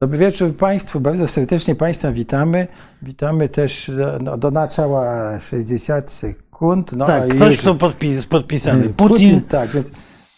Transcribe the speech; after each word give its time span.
Dobry 0.00 0.18
wieczór 0.18 0.56
Państwu, 0.56 1.00
bardzo 1.00 1.28
serdecznie 1.28 1.74
Państwa 1.74 2.12
witamy. 2.12 2.66
Witamy 3.02 3.48
też 3.48 3.90
no, 4.20 4.36
do 4.38 4.50
naczała 4.50 5.40
60 5.40 6.10
sekund. 6.10 6.92
No, 6.92 7.06
tak, 7.06 7.28
ktoś 7.28 7.52
już- 7.56 7.64
tu 7.64 7.74
podpis, 7.74 8.26
podpisany. 8.26 8.82
Putin. 8.82 9.08
Putin. 9.08 9.40
tak, 9.42 9.70
więc, 9.70 9.90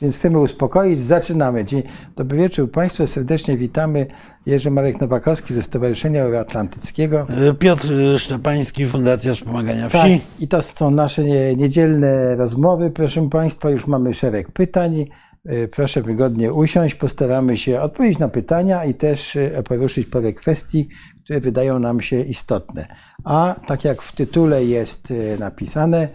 więc 0.02 0.16
chcemy 0.16 0.38
uspokoić. 0.38 1.00
Zaczynamy. 1.00 1.64
Dzień, 1.64 1.82
dobry 2.16 2.38
wieczór 2.38 2.70
Państwu, 2.70 3.06
serdecznie 3.06 3.56
witamy. 3.56 4.06
Jerzy 4.46 4.70
Marek 4.70 5.00
Nowakowski 5.00 5.54
ze 5.54 5.62
Stowarzyszenia 5.62 6.22
Euroatlantyckiego. 6.22 7.26
Piotr 7.58 7.88
Szczepański, 8.18 8.86
Fundacja 8.86 9.34
Wspomagania 9.34 9.90
Tak, 9.90 10.02
Wsi. 10.06 10.20
i 10.40 10.48
to 10.48 10.62
są 10.62 10.90
nasze 10.90 11.24
nie- 11.24 11.56
niedzielne 11.56 12.36
rozmowy, 12.36 12.90
proszę 12.90 13.28
Państwa. 13.28 13.70
Już 13.70 13.86
mamy 13.86 14.14
szereg 14.14 14.52
pytań. 14.52 15.06
Y, 15.46 15.68
Proszę 15.68 16.02
wygodnie 16.02 16.52
usiąść. 16.52 16.94
Postaramy 16.94 17.58
się 17.58 17.80
odpowiedzieć 17.80 18.18
na 18.18 18.28
pytania 18.28 18.84
i 18.84 18.94
też 18.94 19.36
y, 19.36 19.62
poruszyć 19.68 20.06
parę 20.06 20.32
kwestii, 20.32 20.88
które 21.24 21.40
wydają 21.40 21.78
nam 21.78 22.00
się 22.00 22.20
istotne. 22.20 22.86
A 23.24 23.54
tak 23.66 23.84
jak 23.84 24.02
w 24.02 24.12
tytule 24.12 24.64
jest 24.64 25.10
y, 25.10 25.36
napisane, 25.40 26.08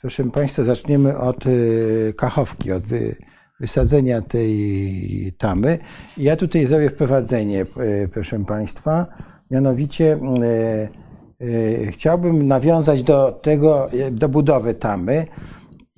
proszę 0.00 0.24
Państwa, 0.24 0.64
zaczniemy 0.64 1.18
od 1.18 1.44
kachowki, 2.16 2.72
od 2.72 2.82
wy, 2.82 3.16
wysadzenia 3.60 4.22
tej 4.22 5.32
tamy. 5.38 5.78
Ja 6.16 6.36
tutaj 6.36 6.66
zrobię 6.66 6.90
wprowadzenie, 6.90 7.66
proszę 8.12 8.44
Państwa. 8.44 9.06
Mianowicie 9.50 10.18
chciałbym 11.90 12.48
nawiązać 12.48 13.02
do 13.02 13.32
tego, 13.32 13.88
do 14.10 14.28
budowy 14.28 14.74
tamy. 14.74 15.26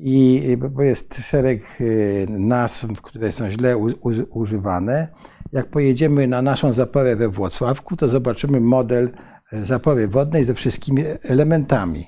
I 0.02 0.56
bo- 0.56 0.70
bo 0.70 0.82
jest 0.82 1.14
szereg 1.14 1.62
y, 1.80 2.26
nazw, 2.28 3.02
które 3.02 3.32
są 3.32 3.50
źle 3.50 3.76
używane. 4.30 5.08
Jak 5.52 5.66
pojedziemy 5.66 6.26
na 6.28 6.42
naszą 6.42 6.72
zaporę 6.72 7.16
we 7.16 7.28
Włocławku, 7.28 7.96
to 7.96 8.08
zobaczymy 8.08 8.60
model 8.60 9.10
e, 9.52 9.66
zapory 9.66 10.08
wodnej 10.08 10.44
ze 10.44 10.54
wszystkimi 10.54 11.04
elementami. 11.22 12.06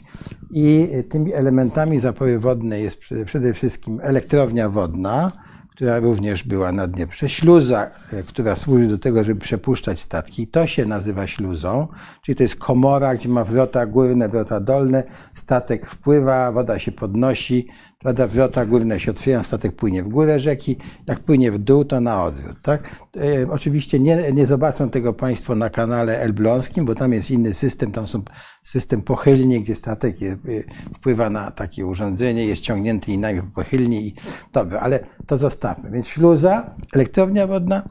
I 0.50 0.88
tymi 1.08 1.32
elementami 1.34 1.98
zapory 1.98 2.38
wodnej 2.38 2.84
jest 2.84 3.00
przede 3.26 3.52
wszystkim 3.54 4.00
elektrownia 4.02 4.68
wodna, 4.68 5.32
która 5.74 5.98
również 5.98 6.44
była 6.44 6.72
na 6.72 6.86
Dnieprze, 6.86 7.28
śluza, 7.28 7.90
która 8.26 8.56
służy 8.56 8.86
do 8.86 8.98
tego, 8.98 9.24
żeby 9.24 9.40
przepuszczać 9.40 10.00
statki. 10.00 10.46
To 10.46 10.66
się 10.66 10.86
nazywa 10.86 11.26
śluzą, 11.26 11.88
czyli 12.22 12.36
to 12.36 12.42
jest 12.42 12.56
komora, 12.56 13.14
gdzie 13.14 13.28
ma 13.28 13.44
wrota 13.44 13.86
górne, 13.86 14.28
wrota 14.28 14.60
dolne, 14.60 15.04
statek 15.34 15.86
wpływa, 15.86 16.52
woda 16.52 16.78
się 16.78 16.92
podnosi, 16.92 17.68
prawda, 18.03 18.27
wrota 18.27 18.67
górne 18.67 19.00
się 19.00 19.11
otwierają, 19.11 19.42
statek 19.42 19.77
płynie 19.77 20.03
w 20.03 20.08
górę 20.08 20.41
rzeki, 20.41 20.77
jak 21.06 21.20
płynie 21.20 21.53
w 21.53 21.58
dół, 21.58 21.84
to 21.84 22.00
na 22.00 22.25
odwrót. 22.25 22.56
Tak? 22.62 23.06
E, 23.17 23.50
oczywiście 23.50 24.00
nie, 24.00 24.33
nie 24.33 24.47
zobaczą 24.47 24.91
tego 24.91 25.12
Państwo 25.12 25.55
na 25.55 25.70
kanale 25.70 26.20
elbląskim, 26.20 26.84
bo 26.84 26.95
tam 26.95 27.12
jest 27.12 27.30
inny 27.30 27.55
system, 27.55 27.92
tam 27.92 28.06
są 28.06 28.23
system 28.62 29.03
pochylni, 29.03 29.62
gdzie 29.62 29.75
statek 29.75 30.20
je, 30.20 30.39
y, 30.48 30.64
wpływa 30.95 31.30
na 31.30 31.50
takie 31.50 31.86
urządzenie, 31.86 32.47
jest 32.47 32.62
ciągnięty 32.62 33.12
i 33.12 33.19
najpierw 33.19 33.53
pochylni. 33.53 34.06
I, 34.06 34.14
dobra, 34.53 34.80
ale 34.80 35.06
to 35.27 35.36
zostawmy. 35.36 35.91
Więc 35.91 36.08
śluza, 36.08 36.77
elektrownia 36.95 37.47
wodna, 37.47 37.89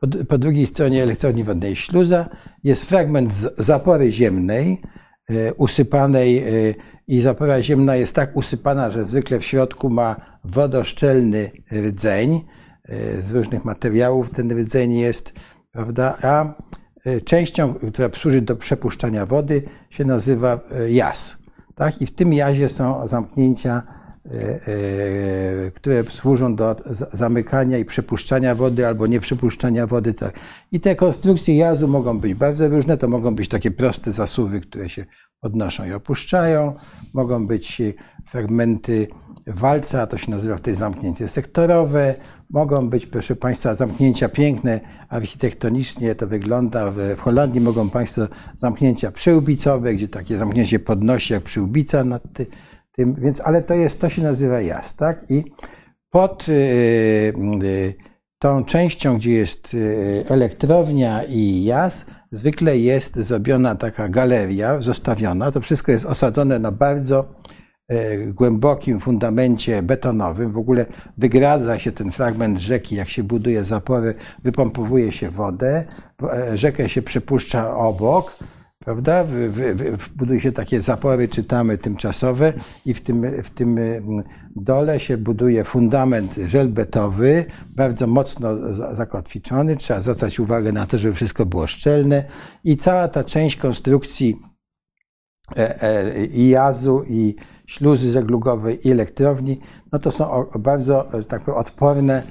po, 0.00 0.06
po 0.28 0.38
drugiej 0.38 0.66
stronie 0.66 1.02
elektrowni 1.02 1.44
wodnej 1.44 1.76
śluza 1.76 2.28
jest 2.64 2.84
fragment 2.84 3.32
zapory 3.58 4.12
ziemnej, 4.12 4.80
e, 5.28 5.54
usypanej 5.54 6.38
e, 6.38 6.74
i 7.12 7.20
zapora 7.20 7.62
ziemna 7.62 7.96
jest 7.96 8.14
tak 8.14 8.36
usypana, 8.36 8.90
że 8.90 9.04
zwykle 9.04 9.40
w 9.40 9.44
środku 9.44 9.90
ma 9.90 10.16
wodoszczelny 10.44 11.50
rdzeń 11.72 12.40
e, 12.84 13.22
z 13.22 13.32
różnych 13.32 13.64
materiałów. 13.64 14.30
Ten 14.30 14.58
rdzeń 14.58 14.92
jest, 14.92 15.32
prawda, 15.72 16.18
a 16.22 16.54
e, 17.04 17.20
częścią, 17.20 17.74
która 17.74 18.08
służy 18.18 18.40
do 18.40 18.56
przepuszczania 18.56 19.26
wody 19.26 19.62
się 19.90 20.04
nazywa 20.04 20.60
e, 20.70 20.90
jas. 20.90 21.42
Tak? 21.74 22.02
I 22.02 22.06
w 22.06 22.14
tym 22.14 22.32
jazie 22.32 22.68
są 22.68 23.06
zamknięcia 23.06 23.82
które 25.74 26.04
służą 26.04 26.56
do 26.56 26.76
za- 26.86 27.08
zamykania 27.12 27.78
i 27.78 27.84
przepuszczania 27.84 28.54
wody 28.54 28.86
albo 28.86 29.06
nie 29.06 29.20
przepuszczania 29.20 29.86
wody. 29.86 30.14
Tak. 30.14 30.34
I 30.72 30.80
te 30.80 30.96
konstrukcje 30.96 31.56
jazu 31.56 31.88
mogą 31.88 32.18
być 32.18 32.34
bardzo 32.34 32.68
różne. 32.68 32.98
To 32.98 33.08
mogą 33.08 33.34
być 33.34 33.48
takie 33.48 33.70
proste 33.70 34.10
zasuwy, 34.10 34.60
które 34.60 34.88
się 34.88 35.06
podnoszą 35.42 35.84
i 35.84 35.92
opuszczają. 35.92 36.74
Mogą 37.14 37.46
być 37.46 37.82
fragmenty 38.26 39.08
walca, 39.46 40.06
to 40.06 40.18
się 40.18 40.30
nazywa 40.30 40.56
wtedy 40.56 40.76
zamknięcie 40.76 41.28
sektorowe. 41.28 42.14
Mogą 42.50 42.90
być, 42.90 43.06
proszę 43.06 43.36
Państwa, 43.36 43.74
zamknięcia 43.74 44.28
piękne, 44.28 44.80
architektonicznie 45.08 46.14
to 46.14 46.26
wygląda. 46.26 46.90
W, 46.90 47.20
Holandii 47.20 47.60
mogą 47.60 47.90
Państwo 47.90 48.22
zamknięcia 48.56 49.12
przyłbicowe, 49.12 49.94
gdzie 49.94 50.08
takie 50.08 50.38
zamknięcie 50.38 50.78
podnosi 50.78 51.32
jak 51.32 51.42
przyłbica 51.42 52.04
nad 52.04 52.22
ty, 52.32 52.46
tym, 52.92 53.14
więc, 53.14 53.40
ale 53.40 53.62
to 53.62 53.74
jest, 53.74 54.00
to 54.00 54.08
się 54.08 54.22
nazywa 54.22 54.60
jas, 54.60 54.96
tak? 54.96 55.30
I 55.30 55.44
pod 56.10 56.48
y, 56.48 56.52
y, 57.62 57.94
tą 58.38 58.64
częścią, 58.64 59.16
gdzie 59.18 59.32
jest 59.32 59.74
y, 59.74 60.24
elektrownia 60.28 61.24
i 61.24 61.64
jas, 61.64 62.06
zwykle 62.32 62.78
jest 62.78 63.16
zrobiona 63.16 63.74
taka 63.74 64.08
galeria, 64.08 64.80
zostawiona. 64.80 65.50
To 65.50 65.60
wszystko 65.60 65.92
jest 65.92 66.06
osadzone 66.06 66.58
na 66.58 66.72
bardzo 66.72 67.24
e, 67.88 68.26
głębokim 68.26 69.00
fundamencie 69.00 69.82
betonowym. 69.82 70.52
W 70.52 70.58
ogóle 70.58 70.86
wygradza 71.18 71.78
się 71.78 71.92
ten 71.92 72.12
fragment 72.12 72.58
rzeki, 72.58 72.96
jak 72.96 73.08
się 73.08 73.22
buduje 73.22 73.64
zapory, 73.64 74.14
wypompowuje 74.44 75.12
się 75.12 75.30
wodę, 75.30 75.84
e, 76.22 76.56
rzekę 76.58 76.88
się 76.88 77.02
przepuszcza 77.02 77.76
obok, 77.76 78.38
prawda? 78.84 79.24
Wy- 79.24 79.48
wy- 79.74 79.96
Buduje 80.16 80.40
się 80.40 80.52
takie 80.52 80.80
zapory, 80.80 81.28
czytamy 81.28 81.78
tymczasowe 81.78 82.52
i 82.86 82.94
w 82.94 83.00
tym, 83.00 83.42
w 83.42 83.50
tym 83.50 83.78
mm, 83.78 84.22
dole 84.56 85.00
się 85.00 85.16
buduje 85.16 85.64
fundament 85.64 86.34
żelbetowy, 86.46 87.44
bardzo 87.70 88.06
mocno 88.06 88.72
za- 88.74 88.94
zakotwiczony. 88.94 89.76
Trzeba 89.76 90.00
zwracać 90.00 90.40
uwagę 90.40 90.72
na 90.72 90.86
to, 90.86 90.98
żeby 90.98 91.14
wszystko 91.14 91.46
było 91.46 91.66
szczelne 91.66 92.24
i 92.64 92.76
cała 92.76 93.08
ta 93.08 93.24
część 93.24 93.56
konstrukcji 93.56 94.36
e, 95.56 95.82
e, 95.82 96.26
i 96.26 96.48
jazu, 96.48 97.02
i 97.08 97.36
śluzy 97.66 98.12
żeglugowej, 98.12 98.88
i 98.88 98.90
elektrowni, 98.90 99.60
no 99.92 99.98
to 99.98 100.10
są 100.10 100.44
bardzo 100.58 101.12
e, 101.18 101.24
tak 101.24 101.44
powiem, 101.44 101.60
odporne 101.60 102.22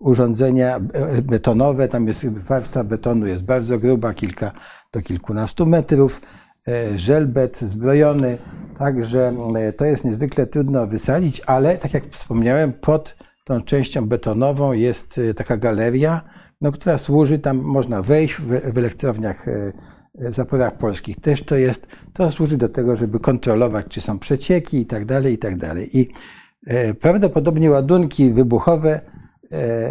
urządzenia 0.00 0.76
e, 0.76 1.22
betonowe. 1.22 1.88
Tam 1.88 2.06
jest 2.06 2.28
warstwa 2.28 2.84
betonu 2.84 3.26
jest 3.26 3.44
bardzo 3.44 3.78
gruba, 3.78 4.14
kilka 4.14 4.52
do 4.92 5.02
kilkunastu 5.02 5.66
metrów. 5.66 6.20
E, 6.68 6.98
Żelbet 6.98 7.58
zbrojony, 7.58 8.38
także 8.78 9.32
e, 9.56 9.72
to 9.72 9.84
jest 9.84 10.04
niezwykle 10.04 10.46
trudno 10.46 10.86
wysadzić, 10.86 11.42
ale 11.46 11.78
tak 11.78 11.94
jak 11.94 12.06
wspomniałem, 12.06 12.72
pod 12.72 13.16
tą 13.44 13.62
częścią 13.62 14.06
betonową 14.06 14.72
jest 14.72 15.20
taka 15.36 15.56
galeria, 15.56 16.20
no, 16.60 16.72
która 16.72 16.98
służy, 16.98 17.38
tam 17.38 17.58
można 17.58 18.02
wejść 18.02 18.34
w, 18.34 18.72
w 18.72 18.78
elektrowniach 18.78 19.46
zaporach 20.14 20.78
polskich 20.78 21.20
też 21.20 21.42
to 21.42 21.56
jest, 21.56 21.86
to 22.12 22.30
służy 22.30 22.56
do 22.56 22.68
tego, 22.68 22.96
żeby 22.96 23.20
kontrolować, 23.20 23.86
czy 23.88 24.00
są 24.00 24.18
przecieki 24.18 24.80
i 24.80 24.86
tak 24.86 25.04
dalej, 25.04 25.34
i 25.34 25.38
tak 25.38 25.56
dalej. 25.56 25.98
I 25.98 26.08
prawdopodobnie 27.00 27.70
ładunki 27.70 28.32
wybuchowe 28.32 29.00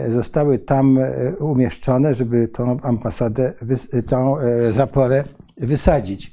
zostały 0.09 0.59
tam 0.59 0.97
e, 0.97 1.36
umieszczone, 1.40 2.14
żeby 2.14 2.47
tą 2.47 2.78
ambasadę, 2.81 3.53
wys- 3.62 4.03
tą 4.03 4.40
e, 4.40 4.74
zaporę 4.74 5.24
wysadzić. 5.58 6.31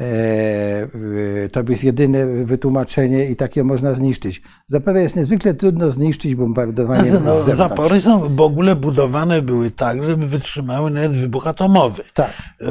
E, 0.00 1.48
To 1.52 1.62
jest 1.68 1.84
jedyne 1.84 2.26
wytłumaczenie 2.44 3.26
i 3.26 3.36
takie 3.36 3.64
można 3.64 3.94
zniszczyć. 3.94 4.42
Zaporę 4.66 5.02
jest 5.02 5.16
niezwykle 5.16 5.54
trudno 5.54 5.90
zniszczyć 5.90 6.34
bombardowaniem 6.34 7.14
No, 7.24 7.34
z 7.34 7.44
zewnątrz. 7.44 7.58
zapory 7.70 8.00
są 8.00 8.36
w 8.36 8.40
ogóle 8.40 8.76
budowane 8.76 9.42
były 9.42 9.70
tak, 9.70 10.04
żeby 10.04 10.26
wytrzymały 10.26 10.90
nawet 10.90 11.12
wybuch 11.12 11.46
atomowy. 11.46 12.02
Tak. 12.14 12.30
E, 12.60 12.66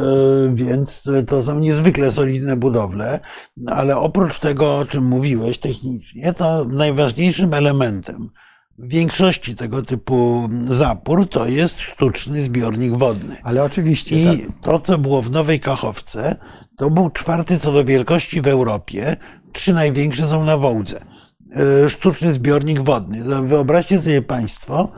Więc 0.54 1.10
to 1.28 1.42
są 1.42 1.60
niezwykle 1.60 2.12
solidne 2.12 2.56
budowle, 2.58 3.20
No, 3.58 3.72
ale 3.72 3.98
oprócz 3.98 4.40
tego, 4.40 4.78
o 4.78 4.86
czym 4.86 5.04
mówiłeś 5.04 5.58
technicznie, 5.60 6.34
to 6.34 6.66
najważniejszym 6.66 7.54
elementem 7.54 8.30
większości 8.80 9.56
tego 9.56 9.82
typu 9.82 10.50
zapór 10.68 11.30
to 11.30 11.46
jest 11.46 11.82
sztuczny 11.82 12.42
zbiornik 12.42 12.92
wodny. 12.92 13.36
Ale 13.44 13.64
oczywiście, 13.64 14.16
I 14.22 14.40
tak. 14.40 14.48
to, 14.62 14.80
co 14.80 14.98
było 14.98 15.22
w 15.22 15.32
Nowej 15.32 15.60
Kachowce, 15.60 16.36
to 16.78 16.90
był 16.90 17.10
czwarty 17.10 17.60
co 17.60 17.72
do 17.72 17.86
wielkości 17.86 18.42
w 18.42 18.48
Europie. 18.48 19.18
Trzy 19.54 19.74
największe 19.74 20.28
są 20.28 20.46
na 20.46 20.58
Wołdze. 20.58 21.06
E, 21.52 21.90
sztuczny 21.90 22.34
zbiornik 22.34 22.80
wodny. 22.80 23.24
Wyobraźcie 23.42 24.02
sobie 24.02 24.22
Państwo 24.22 24.90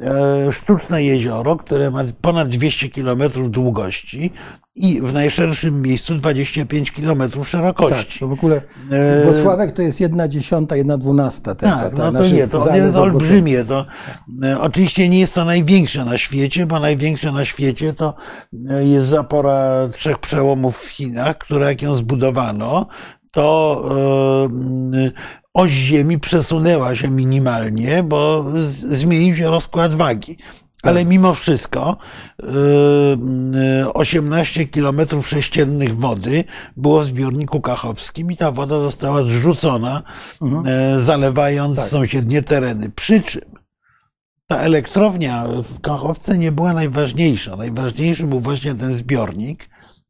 e, 0.00 0.52
sztuczne 0.52 1.04
jezioro, 1.04 1.56
które 1.56 1.90
ma 1.90 2.04
ponad 2.20 2.48
200 2.48 2.88
km 2.88 3.22
długości 3.50 4.30
i 4.74 5.00
w 5.00 5.12
najszerszym 5.12 5.82
miejscu 5.82 6.14
25 6.14 6.92
km 6.92 7.22
szerokości. 7.44 8.12
Tak, 8.12 8.18
to 8.20 8.28
w 8.28 8.32
ogóle 8.32 8.60
Włocławek 9.24 9.72
to 9.72 9.82
jest 9.82 10.00
jedna 10.00 10.28
dziesiąta, 10.28 10.76
jedna 10.76 10.98
dwunasta. 10.98 11.54
Tak, 11.54 11.96
no 11.96 12.12
to 12.12 12.28
nie, 12.28 12.48
to 12.48 12.76
jest 12.76 12.96
olbrzymie. 12.96 13.64
To, 13.64 13.86
oczywiście 14.60 15.08
nie 15.08 15.20
jest 15.20 15.34
to 15.34 15.44
największe 15.44 16.04
na 16.04 16.18
świecie, 16.18 16.66
bo 16.66 16.80
największe 16.80 17.32
na 17.32 17.44
świecie 17.44 17.92
to 17.92 18.14
jest 18.84 19.06
zapora 19.06 19.88
trzech 19.92 20.18
przełomów 20.18 20.78
w 20.78 20.88
Chinach, 20.88 21.38
która 21.38 21.68
jak 21.68 21.82
ją 21.82 21.94
zbudowano, 21.94 22.86
to 23.30 23.84
e, 24.94 25.41
oś 25.54 25.70
Ziemi 25.70 26.18
przesunęła 26.18 26.96
się 26.96 27.10
minimalnie, 27.10 28.02
bo 28.02 28.44
zmienił 28.90 29.36
się 29.36 29.50
rozkład 29.50 29.94
wagi. 29.94 30.36
Ale 30.82 31.00
tak. 31.00 31.08
mimo 31.08 31.34
wszystko 31.34 31.96
18 33.94 34.60
e, 34.60 34.64
kilometrów 34.64 35.28
sześciennych 35.28 35.96
wody 35.96 36.44
było 36.76 37.00
w 37.00 37.04
zbiorniku 37.04 37.60
kachowskim 37.60 38.32
i 38.32 38.36
ta 38.36 38.52
woda 38.52 38.80
została 38.80 39.22
zrzucona, 39.22 40.02
mhm. 40.42 40.64
E, 40.66 41.00
zalewając 41.00 41.76
tak. 41.76 41.88
sąsiednie 41.88 42.42
tereny. 42.42 42.90
Przy 42.90 43.20
czym 43.20 43.42
ta 44.46 44.58
elektrownia 44.58 45.46
w 45.46 45.80
Kachowce 45.80 46.38
nie 46.38 46.52
była 46.52 46.72
najważniejsza. 46.72 47.56
Najważniejszy 47.56 48.26
był 48.26 48.40
właśnie 48.40 48.74
ten 48.74 48.94
zbiornik, 48.94 49.68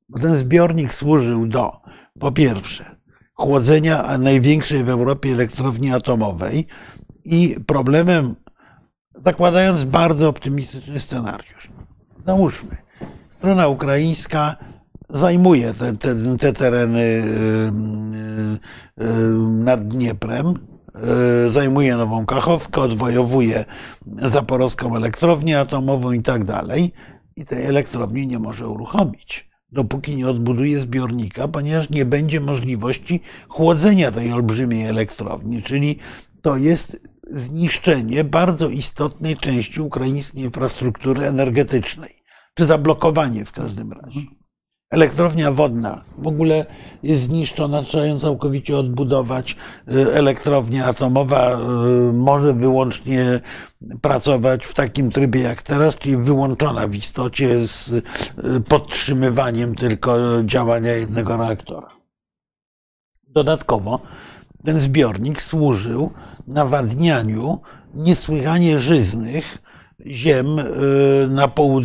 bo 0.08 0.18
ten 0.18 0.34
zbiornik 0.34 0.94
służył 0.94 1.46
do, 1.46 1.72
po 2.20 2.32
pierwsze, 2.32 2.96
chłodzenia 3.34 4.18
największej 4.18 4.84
w 4.84 4.88
Europie 4.88 5.32
elektrowni 5.32 5.92
atomowej. 5.92 6.66
I 7.24 7.56
problemem, 7.66 8.34
zakładając 9.14 9.84
bardzo 9.84 10.28
optymistyczny 10.28 11.00
scenariusz, 11.00 11.68
załóżmy, 12.26 12.76
strona 13.28 13.68
ukraińska 13.68 14.56
zajmuje 15.08 15.74
te, 15.74 15.96
te, 15.96 16.36
te 16.38 16.52
tereny 16.52 17.00
y, 17.00 17.22
y, 19.00 19.04
y, 19.04 19.08
nad 19.64 19.88
Dnieprem, 19.88 20.54
zajmuje 21.46 21.96
Nową 21.96 22.26
Kachowkę, 22.26 22.80
odwojowuje 22.80 23.64
zaporowską 24.06 24.96
elektrownię 24.96 25.60
atomową 25.60 26.12
i 26.12 26.22
tak 26.22 26.44
dalej. 26.44 26.92
I 27.36 27.44
tej 27.44 27.66
elektrowni 27.66 28.26
nie 28.26 28.38
może 28.38 28.68
uruchomić 28.68 29.51
dopóki 29.72 30.16
nie 30.16 30.28
odbuduje 30.28 30.80
zbiornika, 30.80 31.48
ponieważ 31.48 31.90
nie 31.90 32.04
będzie 32.04 32.40
możliwości 32.40 33.20
chłodzenia 33.48 34.10
tej 34.10 34.32
olbrzymiej 34.32 34.86
elektrowni, 34.86 35.62
czyli 35.62 35.98
to 36.42 36.56
jest 36.56 37.00
zniszczenie 37.30 38.24
bardzo 38.24 38.68
istotnej 38.68 39.36
części 39.36 39.80
ukraińskiej 39.80 40.44
infrastruktury 40.44 41.26
energetycznej, 41.26 42.22
czy 42.54 42.64
zablokowanie 42.64 43.44
w 43.44 43.52
każdym 43.52 43.92
razie. 43.92 44.20
Elektrownia 44.92 45.52
wodna 45.52 46.04
w 46.18 46.26
ogóle 46.26 46.66
jest 47.02 47.22
zniszczona, 47.22 47.82
trzeba 47.82 48.06
ją 48.06 48.18
całkowicie 48.18 48.76
odbudować. 48.76 49.56
Y, 49.94 50.14
elektrownia 50.14 50.86
atomowa 50.86 51.52
y, 51.52 52.12
może 52.12 52.54
wyłącznie 52.54 53.40
pracować 54.02 54.66
w 54.66 54.74
takim 54.74 55.10
trybie 55.10 55.40
jak 55.40 55.62
teraz, 55.62 55.96
czyli 55.96 56.16
wyłączona 56.16 56.86
w 56.86 56.94
istocie 56.94 57.66
z 57.66 57.92
y, 57.92 58.02
podtrzymywaniem 58.68 59.74
tylko 59.74 60.16
działania 60.44 60.92
jednego 60.92 61.36
reaktora. 61.36 61.88
Dodatkowo 63.28 64.00
ten 64.64 64.80
zbiornik 64.80 65.42
służył 65.42 66.10
nawadnianiu 66.46 67.60
niesłychanie 67.94 68.78
żyznych 68.78 69.58
ziem 70.06 70.56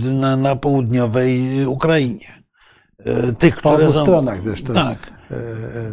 na, 0.03 0.37
na 0.37 0.55
południowej 0.55 1.65
Ukrainie 1.65 2.37
tych, 3.37 3.55
które 3.55 3.77
po 3.77 3.83
obu 3.83 3.93
są... 3.93 4.01
stronach 4.01 4.41
zresztą. 4.41 4.73
Tak. 4.73 5.11
E, 5.31 5.35
e, 5.35 5.91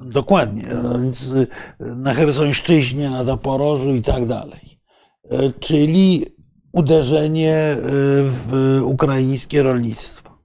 dokładnie. 0.00 0.64
Więc 1.02 1.34
na 1.80 2.14
Hersońszczyźnie, 2.14 3.10
na 3.10 3.24
Zaporożu 3.24 3.94
i 3.94 4.02
tak 4.02 4.26
dalej. 4.26 4.80
Czyli 5.60 6.26
uderzenie 6.72 7.76
w 8.22 8.80
ukraińskie 8.84 9.62
rolnictwo. 9.62 10.38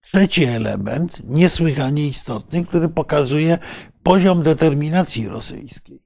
Trzeci 0.00 0.44
element, 0.44 1.22
niesłychanie 1.24 2.06
istotny, 2.06 2.64
który 2.64 2.88
pokazuje 2.88 3.58
poziom 4.02 4.42
determinacji 4.42 5.28
rosyjskiej. 5.28 6.02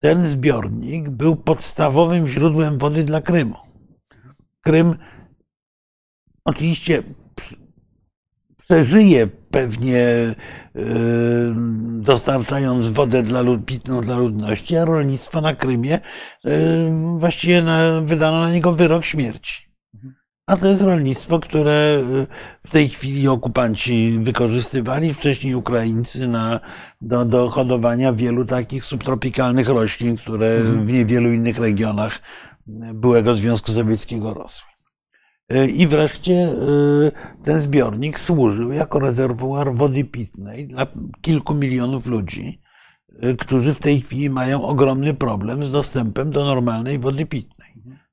Ten 0.00 0.26
zbiornik 0.26 1.08
był 1.08 1.36
podstawowym 1.36 2.28
źródłem 2.28 2.78
wody 2.78 3.04
dla 3.04 3.20
Krymu. 3.20 3.56
Krym 4.60 4.94
oczywiście 6.44 7.02
przeżyje 8.68 9.26
pewnie 9.50 10.04
y, 10.76 10.84
dostarczając 12.00 12.88
wodę 12.88 13.22
dla 13.22 13.40
lud, 13.40 13.64
pitną 13.64 14.00
dla 14.00 14.16
ludności, 14.16 14.76
a 14.76 14.84
rolnictwo 14.84 15.40
na 15.40 15.54
Krymie 15.54 16.00
y, 16.46 16.50
właściwie 17.18 17.62
na, 17.62 18.00
wydano 18.00 18.40
na 18.40 18.52
niego 18.52 18.72
wyrok 18.72 19.04
śmierci. 19.04 19.68
A 20.46 20.56
to 20.56 20.68
jest 20.68 20.82
rolnictwo, 20.82 21.40
które 21.40 22.02
y, 22.22 22.66
w 22.66 22.70
tej 22.70 22.88
chwili 22.88 23.28
okupanci 23.28 24.18
wykorzystywali, 24.22 25.14
wcześniej 25.14 25.54
Ukraińcy 25.54 26.28
na, 26.28 26.60
do, 27.00 27.24
do 27.24 27.50
hodowania 27.50 28.12
wielu 28.12 28.44
takich 28.44 28.84
subtropikalnych 28.84 29.68
roślin, 29.68 30.16
które 30.16 30.46
mhm. 30.46 30.84
w 30.84 30.92
niewielu 30.92 31.32
innych 31.32 31.58
regionach 31.58 32.20
byłego 32.94 33.36
Związku 33.36 33.72
Sowieckiego 33.72 34.34
rosły. 34.34 34.77
I 35.76 35.86
wreszcie 35.86 36.32
y, 36.32 37.44
ten 37.44 37.60
zbiornik 37.60 38.18
służył 38.18 38.72
jako 38.72 38.98
rezerwuar 38.98 39.74
wody 39.74 40.04
pitnej 40.04 40.66
dla 40.66 40.86
kilku 41.20 41.54
milionów 41.54 42.06
ludzi, 42.06 42.60
y, 43.24 43.36
którzy 43.36 43.74
w 43.74 43.78
tej 43.78 44.00
chwili 44.00 44.30
mają 44.30 44.64
ogromny 44.64 45.14
problem 45.14 45.64
z 45.64 45.72
dostępem 45.72 46.30
do 46.30 46.44
normalnej 46.44 46.98
wody 46.98 47.26
pitnej. 47.26 47.68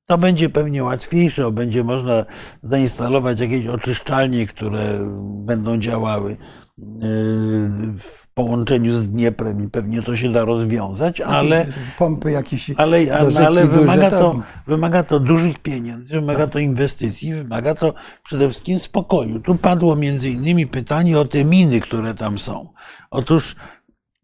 To 0.05 0.17
będzie 0.17 0.49
pewnie 0.49 0.83
łatwiejsze, 0.83 1.43
bo 1.43 1.51
będzie 1.51 1.83
można 1.83 2.25
zainstalować 2.61 3.39
jakieś 3.39 3.67
oczyszczalnie, 3.67 4.47
które 4.47 5.09
będą 5.45 5.77
działały 5.77 6.31
y, 6.31 6.37
w 6.77 8.27
połączeniu 8.33 8.95
z 8.95 9.09
Dnieprem 9.09 9.63
i 9.63 9.69
pewnie 9.69 10.01
to 10.01 10.15
się 10.15 10.31
da 10.31 10.45
rozwiązać, 10.45 11.21
ale 11.21 11.65
pompy 11.97 12.31
jakieś 12.31 12.71
ale, 12.77 12.97
ale, 13.17 13.47
ale 13.47 13.67
wymaga, 13.67 14.11
to, 14.11 14.35
wymaga 14.67 15.03
to 15.03 15.19
dużych 15.19 15.59
pieniędzy, 15.59 16.15
wymaga 16.15 16.47
to 16.47 16.59
inwestycji, 16.59 17.33
wymaga 17.33 17.75
to 17.75 17.93
przede 18.23 18.49
wszystkim 18.49 18.79
spokoju. 18.79 19.39
Tu 19.39 19.55
padło 19.55 19.95
między 19.95 20.29
innymi 20.29 20.67
pytanie 20.67 21.19
o 21.19 21.25
te 21.25 21.45
miny, 21.45 21.81
które 21.81 22.13
tam 22.13 22.37
są. 22.37 22.69
Otóż 23.11 23.55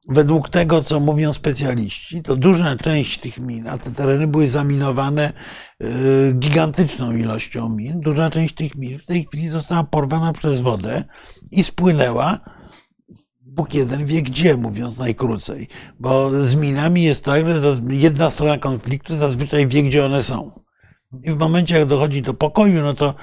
według 0.08 0.50
tego, 0.50 0.84
co 0.84 1.00
mówią 1.00 1.34
specjaliści, 1.34 2.22
to 2.24 2.36
duża 2.36 2.76
część 2.76 3.20
tych 3.20 3.40
min, 3.40 3.68
a 3.68 3.78
te 3.78 3.92
tereny 3.92 4.28
były 4.28 4.48
zaminowane 4.48 5.34
y, 5.84 6.34
gigantyczną 6.34 7.16
ilością 7.16 7.70
min, 7.70 8.00
duża 8.00 8.30
część 8.30 8.56
tych 8.56 8.76
min 8.76 9.00
w 9.00 9.06
tej 9.06 9.26
chwili 9.26 9.50
została 9.50 9.84
porwana 9.84 10.34
przez 10.34 10.62
wodę 10.62 11.04
i 11.52 11.64
spłynęła 11.64 12.40
Bóg 13.52 13.74
jeden 13.74 14.06
wie 14.06 14.22
gdzie, 14.22 14.58
mówiąc 14.58 14.98
najkrócej. 14.98 15.68
Bo 16.00 16.44
z 16.44 16.56
minami 16.56 17.04
jest 17.04 17.26
tak, 17.26 17.48
że 17.48 17.80
jedna 17.90 18.30
strona 18.30 18.58
konfliktu 18.58 19.18
zazwyczaj 19.18 19.68
wie, 19.68 19.84
gdzie 19.84 20.06
one 20.06 20.24
są. 20.24 20.61
I 21.24 21.32
w 21.32 21.38
momencie, 21.38 21.80
jak 21.80 21.88
dochodzi 21.88 22.22
do 22.22 22.34
pokoju, 22.34 22.82
no 22.82 22.94
to 22.94 23.14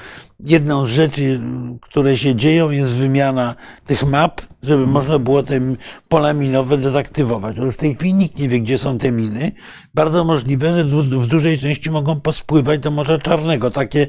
jedną 0.40 0.86
z 0.86 0.90
rzeczy, 0.90 1.40
które 1.80 2.16
się 2.16 2.34
dzieją, 2.34 2.70
jest 2.70 2.92
wymiana 2.92 3.54
tych 3.86 4.06
map, 4.06 4.40
żeby 4.62 4.86
można 4.86 5.18
było 5.18 5.42
te 5.42 5.60
pola 6.08 6.32
minowe 6.32 6.78
dezaktywować. 6.78 7.58
Otóż 7.58 7.74
w 7.74 7.78
tej 7.78 7.94
chwili 7.94 8.14
nikt 8.14 8.38
nie 8.38 8.48
wie, 8.48 8.60
gdzie 8.60 8.78
są 8.78 8.98
te 8.98 9.12
miny. 9.12 9.52
Bardzo 9.94 10.24
możliwe, 10.24 10.74
że 10.74 10.84
w 10.84 11.26
dużej 11.26 11.58
części 11.58 11.90
mogą 11.90 12.20
pospływać 12.20 12.80
do 12.80 12.90
Morza 12.90 13.18
Czarnego. 13.18 13.70
Takie, 13.70 14.06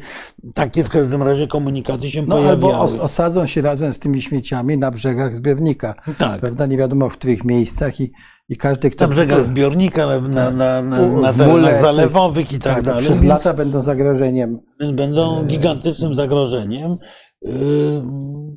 takie 0.53 0.83
w 0.83 0.89
każdym 0.89 1.24
razie 1.24 1.48
komunikaty 1.48 2.12
się 2.12 2.21
no, 2.21 2.36
pojawiały. 2.36 2.75
Albo 2.75 3.03
osadzą 3.03 3.48
się 3.48 3.62
razem 3.62 3.93
z 3.93 4.00
tymi 4.00 4.21
śmieciami 4.21 4.77
na 4.77 4.91
brzegach 4.91 5.36
zbiornika. 5.36 5.93
Tak. 6.17 6.39
Prawda? 6.39 6.65
Nie 6.65 6.77
wiadomo 6.77 7.09
w 7.09 7.13
których 7.13 7.43
miejscach 7.43 8.00
i 8.00 8.12
i 8.50 8.58
każdy, 8.58 8.89
kto... 8.89 9.08
Na 9.08 9.13
brzegach 9.13 9.41
zbiornika, 9.41 10.06
na, 10.06 10.51
na, 10.51 10.82
na, 10.82 11.08
na 11.08 11.34
terenach 11.34 11.82
zalewowych 11.82 12.53
i 12.53 12.60
tak, 12.60 12.75
tak 12.75 12.84
dalej. 12.84 13.03
Przez 13.03 13.24
lata 13.24 13.53
będą 13.53 13.82
zagrożeniem. 13.82 14.60
Będą 14.94 15.46
gigantycznym 15.46 16.15
zagrożeniem. 16.15 16.96
Yy, 17.41 17.51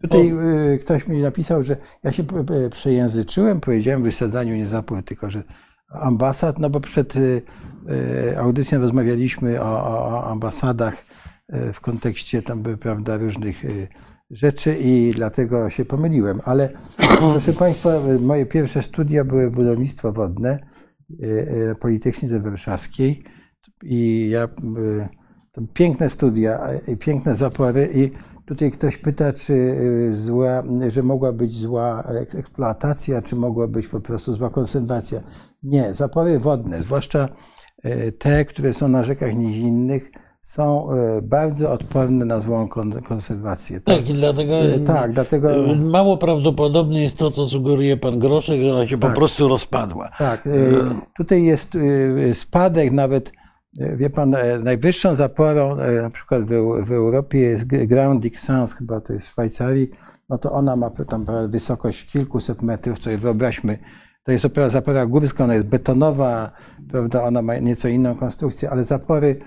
Tutaj 0.03 0.29
yy, 0.29 0.79
ktoś 0.79 1.09
mi 1.09 1.23
napisał, 1.23 1.63
że 1.63 1.77
ja 2.03 2.13
się 2.13 2.25
przejęzyczyłem, 2.71 3.61
powiedziałem 3.61 4.03
wysadzaniu 4.03 4.57
nie 4.57 4.67
zapływ, 4.67 5.05
tylko 5.05 5.31
że 5.31 5.43
ambasad, 5.89 6.59
no 6.59 6.71
bo 6.71 6.81
przed 6.81 7.15
yy, 7.17 8.39
audycją 8.39 8.81
rozmawialiśmy 8.81 9.63
o, 9.63 9.65
o 9.65 10.25
ambasadach 10.25 11.05
w 11.73 11.81
kontekście 11.81 12.43
tam 12.43 12.63
prawda, 12.63 13.17
różnych 13.17 13.65
rzeczy 14.33 14.79
i 14.79 15.13
dlatego 15.17 15.71
się 15.71 15.85
pomyliłem. 15.85 16.41
Ale 16.45 16.69
proszę 17.19 17.53
Państwa, 17.53 17.91
moje 18.21 18.47
pierwsze 18.47 18.83
studia 18.83 19.25
były 19.25 19.51
budownictwo 19.51 20.13
wodne 20.13 20.59
na 21.69 21.75
Politechnice 21.75 22.41
Warszawskiej 22.41 23.25
i 23.83 24.29
ja, 24.31 24.49
to 25.53 25.63
piękne 25.75 26.09
studia 26.09 26.69
i 26.89 26.97
piękne 26.97 27.35
zapory 27.35 27.91
i 27.95 28.11
tutaj 28.47 28.71
ktoś 28.71 28.97
pyta, 28.97 29.33
czy 29.33 29.77
zła, 30.11 30.63
że 30.89 31.03
mogła 31.03 31.33
być 31.33 31.55
zła 31.57 32.09
eksploatacja, 32.39 33.23
czy 33.23 33.37
mogła 33.37 33.69
być 33.69 33.87
po 33.87 34.01
prostu 34.01 34.33
zła 34.33 34.51
konserwacja. 34.51 35.21
Nie, 35.63 35.95
zapory 35.95 36.39
wodne, 36.39 36.83
zwłaszcza 36.83 37.29
te, 38.19 38.45
które 38.45 38.73
są 38.73 38.89
na 38.89 39.05
rzekach 39.05 39.37
nizinnych, 39.37 40.11
są 40.43 40.93
e, 40.93 41.23
bardzo 41.23 41.73
odporne 41.73 42.25
na 42.25 42.41
złą 42.41 42.69
konserwację. 43.09 43.81
Tak, 43.81 43.97
tak 43.97 44.11
i 44.11 44.13
dlatego, 44.13 44.65
e, 44.65 44.79
tak, 44.79 45.13
dlatego 45.13 45.55
e, 45.55 45.77
mało 45.77 46.17
prawdopodobne 46.17 47.01
jest 47.01 47.19
to, 47.19 47.31
co 47.31 47.47
sugeruje 47.47 47.97
pan 47.97 48.19
Groszek, 48.19 48.61
że 48.61 48.73
ona 48.73 48.87
się 48.87 48.99
tak, 48.99 49.11
po 49.11 49.17
prostu 49.17 49.49
rozpadła. 49.49 50.11
Tak, 50.19 50.49
tutaj 51.17 51.45
jest 51.45 51.79
spadek 52.33 52.93
nawet, 52.93 53.33
wie 53.97 54.11
pan, 54.11 54.37
najwyższą 54.63 55.15
zaporą 55.15 55.77
na 56.03 56.11
przykład 56.11 56.45
w, 56.45 56.85
w 56.87 56.93
Europie 56.93 57.39
jest 57.39 57.67
Grand 57.67 58.21
Dixence, 58.21 58.77
chyba 58.77 59.01
to 59.01 59.13
jest 59.13 59.27
w 59.27 59.31
Szwajcarii, 59.31 59.89
no 60.29 60.39
to 60.39 60.53
ona 60.53 60.77
ma 60.77 60.91
tam 60.91 61.27
wysokość 61.49 62.05
kilkuset 62.05 62.63
metrów, 62.63 63.01
czyli 63.01 63.17
wyobraźmy, 63.17 63.79
to 64.25 64.33
jest 64.33 64.47
zapora 64.69 65.07
górska, 65.07 65.45
ona 65.45 65.55
jest 65.55 65.67
betonowa, 65.67 66.53
prawda, 66.91 67.23
ona 67.23 67.43
ma 67.43 67.59
nieco 67.59 67.89
inną 67.89 68.15
konstrukcję, 68.15 68.71
ale 68.71 68.85
zapory 68.85 69.39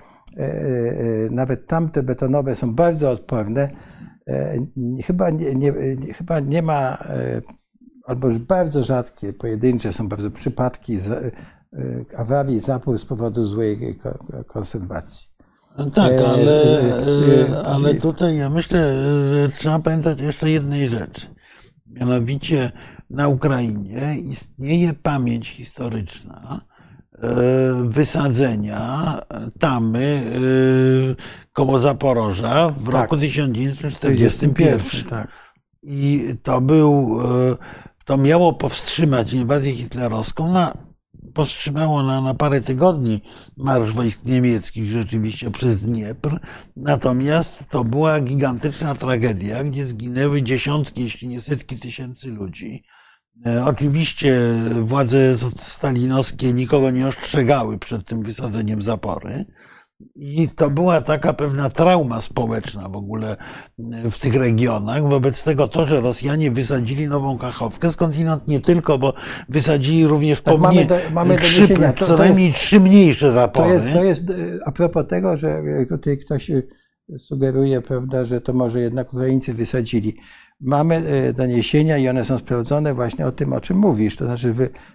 nawet 1.30 1.66
tamte 1.66 2.02
betonowe 2.02 2.56
są 2.56 2.74
bardzo 2.74 3.10
odporne. 3.10 3.70
E, 4.28 4.58
chyba 5.04 5.30
nie, 5.30 5.54
nie, 5.54 5.72
chyba 6.14 6.40
nie 6.40 6.62
ma, 6.62 7.04
albo 8.04 8.28
już 8.28 8.38
bardzo 8.38 8.82
rzadkie, 8.82 9.32
pojedyncze 9.32 9.92
są 9.92 10.08
bardzo 10.08 10.30
przypadki 10.30 10.98
awarii 12.16 12.60
zapór 12.60 12.98
z 12.98 13.04
powodu 13.04 13.44
złej 13.44 13.98
konserwacji. 14.46 15.28
No 15.78 15.90
tak, 15.90 16.12
ale, 16.12 16.64
ale 17.64 17.94
tutaj 17.94 18.36
ja 18.36 18.50
myślę, 18.50 18.94
że 19.34 19.48
trzeba 19.48 19.78
pamiętać 19.78 20.20
jeszcze 20.20 20.50
jednej 20.50 20.88
rzeczy. 20.88 21.26
Mianowicie 21.86 22.72
na 23.10 23.28
Ukrainie 23.28 24.14
istnieje 24.18 24.92
pamięć 24.94 25.48
historyczna, 25.48 26.60
E, 26.60 26.75
wysadzenia 27.84 29.20
tamy 29.58 30.22
e, 31.18 31.52
koło 31.52 31.78
Zaporoża 31.78 32.68
w 32.68 32.84
tak. 32.84 32.94
roku 32.94 33.16
1941. 33.16 35.04
Tak. 35.10 35.28
I 35.82 36.34
to 36.42 36.60
był, 36.60 37.20
e, 37.52 37.56
to 38.04 38.16
miało 38.16 38.52
powstrzymać 38.52 39.32
inwazję 39.32 39.72
hitlerowską. 39.72 40.52
Na, 40.52 40.76
powstrzymało 41.34 42.02
na, 42.02 42.20
na 42.20 42.34
parę 42.34 42.60
tygodni 42.60 43.20
marsz 43.56 43.92
wojsk 43.92 44.24
niemieckich 44.24 44.90
rzeczywiście 44.90 45.50
przez 45.50 45.82
Dniepr. 45.84 46.38
Natomiast 46.76 47.68
to 47.70 47.84
była 47.84 48.20
gigantyczna 48.20 48.94
tragedia, 48.94 49.64
gdzie 49.64 49.84
zginęły 49.84 50.42
dziesiątki, 50.42 51.02
jeśli 51.04 51.28
nie 51.28 51.40
setki 51.40 51.78
tysięcy 51.78 52.28
ludzi. 52.28 52.84
E, 53.46 53.64
oczywiście 53.64 54.40
władze 54.82 55.36
stalinowskie 55.56 56.52
nikogo 56.52 56.90
nie 56.90 57.08
ostrzegały 57.08 57.78
przed 57.78 58.04
tym 58.04 58.22
wysadzeniem 58.22 58.82
zapory. 58.82 59.44
I 60.14 60.48
to 60.48 60.70
była 60.70 61.00
taka 61.00 61.32
pewna 61.32 61.70
trauma 61.70 62.20
społeczna 62.20 62.88
w 62.88 62.96
ogóle 62.96 63.36
e, 63.78 64.10
w 64.10 64.18
tych 64.18 64.34
regionach. 64.34 65.08
Wobec 65.08 65.44
tego 65.44 65.68
to, 65.68 65.88
że 65.88 66.00
Rosjanie 66.00 66.50
wysadzili 66.50 67.08
nową 67.08 67.38
Kachowkę, 67.38 67.90
skądinąd 67.90 68.48
nie 68.48 68.60
tylko, 68.60 68.98
bo 68.98 69.14
wysadzili 69.48 70.06
również 70.06 70.40
tak, 70.40 70.54
pomnie, 70.54 70.68
mamy, 70.68 70.86
do, 70.86 71.10
mamy 71.12 71.38
trzy, 71.38 71.68
to, 71.98 72.06
co 72.06 72.16
najmniej 72.16 72.52
trzy 72.52 72.80
mniejsze 72.80 73.32
zapory. 73.32 73.68
To 73.68 73.74
jest, 73.74 73.92
to 73.92 74.02
jest 74.02 74.32
a 74.64 74.72
propos 74.72 75.06
tego, 75.08 75.36
że 75.36 75.62
tutaj 75.88 76.18
ktoś 76.18 76.50
sugeruje, 77.18 77.82
prawda, 77.82 78.24
że 78.24 78.40
to 78.40 78.52
może 78.52 78.80
jednak 78.80 79.14
Ukraińcy 79.14 79.54
wysadzili. 79.54 80.16
Mamy 80.60 80.94
e, 80.94 81.32
doniesienia 81.32 81.98
i 81.98 82.08
one 82.08 82.24
są 82.24 82.38
sprawdzone 82.38 82.94
właśnie 82.94 83.26
o 83.26 83.32
tym, 83.32 83.52
o 83.52 83.60
czym 83.60 83.76
mówisz. 83.76 84.16
To 84.16 84.24
znaczy 84.24 84.54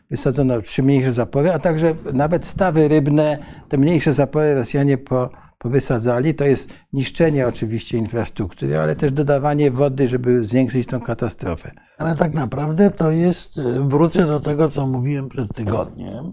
wysadzono 0.09 0.61
trzy 0.61 0.83
mniejsze 0.83 1.13
zapory, 1.13 1.53
a 1.53 1.59
także 1.59 1.95
nawet 2.13 2.45
stawy 2.45 2.87
rybne, 2.87 3.37
te 3.69 3.77
mniejsze 3.77 4.13
zapory 4.13 4.55
Rosjanie 4.55 4.97
po, 4.97 5.29
powysadzali. 5.57 6.35
To 6.35 6.45
jest 6.45 6.69
niszczenie 6.93 7.47
oczywiście 7.47 7.97
infrastruktury, 7.97 8.79
ale 8.79 8.95
też 8.95 9.11
dodawanie 9.11 9.71
wody, 9.71 10.07
żeby 10.07 10.45
zwiększyć 10.45 10.87
tą 10.87 11.01
katastrofę. 11.01 11.71
Ale 11.97 12.15
tak 12.15 12.33
naprawdę 12.33 12.91
to 12.91 13.11
jest, 13.11 13.57
e, 13.57 13.63
wrócę 13.87 14.25
do 14.27 14.39
tego, 14.39 14.69
co 14.69 14.87
mówiłem 14.87 15.29
przed 15.29 15.53
tygodniem, 15.55 16.31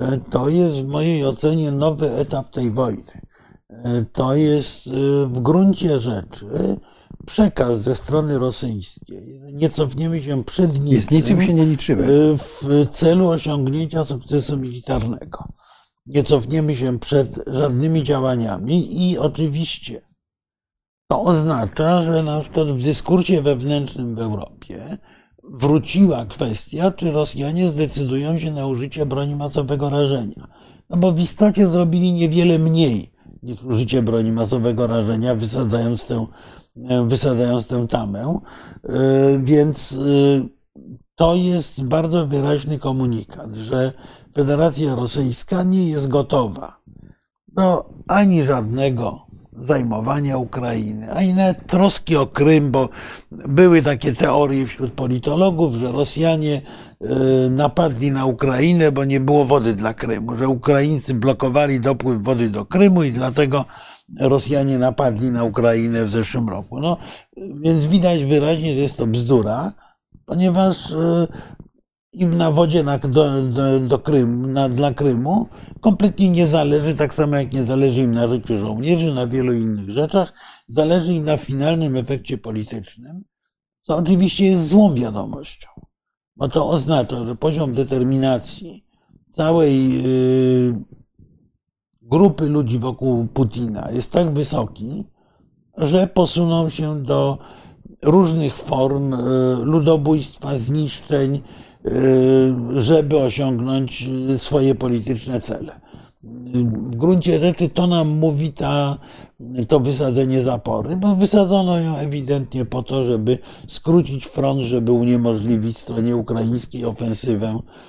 e, 0.00 0.18
to 0.30 0.48
jest 0.48 0.84
w 0.84 0.88
mojej 0.88 1.24
ocenie 1.26 1.72
nowy 1.72 2.10
etap 2.10 2.50
tej 2.50 2.70
wojny. 2.70 3.28
To 4.12 4.36
jest 4.36 4.88
w 5.26 5.40
gruncie 5.40 6.00
rzeczy 6.00 6.46
przekaz 7.28 7.78
ze 7.78 7.94
strony 7.94 8.38
rosyjskiej. 8.38 9.40
Nie 9.52 9.70
cofniemy 9.70 10.22
się 10.22 10.44
przed 10.44 10.80
niczym. 10.80 10.94
Jest 10.94 11.10
niczym 11.10 11.42
się 11.42 11.54
nie 11.54 11.66
liczymy. 11.66 12.08
Y, 12.08 12.38
w 12.38 12.88
celu 12.90 13.28
osiągnięcia 13.28 14.04
sukcesu 14.04 14.56
militarnego. 14.56 15.48
Nie 16.06 16.22
cofniemy 16.22 16.76
się 16.76 16.98
przed 16.98 17.38
żadnymi 17.46 18.02
działaniami 18.02 19.08
i 19.10 19.18
oczywiście 19.18 20.00
to 21.10 21.22
oznacza, 21.22 22.02
że 22.02 22.22
na 22.22 22.40
przykład 22.40 22.68
w 22.68 22.82
dyskursie 22.82 23.42
wewnętrznym 23.42 24.14
w 24.14 24.18
Europie 24.18 24.98
wróciła 25.44 26.24
kwestia, 26.24 26.90
czy 26.90 27.12
Rosjanie 27.12 27.68
zdecydują 27.68 28.38
się 28.38 28.52
na 28.52 28.66
użycie 28.66 29.06
broni 29.06 29.36
masowego 29.36 29.90
rażenia. 29.90 30.48
No 30.90 30.96
bo 30.96 31.12
w 31.12 31.20
istocie 31.20 31.66
zrobili 31.66 32.12
niewiele 32.12 32.58
mniej 32.58 33.10
niż 33.42 33.64
użycie 33.64 34.02
broni 34.02 34.32
masowego 34.32 34.86
rażenia, 34.86 35.34
wysadzając 35.34 36.06
tę 36.06 36.26
wysadzając 37.06 37.68
tę 37.68 37.86
tamę. 37.86 38.38
E, 38.84 38.92
więc 39.38 39.92
e, 39.92 40.48
to 41.14 41.34
jest 41.34 41.84
bardzo 41.84 42.26
wyraźny 42.26 42.78
komunikat, 42.78 43.54
że 43.54 43.92
Federacja 44.34 44.94
Rosyjska 44.94 45.62
nie 45.62 45.88
jest 45.88 46.08
gotowa 46.08 46.80
do 47.48 47.90
ani 48.08 48.44
żadnego 48.44 49.28
zajmowania 49.58 50.38
Ukrainy, 50.38 51.12
ani 51.12 51.34
nawet 51.34 51.66
troski 51.66 52.16
o 52.16 52.26
Krym, 52.26 52.70
bo 52.70 52.88
były 53.32 53.82
takie 53.82 54.14
teorie 54.14 54.66
wśród 54.66 54.92
politologów, 54.92 55.74
że 55.74 55.92
Rosjanie 55.92 56.62
e, 57.00 57.06
napadli 57.50 58.10
na 58.10 58.26
Ukrainę, 58.26 58.92
bo 58.92 59.04
nie 59.04 59.20
było 59.20 59.44
wody 59.44 59.74
dla 59.74 59.94
Krymu, 59.94 60.36
że 60.36 60.48
Ukraińcy 60.48 61.14
blokowali 61.14 61.80
dopływ 61.80 62.22
wody 62.22 62.50
do 62.50 62.64
Krymu 62.64 63.02
i 63.02 63.12
dlatego 63.12 63.64
Rosjanie 64.20 64.78
napadli 64.78 65.30
na 65.30 65.44
Ukrainę 65.44 66.04
w 66.04 66.10
zeszłym 66.10 66.48
roku. 66.48 66.80
No, 66.80 66.96
więc 67.60 67.86
widać 67.86 68.24
wyraźnie, 68.24 68.74
że 68.74 68.80
jest 68.80 68.96
to 68.96 69.06
bzdura, 69.06 69.72
ponieważ 70.24 70.92
e, 70.92 71.26
im 72.12 72.36
na 72.36 72.50
wodzie 72.50 72.82
na, 72.82 72.98
do, 72.98 73.42
do, 73.42 73.80
do 73.80 73.98
Krym, 73.98 74.52
na, 74.52 74.68
dla 74.68 74.94
Krymu 74.94 75.46
kompletnie 75.80 76.30
nie 76.30 76.46
zależy, 76.46 76.94
tak 76.94 77.14
samo 77.14 77.36
jak 77.36 77.52
nie 77.52 77.64
zależy 77.64 78.00
im 78.00 78.14
na 78.14 78.28
życiu 78.28 78.58
żołnierzy, 78.58 79.14
na 79.14 79.26
wielu 79.26 79.52
innych 79.52 79.90
rzeczach. 79.90 80.32
Zależy 80.68 81.14
im 81.14 81.24
na 81.24 81.36
finalnym 81.36 81.96
efekcie 81.96 82.38
politycznym, 82.38 83.24
co 83.80 83.96
oczywiście 83.96 84.44
jest 84.44 84.68
złą 84.68 84.94
wiadomością, 84.94 85.68
bo 86.36 86.48
to 86.48 86.70
oznacza, 86.70 87.24
że 87.24 87.34
poziom 87.34 87.74
determinacji 87.74 88.84
całej 89.30 90.02
yy, 90.02 90.97
grupy 92.10 92.48
ludzi 92.48 92.78
wokół 92.78 93.26
Putina 93.26 93.88
jest 93.92 94.12
tak 94.12 94.34
wysoki, 94.34 95.04
że 95.78 96.06
posuną 96.06 96.68
się 96.68 97.02
do 97.02 97.38
różnych 98.02 98.54
form 98.54 99.14
e, 99.14 99.18
ludobójstwa, 99.64 100.58
zniszczeń, 100.58 101.34
e, 101.36 101.90
żeby 102.80 103.18
osiągnąć 103.18 104.08
swoje 104.36 104.74
polityczne 104.74 105.40
cele. 105.40 105.80
W 106.84 106.96
gruncie 106.96 107.38
rzeczy 107.38 107.68
to 107.68 107.86
nam 107.86 108.08
mówi 108.08 108.52
ta, 108.52 108.98
to 109.68 109.80
wysadzenie 109.80 110.42
zapory, 110.42 110.96
bo 110.96 111.14
wysadzono 111.16 111.78
ją 111.78 111.96
ewidentnie 111.96 112.64
po 112.64 112.82
to, 112.82 113.04
żeby 113.04 113.38
skrócić 113.66 114.26
front, 114.26 114.60
żeby 114.60 114.92
uniemożliwić 114.92 115.78
stronie 115.78 116.16
ukraińskiej 116.16 116.84
ofensywę 116.84 117.58
E, 117.58 117.87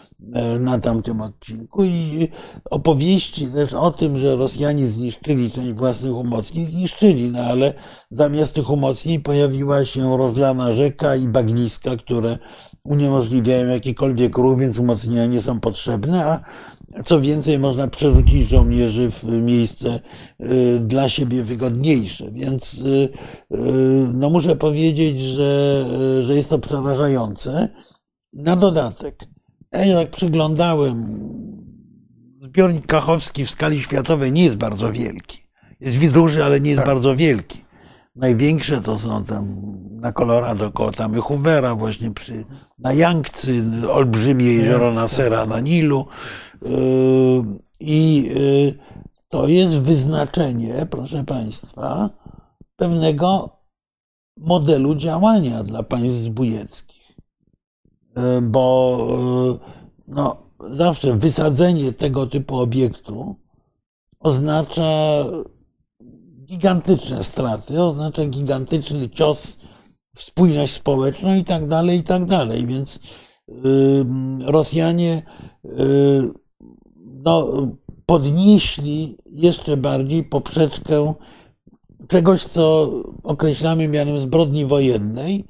na 0.60 0.80
tamtym 0.80 1.22
odcinku 1.22 1.84
i 1.84 2.28
opowieści 2.70 3.48
też 3.48 3.74
o 3.74 3.92
tym, 3.92 4.18
że 4.18 4.36
Rosjanie 4.36 4.88
zniszczyli 4.88 5.52
część 5.52 5.74
własnych 5.74 6.16
umocnień, 6.16 6.66
zniszczyli, 6.66 7.32
no 7.32 7.40
ale 7.40 7.74
zamiast 8.10 8.56
tych 8.56 8.70
umocnień 8.70 9.22
pojawiła 9.22 9.86
się 9.86 10.18
rozlana 10.18 10.72
rzeka 10.72 11.16
i 11.16 11.28
bagniska, 11.28 11.98
które 11.98 12.38
uniemożliwiają 12.84 13.68
jakikolwiek 13.68 14.38
ruch, 14.38 14.60
więc 14.60 14.80
umocnienia 14.80 15.26
nie 15.26 15.42
są 15.42 15.60
potrzebne, 15.60 16.26
a 16.26 16.44
co 17.06 17.22
więcej, 17.22 17.60
można 17.60 17.88
przerzucić 17.88 18.48
żołnierzy 18.48 19.12
w 19.12 19.24
miejsce 19.24 20.00
e, 20.40 20.80
dla 20.80 21.10
siebie 21.10 21.44
wygodniejsze. 21.44 22.32
Więc 22.32 22.84
e, 23.52 23.58
no 24.14 24.30
muszę 24.30 24.56
powiedzieć, 24.56 25.20
że, 25.20 25.86
że 26.22 26.36
jest 26.36 26.50
to 26.50 26.60
przerażające. 26.60 27.70
Na 28.34 28.56
dodatek, 28.56 29.26
ja 29.72 29.86
jak 29.86 30.10
przyglądałem 30.10 31.20
zbiornik 32.42 32.88
kachowski 32.88 33.46
w 33.46 33.50
skali 33.50 33.80
światowej 33.82 34.32
nie 34.32 34.44
jest 34.44 34.56
bardzo 34.56 34.92
wielki. 34.92 35.50
Jest 35.80 36.12
duży, 36.12 36.44
ale 36.44 36.62
nie 36.62 36.70
jest 36.70 36.80
Tak. 36.80 36.88
bardzo 36.88 37.16
wielki. 37.16 37.62
Największe 38.16 38.82
to 38.82 38.98
są 38.98 39.26
tam 39.26 39.62
na 39.92 40.12
Colorado 40.12 40.72
koło 40.72 40.92
tamy 40.92 41.22
Hoovera, 41.22 41.76
właśnie 41.76 42.12
przy, 42.12 42.46
na 42.80 42.94
Yangtzy, 42.94 43.64
olbrzymie 43.92 44.46
jezioro 44.46 44.86
Yangtzy, 44.86 45.02
Nasera 45.02 45.46
na 45.46 45.60
Nilu. 45.60 46.06
Yy, 46.62 46.70
I 47.80 48.24
yy, 48.24 48.74
to 49.30 49.48
jest 49.48 49.82
wyznaczenie, 49.82 50.88
proszę 50.90 51.24
Państwa, 51.24 52.10
pewnego 52.76 53.60
modelu 54.38 54.96
działania 54.96 55.64
dla 55.64 55.84
państw 55.84 56.18
zbójeckich. 56.18 56.99
Yy, 58.20 58.42
Bo 58.42 58.98
yy, 59.52 59.60
no, 60.08 60.38
zawsze 60.70 61.18
wysadzenie 61.18 61.94
tego 61.94 62.28
typu 62.28 62.60
obiektu 62.60 63.36
oznacza 64.20 65.26
gigantyczne 66.46 67.24
straty, 67.24 67.84
oznacza 67.84 68.26
gigantyczny 68.26 69.10
cios 69.10 69.58
w 70.16 70.22
spójność 70.22 70.74
społeczną 70.74 71.36
i 71.36 71.44
tak 71.44 71.68
dalej, 71.68 72.00
i 72.00 72.04
tak 72.04 72.26
dalej. 72.26 72.66
Więc 72.68 73.00
yy, 73.48 74.06
Rosjanie 74.46 75.24
no, 76.98 77.48
podnieśli 78.06 79.18
jeszcze 79.26 79.78
bardziej 79.78 80.24
poprzeczkę 80.24 81.14
czegoś, 82.08 82.44
co 82.44 82.92
określamy 83.24 83.88
mianem 83.88 84.20
zbrodni 84.20 84.66
wojennej, 84.66 85.46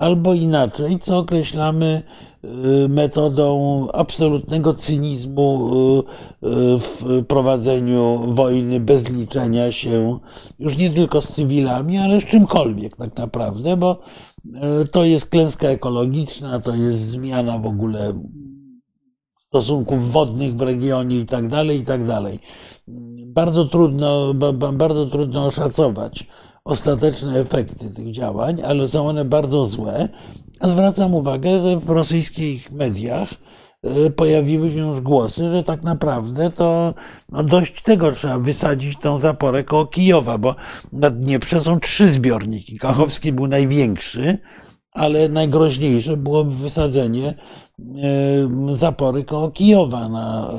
albo 0.00 0.34
inaczej, 0.34 0.98
co 0.98 1.18
określamy 1.18 2.02
y, 2.44 2.48
metodą 2.88 3.86
absolutnego 3.92 4.74
cynizmu 4.74 5.70
y, 6.42 6.48
y, 6.48 6.78
w 6.78 7.24
prowadzeniu 7.28 8.24
wojny 8.28 8.80
bez 8.80 9.10
liczenia 9.10 9.72
się 9.72 10.18
już 10.58 10.78
nie 10.78 10.90
tylko 10.90 11.22
z 11.22 11.32
cywilami, 11.32 11.98
ale 11.98 12.20
z 12.20 12.24
czymkolwiek 12.24 12.96
tak 12.96 13.16
naprawdę, 13.16 13.76
bo 13.76 13.98
to 14.92 15.04
jest 15.04 15.26
klęska 15.26 15.68
ekologiczna, 15.68 16.60
to 16.60 16.74
jest 16.74 16.98
zmiana 16.98 17.58
w 17.58 17.66
ogóle 17.66 18.12
stosunków 19.38 20.12
wodnych 20.12 20.56
w 20.56 20.60
regionie 20.60 21.16
i 21.16 21.26
tak 21.26 21.48
dalej, 21.48 21.78
i 21.78 21.84
tak 21.84 22.06
dalej. 22.06 22.38
Bardzo 23.26 23.64
trudno, 23.64 24.34
ba- 24.34 24.52
ba- 24.52 24.72
bardzo 24.72 25.06
trudno 25.06 25.44
oszacować 25.44 26.26
ostateczne 26.70 27.40
efekty 27.40 27.90
tych 27.90 28.10
działań, 28.10 28.62
ale 28.66 28.88
są 28.88 29.08
one 29.08 29.24
bardzo 29.24 29.64
złe. 29.64 30.08
A 30.60 30.68
zwracam 30.68 31.14
uwagę, 31.14 31.60
że 31.60 31.76
w 31.80 31.90
rosyjskich 31.90 32.72
mediach 32.72 33.28
y, 34.06 34.10
pojawiły 34.10 34.70
się 34.70 34.78
już 34.78 35.00
głosy, 35.00 35.50
że 35.50 35.64
tak 35.64 35.82
naprawdę 35.82 36.50
to 36.50 36.94
no 37.28 37.42
dość 37.42 37.82
tego 37.82 38.12
trzeba 38.12 38.38
wysadzić 38.38 38.98
tą 38.98 39.18
zaporę 39.18 39.64
koło 39.64 39.86
Kijowa, 39.86 40.38
bo 40.38 40.56
na 40.92 41.10
Dnieprze 41.10 41.60
są 41.60 41.80
trzy 41.80 42.08
zbiorniki. 42.08 42.78
Kachowski 42.78 43.32
był 43.32 43.46
największy, 43.46 44.38
ale 44.92 45.28
najgroźniejsze 45.28 46.16
byłoby 46.16 46.54
wysadzenie 46.54 47.28
e, 47.28 47.34
zapory 48.76 49.24
koło 49.24 49.50
Kijowa 49.50 50.08
na, 50.08 50.50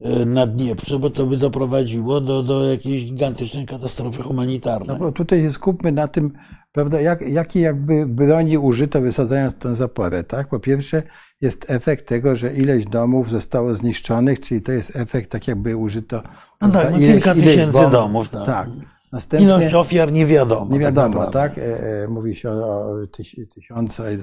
e, 0.00 0.24
na 0.26 0.46
Dnieprze, 0.46 0.98
bo 0.98 1.10
to 1.10 1.26
by 1.26 1.36
doprowadziło 1.36 2.20
do, 2.20 2.42
do 2.42 2.70
jakiejś 2.70 3.04
gigantycznej 3.04 3.66
katastrofy 3.66 4.18
No 4.18 4.24
humanitarnej. 4.24 4.98
bo 4.98 5.12
tutaj 5.12 5.42
się 5.42 5.50
skupmy 5.50 5.92
na 5.92 6.08
tym, 6.08 6.32
prawda, 6.72 7.00
jak, 7.00 7.20
jakie 7.20 7.60
jakby 7.60 8.06
broni 8.06 8.58
użyto 8.58 9.00
wysadzając 9.00 9.54
tę 9.54 9.74
zaporę, 9.74 10.24
tak? 10.24 10.48
Po 10.48 10.60
pierwsze 10.60 11.02
jest 11.40 11.64
efekt 11.68 12.08
tego, 12.08 12.36
że 12.36 12.54
ileś 12.54 12.84
domów 12.84 13.30
zostało 13.30 13.74
zniszczonych, 13.74 14.40
czyli 14.40 14.62
to 14.62 14.72
jest 14.72 14.96
efekt 14.96 15.30
tak 15.30 15.48
jakby 15.48 15.76
użyto... 15.76 16.22
No 16.60 16.68
tak, 16.68 16.92
no 16.92 16.98
kilka 16.98 17.34
tysięcy 17.34 17.90
domów, 17.90 18.28
tak. 18.30 18.46
Tak. 18.46 18.68
Następnie, 19.12 19.46
Ilość 19.48 19.74
ofiar 19.74 20.12
nie 20.12 20.26
wiadomo. 20.26 20.72
nie 20.72 20.78
wiadomo, 20.78 21.08
naprawdę. 21.08 21.32
tak? 21.32 21.58
E, 21.58 22.02
e, 22.04 22.08
Mówi 22.08 22.34
się 22.34 22.50
o, 22.50 22.90
o 22.90 23.06
tyś, 23.06 23.36
tysiące, 23.54 24.08
e, 24.08 24.16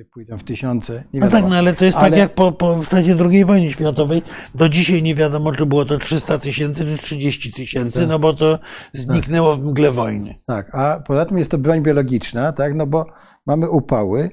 e, 0.00 0.04
pójdą 0.12 0.38
w 0.38 0.44
tysiące, 0.44 0.92
nie 1.12 1.20
No 1.20 1.26
wiadomo. 1.26 1.42
tak, 1.42 1.50
no 1.50 1.56
ale 1.56 1.72
to 1.74 1.84
jest 1.84 1.98
Ale- 1.98 2.10
tak 2.10 2.18
jak 2.18 2.34
po, 2.34 2.52
po, 2.52 2.76
w 2.76 2.88
czasie 2.88 3.16
II 3.30 3.44
wojny 3.44 3.72
światowej. 3.72 4.22
Do 4.54 4.68
dzisiaj 4.68 5.02
nie 5.02 5.14
wiadomo, 5.14 5.52
czy 5.52 5.66
było 5.66 5.84
to 5.84 5.98
300 5.98 6.38
tysięcy, 6.38 6.84
czy 6.84 6.98
30 6.98 7.52
tysięcy, 7.52 8.06
no 8.06 8.18
bo 8.18 8.32
to 8.32 8.58
zniknęło 8.92 9.56
w 9.56 9.64
mgle 9.64 9.90
wojny. 9.90 10.34
Tak, 10.46 10.74
a 10.74 11.00
poza 11.06 11.24
tym 11.26 11.38
jest 11.38 11.50
to 11.50 11.58
broń 11.58 11.82
biologiczna, 11.82 12.52
tak, 12.52 12.74
no 12.74 12.86
bo 12.86 13.06
mamy 13.46 13.70
upały, 13.70 14.30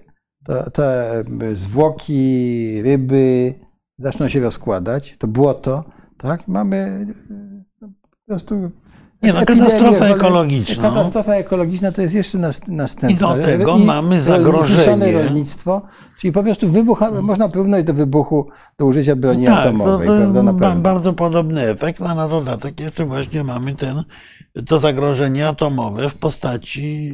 te 0.73 1.19
e, 1.19 1.23
zwłoki, 1.55 2.81
ryby 2.81 3.53
zaczną 3.97 4.29
się 4.29 4.39
rozkładać, 4.39 5.15
to 5.19 5.27
błoto, 5.27 5.83
tak, 6.17 6.47
mamy 6.47 7.07
prostu 8.31 8.71
Nie, 9.23 9.33
no, 9.33 9.45
katastrofa 9.45 10.05
ekologiczna. 10.05 10.83
Katastrofa 10.89 11.33
ekologiczna 11.35 11.91
to 11.91 12.01
jest 12.01 12.15
jeszcze 12.15 12.37
nas, 12.37 12.61
następne. 12.67 13.11
I 13.17 13.19
do 13.37 13.43
tego 13.43 13.77
I 13.77 13.85
mamy 13.85 14.15
rol- 14.15 14.21
zagrożenie. 14.21 15.11
rolnictwo, 15.11 15.81
czyli 16.19 16.31
po 16.33 16.43
prostu 16.43 16.71
wybuch, 16.71 16.99
można 17.21 17.49
porównać 17.49 17.85
do 17.85 17.93
wybuchu, 17.93 18.47
do 18.79 18.85
użycia 18.85 19.15
broni 19.15 19.45
Tak, 19.45 19.55
to, 19.55 19.61
atomowej, 19.61 20.07
to 20.07 20.13
prawda, 20.17 20.43
ba- 20.53 20.59
pewno. 20.67 20.81
bardzo 20.81 21.13
podobny 21.13 21.61
efekt, 21.69 22.01
a 22.01 22.15
na 22.15 22.27
dodatek 22.27 22.79
jeszcze 22.79 23.05
właśnie 23.05 23.43
mamy 23.43 23.73
ten, 23.73 24.03
to 24.67 24.79
zagrożenie 24.79 25.47
atomowe 25.47 26.09
w 26.09 26.17
postaci 26.17 27.05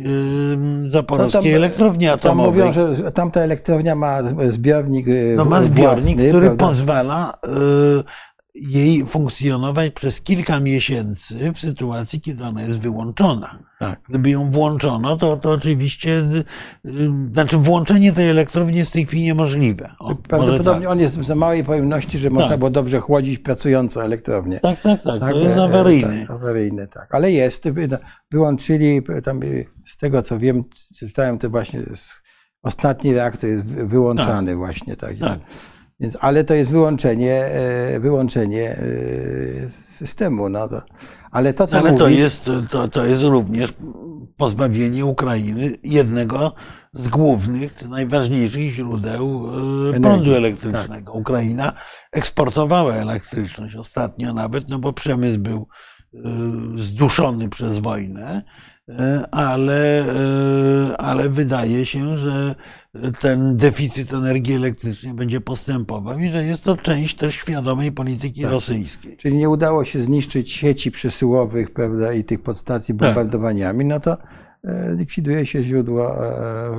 yy, 0.83 0.89
zaporowskiej 0.89 1.41
No 1.41 1.49
tam- 1.49 1.55
elektrowni 1.55 2.05
Tam 2.05 2.13
atomowej. 2.15 2.67
mówią, 2.67 2.73
że 2.95 3.11
tamta 3.11 3.41
elektrownia 3.41 3.95
ma 3.95 4.17
zbiornik 4.49 5.07
e, 5.07 5.11
No 5.35 5.43
ma 5.43 5.49
własny, 5.49 5.71
zbiornik, 5.71 6.17
który 6.29 6.45
prawda? 6.45 6.65
pozwala 6.67 7.33
y, 7.99 8.03
jej 8.61 9.05
funkcjonować 9.05 9.93
przez 9.93 10.21
kilka 10.21 10.59
miesięcy 10.59 11.51
w 11.53 11.59
sytuacji, 11.59 12.21
kiedy 12.21 12.43
ona 12.43 12.61
jest 12.61 12.79
wyłączona. 12.79 13.59
Tak. 13.79 14.01
Gdyby 14.09 14.29
ją 14.29 14.51
włączono, 14.51 15.17
to, 15.17 15.37
to 15.37 15.51
oczywiście, 15.51 16.09
y, 16.09 16.43
y, 16.89 17.11
znaczy 17.33 17.57
włączenie 17.57 18.13
tej 18.13 18.29
elektrowni 18.29 18.77
jest 18.77 18.89
w 18.89 18.93
tej 18.93 19.05
chwili 19.05 19.23
niemożliwe. 19.23 19.89
O, 19.99 20.15
Prawdopodobnie 20.15 20.81
tak. 20.81 20.91
on 20.91 20.99
jest 20.99 21.19
w 21.19 21.25
za 21.25 21.35
małej 21.35 21.63
pojemności, 21.63 22.17
że 22.17 22.29
można 22.29 22.49
Tak. 22.49 22.59
było 22.59 22.69
dobrze 22.69 22.99
chłodzić 22.99 23.39
pracującą 23.39 24.01
elektrownię. 24.01 24.59
tak, 24.59 24.79
tak, 24.79 25.01
tak, 25.03 25.19
Tak, 25.19 25.31
to 25.33 25.39
jest 25.39 25.57
e, 25.57 25.63
awaryjny. 25.63 26.21
Tak, 26.21 26.31
awaryjny, 26.31 26.87
tak. 26.87 27.15
Ale 27.15 27.31
jest, 27.31 27.65
y, 27.65 27.73
no, 27.91 27.97
wyłączyli, 28.31 29.01
tam 29.23 29.39
z 29.85 29.97
tego 29.97 30.21
co 30.21 30.39
wiem, 30.39 30.63
czytałem, 30.99 31.37
to 31.37 31.49
właśnie 31.49 31.81
ostatni 32.63 33.13
reaktor 33.13 33.49
jest 33.49 33.65
wy- 33.65 33.87
wyłączany 33.87 34.55
właśnie, 34.55 34.95
tak. 34.95 35.15
Tak. 35.97 36.03
Więc, 36.03 36.17
ale 36.21 36.43
to 36.43 36.53
jest 36.53 36.69
wyłączenie, 36.69 37.45
e, 37.45 37.99
wyłączenie 37.99 38.77
e, 39.65 39.69
systemu, 39.69 40.49
no 40.49 40.67
to, 40.67 40.81
ale 41.31 41.53
to 41.53 41.67
co 41.67 41.77
Ale 41.77 41.91
mówisz, 41.91 42.03
to 42.03 42.09
jest, 42.09 42.51
to, 42.69 42.87
to 42.87 43.05
jest 43.05 43.23
również 43.23 43.73
pozbawienie 44.37 45.05
Ukrainy 45.05 45.71
jednego 45.83 46.53
z 46.93 47.07
głównych, 47.07 47.89
najważniejszych 47.89 48.71
źródeł 48.71 49.49
e, 49.95 49.99
prądu 49.99 50.35
elektrycznego. 50.35 51.13
Ukraina 51.13 51.73
eksportowała 52.11 52.95
elektryczność 52.95 53.75
ostatnio 53.75 54.33
nawet, 54.33 54.69
no 54.69 54.79
bo 54.79 54.93
przemysł 54.93 55.39
był 55.39 55.67
zduszony 56.75 57.49
przez 57.49 57.79
wojnę, 57.79 58.41
ale, 59.31 60.05
e, 60.91 60.97
ale 60.97 61.29
wydaje 61.29 61.85
się, 61.85 62.17
że 62.17 62.55
ten 63.19 63.57
deficyt 63.57 64.13
energii 64.13 64.55
elektrycznej 64.55 65.13
będzie 65.13 65.41
postępował 65.41 66.19
i 66.19 66.29
że 66.29 66.43
jest 66.43 66.63
to 66.63 66.77
część 66.77 67.15
też 67.15 67.35
świadomej 67.35 67.91
polityki 67.91 68.41
Tak. 68.41 68.51
rosyjskiej. 68.51 69.17
czyli 69.17 69.37
nie 69.37 69.49
udało 69.49 69.85
się 69.85 69.99
zniszczyć 69.99 70.51
sieci 70.51 70.91
przesyłowych, 70.91 71.71
prawda, 71.71 72.13
i 72.13 72.23
tych 72.23 72.41
podstacji 72.41 72.95
Tak. 72.95 73.07
bombardowaniami, 73.07 73.85
no 73.85 73.99
to 73.99 74.17
e, 74.63 74.95
likwiduje 74.95 75.45
się 75.45 75.63
źródło 75.63 76.27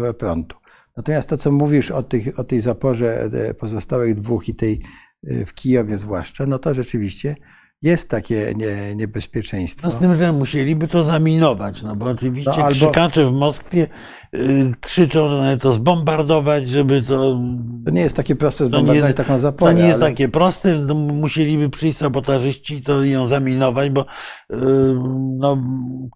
e, 0.08 0.14
prądu. 0.14 0.56
Natomiast 0.96 1.28
to, 1.28 1.36
co 1.36 1.52
mówisz 1.52 1.90
o, 1.90 2.02
tych, 2.02 2.38
o 2.38 2.44
tej 2.44 2.60
zaporze 2.60 3.30
e, 3.32 3.54
pozostałych 3.54 4.14
dwóch 4.14 4.48
i 4.48 4.54
tej 4.54 4.80
e, 5.26 5.46
w 5.46 5.54
Kijowie 5.54 5.96
zwłaszcza, 5.96 6.46
no 6.46 6.58
to 6.58 6.74
rzeczywiście 6.74 7.36
jest 7.82 8.08
takie 8.08 8.54
nie, 8.56 8.96
niebezpieczeństwo. 8.96 9.86
No 9.86 9.90
z 9.90 9.96
tym, 9.96 10.16
że 10.16 10.32
musieliby 10.32 10.88
to 10.88 11.04
zaminować, 11.04 11.82
no 11.82 11.96
bo 11.96 12.06
oczywiście 12.06 12.50
No, 12.50 12.56
albo- 12.56 12.70
krzykacze 12.70 13.26
w 13.26 13.32
Moskwie 13.32 13.86
y, 14.34 14.72
krzyczą, 14.80 15.28
że 15.28 15.36
należy 15.36 15.60
to 15.60 15.72
zbombardować, 15.72 16.68
żeby 16.68 17.02
to... 17.02 17.40
To 17.84 17.90
nie 17.90 18.00
jest 18.00 18.16
takie 18.16 18.36
proste 18.36 18.58
To 18.58 18.64
nie, 18.64 18.72
zbombardować 18.72 19.16
taką 19.16 19.32
to 19.32 19.38
zaporę, 19.38 19.74
nie 19.74 19.82
jest 19.82 20.02
ale 20.02 20.10
takie 20.10 20.28
proste, 20.28 20.74
no, 20.74 20.94
musieliby 20.94 21.70
przyjść 21.70 21.98
sabotażyści 21.98 22.74
i 22.74 22.82
to 22.82 23.04
ją 23.04 23.26
zaminować, 23.26 23.90
bo 23.90 24.00
y, 24.00 24.06
no, 25.38 25.58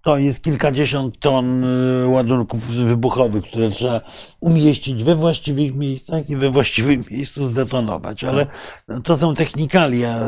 to 0.03 0.17
jest 0.17 0.45
kilkadziesiąt 0.45 1.19
ton 1.19 1.65
y, 1.65 2.07
ładunków 2.07 2.67
wybuchowych, 2.67 3.45
które 3.45 3.71
trzeba 3.71 4.01
umieścić 4.41 5.05
we 5.05 5.17
właściwych 5.17 5.75
miejscach 5.75 6.31
i 6.31 6.37
we 6.37 6.51
właściwym 6.51 7.05
miejscu 7.11 7.47
zdetonować, 7.47 8.25
ale 8.25 8.47
no, 8.89 9.01
to 9.01 9.17
są 9.17 9.35
technikalia 9.35 10.21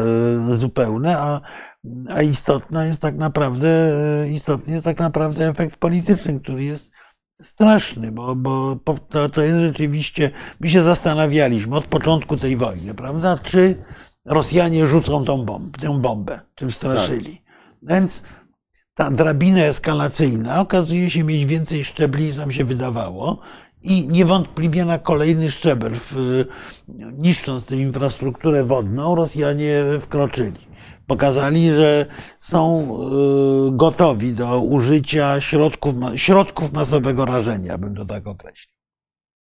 zupełne, 0.49 1.24
a, 1.25 1.41
a 2.09 2.23
istotna 2.23 2.85
jest 2.85 3.01
tak 3.01 3.17
naprawdę, 3.17 3.93
y, 4.25 4.29
istotny 4.29 4.73
jest 4.73 4.85
tak 4.85 4.99
naprawdę 4.99 5.49
efekt 5.49 5.77
polityczny, 5.77 6.41
który 6.41 6.65
jest 6.65 6.91
straszny, 7.43 8.13
bo, 8.13 8.37
bo 8.37 8.77
to, 9.11 9.29
to 9.29 9.43
jest 9.43 9.61
rzeczywiście, 9.61 10.31
my 10.61 10.71
się 10.71 10.83
zastanawialiśmy 10.83 11.77
od 11.77 11.87
początku 11.87 12.37
tej 12.37 12.57
wojny, 12.57 12.95
prawda, 12.95 13.39
czy 13.43 13.85
Rosjanie 14.25 14.87
rzucą 14.87 15.25
tą 15.25 15.45
bombę, 15.45 15.79
tę 15.79 16.01
bombę, 16.01 16.41
czym 16.55 16.71
straszyli. 16.71 17.33
Tak. 17.33 17.45
Więc 17.83 18.23
ta 18.95 19.11
drabina 19.11 19.61
eskalacyjna 19.61 20.61
okazuje 20.61 21.11
się 21.11 21.25
mieć 21.25 21.47
więcej 21.47 21.85
szczebli 21.85 22.27
niż 22.27 22.37
nam 22.37 22.53
się 22.53 22.65
wydawało 22.65 23.39
i 23.83 24.07
niewątpliwie 24.09 24.85
na 24.85 24.99
kolejny 24.99 25.51
szczebel, 25.51 25.93
niszcząc 27.13 27.67
tę 27.67 27.77
infrastrukturę 27.77 28.65
wodną, 28.65 29.15
Rosjanie 29.15 29.85
wkroczyli 30.01 30.74
pokazali, 31.07 31.71
że 31.71 32.07
są 32.38 32.83
y, 33.69 33.77
gotowi 33.77 34.33
do 34.33 34.61
użycia 34.61 35.40
środków, 35.40 35.95
środków 36.17 36.73
masowego 36.73 37.25
rażenia, 37.25 37.79
bym 37.79 37.95
to 37.95 38.05
tak 38.05 38.27
określił. 38.27 38.75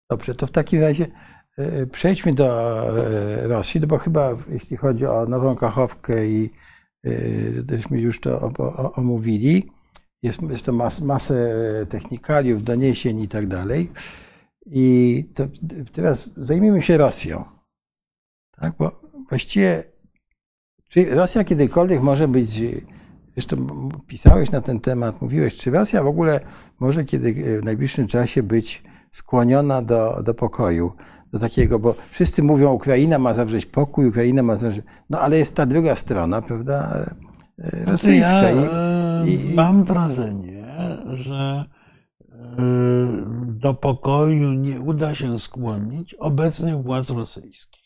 Dobrze, 0.10 0.36
to 0.36 0.48
w 0.48 0.52
takim 0.52 0.82
razie 0.82 1.08
y, 1.60 1.88
przejdźmy 1.92 2.34
do 2.34 2.88
y, 3.44 3.48
Rosji, 3.48 3.82
no 3.82 3.88
bo 3.88 3.98
chyba 3.98 4.32
jeśli 4.50 4.78
chodzi 4.78 5.06
o 5.06 5.26
Nową 5.26 5.56
Kachowkę 5.56 6.28
i 6.28 6.50
żeśmy 7.70 8.02
już 8.02 8.20
to 8.20 8.52
omówili, 8.96 9.72
jest, 10.22 10.42
jest 10.42 10.66
to 10.66 10.74
mas, 10.74 11.02
masę 11.02 11.56
technikaliów, 11.90 12.64
doniesień 12.64 13.20
i 13.20 13.28
tak 13.28 13.48
dalej. 13.48 13.92
I 14.66 15.26
to, 15.36 15.44
teraz 15.92 16.30
zajmijmy 16.38 16.82
się 16.82 16.98
Rosją. 16.98 17.46
Tak, 18.52 18.74
bo 18.80 19.02
właściwie 19.30 19.84
czy 20.94 21.16
Rosja 21.16 21.44
kiedykolwiek 21.44 22.02
może 22.02 22.28
być, 22.28 22.62
zresztą 23.34 23.90
pisałeś 24.08 24.52
na 24.52 24.62
ten 24.62 24.80
temat, 24.80 25.22
mówiłeś, 25.22 25.56
czy 25.56 25.72
Rosja 25.72 26.04
w 26.04 26.08
ogóle 26.08 26.40
może 26.80 27.06
kiedy 27.06 27.60
w 27.62 27.66
najbliższym 27.66 28.08
czasie 28.08 28.44
być 28.44 28.84
skłoniona 29.12 29.82
do, 29.82 30.24
do 30.24 30.34
pokoju, 30.34 30.92
do 31.32 31.40
takiego, 31.40 31.80
bo 31.80 31.96
wszyscy 32.10 32.44
mówią, 32.44 32.72
Ukraina 32.72 33.20
ma 33.20 33.34
zawrzeć 33.34 33.66
pokój, 33.66 34.08
Ukraina 34.08 34.44
ma 34.44 34.56
zawrzeć, 34.56 34.86
no 35.10 35.20
ale 35.20 35.38
jest 35.38 35.56
ta 35.56 35.66
druga 35.66 35.96
strona, 35.96 36.42
prawda, 36.42 37.06
e, 37.60 37.86
rosyjska. 37.86 38.42
Ja, 38.42 39.26
I, 39.26 39.52
i, 39.52 39.56
mam 39.56 39.84
wrażenie, 39.84 40.66
że 41.06 41.66
e, 42.30 42.46
do 43.48 43.74
pokoju 43.74 44.52
nie 44.52 44.82
uda 44.82 45.16
się 45.16 45.40
skłonić 45.40 46.14
obecnych 46.14 46.84
władz 46.84 47.10
rosyjskich. 47.10 47.83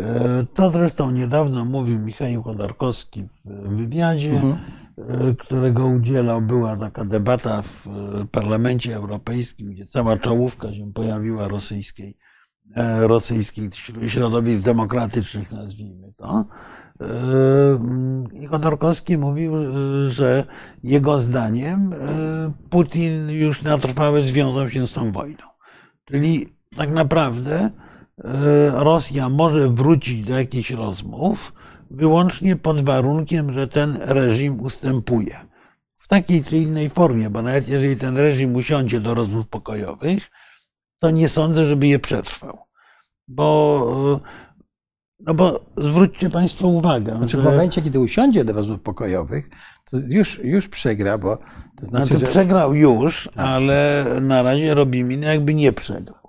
E, 0.00 0.44
to 0.54 0.70
zresztą 0.70 1.10
niedawno 1.10 1.64
mówił 1.64 1.98
Michał 1.98 2.42
Chodorkowski 2.42 3.24
w 3.24 3.48
wywiadzie, 3.76 4.32
mhm. 4.32 4.56
E, 4.98 5.34
którego 5.34 5.86
udzielał. 5.86 6.40
Była 6.40 6.76
taka 6.76 7.04
debata 7.04 7.62
w 7.62 7.86
e, 7.86 7.90
Parlamencie 8.32 8.96
Europejskim, 8.96 9.70
gdzie 9.70 9.86
cała 9.86 10.18
czołówka 10.18 10.74
się 10.74 10.92
pojawiła 10.94 11.48
rosyjskiej, 11.48 12.16
rosyjskich 13.00 13.70
środowisk 14.06 14.64
demokratycznych, 14.64 15.52
nazwijmy 15.52 16.12
to. 16.16 16.44
I 18.32 18.46
Chodorkowski 18.46 19.16
mówił, 19.18 19.52
że 20.08 20.44
jego 20.82 21.20
zdaniem 21.20 21.94
Putin 22.70 23.30
już 23.30 23.62
na 23.62 23.78
trwałe 23.78 24.22
związał 24.22 24.70
się 24.70 24.86
z 24.86 24.92
tą 24.92 25.12
wojną. 25.12 25.44
Czyli 26.04 26.56
tak 26.76 26.90
naprawdę 26.90 27.70
Rosja 28.72 29.28
może 29.28 29.68
wrócić 29.68 30.22
do 30.22 30.38
jakichś 30.38 30.70
rozmów 30.70 31.52
wyłącznie 31.90 32.56
pod 32.56 32.84
warunkiem, 32.84 33.52
że 33.52 33.68
ten 33.68 33.98
reżim 34.00 34.60
ustępuje. 34.60 35.36
W 35.96 36.08
takiej 36.08 36.44
czy 36.44 36.56
innej 36.56 36.90
formie, 36.90 37.30
bo 37.30 37.42
nawet 37.42 37.68
jeżeli 37.68 37.96
ten 37.96 38.16
reżim 38.16 38.54
usiądzie 38.54 39.00
do 39.00 39.14
rozmów 39.14 39.48
pokojowych, 39.48 40.30
to 41.00 41.10
nie 41.10 41.28
sądzę, 41.28 41.66
żeby 41.66 41.86
je 41.86 41.98
przetrwał. 41.98 42.58
Bo, 43.28 44.20
e, 44.24 44.28
no 45.20 45.34
bo 45.34 45.64
zwróćcie 45.76 46.30
Państwo 46.30 46.68
uwagę. 46.68 47.16
Znaczy, 47.16 47.36
że... 47.36 47.42
W 47.42 47.44
momencie, 47.44 47.82
kiedy 47.82 48.00
usiądzie 48.00 48.44
do 48.44 48.52
rozmów 48.52 48.80
pokojowych, 48.80 49.48
to 49.90 49.96
już, 50.08 50.40
już 50.44 50.68
przegra, 50.68 51.18
bo 51.18 51.36
to 51.76 51.86
znaczy, 51.86 52.06
znaczy 52.06 52.26
że... 52.26 52.32
przegrał 52.32 52.74
już, 52.74 53.28
tak. 53.34 53.46
ale 53.46 54.04
na 54.20 54.42
razie 54.42 54.74
robi 54.74 55.04
minę, 55.04 55.26
jakby 55.26 55.54
nie 55.54 55.72
przegrał. 55.72 56.25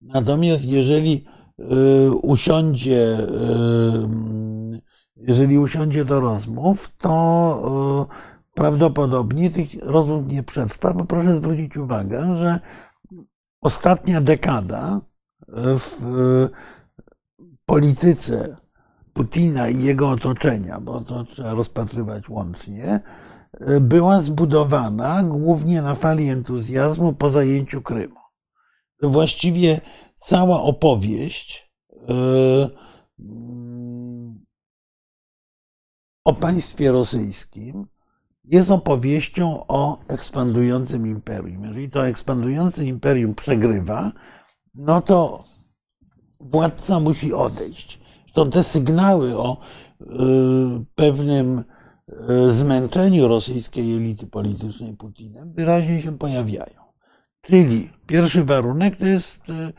Natomiast 0.00 0.64
jeżeli 0.64 1.24
y, 1.58 2.10
usiądzie, 2.10 3.18
y, 3.18 4.80
jeżeli 5.16 5.58
usiądzie 5.58 6.04
do 6.04 6.20
rozmów, 6.20 6.90
to 6.98 8.08
y, 8.10 8.54
prawdopodobnie 8.54 9.50
tych 9.50 9.68
rozmów 9.82 10.32
nie 10.32 10.42
przetrwa, 10.42 10.94
bo 10.94 11.04
proszę 11.04 11.36
zwrócić 11.36 11.76
uwagę, 11.76 12.36
że 12.38 12.60
ostatnia 13.60 14.20
dekada 14.20 15.00
w 15.78 15.96
polityce 17.66 18.56
Putina 19.12 19.68
i 19.68 19.82
jego 19.82 20.10
otoczenia, 20.10 20.80
bo 20.80 21.00
to 21.00 21.24
trzeba 21.24 21.54
rozpatrywać 21.54 22.28
łącznie, 22.28 23.00
była 23.80 24.22
zbudowana 24.22 25.22
głównie 25.22 25.82
na 25.82 25.94
fali 25.94 26.28
entuzjazmu 26.28 27.12
po 27.12 27.30
zajęciu 27.30 27.82
Krymu 27.82 28.19
właściwie 29.02 29.80
cała 30.14 30.62
opowieść 30.62 31.70
e, 32.08 32.68
o 36.24 36.34
państwie 36.34 36.92
rosyjskim 36.92 37.86
jest 38.44 38.70
opowieścią 38.70 39.64
o 39.68 39.98
ekspandującym 40.08 41.06
imperium. 41.06 41.64
Jeżeli 41.64 41.90
to 41.90 42.06
ekspandujące 42.06 42.84
imperium 42.84 43.34
przegrywa, 43.34 44.12
no 44.74 45.00
to 45.00 45.44
władca 46.40 47.00
musi 47.00 47.32
odejść. 47.32 48.00
Zresztą 48.22 48.50
te 48.50 48.62
sygnały 48.62 49.38
o 49.38 49.56
e, 49.56 50.06
pewnym 50.94 51.64
e, 52.08 52.50
zmęczeniu 52.50 53.28
rosyjskiej 53.28 53.94
elity 53.94 54.26
politycznej 54.26 54.96
Putinem 54.96 55.52
wyraźnie 55.52 56.02
się 56.02 56.18
pojawiają. 56.18 56.79
Czyli 57.40 57.90
pierwszy 58.06 58.44
warunek 58.44 58.96
to 58.96 59.06
jest 59.06 59.50
e, 59.50 59.72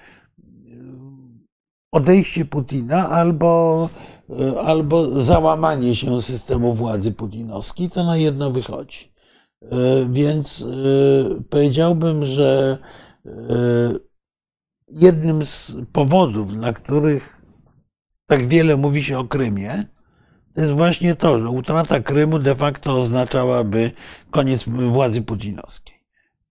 odejście 1.92 2.46
Putina 2.46 3.10
albo, 3.10 3.90
e, 4.30 4.62
albo 4.62 5.22
załamanie 5.22 5.96
się 5.96 6.22
systemu 6.22 6.74
władzy 6.74 7.12
putinowskiej, 7.12 7.90
co 7.90 8.04
na 8.04 8.18
jedno 8.18 8.52
wychodzi. 8.52 9.12
E, 9.62 9.68
więc 10.10 10.68
powiedziałbym, 11.50 12.26
że 12.26 12.78
jednym 14.88 15.46
z 15.46 15.72
powodów, 15.92 16.54
dla 16.54 16.74
których 16.74 17.42
tak 18.26 18.48
wiele 18.48 18.78
mówi 18.78 19.04
się 19.04 19.20
o 19.20 19.28
Krymie, 19.28 19.86
to 20.56 20.62
jest 20.62 20.74
właśnie 20.74 21.16
to, 21.16 21.40
że 21.40 21.50
utrata 21.50 22.00
Krymu 22.00 22.40
de 22.40 22.56
facto 22.56 23.00
oznaczałaby 23.00 23.92
koniec 24.32 24.66
władzy 24.90 25.22
putinowskiej. 25.22 26.01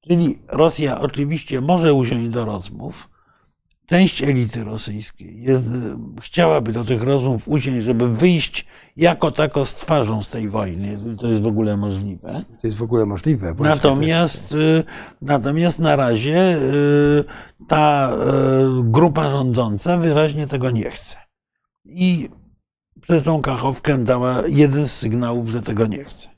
Czyli 0.00 0.38
Rosja 0.48 1.00
oczywiście 1.00 1.60
może 1.60 1.94
usiąść 1.94 2.28
do 2.28 2.44
rozmów. 2.44 3.08
Część 3.86 4.22
elity 4.22 4.64
rosyjskiej 4.64 5.42
jest, 5.42 5.64
chciałaby 6.20 6.72
do 6.72 6.84
tych 6.84 7.02
rozmów 7.02 7.48
usiąść, 7.48 7.84
żeby 7.84 8.08
wyjść 8.08 8.66
jako 8.96 9.32
tako 9.32 9.64
z 9.64 9.74
twarzą 9.74 10.22
z 10.22 10.30
tej 10.30 10.48
wojny, 10.48 10.88
jeżeli 10.88 11.16
to 11.16 11.26
jest 11.26 11.42
w 11.42 11.46
ogóle 11.46 11.76
możliwe. 11.76 12.42
To 12.60 12.66
jest 12.66 12.78
w 12.78 12.82
ogóle 12.82 13.06
możliwe. 13.06 13.54
Natomiast, 13.58 14.54
y, 14.54 14.84
natomiast 15.22 15.78
na 15.78 15.96
razie 15.96 16.56
y, 16.56 17.24
ta 17.68 18.12
y, 18.12 18.16
grupa 18.82 19.30
rządząca 19.30 19.96
wyraźnie 19.96 20.46
tego 20.46 20.70
nie 20.70 20.90
chce. 20.90 21.16
I 21.84 22.28
przez 23.00 23.24
tą 23.24 23.42
kachowkę 23.42 23.98
dała 23.98 24.42
jeden 24.48 24.88
z 24.88 24.92
sygnałów, 24.92 25.48
że 25.48 25.62
tego 25.62 25.86
nie 25.86 26.04
chce. 26.04 26.28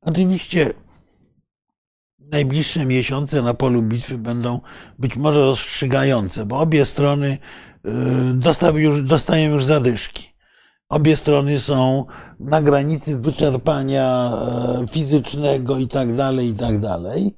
Oczywiście 0.00 0.74
najbliższe 2.30 2.84
miesiące 2.84 3.42
na 3.42 3.54
polu 3.54 3.82
bitwy 3.82 4.18
będą 4.18 4.60
być 4.98 5.16
może 5.16 5.40
rozstrzygające, 5.40 6.46
bo 6.46 6.58
obie 6.58 6.84
strony 6.84 7.38
y, 8.74 8.80
już, 8.80 9.02
dostają 9.02 9.54
już 9.54 9.64
zadyszki. 9.64 10.34
Obie 10.88 11.16
strony 11.16 11.60
są 11.60 12.04
na 12.40 12.62
granicy 12.62 13.18
wyczerpania 13.18 14.32
e, 14.82 14.86
fizycznego 14.86 15.78
i 15.78 15.88
tak 15.88 16.16
dalej, 16.16 16.48
i 16.48 16.54
tak 16.54 16.80
dalej. 16.80 17.36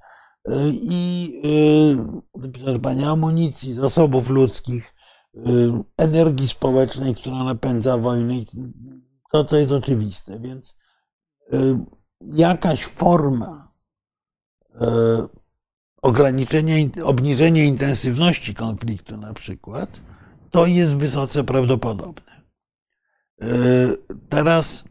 Y, 0.48 0.52
I 0.72 1.32
y, 1.44 2.40
wyczerpania 2.40 3.10
amunicji, 3.10 3.72
zasobów 3.72 4.30
ludzkich, 4.30 4.92
energii 5.98 6.48
społecznej, 6.48 7.14
która 7.14 7.44
napędza 7.44 7.98
wojnę. 7.98 8.34
To, 9.32 9.44
to 9.44 9.56
jest 9.56 9.72
oczywiste. 9.72 10.40
Więc 10.40 10.76
jakaś 12.20 12.84
forma 12.84 13.65
ograniczenie, 16.02 16.88
obniżenie 17.04 17.64
intensywności 17.64 18.54
konfliktu 18.54 19.16
na 19.16 19.34
przykład, 19.34 20.00
to 20.50 20.66
jest 20.66 20.96
wysoce 20.96 21.44
prawdopodobne. 21.44 22.42
E, 23.42 23.46
teraz, 24.28 24.84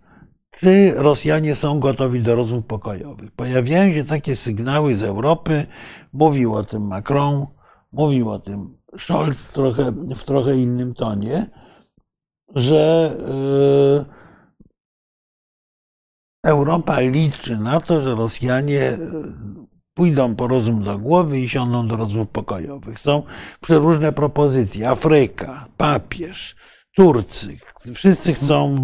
czy 0.51 0.93
Rosjanie 0.95 1.55
są 1.55 1.79
gotowi 1.79 2.21
do 2.21 2.35
rozmów 2.35 2.65
pokojowych. 2.65 3.31
Pojawiają 3.31 3.93
się 3.93 4.03
takie 4.03 4.35
sygnały 4.35 4.95
z 4.95 5.03
Europy, 5.03 5.65
mówił 6.13 6.55
o 6.55 6.63
tym 6.63 6.87
Macron, 6.87 7.45
mówił 7.91 8.31
o 8.31 8.39
tym 8.39 8.77
Scholz 8.97 9.51
trochę, 9.51 9.91
w 10.15 10.23
trochę 10.23 10.57
innym 10.57 10.93
tonie, 10.93 11.45
że 12.55 13.15
yy, 13.19 14.05
Europa 16.45 16.99
liczy 16.99 17.57
na 17.57 17.79
to, 17.79 18.01
że 18.01 18.15
Rosjanie 18.15 18.97
pójdą 19.95 20.35
po 20.35 20.47
rozum 20.47 20.83
do 20.83 20.99
głowy 20.99 21.39
i 21.39 21.49
siądą 21.49 21.87
do 21.87 21.97
rozmów 21.97 22.29
pokojowych. 22.29 22.99
Są 22.99 23.23
przeróżne 23.61 24.13
propozycje. 24.13 24.89
Afryka, 24.89 25.65
papież, 25.77 26.55
Turcy, 26.95 27.57
wszyscy 27.93 28.33
chcą, 28.33 28.75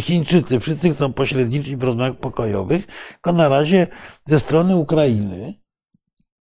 Chińczycy, 0.00 0.60
wszyscy 0.60 0.90
chcą 0.90 1.12
pośredniczyć 1.12 1.76
w 1.76 1.82
rozmowach 1.82 2.16
pokojowych, 2.16 2.86
tylko 3.12 3.32
na 3.32 3.48
razie 3.48 3.86
ze 4.24 4.38
strony 4.38 4.76
Ukrainy, 4.76 5.54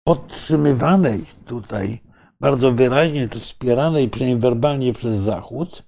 podtrzymywanej 0.03 1.25
tutaj 1.45 2.01
bardzo 2.39 2.71
wyraźnie, 2.71 3.29
czy 3.29 3.39
wspieranej 3.39 4.09
przynajmniej 4.09 4.41
werbalnie 4.41 4.93
przez 4.93 5.15
Zachód, 5.15 5.83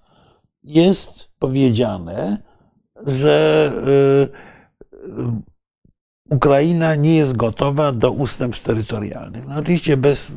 jest 0.64 1.30
powiedziane, 1.40 2.38
że 3.06 3.72
y, 4.28 5.59
Ukraina 6.30 6.96
nie 6.96 7.16
jest 7.16 7.36
gotowa 7.36 7.92
do 7.92 8.12
ustępstw 8.12 8.64
terytorialnych. 8.64 9.48
No 9.48 9.56
oczywiście 9.56 9.98
bez 9.98 10.32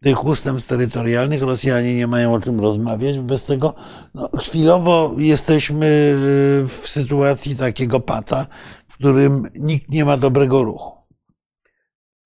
tych 0.00 0.24
ustępstw 0.24 0.68
terytorialnych 0.68 1.42
Rosjanie 1.42 1.94
nie 1.94 2.06
mają 2.06 2.34
o 2.34 2.40
czym 2.40 2.60
rozmawiać. 2.60 3.18
Bez 3.18 3.44
tego 3.44 3.74
no, 4.14 4.28
chwilowo 4.38 5.14
jesteśmy 5.18 5.86
y, 5.86 6.68
w 6.68 6.88
sytuacji 6.88 7.56
takiego 7.56 8.00
pata, 8.00 8.46
w 8.88 8.94
którym 8.94 9.46
nikt 9.54 9.88
nie 9.88 10.04
ma 10.04 10.16
dobrego 10.16 10.64
ruchu. 10.64 10.92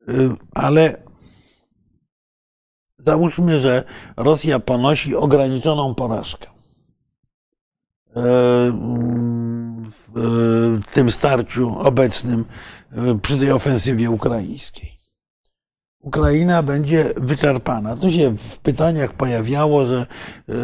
Y, 0.09 0.31
ale 0.53 1.03
załóżmy, 2.99 3.61
że 3.61 3.85
Rosja 4.17 4.59
ponosi 4.59 5.17
ograniczoną 5.17 5.95
porażkę 5.95 6.47
y, 6.47 8.21
w 10.15 10.83
tym 10.93 11.11
starciu 11.11 11.79
obecnym 11.79 12.45
przy 13.23 13.39
tej 13.39 13.53
ofensywie 13.53 14.11
ukraińskiej. 14.11 14.95
Ukraina 16.01 16.63
będzie 16.63 17.15
wyczerpana. 17.17 17.97
To 17.97 18.11
się 18.11 18.37
w 18.37 18.59
pytaniach 18.59 19.13
pojawiało, 19.13 19.87
że 19.87 20.07
yy, 20.49 20.55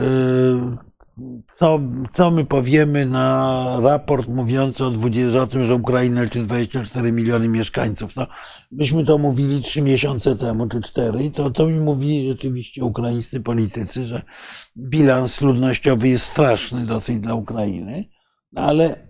co, 1.55 1.79
co 2.13 2.31
my 2.31 2.45
powiemy 2.45 3.07
na 3.07 3.77
raport 3.83 4.29
mówiący 4.29 4.85
o, 4.85 4.91
20, 4.91 5.43
o 5.43 5.47
tym, 5.47 5.67
że 5.67 5.75
Ukraina 5.75 6.23
liczy 6.23 6.43
24 6.43 7.13
miliony 7.13 7.49
mieszkańców. 7.49 8.17
No, 8.17 8.27
myśmy 8.73 9.05
to 9.05 9.19
mówili 9.19 9.63
trzy 9.63 9.83
miesiące 9.83 10.37
temu, 10.37 10.69
czy 10.69 10.81
cztery, 10.81 11.25
i 11.25 11.31
to, 11.31 11.51
to 11.51 11.67
mi 11.67 11.81
mówili 11.81 12.29
rzeczywiście 12.29 12.85
ukraińscy 12.85 13.41
politycy, 13.41 14.07
że 14.07 14.23
bilans 14.77 15.41
ludnościowy 15.41 16.09
jest 16.09 16.25
straszny 16.25 16.87
dosyć 16.87 17.21
dla 17.21 17.35
Ukrainy, 17.35 18.05
no, 18.53 18.63
ale 18.63 19.10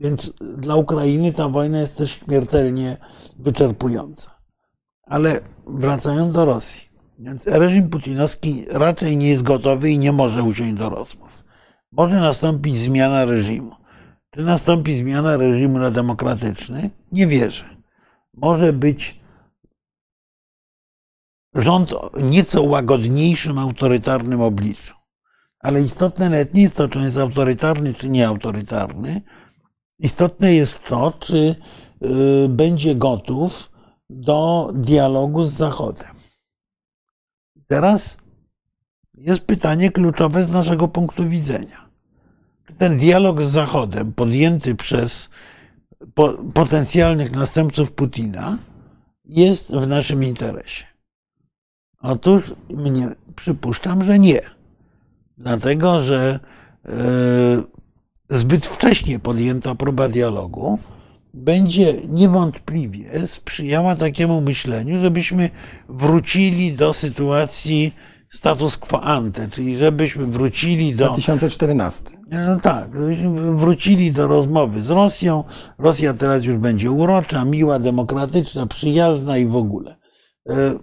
więc 0.00 0.32
dla 0.58 0.76
Ukrainy 0.76 1.32
ta 1.32 1.48
wojna 1.48 1.80
jest 1.80 1.98
też 1.98 2.10
śmiertelnie 2.10 2.96
wyczerpująca. 3.38 4.30
Ale 5.02 5.40
wracając 5.66 6.32
do 6.32 6.44
Rosji, 6.44 6.82
więc 7.18 7.46
reżim 7.46 7.88
putinowski 7.90 8.66
raczej 8.68 9.16
nie 9.16 9.28
jest 9.28 9.42
gotowy 9.42 9.90
i 9.90 9.98
nie 9.98 10.12
może 10.12 10.42
usiąść 10.42 10.74
do 10.74 10.88
rozmów. 10.88 11.44
Może 11.92 12.20
nastąpić 12.20 12.76
zmiana 12.76 13.24
reżimu. 13.24 13.76
Czy 14.30 14.42
nastąpi 14.42 14.96
zmiana 14.96 15.36
reżimu 15.36 15.78
na 15.78 15.90
demokratyczny? 15.90 16.90
Nie 17.12 17.26
wierzę. 17.26 17.64
Może 18.34 18.72
być 18.72 19.20
rząd 21.54 21.94
nieco 22.22 22.62
łagodniejszym, 22.62 23.58
autorytarnym 23.58 24.40
obliczu. 24.40 24.94
Ale 25.58 25.82
istotne 25.82 26.30
nawet 26.30 26.54
nie 26.54 26.62
jest 26.62 26.76
to, 26.76 26.88
czy 26.88 26.98
on 26.98 27.04
jest 27.04 27.16
autorytarny, 27.16 27.94
czy 27.94 28.08
nieautorytarny. 28.08 29.22
Istotne 30.00 30.54
jest 30.54 30.78
to, 30.88 31.12
czy 31.18 31.54
y, 32.44 32.48
będzie 32.48 32.94
gotów 32.94 33.70
do 34.10 34.70
dialogu 34.74 35.44
z 35.44 35.52
Zachodem. 35.52 36.14
Teraz 37.66 38.16
jest 39.14 39.40
pytanie 39.40 39.90
kluczowe 39.90 40.44
z 40.44 40.52
naszego 40.52 40.88
punktu 40.88 41.28
widzenia. 41.28 41.88
Czy 42.66 42.74
ten 42.74 42.96
dialog 42.96 43.42
z 43.42 43.50
Zachodem 43.50 44.12
podjęty 44.12 44.74
przez 44.74 45.28
potencjalnych 46.54 47.32
następców 47.32 47.92
Putina 47.92 48.58
jest 49.24 49.74
w 49.74 49.88
naszym 49.88 50.24
interesie? 50.24 50.84
Otóż 52.02 52.54
mnie 52.76 53.08
przypuszczam, 53.36 54.04
że 54.04 54.18
nie. 54.18 54.40
Dlatego, 55.38 56.00
że 56.00 56.40
e, 56.84 57.79
zbyt 58.30 58.66
wcześnie 58.66 59.18
podjęta 59.18 59.74
próba 59.74 60.08
dialogu 60.08 60.78
będzie 61.34 61.94
niewątpliwie 62.08 63.28
sprzyjała 63.28 63.96
takiemu 63.96 64.40
myśleniu, 64.40 65.00
żebyśmy 65.00 65.50
wrócili 65.88 66.72
do 66.72 66.92
sytuacji 66.92 67.94
status 68.30 68.76
quo 68.76 69.02
ante, 69.02 69.48
czyli 69.48 69.76
żebyśmy 69.76 70.26
wrócili 70.26 70.94
do. 70.94 71.06
2014. 71.06 72.10
No 72.30 72.60
tak, 72.60 72.94
żebyśmy 72.94 73.56
wrócili 73.56 74.12
do 74.12 74.26
rozmowy 74.26 74.82
z 74.82 74.90
Rosją. 74.90 75.44
Rosja 75.78 76.14
teraz 76.14 76.44
już 76.44 76.56
będzie 76.56 76.90
urocza, 76.90 77.44
miła, 77.44 77.78
demokratyczna, 77.78 78.66
przyjazna 78.66 79.38
i 79.38 79.46
w 79.46 79.56
ogóle. 79.56 79.96
E, 80.48 80.74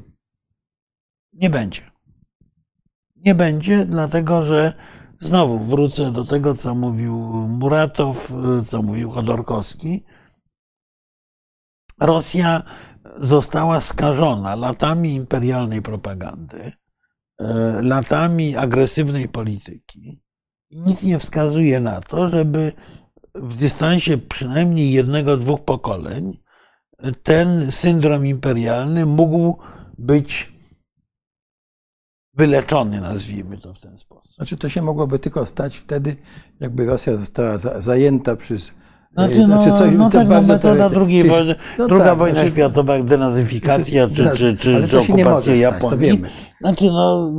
nie 1.34 1.50
będzie. 1.50 1.82
Nie 3.26 3.36
będzie, 3.36 3.86
dlatego 3.86 4.44
że 4.44 4.74
znowu 5.20 5.60
wrócę 5.60 6.12
do 6.12 6.26
tego, 6.26 6.56
co 6.56 6.76
mówił 6.76 7.16
Muratow, 7.48 8.34
co 8.66 8.82
mówił 8.82 9.12
Chodorkowski 9.12 10.04
Rosja 12.00 12.64
została 13.18 13.82
skażona 13.82 14.56
latami 14.56 15.16
imperialnej 15.16 15.82
propagandy, 15.82 16.72
e, 17.40 17.82
latami 17.82 18.56
agresywnej 18.56 19.30
polityki. 19.30 20.22
Nic 20.72 21.04
nie 21.04 21.20
wskazuje 21.20 21.80
na 21.80 22.02
to, 22.02 22.30
żeby 22.30 22.72
w 23.36 23.56
dystansie 23.56 24.18
przynajmniej 24.18 24.92
jednego, 24.92 25.38
dwóch 25.38 25.66
pokoleń 25.66 26.38
ten 27.24 27.72
syndrom 27.72 28.26
imperialny 28.26 29.06
mógł 29.06 29.58
być 29.98 30.54
wyleczony, 32.38 33.02
nazwijmy 33.02 33.58
to 33.58 33.74
w 33.74 33.80
ten 33.80 33.98
sposób. 33.98 34.36
Znaczy, 34.36 34.58
to 34.58 34.70
się 34.70 34.82
mogłoby 34.82 35.20
tylko 35.20 35.46
stać 35.46 35.78
wtedy, 35.78 36.16
jakby 36.60 36.86
Rosja 36.86 37.18
została 37.18 37.58
zajęta 37.58 38.36
przez 38.36 38.72
znaczy, 39.14 39.48
no, 39.48 39.64
znaczy, 39.64 39.92
no 39.92 40.10
tak, 40.10 40.28
no 40.28 40.42
metoda 40.42 40.90
drugiej 40.90 41.22
czyli, 41.22 41.32
wojny, 41.32 41.56
no 41.78 41.88
druga 41.88 42.06
tak, 42.06 42.18
wojna 42.18 42.36
znaczy, 42.36 42.50
światowa, 42.50 43.04
denazyfikacja 43.04 44.08
czy, 44.08 44.30
czy, 44.38 44.58
czy, 44.58 44.88
czy 44.90 45.00
okupacja 45.00 45.56
Japonii. 45.56 46.22
Znaczy, 46.62 46.86
no, 46.86 47.32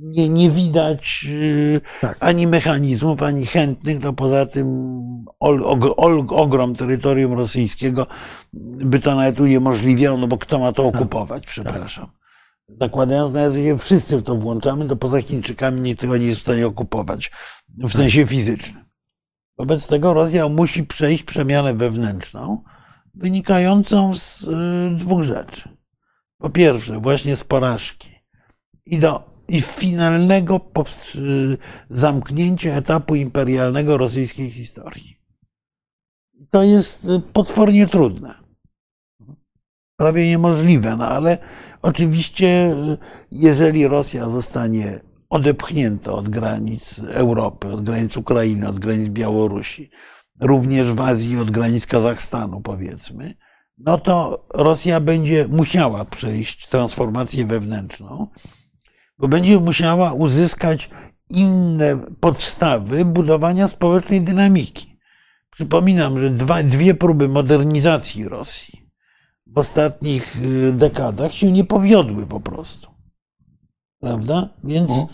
nie, 0.00 0.28
nie 0.28 0.50
widać 0.50 1.26
y, 1.28 1.80
tak. 2.00 2.16
ani 2.20 2.46
mechanizmów, 2.46 3.22
ani 3.22 3.46
chętnych, 3.46 4.02
no 4.02 4.12
poza 4.12 4.46
tym 4.46 4.66
ol, 5.40 5.64
og, 5.64 5.94
ol, 5.96 6.26
ogrom 6.28 6.74
terytorium 6.74 7.32
rosyjskiego 7.32 8.06
by 8.84 9.00
to 9.00 9.14
nawet 9.14 9.40
uniemożliwiało, 9.40 10.18
no 10.18 10.26
bo 10.26 10.38
kto 10.38 10.58
ma 10.58 10.72
to 10.72 10.82
tak. 10.82 10.94
okupować, 10.94 11.42
tak. 11.64 12.16
Zakładając 12.68 13.32
nawet, 13.32 13.54
że 13.54 13.78
wszyscy 13.78 14.18
w 14.18 14.22
to 14.22 14.36
włączamy, 14.36 14.88
to 14.88 14.96
poza 14.96 15.22
Chińczykami 15.22 15.80
nikt 15.80 16.00
tego 16.00 16.16
nie 16.16 16.26
jest 16.26 16.38
w 16.38 16.42
stanie 16.42 16.66
okupować 16.66 17.30
w 17.68 17.82
tak. 17.82 17.92
sensie 17.92 18.26
fizycznym. 18.26 18.84
Wobec 19.58 19.86
tego 19.86 20.14
Rosja 20.14 20.48
musi 20.48 20.84
przejść 20.84 21.24
przemianę 21.24 21.74
wewnętrzną, 21.74 22.62
wynikającą 23.14 24.14
z 24.14 24.42
y, 24.42 24.96
dwóch 24.96 25.22
rzeczy. 25.22 25.76
Po 26.38 26.50
pierwsze, 26.50 27.00
właśnie 27.00 27.36
z 27.36 27.44
porażki 27.44 28.10
i, 28.86 28.98
do, 28.98 29.42
i 29.48 29.60
finalnego 29.60 30.60
y, 31.14 31.58
zamknięcia 31.88 32.70
etapu 32.70 33.14
imperialnego 33.14 33.96
rosyjskiej 33.96 34.50
historii. 34.50 35.16
To 36.50 36.62
jest 36.62 37.04
y, 37.04 37.20
potwornie 37.32 37.86
trudne. 37.86 38.45
Prawie 39.96 40.26
niemożliwe, 40.26 40.96
no 40.96 41.08
ale 41.08 41.38
oczywiście, 41.82 42.74
jeżeli 43.32 43.88
Rosja 43.88 44.28
zostanie 44.28 45.00
odepchnięto 45.30 46.16
od 46.16 46.28
granic 46.28 46.98
Europy, 46.98 47.68
od 47.68 47.84
granic 47.84 48.16
Ukrainy, 48.16 48.68
od 48.68 48.78
granic 48.78 49.08
Białorusi, 49.08 49.90
również 50.40 50.92
w 50.92 51.00
Azji 51.00 51.38
od 51.38 51.50
granic 51.50 51.86
Kazachstanu, 51.86 52.60
powiedzmy, 52.60 53.34
no 53.78 53.98
to 53.98 54.46
Rosja 54.54 55.00
będzie 55.00 55.48
musiała 55.48 56.04
przejść 56.04 56.68
transformację 56.68 57.46
wewnętrzną, 57.46 58.26
bo 59.18 59.28
będzie 59.28 59.60
musiała 59.60 60.12
uzyskać 60.12 60.90
inne 61.30 61.98
podstawy 62.20 63.04
budowania 63.04 63.68
społecznej 63.68 64.20
dynamiki. 64.20 64.98
Przypominam, 65.50 66.20
że 66.20 66.30
dwa, 66.30 66.62
dwie 66.62 66.94
próby 66.94 67.28
modernizacji 67.28 68.28
Rosji 68.28 68.85
w 69.46 69.58
ostatnich 69.58 70.36
y, 70.36 70.72
dekadach 70.72 71.32
się 71.32 71.52
nie 71.52 71.64
powiodły 71.64 72.26
po 72.26 72.40
prostu. 72.40 72.90
Prawda? 74.00 74.48
Więc. 74.64 74.90
O. 74.90 75.08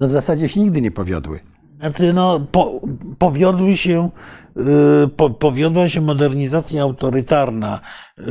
No 0.00 0.06
w 0.06 0.10
zasadzie 0.10 0.48
się 0.48 0.60
nigdy 0.60 0.80
nie 0.80 0.90
powiodły. 0.90 1.40
Znaczy, 1.80 2.12
no, 2.12 2.40
po, 2.52 2.80
powiodły 3.18 3.76
się, 3.76 4.10
y, 5.04 5.08
po, 5.08 5.30
powiodła 5.30 5.88
się 5.88 6.00
modernizacja 6.00 6.82
autorytarna 6.82 7.80
y, 8.18 8.22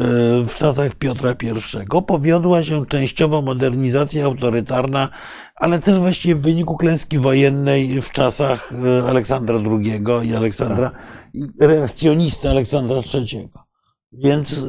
w 0.46 0.56
czasach 0.58 0.96
Piotra 0.96 1.32
I, 1.32 2.02
powiodła 2.08 2.63
się 2.63 2.86
częściowo 2.86 3.41
modernizacja 3.41 4.26
autorytarna, 4.26 5.10
ale 5.56 5.80
też 5.80 6.00
właściwie 6.00 6.36
w 6.36 6.42
wyniku 6.42 6.78
klęski 6.78 7.20
wojennej 7.20 8.02
w 8.02 8.12
czasach 8.12 8.72
y, 8.72 9.10
Aleksandra 9.10 9.56
II 9.58 10.04
i 10.30 10.36
Aleksandra, 10.36 10.92
i 11.34 11.42
reakcjonisty 11.60 12.50
Aleksandra 12.50 12.98
III. 13.13 13.50
Więc 14.12 14.66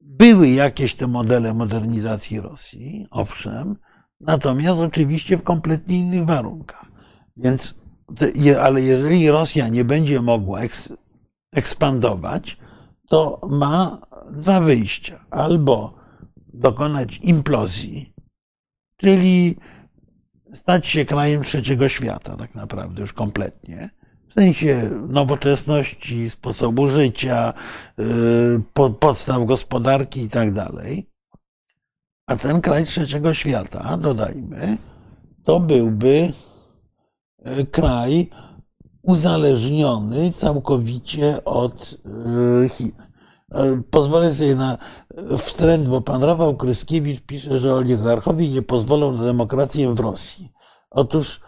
były 0.00 0.48
jakieś 0.48 0.94
te 0.94 1.06
modele 1.06 1.54
modernizacji 1.54 2.40
Rosji, 2.40 3.06
owszem, 3.10 3.76
Natomiast 4.26 4.80
oczywiście 4.80 5.38
w 5.38 5.42
kompletnie 5.42 5.98
innych 5.98 6.26
warunkach. 6.26 6.86
Więc, 7.36 7.74
ale 8.60 8.82
jeżeli 8.82 9.30
Rosja 9.30 9.68
nie 9.68 9.84
będzie 9.84 10.20
mogła 10.20 10.60
ekspandować, 11.52 12.58
to 13.08 13.40
ma 13.50 14.00
dwa 14.32 14.60
wyjścia. 14.60 15.24
Albo 15.30 15.94
dokonać 16.52 17.18
implozji, 17.22 18.13
czyli 19.04 19.56
stać 20.52 20.86
się 20.86 21.04
krajem 21.04 21.42
trzeciego 21.42 21.88
świata, 21.88 22.36
tak 22.36 22.54
naprawdę, 22.54 23.00
już 23.00 23.12
kompletnie. 23.12 23.90
W 24.28 24.34
sensie 24.34 24.90
nowoczesności, 25.08 26.30
sposobu 26.30 26.88
życia, 26.88 27.52
y, 28.00 28.92
podstaw 29.00 29.44
gospodarki 29.44 30.22
i 30.22 30.30
tak 30.30 30.52
dalej. 30.52 31.10
A 32.26 32.36
ten 32.36 32.60
kraj 32.60 32.84
trzeciego 32.84 33.34
świata, 33.34 33.96
dodajmy, 33.96 34.78
to 35.44 35.60
byłby 35.60 36.32
e, 37.44 37.66
kraj 37.66 38.30
uzależniony 39.02 40.32
całkowicie 40.32 41.44
od 41.44 41.98
e, 42.64 42.68
Chin. 42.68 43.03
E, 43.54 43.82
pozwolę 43.90 44.34
sobie 44.34 44.54
na 44.54 44.78
wstręt, 45.38 45.88
bo 45.88 46.00
pan 46.00 46.24
Rafał 46.24 46.56
Kryskiewicz 46.56 47.20
pisze, 47.20 47.58
że 47.58 47.74
oligarchowie 47.74 48.48
nie 48.48 48.62
pozwolą 48.62 49.12
na 49.12 49.24
demokrację 49.24 49.94
w 49.94 50.00
Rosji. 50.00 50.52
Otóż 50.90 51.40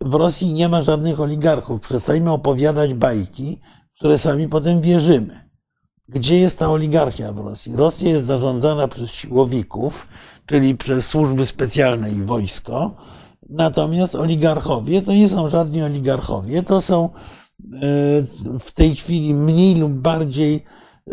w 0.00 0.14
Rosji 0.14 0.52
nie 0.52 0.68
ma 0.68 0.82
żadnych 0.82 1.20
oligarchów. 1.20 1.80
Przestańmy 1.80 2.30
opowiadać 2.30 2.94
bajki, 2.94 3.60
które 3.96 4.18
sami 4.18 4.48
potem 4.48 4.80
wierzymy. 4.80 5.44
Gdzie 6.08 6.38
jest 6.38 6.58
ta 6.58 6.70
oligarchia 6.70 7.32
w 7.32 7.38
Rosji? 7.38 7.76
Rosja 7.76 8.08
jest 8.08 8.24
zarządzana 8.24 8.88
przez 8.88 9.10
siłowików, 9.10 10.08
czyli 10.46 10.74
przez 10.74 11.06
służby 11.06 11.46
specjalne 11.46 12.10
i 12.10 12.22
wojsko. 12.22 12.94
Natomiast 13.48 14.14
oligarchowie 14.14 15.02
to 15.02 15.12
nie 15.12 15.28
są 15.28 15.48
żadni 15.48 15.82
oligarchowie, 15.82 16.62
to 16.62 16.80
są 16.80 17.04
e, 17.04 17.18
w 18.60 18.72
tej 18.74 18.94
chwili 18.94 19.34
mniej 19.34 19.74
lub 19.74 19.92
bardziej 19.92 20.54
e, 20.54 21.12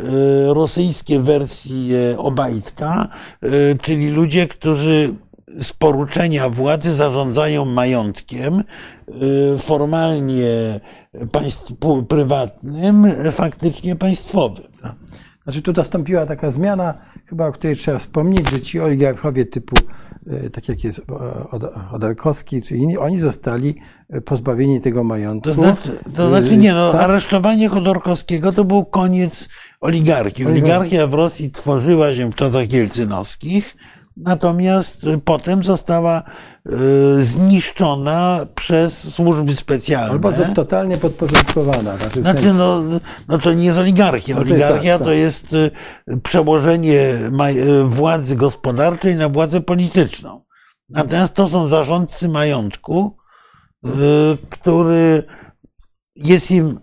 rosyjskie 0.54 1.20
wersje 1.20 2.16
Obajtka, 2.18 3.08
e, 3.42 3.50
czyli 3.76 4.10
ludzie, 4.10 4.48
którzy 4.48 5.16
z 5.60 5.74
poruczenia 5.74 6.50
władzy 6.50 6.94
zarządzają 6.94 7.66
majątkiem, 7.66 8.64
formalnie 9.58 10.80
państw, 11.32 11.74
prywatnym, 12.08 13.06
faktycznie 13.32 13.96
państwowym. 13.96 14.66
Znaczy 15.44 15.62
tu 15.62 15.74
nastąpiła 15.74 16.26
taka 16.26 16.52
zmiana, 16.52 16.94
chyba 17.26 17.48
o 17.48 17.52
której 17.52 17.76
trzeba 17.76 18.00
wspomnieć, 18.00 18.50
że 18.50 18.62
ci 18.62 18.80
oligarchowie 18.80 19.46
typu, 19.46 19.76
e, 20.28 20.50
tak 20.50 20.70
jak 20.70 20.84
jest 20.84 21.02
Odarkowski 21.92 22.62
czy 22.62 22.76
inni, 22.76 22.98
oni 22.98 23.20
zostali 23.20 23.76
e, 24.10 24.22
pozbawieni 24.22 24.82
tego 24.82 25.04
majątku. 25.04 25.50
To 25.50 25.54
znaczy, 25.54 26.00
to 26.16 26.30
znaczy 26.30 26.58
nie, 26.58 26.74
no, 26.74 26.92
tak? 26.92 27.02
aresztowanie 27.02 27.70
Chodorkowskiego 27.70 28.52
to 28.52 28.64
był 28.64 28.86
koniec 28.86 29.50
oligarchii. 29.82 30.46
Oligarchia 30.46 31.08
w 31.08 31.14
Rosji 31.14 31.52
tworzyła 31.52 32.16
się 32.16 32.32
w 32.32 32.36
czasach 32.36 32.74
jelcynowskich, 32.74 33.76
Natomiast 34.18 35.06
potem 35.26 35.64
została 35.64 36.24
e, 36.24 36.72
zniszczona 37.22 38.46
przez 38.56 39.14
służby 39.14 39.56
specjalne. 39.56 40.12
Albo 40.12 40.32
totalnie 40.56 40.98
podporządkowana. 40.98 41.98
Znaczy, 41.98 42.22
znaczy 42.22 42.54
no, 42.54 42.82
no 43.28 43.38
to 43.38 43.54
nie 43.54 43.66
jest 43.66 43.78
oligarchia. 43.78 44.36
No 44.36 44.42
to 44.42 44.48
oligarchia 44.48 44.92
jest, 44.92 45.00
tak, 45.00 45.08
to 45.08 45.12
jest 45.12 45.56
e, 46.08 46.18
przełożenie 46.18 47.00
e, 47.02 47.84
władzy 47.84 48.36
gospodarczej 48.36 49.16
na 49.16 49.30
władzę 49.30 49.62
polityczną. 49.62 50.42
Natomiast 50.90 51.34
to 51.34 51.48
są 51.48 51.68
zarządcy 51.68 52.30
majątku, 52.30 53.18
który 54.50 55.24
jest 56.16 56.52
im 56.52 56.80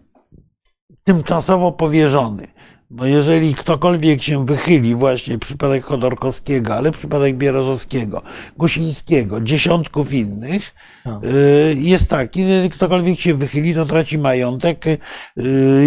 tymczasowo 1.05 1.73
powierzony. 1.73 2.47
Bo 2.91 3.07
jeżeli 3.07 3.55
ktokolwiek 3.55 4.23
się 4.23 4.47
wychyli, 4.47 4.95
właśnie 4.95 5.39
przypadek 5.39 5.85
Chodorkowskiego, 5.85 6.75
ale 6.75 6.93
przypadek 6.93 7.37
Bierożowskiego, 7.37 8.23
Gusińskiego, 8.59 9.41
dziesiątków 9.41 10.13
innych, 10.13 10.75
no. 11.07 11.21
y, 11.25 11.75
jest 11.79 12.11
taki, 12.11 12.43
że 12.43 12.49
jeżeli 12.49 12.71
ktokolwiek 12.71 13.21
się 13.21 13.35
wychyli, 13.35 13.75
to 13.75 13.87
traci 13.87 14.19
majątek 14.19 14.87
y, 14.87 14.99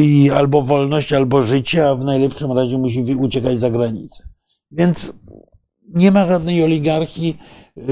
i 0.04 0.32
albo 0.32 0.62
wolność, 0.62 1.14
albo 1.14 1.44
życie, 1.44 1.90
a 1.90 1.96
w 1.96 2.04
najlepszym 2.04 2.52
razie 2.52 2.78
musi 2.78 3.16
uciekać 3.16 3.60
za 3.60 3.70
granicę. 3.70 4.24
Więc 4.72 5.14
nie 5.94 6.12
ma 6.12 6.26
żadnej 6.26 6.64
oligarchii 6.64 7.38
y, 7.78 7.84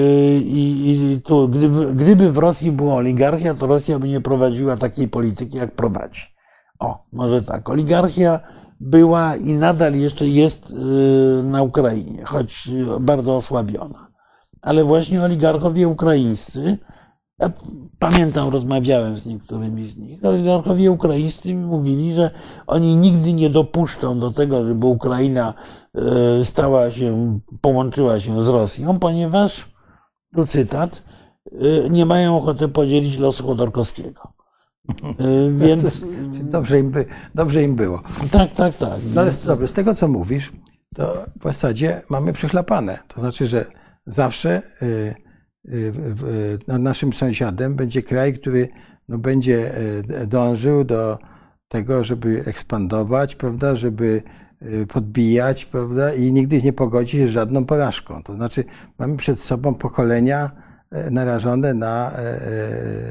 i, 0.45 0.91
i 0.91 1.21
tu, 1.21 1.47
gdyby, 1.47 1.93
gdyby 1.95 2.31
w 2.31 2.37
Rosji 2.37 2.71
była 2.71 2.95
oligarchia, 2.95 3.53
to 3.53 3.67
Rosja 3.67 3.99
by 3.99 4.07
nie 4.07 4.21
prowadziła 4.21 4.77
takiej 4.77 5.07
polityki, 5.07 5.57
jak 5.57 5.75
prowadzi. 5.75 6.21
O, 6.79 7.05
może 7.11 7.41
tak. 7.41 7.69
Oligarchia 7.69 8.39
była 8.79 9.35
i 9.35 9.53
nadal 9.53 9.93
jeszcze 9.93 10.27
jest 10.27 10.69
y, 10.69 11.43
na 11.43 11.63
Ukrainie, 11.63 12.25
choć 12.25 12.69
bardzo 12.99 13.35
osłabiona. 13.35 14.07
Ale 14.61 14.83
właśnie 14.83 15.21
oligarchowie 15.21 15.87
ukraińscy, 15.87 16.77
ja 17.39 17.51
pamiętam, 17.99 18.49
rozmawiałem 18.49 19.17
z 19.17 19.25
niektórymi 19.25 19.85
z 19.85 19.97
nich, 19.97 20.25
oligarchowie 20.25 20.91
ukraińscy 20.91 21.53
mi 21.53 21.65
mówili, 21.65 22.13
że 22.13 22.31
oni 22.67 22.95
nigdy 22.95 23.33
nie 23.33 23.49
dopuszczą 23.49 24.19
do 24.19 24.31
tego, 24.31 24.63
żeby 24.63 24.85
Ukraina 24.85 25.53
y, 26.39 26.45
stała 26.45 26.91
się, 26.91 27.39
połączyła 27.61 28.19
się 28.19 28.43
z 28.43 28.49
Rosją, 28.49 28.99
ponieważ, 28.99 29.69
tu 30.35 30.47
cytat, 30.47 31.03
y, 31.51 31.87
nie 31.89 32.05
mają 32.05 32.37
ochoty 32.37 32.67
podzielić 32.67 33.17
losu 33.17 33.47
Chodorkowskiego. 33.47 34.38
Y, 35.21 35.53
więc... 35.57 36.05
Dobrze 36.51 36.79
im, 36.79 36.91
by, 36.91 37.05
dobrze 37.35 37.63
im 37.63 37.75
było. 37.75 38.01
Tak, 38.31 38.51
tak, 38.51 38.77
tak. 38.77 38.99
No 39.15 39.21
ale 39.21 39.31
dobrze, 39.45 39.67
z 39.67 39.73
tego 39.73 39.93
co 39.93 40.07
mówisz, 40.07 40.51
to 40.95 41.25
w 41.39 41.43
zasadzie 41.43 42.01
mamy 42.09 42.33
przechlapane. 42.33 42.99
To 43.07 43.19
znaczy, 43.19 43.47
że 43.47 43.65
zawsze 44.05 44.61
y, 44.81 45.15
y, 45.65 45.93
nad 46.67 46.81
naszym 46.81 47.13
sąsiadem 47.13 47.75
będzie 47.75 48.03
kraj, 48.03 48.33
który 48.33 48.69
no, 49.09 49.17
będzie 49.17 49.73
dążył 50.27 50.83
do 50.83 51.17
tego, 51.67 52.03
żeby 52.03 52.43
ekspandować, 52.45 53.35
prawda, 53.35 53.75
żeby 53.75 54.23
podbijać, 54.87 55.65
prawda, 55.65 56.13
i 56.13 56.33
nigdy 56.33 56.61
nie 56.61 56.73
pogodzi 56.73 57.17
się 57.17 57.27
z 57.27 57.31
żadną 57.31 57.65
porażką. 57.65 58.23
To 58.23 58.33
znaczy, 58.33 58.63
mamy 58.99 59.17
przed 59.17 59.39
sobą 59.39 59.75
pokolenia 59.75 60.51
narażone 61.11 61.73
na 61.73 62.11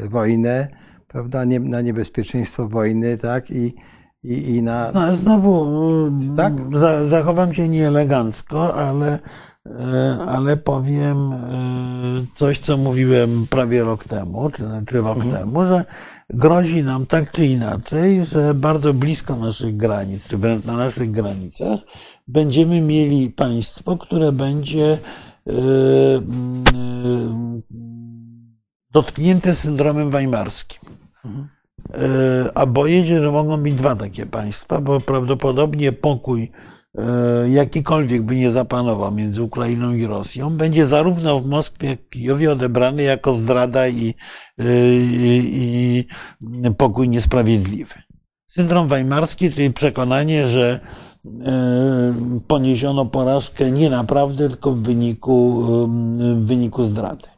wojnę, 0.08 0.68
prawda, 1.08 1.44
nie, 1.44 1.60
na 1.60 1.80
niebezpieczeństwo 1.80 2.68
wojny, 2.68 3.18
tak, 3.18 3.50
i, 3.50 3.74
i, 4.22 4.32
i 4.56 4.62
na... 4.62 4.92
No, 4.92 5.16
znowu 5.16 5.66
tak? 6.36 6.52
Za, 6.72 7.08
zachowam 7.08 7.54
się 7.54 7.68
nieelegancko, 7.68 8.74
ale, 8.74 9.18
e, 9.66 10.18
ale 10.28 10.56
powiem 10.56 11.32
e, 11.32 11.38
coś, 12.34 12.58
co 12.58 12.76
mówiłem 12.76 13.46
prawie 13.50 13.84
rok 13.84 14.04
temu, 14.04 14.50
czy, 14.50 14.64
czy 14.86 15.00
rok 15.00 15.16
mhm. 15.16 15.34
temu, 15.34 15.66
że 15.66 15.84
grozi 16.30 16.82
nam 16.82 17.06
tak 17.06 17.32
czy 17.32 17.46
inaczej, 17.46 18.24
że 18.24 18.54
bardzo 18.54 18.94
blisko 18.94 19.36
naszych 19.36 19.76
granic, 19.76 20.22
czy 20.28 20.38
wręcz 20.38 20.64
na 20.64 20.76
naszych 20.76 21.10
granicach, 21.10 21.80
będziemy 22.28 22.80
mieli 22.80 23.30
państwo, 23.30 23.96
które 23.96 24.32
będzie 24.32 24.98
yy, 25.46 25.54
dotknięte 28.92 29.54
syndromem 29.54 30.10
weimarskim. 30.10 30.80
E, 31.94 32.50
a 32.54 32.66
boję 32.66 33.06
się, 33.06 33.20
że 33.20 33.30
mogą 33.30 33.62
być 33.62 33.74
dwa 33.74 33.96
takie 33.96 34.26
państwa, 34.26 34.80
bo 34.80 35.00
prawdopodobnie 35.00 35.92
pokój 35.92 36.52
e, 36.98 37.48
jakikolwiek 37.48 38.22
by 38.22 38.36
nie 38.36 38.50
zapanował 38.50 39.12
między 39.12 39.42
Ukrainą 39.42 39.94
i 39.94 40.06
Rosją, 40.06 40.50
będzie 40.50 40.86
zarówno 40.86 41.40
w 41.40 41.46
Moskwie, 41.46 41.88
jak 41.88 42.00
i 42.00 42.08
Kijowie 42.08 42.52
odebrany 42.52 43.02
jako 43.02 43.32
zdrada 43.32 43.88
i, 43.88 44.14
e, 44.58 44.64
i, 44.94 46.06
i 46.40 46.70
pokój 46.76 47.08
niesprawiedliwy. 47.08 47.94
Syndrom 48.46 48.88
weimarski, 48.88 49.52
czyli 49.52 49.72
przekonanie, 49.72 50.48
że 50.48 50.80
poniesiono 52.48 53.06
porażkę 53.06 53.70
nie 53.70 53.90
naprawdę, 53.90 54.48
tylko 54.48 54.72
w 54.72 54.78
wyniku, 54.78 55.66
w 56.34 56.46
wyniku 56.46 56.84
zdrady. 56.84 57.37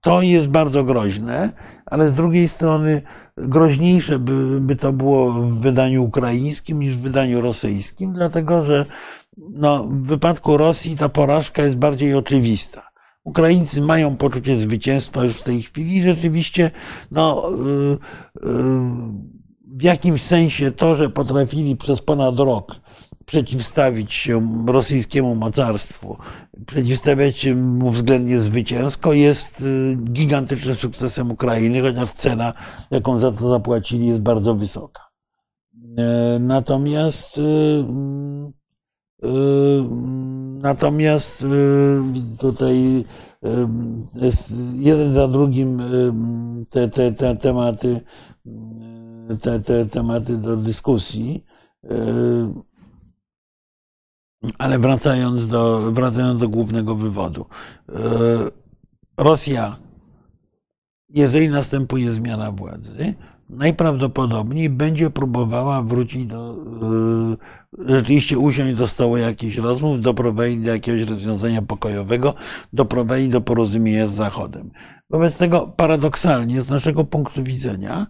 To 0.00 0.22
jest 0.22 0.48
bardzo 0.48 0.84
groźne, 0.84 1.52
ale 1.86 2.08
z 2.08 2.12
drugiej 2.12 2.48
strony 2.48 3.02
groźniejsze 3.36 4.18
by, 4.18 4.60
by 4.60 4.76
to 4.76 4.92
było 4.92 5.32
w 5.32 5.60
wydaniu 5.60 6.04
ukraińskim 6.04 6.80
niż 6.80 6.96
w 6.96 7.00
wydaniu 7.00 7.40
rosyjskim, 7.40 8.12
dlatego 8.12 8.62
że 8.62 8.86
no, 9.36 9.84
w 9.84 10.06
wypadku 10.06 10.56
Rosji 10.56 10.96
ta 10.96 11.08
porażka 11.08 11.62
jest 11.62 11.76
bardziej 11.76 12.14
oczywista. 12.14 12.82
Ukraińcy 13.24 13.80
mają 13.82 14.16
poczucie 14.16 14.58
zwycięstwa 14.58 15.24
już 15.24 15.36
w 15.36 15.42
tej 15.42 15.62
chwili 15.62 15.96
i 15.96 16.02
rzeczywiście 16.02 16.70
no, 17.10 17.50
yy, 17.50 17.98
yy, 18.42 18.56
w 19.66 19.82
jakimś 19.82 20.22
sensie 20.22 20.72
to, 20.72 20.94
że 20.94 21.10
potrafili 21.10 21.76
przez 21.76 22.02
ponad 22.02 22.38
rok 22.38 22.76
przeciwstawić 23.26 24.14
się 24.14 24.64
rosyjskiemu 24.66 25.34
mocarstwu, 25.34 26.16
przeciwstawiać 26.66 27.38
się 27.38 27.54
mu 27.54 27.90
względnie 27.90 28.40
zwycięsko, 28.40 29.12
jest 29.12 29.60
y, 29.60 29.96
gigantycznym 30.12 30.76
sukcesem 30.76 31.30
Ukrainy, 31.30 31.80
chociaż 31.80 32.12
cena, 32.12 32.52
jaką 32.90 33.18
za 33.18 33.32
to 33.32 33.48
zapłacili, 33.48 34.06
jest 34.06 34.22
bardzo 34.22 34.54
wysoka. 34.54 35.02
E, 35.98 36.38
natomiast 36.40 37.38
y, 37.38 37.42
y, 39.24 40.16
Natomiast 40.62 41.44
tutaj 42.38 43.04
jeden 44.74 45.12
za 45.12 45.28
drugim 45.28 45.82
te, 46.70 46.88
te, 46.88 47.12
te 47.12 47.36
tematy, 47.36 48.00
te, 49.42 49.60
te 49.60 49.86
tematy 49.86 50.36
do 50.36 50.56
dyskusji. 50.56 51.44
Ale 54.58 54.78
wracając 54.78 55.46
do, 55.46 55.92
wracając 55.92 56.40
do 56.40 56.48
głównego 56.48 56.94
wywodu. 56.94 57.46
E, 57.88 57.94
Rosja, 59.16 59.76
jeżeli 61.08 61.48
następuje 61.48 62.12
zmiana 62.12 62.52
władzy, 62.52 63.14
najprawdopodobniej 63.50 64.70
będzie 64.70 65.10
próbowała 65.10 65.82
wrócić 65.82 66.26
do, 66.26 66.56
e, 67.82 67.94
rzeczywiście 67.94 68.38
usiąść 68.38 68.74
do 68.74 68.86
stołu 68.86 69.16
jakichś 69.16 69.56
rozmów, 69.56 70.00
doprowadzić 70.00 70.58
do 70.58 70.70
jakiegoś 70.70 71.02
rozwiązania 71.02 71.62
pokojowego, 71.62 72.34
doprowadzić 72.72 73.28
do 73.28 73.40
porozumienia 73.40 74.06
z 74.06 74.14
Zachodem. 74.14 74.70
Wobec 75.10 75.38
tego 75.38 75.72
paradoksalnie, 75.76 76.62
z 76.62 76.70
naszego 76.70 77.04
punktu 77.04 77.42
widzenia, 77.42 78.06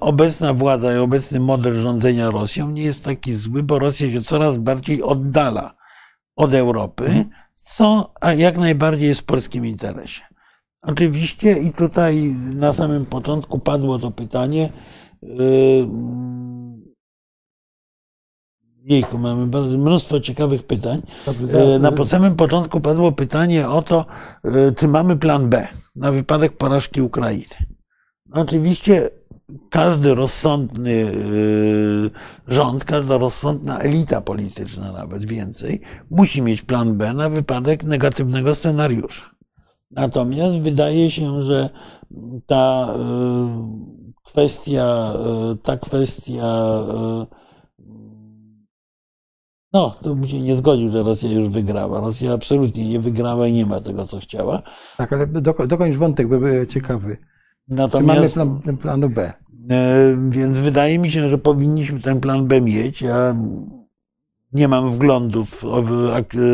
obecna 0.00 0.54
władza 0.54 0.94
i 0.94 0.98
obecny 0.98 1.40
model 1.40 1.74
rządzenia 1.74 2.30
Rosją 2.30 2.70
nie 2.70 2.82
jest 2.82 3.04
taki 3.04 3.34
zły, 3.34 3.62
bo 3.62 3.78
Rosja 3.78 4.12
się 4.12 4.22
coraz 4.22 4.56
bardziej 4.56 5.02
oddala 5.02 5.74
od 6.36 6.54
Europy, 6.54 7.24
co 7.60 8.12
jak 8.36 8.56
najbardziej 8.56 9.08
jest 9.08 9.20
w 9.20 9.24
polskim 9.24 9.66
interesie. 9.66 10.22
Oczywiście 10.82 11.52
i 11.52 11.72
tutaj 11.72 12.36
na 12.54 12.72
samym 12.72 13.06
początku 13.06 13.58
padło 13.58 13.98
to 13.98 14.10
pytanie, 14.10 14.68
e, 15.22 15.28
Jejku, 18.84 19.18
mamy 19.18 19.46
bardzo, 19.46 19.78
mnóstwo 19.78 20.20
ciekawych 20.20 20.62
pytań. 20.62 21.02
E, 21.54 21.78
na 21.78 22.06
samym 22.06 22.36
początku 22.36 22.80
padło 22.80 23.12
pytanie 23.12 23.68
o 23.68 23.82
to, 23.82 24.06
czy 24.76 24.88
mamy 24.88 25.16
plan 25.16 25.48
B 25.48 25.68
na 25.96 26.12
wypadek 26.12 26.56
porażki 26.56 27.02
Ukrainy. 27.02 27.77
Oczywiście 28.32 29.10
każdy 29.70 30.14
rozsądny 30.14 30.90
y, 30.90 32.10
rząd, 32.46 32.84
każda 32.84 33.18
rozsądna 33.18 33.78
elita 33.78 34.20
polityczna, 34.20 34.92
nawet 34.92 35.26
więcej, 35.26 35.80
musi 36.10 36.42
mieć 36.42 36.62
plan 36.62 36.96
B 36.96 37.12
na 37.12 37.30
wypadek 37.30 37.84
negatywnego 37.84 38.54
scenariusza. 38.54 39.24
Natomiast 39.90 40.58
wydaje 40.58 41.10
się, 41.10 41.42
że 41.42 41.70
ta 42.46 42.94
y, 42.94 44.22
kwestia, 44.24 45.14
y, 45.52 45.56
ta 45.56 45.76
kwestia, 45.76 46.82
no, 49.72 49.94
to 50.02 50.14
bym 50.14 50.28
się 50.28 50.40
nie 50.40 50.56
zgodził, 50.56 50.88
że 50.88 51.02
Rosja 51.02 51.32
już 51.32 51.48
wygrała. 51.48 52.00
Rosja 52.00 52.32
absolutnie 52.32 52.88
nie 52.88 53.00
wygrała 53.00 53.46
i 53.46 53.52
nie 53.52 53.66
ma 53.66 53.80
tego, 53.80 54.06
co 54.06 54.18
chciała. 54.18 54.62
Tak, 54.96 55.12
ale 55.12 55.26
dokończ 55.66 55.96
wątek, 55.96 56.28
by 56.28 56.38
był 56.38 56.66
ciekawy. 56.66 57.16
Natomiast, 57.68 58.32
Czy 58.32 58.38
mamy 58.38 58.60
plan, 58.60 58.76
planu 58.76 59.10
B? 59.10 59.32
E, 59.70 60.16
więc 60.30 60.58
wydaje 60.58 60.98
mi 60.98 61.10
się, 61.10 61.30
że 61.30 61.38
powinniśmy 61.38 62.00
ten 62.00 62.20
plan 62.20 62.46
B 62.46 62.60
mieć. 62.60 63.02
Ja 63.02 63.34
nie 64.52 64.68
mam 64.68 64.92
wglądów 64.92 65.64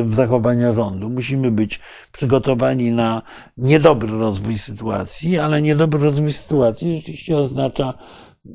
w 0.05 0.15
zachowania 0.15 0.73
rządu. 0.73 1.11
Musimy 1.11 1.51
być 1.51 1.81
przygotowani 2.13 2.93
na 2.93 3.23
niedobry 3.57 4.19
rozwój 4.19 4.59
sytuacji, 4.59 5.39
ale 5.39 5.63
niedobry 5.63 6.01
rozwój 6.01 6.33
sytuacji 6.33 6.97
rzeczywiście 6.97 7.37
oznacza, 7.37 7.95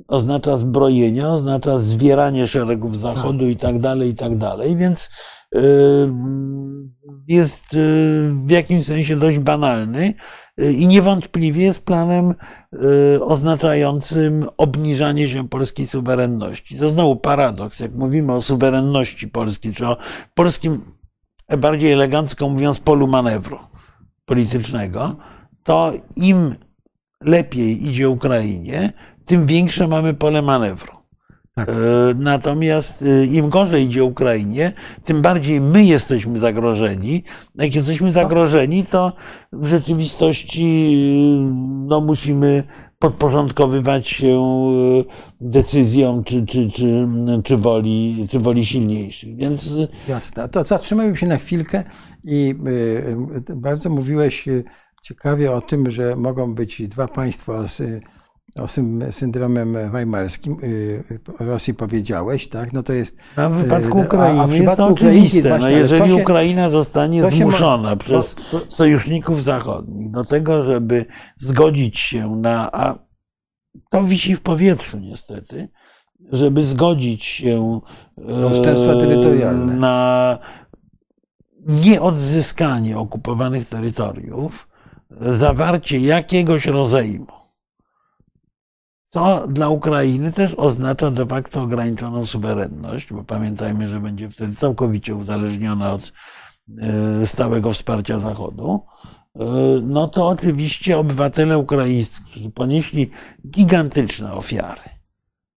oznacza 0.08 0.58
zbrojenia, 0.58 1.30
oznacza 1.30 1.80
zwieranie 1.80 2.48
szeregów 2.48 3.00
Zachodu 3.00 3.48
i 3.48 3.56
tak 3.56 3.80
dalej, 3.80 4.10
i 4.10 4.16
tak 4.16 4.38
dalej. 4.38 4.78
Więc 4.78 5.10
e, 5.56 5.60
jest 7.28 7.64
e, 7.64 7.78
w 8.46 8.50
jakimś 8.50 8.86
sensie 8.86 9.16
dość 9.16 9.40
banalny 9.40 10.14
i 10.60 10.88
niewątpliwie 10.88 11.64
jest 11.64 11.86
planem 11.86 12.34
y, 13.16 13.24
oznaczającym 13.24 14.48
obniżanie 14.58 15.30
się 15.30 15.50
polskiej 15.50 15.88
suwerenności. 15.88 16.78
To 16.78 16.90
znowu 16.90 17.16
paradoks, 17.16 17.80
jak 17.80 17.96
mówimy 17.96 18.34
o 18.34 18.42
suwerenności 18.42 19.28
Polski, 19.28 19.74
czy 19.74 19.88
o 19.88 19.98
polskim, 20.34 20.82
bardziej 21.58 21.92
elegancko 21.92 22.50
mówiąc, 22.50 22.80
polu 22.80 23.08
manewru 23.08 23.60
politycznego, 24.26 25.16
to 25.64 25.94
im 26.16 26.56
lepiej 27.24 27.88
idzie 27.88 28.10
Ukrainie, 28.10 28.94
tym 29.26 29.46
większe 29.46 29.88
mamy 29.88 30.14
pole 30.14 30.42
manewru. 30.42 30.99
Tak. 31.66 31.70
E, 31.70 31.74
natomiast 32.16 33.02
e, 33.02 33.26
im 33.26 33.50
gorzej 33.50 33.86
idzie 33.86 34.04
Ukrainie, 34.04 34.74
tym 35.04 35.22
bardziej 35.22 35.62
my 35.62 35.84
jesteśmy 35.84 36.40
zagrożeni. 36.40 37.24
Jak 37.56 37.76
jesteśmy 37.76 38.14
zagrożeni, 38.14 38.86
to 38.86 39.14
w 39.54 39.68
rzeczywistości 39.68 40.96
no, 41.88 42.02
musimy 42.02 42.64
podporządkowywać 43.00 44.08
się 44.08 44.28
e, 44.28 45.04
decyzjom 45.42 46.24
czy, 46.24 46.46
czy, 46.46 46.72
czy, 46.72 47.08
czy, 47.44 47.58
woli, 47.58 48.28
czy 48.32 48.40
woli 48.40 48.66
silniejszych. 48.66 49.36
Więc... 49.36 49.76
Jasne. 50.08 50.50
To 50.50 50.64
zatrzymajmy 50.64 51.18
się 51.18 51.28
na 51.28 51.38
chwilkę 51.38 51.84
i 52.24 52.56
bardzo 53.56 53.90
mówiłeś 53.90 54.46
ciekawie 55.02 55.52
o 55.52 55.62
tym, 55.62 55.92
że 55.92 56.16
mogą 56.16 56.56
być 56.56 56.88
dwa 56.88 57.08
państwa 57.08 57.68
z 57.68 57.82
o 58.56 58.68
tym 58.68 59.04
syndromem 59.12 59.92
weimarskim 59.92 60.58
y, 60.64 61.20
Rosji 61.40 61.74
powiedziałeś, 61.74 62.48
tak? 62.48 62.74
No 62.74 62.84
to 62.84 62.94
jest. 62.94 63.18
A 63.36 63.50
w 63.50 63.54
wypadku 63.54 64.00
Ukrainy 64.00 64.42
a, 64.42 64.46
a 64.46 64.56
jest 64.56 64.76
to 64.76 64.88
oczywiste. 64.88 65.58
No 65.60 65.70
jeżeli 65.70 66.10
się, 66.10 66.16
Ukraina 66.16 66.70
zostanie 66.70 67.30
zmuszona 67.30 67.96
przez 67.96 68.36
no, 68.54 68.60
sojuszników 68.68 69.44
zachodnich 69.44 70.12
do 70.12 70.26
tego, 70.26 70.64
żeby 70.64 71.06
zgodzić 71.38 72.00
się 72.00 72.28
na. 72.36 72.72
A 72.72 73.00
to 73.90 74.04
wisi 74.04 74.36
w 74.36 74.42
powietrzu 74.42 75.00
niestety, 75.00 75.68
żeby 76.32 76.64
zgodzić 76.64 77.26
się 77.26 77.80
e, 78.18 79.54
na 79.54 80.38
nieodzyskanie 81.66 82.98
okupowanych 82.98 83.70
terytoriów, 83.70 84.68
zawarcie 85.20 85.98
jakiegoś 86.00 86.66
rozejmu 86.66 87.39
co 89.10 89.48
dla 89.48 89.70
Ukrainy 89.70 90.32
też 90.32 90.54
oznacza 90.54 91.12
de 91.12 91.26
facto 91.26 91.62
ograniczoną 91.62 92.26
suwerenność, 92.26 93.14
bo 93.14 93.24
pamiętajmy, 93.24 93.88
że 93.88 94.00
będzie 94.00 94.30
wtedy 94.30 94.56
całkowicie 94.56 95.16
uzależniona 95.16 95.94
od 95.94 96.14
e, 96.82 97.26
stałego 97.26 97.74
wsparcia 97.74 98.20
Zachodu. 98.20 98.86
E, 99.36 99.46
no 99.84 100.08
to 100.08 100.28
oczywiście 100.28 100.98
obywatele 100.98 101.58
ukraińscy, 101.58 102.22
którzy 102.24 102.50
ponieśli 102.52 103.12
gigantyczne 103.48 104.34
ofiary, 104.34 104.82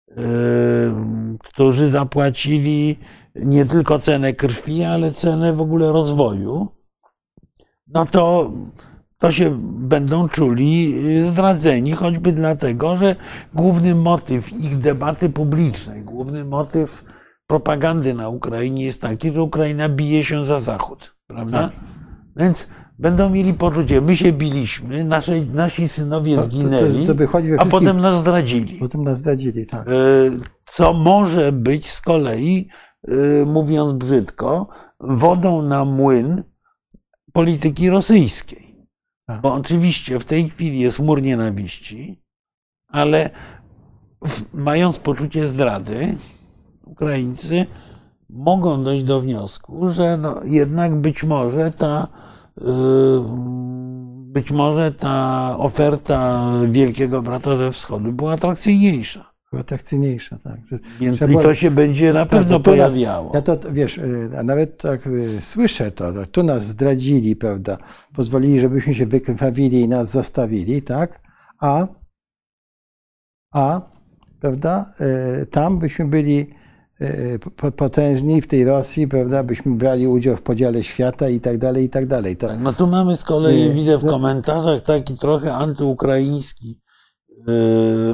e, 0.10 0.24
którzy 1.40 1.90
zapłacili 1.90 3.00
nie 3.36 3.66
tylko 3.66 4.00
cenę 4.00 4.34
krwi, 4.34 4.84
ale 4.84 5.12
cenę 5.12 5.54
w 5.54 5.62
ogóle 5.62 5.92
rozwoju, 5.92 6.68
no 7.88 8.06
to 8.06 8.52
to 9.22 9.32
się 9.32 9.56
będą 9.88 10.28
czuli 10.30 10.94
y, 11.20 11.26
zdradzeni, 11.26 11.92
choćby 11.92 12.32
dlatego, 12.32 12.98
że 12.98 13.16
główny 13.54 13.96
motyw 13.96 14.54
ich 14.54 14.78
debaty 14.78 15.30
publicznej, 15.30 16.04
główny 16.04 16.46
motyw 16.46 17.04
propagandy 17.48 18.14
na 18.14 18.30
Ukrainie 18.30 18.86
jest 18.86 19.02
taki, 19.02 19.34
że 19.34 19.42
Ukraina 19.44 19.90
bije 19.90 20.26
się 20.26 20.46
za 20.46 20.60
Zachód, 20.60 21.16
prawda? 21.28 21.60
Tak. 21.60 21.72
Więc 22.36 22.70
będą 23.00 23.30
mieli 23.30 23.54
poczucie, 23.54 24.02
my 24.02 24.18
się 24.18 24.32
biliśmy, 24.32 25.04
nasze, 25.04 25.34
nasi 25.54 25.88
synowie 25.90 26.36
To- 26.36 26.42
to- 26.42 26.44
zginęli, 26.50 27.08
to 27.08 27.16
wychodzi 27.16 27.50
we 27.52 27.60
a 27.60 27.66
potem 27.66 28.02
nas 28.02 28.20
zdradzili. 28.20 28.80
Potem 28.80 29.04
nas 29.04 29.20
zdradzili, 29.20 29.66
tak. 29.66 29.88
E, 29.88 29.92
Co 30.66 30.94
może 30.94 31.52
być 31.52 31.90
z 31.90 32.02
kolei, 32.02 32.70
e, 33.08 33.46
mówiąc 33.46 33.94
brzydko, 33.94 34.68
wodą 35.00 35.62
na 35.62 35.86
młyn 35.86 36.44
polityki 37.34 37.90
rosyjskiej. 37.90 38.71
Tak. 39.32 39.42
Bo 39.42 39.54
oczywiście 39.54 40.20
w 40.20 40.26
tej 40.26 40.50
chwili 40.50 40.80
jest 40.80 41.00
mur 41.00 41.22
nienawiści, 41.22 42.22
ale 42.88 43.30
mając 44.54 45.00
poczucie 45.00 45.48
zdrady, 45.48 46.16
Ukraińcy 46.86 47.66
mogą 48.30 48.84
dojść 48.84 49.04
do 49.04 49.22
wniosku, 49.22 49.90
że 49.90 50.18
no, 50.18 50.42
jednak 50.46 50.96
być 50.96 51.24
może 51.24 51.72
ta 51.72 52.08
y, 52.58 52.62
być 54.32 54.52
może 54.52 54.94
ta 54.94 55.56
oferta 55.58 56.52
Wielkiego 56.68 57.22
Brata 57.22 57.58
ze 57.58 57.72
Wschodu 57.72 58.14
była 58.14 58.34
atrakcyjniejsza. 58.34 59.31
Była 59.52 59.62
atrakcyjniejsza, 59.62 60.38
tak. 60.44 60.60
Więc 61.00 61.16
trzeba 61.18 61.32
i 61.32 61.34
było- 61.34 61.44
to 61.44 61.56
się 61.56 61.72
będzie 61.72 62.14
na 62.14 62.20
Tak, 62.20 62.30
pewno 62.30 62.60
bo 62.60 62.64
tu 62.72 62.78
nas- 62.78 62.94
pojawiało. 62.94 63.32
Ja 63.34 63.42
to, 63.42 63.58
wiesz, 63.72 63.98
y, 63.98 64.30
a 64.40 64.44
nawet 64.44 64.82
tak 64.82 65.08
y, 65.08 65.38
słyszę 65.42 65.92
to, 65.92 66.14
że 66.14 66.28
tu 66.28 66.44
nas 66.44 66.64
zdradzili, 66.68 67.36
prawda, 67.36 67.78
pozwolili, 68.16 68.60
żebyśmy 68.60 68.94
się 68.96 69.06
wykrwawili 69.06 69.82
i 69.82 69.88
nas 69.88 70.12
zostawili, 70.12 70.82
tak, 70.82 71.22
a, 71.60 71.88
a, 73.54 73.82
prawda, 74.40 74.94
y, 75.42 75.46
tam 75.46 75.80
byśmy 75.80 76.06
byli 76.06 76.50
po- 77.56 77.72
potężni 77.72 78.42
w 78.42 78.48
tej 78.48 78.66
Rosji, 78.66 79.08
prawda, 79.08 79.44
byśmy 79.44 79.76
brali 79.76 80.08
udział 80.08 80.36
w 80.36 80.42
podziale 80.42 80.84
świata 80.84 81.30
i 81.30 81.40
tak 81.40 81.58
dalej, 81.58 81.86
i 81.86 81.90
tak 81.90 82.06
dalej. 82.08 82.38
To, 82.38 82.48
No 82.60 82.74
tu 82.74 82.88
mamy 82.88 83.16
z 83.16 83.24
kolei, 83.24 83.74
widzę 83.74 83.98
w 83.98 84.04
no- 84.04 84.12
komentarzach 84.12 84.82
taki 84.82 85.18
trochę 85.18 85.54
antyukraiński, 85.54 86.81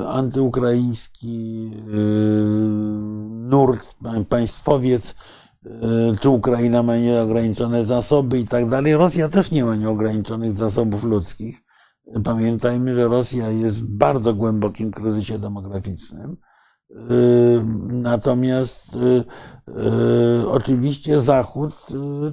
antyukraiński 0.08 1.64
yy, 1.70 1.72
nurt, 3.30 3.94
pa- 4.04 4.24
państwowiec, 4.30 5.16
yy, 5.64 5.72
czy 6.22 6.30
Ukraina 6.30 6.84
ma 6.84 6.98
nieograniczone 6.98 7.86
zasoby 7.86 8.40
i 8.40 8.48
tak 8.48 8.70
dalej. 8.70 8.96
Rosja 8.98 9.30
też 9.30 9.52
nie 9.52 9.66
ma 9.66 9.76
nieograniczonych 9.76 10.58
zasobów 10.58 11.04
ludzkich. 11.04 11.62
Pamiętajmy, 12.24 12.96
że 12.96 13.08
Rosja 13.08 13.50
jest 13.50 13.78
w 13.84 13.88
bardzo 13.88 14.34
głębokim 14.34 14.92
kryzysie 14.92 15.40
demograficznym. 15.40 16.38
Natomiast 17.88 18.98
oczywiście 20.48 21.20
Zachód 21.20 21.74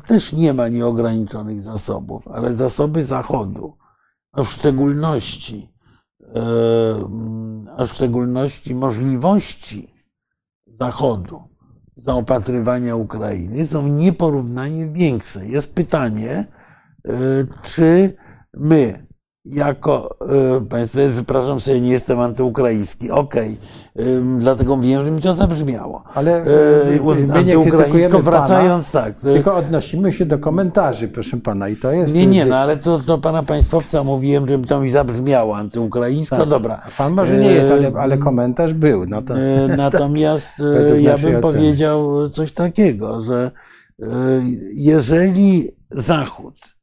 też 0.07 0.33
nie 0.33 0.55
ma 0.55 0.69
nieograniczonych 0.69 1.61
zasobów, 1.61 2.29
ale 2.29 2.53
zasoby 2.53 3.05
Zachodu, 3.05 3.77
a 4.33 4.43
w 4.43 4.49
szczególności, 4.49 5.74
a 7.77 7.87
w 7.87 7.93
szczególności 7.93 8.75
możliwości 8.75 9.95
Zachodu 10.67 11.55
zaopatrywania 11.95 12.97
Ukrainy 12.97 13.67
są 13.67 13.89
nieporównanie 13.89 14.89
większe. 14.89 15.47
Jest 15.47 15.75
pytanie, 15.75 16.47
yy, 17.05 17.13
czy 17.63 18.17
my 18.55 19.07
jako, 19.45 20.17
y, 20.63 20.67
Państwo, 20.67 20.99
wypraszam 21.11 21.61
sobie, 21.61 21.81
nie 21.81 21.91
jestem 21.91 22.21
antyukraiński, 22.21 23.11
okej, 23.11 23.57
Ym, 24.01 24.39
dlatego 24.39 24.77
wiem, 24.77 25.05
że 25.05 25.11
mi 25.11 25.23
to 25.23 25.35
zabrzmiało. 25.35 26.05
Ale, 26.15 26.45
Y, 26.47 27.33
Antyukraińsko, 27.33 28.23
wracając 28.23 28.91
tak. 28.91 29.19
y, 29.19 29.23
tylko 29.23 29.55
odnosimy 29.55 30.13
się 30.13 30.27
do 30.27 30.39
komentarzy, 30.39 31.09
proszę 31.09 31.37
pana, 31.37 31.69
i 31.69 31.77
to 31.77 31.93
jest... 31.93 32.15
Nie, 32.15 32.27
nie, 32.27 32.47
no 32.47 32.57
ale 32.57 32.77
to, 32.77 32.99
to 32.99 33.19
pana 33.19 33.43
państwowca 33.43 34.05
mówiłem, 34.05 34.49
że 34.49 34.59
to 34.59 34.81
mi 34.81 34.91
zabrzmiało 34.91 35.57
antyukraińsko, 35.57 36.37
Tak. 36.37 36.49
dobra. 36.49 36.83
Pan 36.99 37.13
może 37.13 37.39
nie 37.39 37.53
jest, 37.53 37.71
ale, 37.71 37.93
ale 37.99 38.19
komentarz 38.19 38.73
był, 38.73 39.07
no 39.07 39.23
to... 39.23 39.35
E, 39.35 39.69
Natomiast 39.77 40.61
e, 40.95 41.01
ja 41.01 41.19
bym 41.19 41.41
powiedział 41.41 42.29
coś 42.29 42.53
takiego, 42.53 43.21
że 43.21 43.51
e, 44.03 44.07
jeżeli 44.75 45.71
Zachód, 45.91 46.74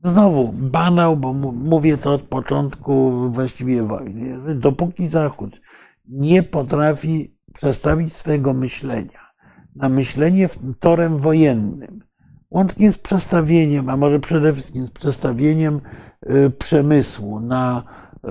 znowu 0.00 0.52
banał, 0.52 1.16
bo 1.16 1.32
mówię 1.52 1.98
to 1.98 2.12
od 2.12 2.22
początku 2.22 3.12
właściwie 3.30 3.82
wojny, 3.82 4.54
dopóki 4.54 5.06
Zachód 5.06 5.60
nie 6.08 6.42
potrafi 6.42 7.38
przestawić 7.54 8.16
swojego 8.16 8.54
myślenia 8.54 9.28
na 9.76 9.88
myślenie 9.88 10.48
torem 10.80 11.18
wojennym, 11.18 12.00
łącznie 12.50 12.92
z 12.92 12.98
przestawieniem, 12.98 13.88
a 13.88 13.96
może 13.96 14.20
przede 14.20 14.54
wszystkim 14.54 14.86
z 14.86 14.90
przestawieniem 14.90 15.80
e, 16.22 16.50
przemysłu 16.50 17.40
na 17.40 17.82
e, 18.24 18.30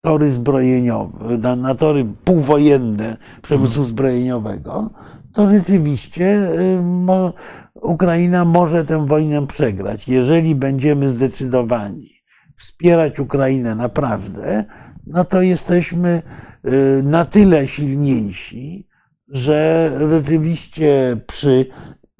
tory 0.00 0.30
zbrojeniowe, 0.30 1.38
na, 1.38 1.56
na 1.56 1.74
tory 1.74 2.04
półwojenne 2.24 3.16
przemysłu 3.42 3.84
zbrojeniowego, 3.84 4.90
to 5.32 5.48
rzeczywiście 5.48 6.24
y, 6.60 6.82
mo, 6.82 7.32
Ukraina 7.74 8.44
może 8.44 8.84
tę 8.84 9.06
wojnę 9.06 9.46
przegrać. 9.46 10.08
Jeżeli 10.08 10.54
będziemy 10.54 11.08
zdecydowani 11.08 12.10
wspierać 12.56 13.20
Ukrainę 13.20 13.74
naprawdę, 13.74 14.64
no 15.06 15.24
to 15.24 15.42
jesteśmy 15.42 16.22
y, 16.66 17.02
na 17.02 17.24
tyle 17.24 17.68
silniejsi, 17.68 18.88
że 19.28 19.90
rzeczywiście 20.10 21.16
przy 21.26 21.66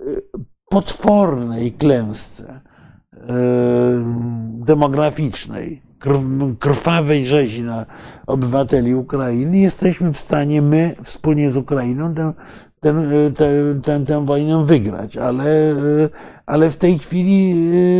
y, 0.01 0.23
potwornej 0.69 1.73
klęsce 1.73 2.61
demograficznej, 4.67 5.83
krw- 6.01 6.59
krwawej 6.59 7.27
rzezi 7.27 7.63
na 7.63 7.87
obywateli 8.27 8.95
Ukrainy, 8.95 9.59
jesteśmy 9.59 10.13
w 10.13 10.19
stanie 10.19 10.63
my 10.63 10.95
wspólnie 11.03 11.51
z 11.51 11.57
Ukrainą 11.57 12.15
tę, 12.15 12.33
tę, 12.83 12.95
tę, 13.37 13.51
tę, 13.85 14.05
tę 14.07 14.26
wojnę 14.26 14.64
wygrać. 14.64 15.16
Ale, 15.16 15.72
y, 15.72 16.09
ale 16.47 16.70
w 16.70 16.76
tej 16.76 16.99
chwili 16.99 17.55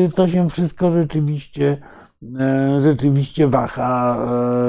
y, 0.07 0.11
to 0.17 0.29
się 0.29 0.51
wszystko 0.51 0.91
rzeczywiście 0.91 1.77
rzeczywiście 2.81 3.49
waha 3.49 4.27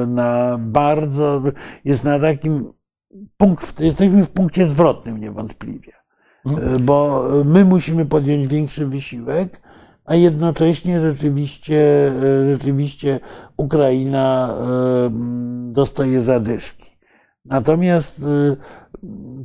na 0.07 0.57
bardzo, 0.61 1.41
jest 1.85 2.03
na 2.03 2.19
takim 2.19 2.73
punkt, 3.37 3.79
jesteśmy 3.79 4.25
w 4.25 4.29
punkcie 4.29 4.69
zwrotnym 4.69 5.17
niewątpliwie. 5.17 5.91
E, 6.45 6.79
Bo 6.79 7.25
my 7.45 7.65
musimy 7.65 8.05
podjąć 8.05 8.47
większy 8.47 8.87
wysiłek, 8.87 9.61
a 10.05 10.15
jednocześnie 10.15 10.99
rzeczywiście, 10.99 12.11
rzeczywiście 12.51 13.19
Ukraina 13.57 14.57
dostaje 15.71 16.21
zadyszki. 16.21 16.92
Natomiast 17.45 18.23
e, 18.23 18.55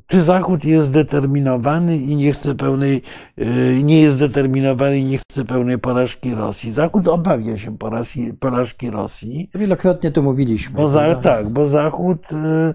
czy 0.06 0.20
Zachód 0.20 0.64
jest 0.64 0.86
zdeterminowany 0.86 1.96
i 1.96 2.16
nie 2.16 2.32
chce 2.32 2.54
pełnej, 2.54 3.02
e, 3.36 3.82
nie 3.82 4.00
jest 4.00 4.16
zdeterminowany 4.16 4.98
i 4.98 5.04
nie 5.04 5.18
chce 5.18 5.44
pełnej 5.44 5.78
porażki 5.78 6.34
Rosji? 6.34 6.72
Zachód 6.72 7.08
obawia 7.08 7.58
się 7.58 7.78
porażki, 7.78 8.34
porażki 8.34 8.90
Rosji. 8.90 9.50
Wielokrotnie 9.54 10.10
to 10.10 10.22
mówiliśmy. 10.22 10.76
Bo 10.76 10.88
za, 10.88 11.14
tak, 11.14 11.48
bo 11.48 11.66
Zachód, 11.66 12.28
mm, 12.32 12.74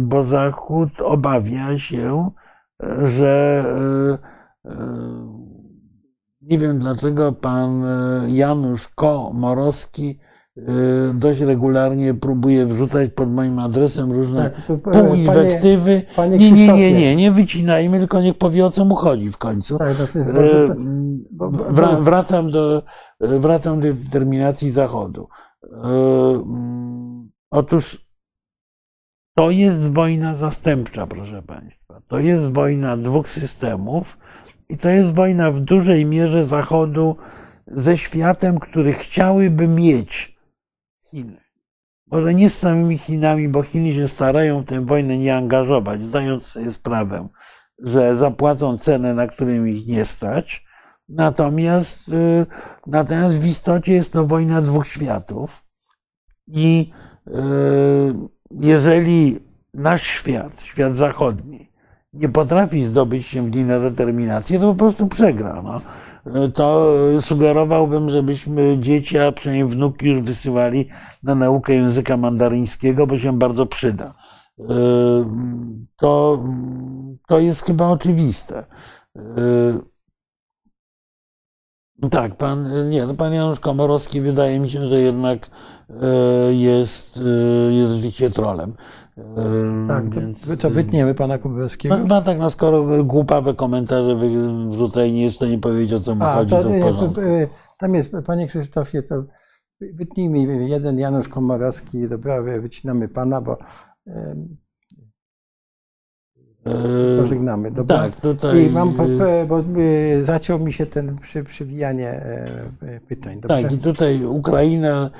bo 0.00 0.24
Zachód 0.24 1.00
obawia 1.00 1.78
się, 1.78 2.28
że 3.04 3.64
nie 6.40 6.58
wiem 6.58 6.78
dlaczego 6.78 7.32
pan 7.32 7.84
Janusz 8.28 8.88
Komorowski 8.88 10.18
dość 11.14 11.40
regularnie 11.40 12.14
próbuje 12.14 12.66
wrzucać 12.66 13.10
pod 13.14 13.30
moim 13.30 13.58
adresem 13.58 14.12
różne 14.12 14.50
Tak, 14.50 14.96
e, 14.96 15.04
półinwektywy. 15.06 16.02
panie 16.16 16.36
Nie, 16.36 16.44
nie, 16.44 16.50
nie, 16.50 16.56
Krzysztofie. 16.56 16.92
nie, 16.92 17.16
nie 17.16 17.32
wycinajmy, 17.32 17.98
tylko 17.98 18.20
niech 18.20 18.38
powie 18.38 18.66
o 18.66 18.70
co 18.70 18.84
mu 18.84 18.94
chodzi 18.94 19.30
w 19.30 19.38
końcu. 19.38 19.78
Tak, 19.78 19.96
to 19.96 20.18
jest 20.18 20.32
bardzo- 20.32 20.74
bo- 21.30 21.50
wra- 21.50 22.02
Wracam 22.02 22.50
do, 22.50 22.82
wracam 23.20 23.80
do 23.80 23.94
determinacji 23.94 24.70
Zachodu. 24.70 25.28
E, 25.62 25.88
mm, 26.46 27.30
Otóż 27.50 28.12
to 29.36 29.50
jest 29.50 29.80
wojna 29.92 30.34
zastępcza, 30.34 31.06
proszę 31.06 31.42
Państwa. 31.42 32.02
To 32.08 32.18
jest 32.18 32.52
wojna 32.54 32.96
dwóch 32.96 33.28
systemów 33.28 34.18
i 34.68 34.76
to 34.76 34.88
jest 34.88 35.14
wojna 35.14 35.50
w 35.52 35.60
dużej 35.60 36.04
mierze 36.06 36.44
Zachodu 36.46 37.16
ze 37.66 37.98
światem, 37.98 38.58
który 38.58 38.92
chciałyby 38.92 39.68
mieć 39.68 40.31
Może 42.12 42.34
nie 42.34 42.50
z 42.50 42.58
samymi 42.58 42.98
Chinami, 42.98 43.48
bo 43.48 43.62
Chiny 43.62 43.94
się 43.94 44.08
starają 44.08 44.60
w 44.60 44.64
tę 44.64 44.86
wojnę 44.86 45.18
nie 45.18 45.36
angażować, 45.36 46.00
zdając 46.00 46.46
sobie 46.46 46.70
sprawę, 46.70 47.28
że 47.78 48.16
zapłacą 48.16 48.78
cenę, 48.78 49.14
na 49.14 49.26
którą 49.26 49.64
ich 49.64 49.86
nie 49.86 50.04
stać. 50.04 50.64
Natomiast, 51.08 52.08
y, 52.08 52.46
natomiast 52.86 53.40
w 53.40 53.46
istocie 53.46 53.92
jest 53.92 54.12
to 54.12 54.26
wojna 54.26 54.62
dwóch 54.62 54.86
światów. 54.86 55.64
I 56.46 56.90
y, 57.28 57.32
jeżeli 58.60 59.40
nasz 59.74 60.02
świat, 60.02 60.62
świat 60.62 60.96
zachodni, 60.96 61.72
nie 62.12 62.28
potrafi 62.28 62.82
zdobyć 62.82 63.26
się 63.26 63.46
w 63.46 63.54
niej 63.54 63.64
na 63.64 63.78
determinację, 63.78 64.58
to 64.58 64.72
po 64.72 64.78
prostu 64.78 65.06
przegra. 65.06 65.62
No. 65.62 65.80
To 66.54 66.96
sugerowałbym, 67.20 68.10
żebyśmy 68.10 68.78
dzieci, 68.78 69.18
a 69.18 69.32
przynajmniej 69.32 69.68
wnuki 69.68 70.06
już 70.06 70.22
wysyłali 70.22 70.88
na 71.22 71.34
naukę 71.34 71.72
języka 71.74 72.16
mandaryńskiego, 72.16 73.06
bo 73.06 73.18
się 73.18 73.38
bardzo 73.38 73.66
przyda. 73.66 74.14
To, 75.96 76.44
to 77.26 77.38
jest 77.38 77.64
chyba 77.64 77.88
oczywiste. 77.88 78.64
Tak, 82.10 82.36
pan, 82.36 82.90
nie, 82.90 83.06
no 83.06 83.14
pan 83.14 83.32
Janusz 83.32 83.60
Komorowski 83.60 84.20
wydaje 84.20 84.60
mi 84.60 84.70
się, 84.70 84.88
że 84.88 85.00
jednak 85.00 85.46
e, 85.90 86.54
jest, 86.54 87.22
jest 87.70 87.92
życie 87.92 88.30
trolem. 88.30 88.74
Tak, 89.88 90.10
więc, 90.10 90.48
to, 90.48 90.56
to 90.56 90.70
wytniemy 90.70 91.14
pana 91.14 91.38
Komorowskiego. 91.38 91.96
No, 91.96 92.04
no 92.04 92.22
tak, 92.22 92.38
no 92.38 92.50
skoro 92.50 93.04
głupawe 93.04 93.54
komentarze 93.54 94.16
wrzuca 94.70 95.04
i 95.04 95.12
nie 95.12 95.22
jest 95.22 95.34
w 95.34 95.36
stanie 95.36 95.58
powiedzieć, 95.58 95.92
o 95.92 96.00
co 96.00 96.14
mu 96.14 96.24
A, 96.24 96.34
chodzi, 96.34 96.50
to, 96.50 96.62
to 96.62 96.68
w 96.68 96.80
porządku. 96.80 97.20
Tam 97.78 97.94
jest, 97.94 98.12
panie 98.26 98.46
Krzysztofie, 98.46 99.02
to 99.02 99.24
wytnijmy 99.80 100.68
jeden 100.68 100.98
Janusz 100.98 101.28
Komorowski, 101.28 102.08
dobra, 102.08 102.42
wycinamy 102.42 103.08
pana, 103.08 103.40
bo 103.40 103.58
Pożegnamy. 107.20 107.70
Dobra? 107.70 107.98
Tak, 107.98 108.16
tutaj. 108.16 108.66
I 108.66 108.70
mam, 108.70 108.94
bo 109.48 109.60
y, 109.60 110.22
zaciął 110.22 110.58
mi 110.58 110.72
się 110.72 110.86
ten 110.86 111.16
przy, 111.18 111.44
przywijanie 111.44 112.08
e, 112.08 112.46
e, 112.82 113.00
pytań. 113.00 113.40
Dobrze? 113.40 113.62
Tak, 113.62 113.72
i 113.72 113.78
tutaj 113.78 114.24
Ukraina 114.24 115.10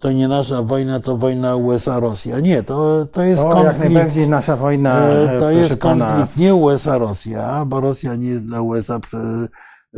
to 0.00 0.12
nie 0.12 0.28
nasza 0.28 0.62
wojna, 0.62 1.00
to 1.00 1.16
wojna 1.16 1.56
USA-Rosja. 1.56 2.40
Nie, 2.40 2.62
to, 2.62 3.06
to 3.06 3.22
jest 3.22 3.44
o, 3.44 3.48
konflikt. 3.48 3.82
Jak 3.82 3.92
najbardziej 3.92 4.28
nasza 4.28 4.56
wojna. 4.56 5.08
E, 5.08 5.38
to 5.38 5.50
jest 5.50 5.76
konflikt 5.76 6.10
pana. 6.10 6.28
nie 6.36 6.54
USA-Rosja, 6.54 7.64
bo 7.66 7.80
Rosja 7.80 8.14
nie 8.14 8.28
jest 8.28 8.46
dla 8.46 8.60
USA 8.60 9.00
prze, 9.00 9.48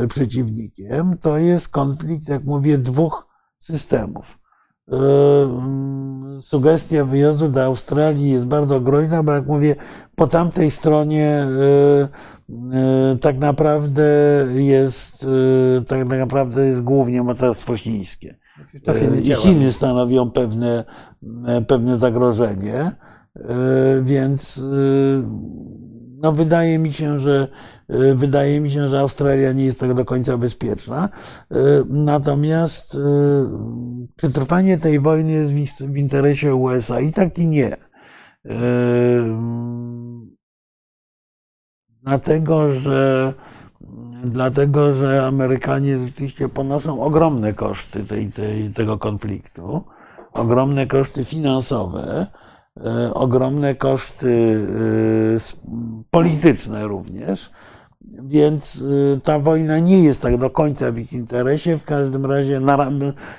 przeciwnikiem. 0.09 1.19
To 1.21 1.39
jest 1.39 1.69
konflikt, 1.69 2.29
jak 2.29 2.45
mówię, 2.45 2.79
dwóch 2.79 3.27
systemów. 3.59 4.44
E, 4.93 6.41
sugestia 6.41 7.05
wyjazdu 7.05 7.49
do 7.49 7.65
Australii 7.65 8.31
jest 8.31 8.47
bardzo 8.47 8.81
groźna, 8.81 9.23
bo 9.23 9.33
jak 9.33 9.47
mówię, 9.47 9.77
po 10.17 10.27
tamtej 10.27 10.71
stronie 10.71 11.27
e, 11.27 12.09
e, 12.73 13.17
tak 13.21 13.39
naprawdę 13.39 14.05
jest, 14.55 15.27
tak 15.87 16.09
naprawdę 16.09 16.67
jest 16.67 16.83
głównie 16.83 17.23
mocarstwo 17.23 17.77
chińskie. 17.77 18.37
I 19.23 19.33
Chiny 19.33 19.73
stanowią 19.73 20.31
pewne, 20.31 20.85
pewne 21.69 21.99
zagrożenie, 21.99 22.91
więc 24.03 24.63
no 26.25 26.33
wydaje 26.33 26.79
mi 26.79 26.93
się, 26.93 27.21
że 27.21 27.49
e, 27.89 28.15
wydaje 28.15 28.61
mi 28.61 28.71
się, 28.71 28.89
że 28.89 29.01
Australia 29.01 29.53
nie 29.53 29.65
jest 29.65 29.81
tak 29.81 29.95
do 29.95 30.05
końca 30.05 30.39
bezpieczna. 30.39 31.09
E, 31.51 31.57
natomiast 31.89 32.95
e, 32.95 32.99
przetrwanie 34.17 34.79
tej 34.79 35.01
wojny 35.01 35.33
jest 35.33 35.85
w 35.85 35.97
interesie 35.97 36.55
USA 36.55 37.01
i 37.01 37.13
tak 37.13 37.39
i 37.39 37.47
nie. 37.47 37.77
Dlatego, 42.03 42.73
że 42.73 43.33
dlatego, 44.25 44.95
że 44.95 45.27
Amerykanie 45.27 45.99
rzeczywiście 46.05 46.49
ponoszą 46.49 47.01
ogromne 47.01 47.55
koszty 47.55 48.05
tej, 48.05 48.33
tej, 48.33 48.71
tego 48.71 48.99
konfliktu, 48.99 49.85
ogromne 50.33 50.87
koszty 50.87 51.25
finansowe 51.25 52.27
ogromne 53.15 53.75
koszty 53.75 54.59
e, 55.37 56.05
polityczne 56.11 56.87
również. 56.87 57.51
Więc 58.25 58.85
e, 59.17 59.21
ta 59.21 59.39
wojna 59.39 59.79
nie 59.79 60.03
jest 60.03 60.23
tak 60.23 60.37
do 60.37 60.51
końca 60.51 60.93
w 60.93 60.99
ich 60.99 61.13
interesie. 61.13 61.79
W 61.79 61.85
każdym 61.85 62.27
razie 62.27 62.61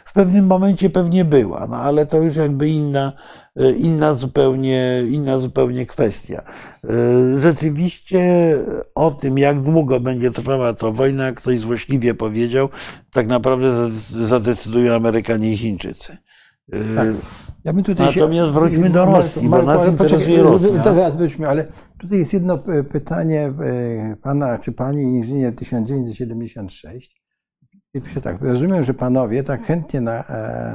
w 0.06 0.14
pewnym 0.14 0.48
momencie 0.48 0.90
pewnie 0.90 1.26
była, 1.26 1.68
no 1.70 1.78
ale 1.78 2.06
to 2.06 2.18
już 2.18 2.36
jakby 2.36 2.70
inna, 2.70 3.14
inna, 3.78 4.14
zupełnie, 4.14 5.04
inna 5.10 5.40
zupełnie 5.40 5.86
kwestia. 5.86 6.44
Rzeczywiście 7.38 8.56
o 8.96 9.12
tym, 9.12 9.38
jak 9.38 9.62
długo 9.62 10.00
będzie 10.00 10.32
trwała 10.32 10.74
ta 10.74 10.92
wojna, 10.92 11.32
ktoś 11.32 11.60
złośliwie 11.60 12.14
powiedział, 12.14 12.70
tak 13.12 13.28
naprawdę 13.28 13.90
zadecydują 14.22 14.96
Amerykanie 14.96 15.54
i 15.54 15.58
Chińczycy. 15.58 16.18
Tak. 16.96 17.08
Ja 17.66 17.74
tutaj 17.74 18.08
Natomiast 18.08 18.48
się, 18.48 18.54
wróćmy 18.54 18.90
do 18.90 19.06
Rosji, 19.06 19.50
Marku, 19.50 19.66
bo 19.66 19.74
nas 19.74 19.92
interesuje 19.92 20.44
Rosja. 20.44 20.84
Teraz 20.84 21.16
wróćmy, 21.16 21.50
ale 21.50 21.68
tutaj 21.98 22.20
jest 22.20 22.34
jedno 22.34 22.58
pytanie 22.92 23.54
e, 23.62 24.16
pana 24.22 24.58
czy 24.58 24.72
pani 24.72 25.02
inżynier 25.02 25.56
1976. 25.56 27.22
I 27.94 28.02
pisze 28.02 28.22
tak, 28.22 28.42
rozumiem, 28.42 28.84
że 28.84 28.94
panowie 28.94 29.44
tak 29.44 29.64
chętnie 29.64 30.02
na, 30.02 30.24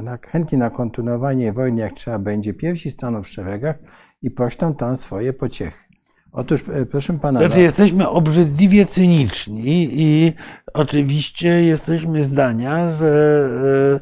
na, 0.03 0.17
chętnie 0.17 0.57
na 0.57 0.69
kontynuowanie 0.69 1.53
wojny, 1.53 1.81
jak 1.81 1.93
trzeba 1.93 2.19
będzie, 2.19 2.53
pierwsi 2.53 2.91
staną 2.91 3.23
w 3.23 3.27
szeregach 3.27 3.75
i 4.21 4.31
poślą 4.31 4.75
tam 4.75 4.97
swoje 4.97 5.33
pociechy. 5.33 5.90
Otóż, 6.31 6.61
e, 6.73 6.85
proszę 6.85 7.19
pana. 7.19 7.39
Znaczy, 7.39 7.55
no... 7.55 7.61
jesteśmy 7.61 8.09
obrzydliwie 8.09 8.85
cyniczni 8.85 9.89
i 9.91 10.33
oczywiście 10.73 11.63
jesteśmy 11.63 12.23
zdania, 12.23 12.95
że 12.95 13.49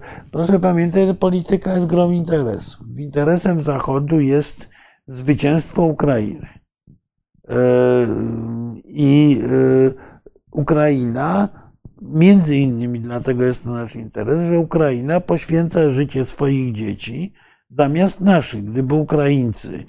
e, 0.01 0.27
proszę 0.32 0.59
pamiętać, 0.59 1.07
że 1.07 1.15
polityka 1.15 1.73
jest 1.73 1.88
grom 1.88 2.13
interesów. 2.13 2.88
Interesem 2.97 3.61
Zachodu 3.61 4.19
jest 4.19 4.69
zwycięstwo 5.05 5.84
Ukrainy. 5.84 6.47
E, 7.49 7.57
I 8.86 9.41
Ukraina, 10.51 11.49
między 12.01 12.57
innymi 12.57 12.99
dlatego 12.99 13.43
jest 13.43 13.63
to 13.63 13.69
nasz 13.69 13.95
interes, 13.95 14.49
że 14.49 14.59
Ukraina 14.59 15.19
poświęca 15.19 15.89
życie 15.89 16.25
swoich 16.25 16.75
dzieci 16.75 17.34
zamiast 17.69 18.21
naszych. 18.21 18.63
Gdyby 18.63 18.95
Ukraińcy 18.95 19.86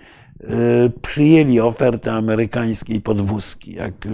przyjęli 1.03 1.61
ofertę 1.61 2.12
amerykańskiej 2.12 3.01
podwózki, 3.01 3.74
jak 3.74 4.07
y, 4.07 4.11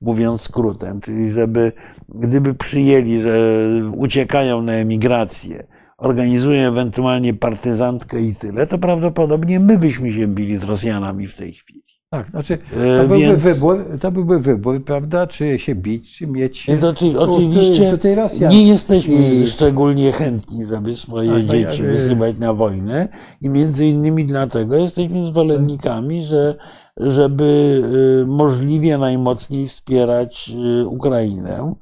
mówiąc 0.00 0.40
skrótem, 0.40 1.00
czyli 1.00 1.30
żeby 1.30 1.72
gdyby 2.08 2.54
przyjęli, 2.54 3.20
że 3.20 3.60
uciekają 3.96 4.62
na 4.62 4.72
emigrację, 4.72 5.66
organizują 5.98 6.68
ewentualnie 6.68 7.34
partyzantkę 7.34 8.20
i 8.20 8.34
tyle, 8.34 8.66
to 8.66 8.78
prawdopodobnie 8.78 9.60
my 9.60 9.78
byśmy 9.78 10.12
się 10.12 10.26
bili 10.26 10.56
z 10.56 10.64
Rosjanami 10.64 11.28
w 11.28 11.34
tej 11.34 11.52
chwili. 11.52 11.83
Tak, 12.10 12.30
znaczy 12.30 12.58
to 13.02 13.08
byłby, 13.08 13.18
Więc... 13.18 13.42
wybór, 13.42 13.84
to 14.00 14.12
byłby 14.12 14.40
wybór, 14.40 14.84
prawda, 14.84 15.26
czy 15.26 15.58
się 15.58 15.74
bić, 15.74 16.18
czy 16.18 16.26
mieć. 16.26 16.64
Więc 16.68 16.84
oczy, 16.84 17.20
oczywiście 17.20 17.90
tutaj 17.90 18.16
nie 18.50 18.68
jesteśmy 18.68 19.14
I... 19.14 19.46
szczególnie 19.46 20.12
chętni, 20.12 20.66
żeby 20.66 20.96
swoje 20.96 21.30
tak, 21.30 21.44
dzieci 21.44 21.78
tak, 21.78 21.86
wysyłać 21.86 22.38
na 22.38 22.54
wojnę 22.54 23.08
i 23.40 23.48
między 23.48 23.86
innymi 23.86 24.24
dlatego 24.24 24.76
jesteśmy 24.76 25.26
zwolennikami, 25.26 26.24
że 26.24 26.54
żeby 26.96 27.82
y, 28.22 28.26
możliwie 28.26 28.98
najmocniej 28.98 29.68
wspierać 29.68 30.52
y, 30.82 30.86
Ukrainę. 30.88 31.74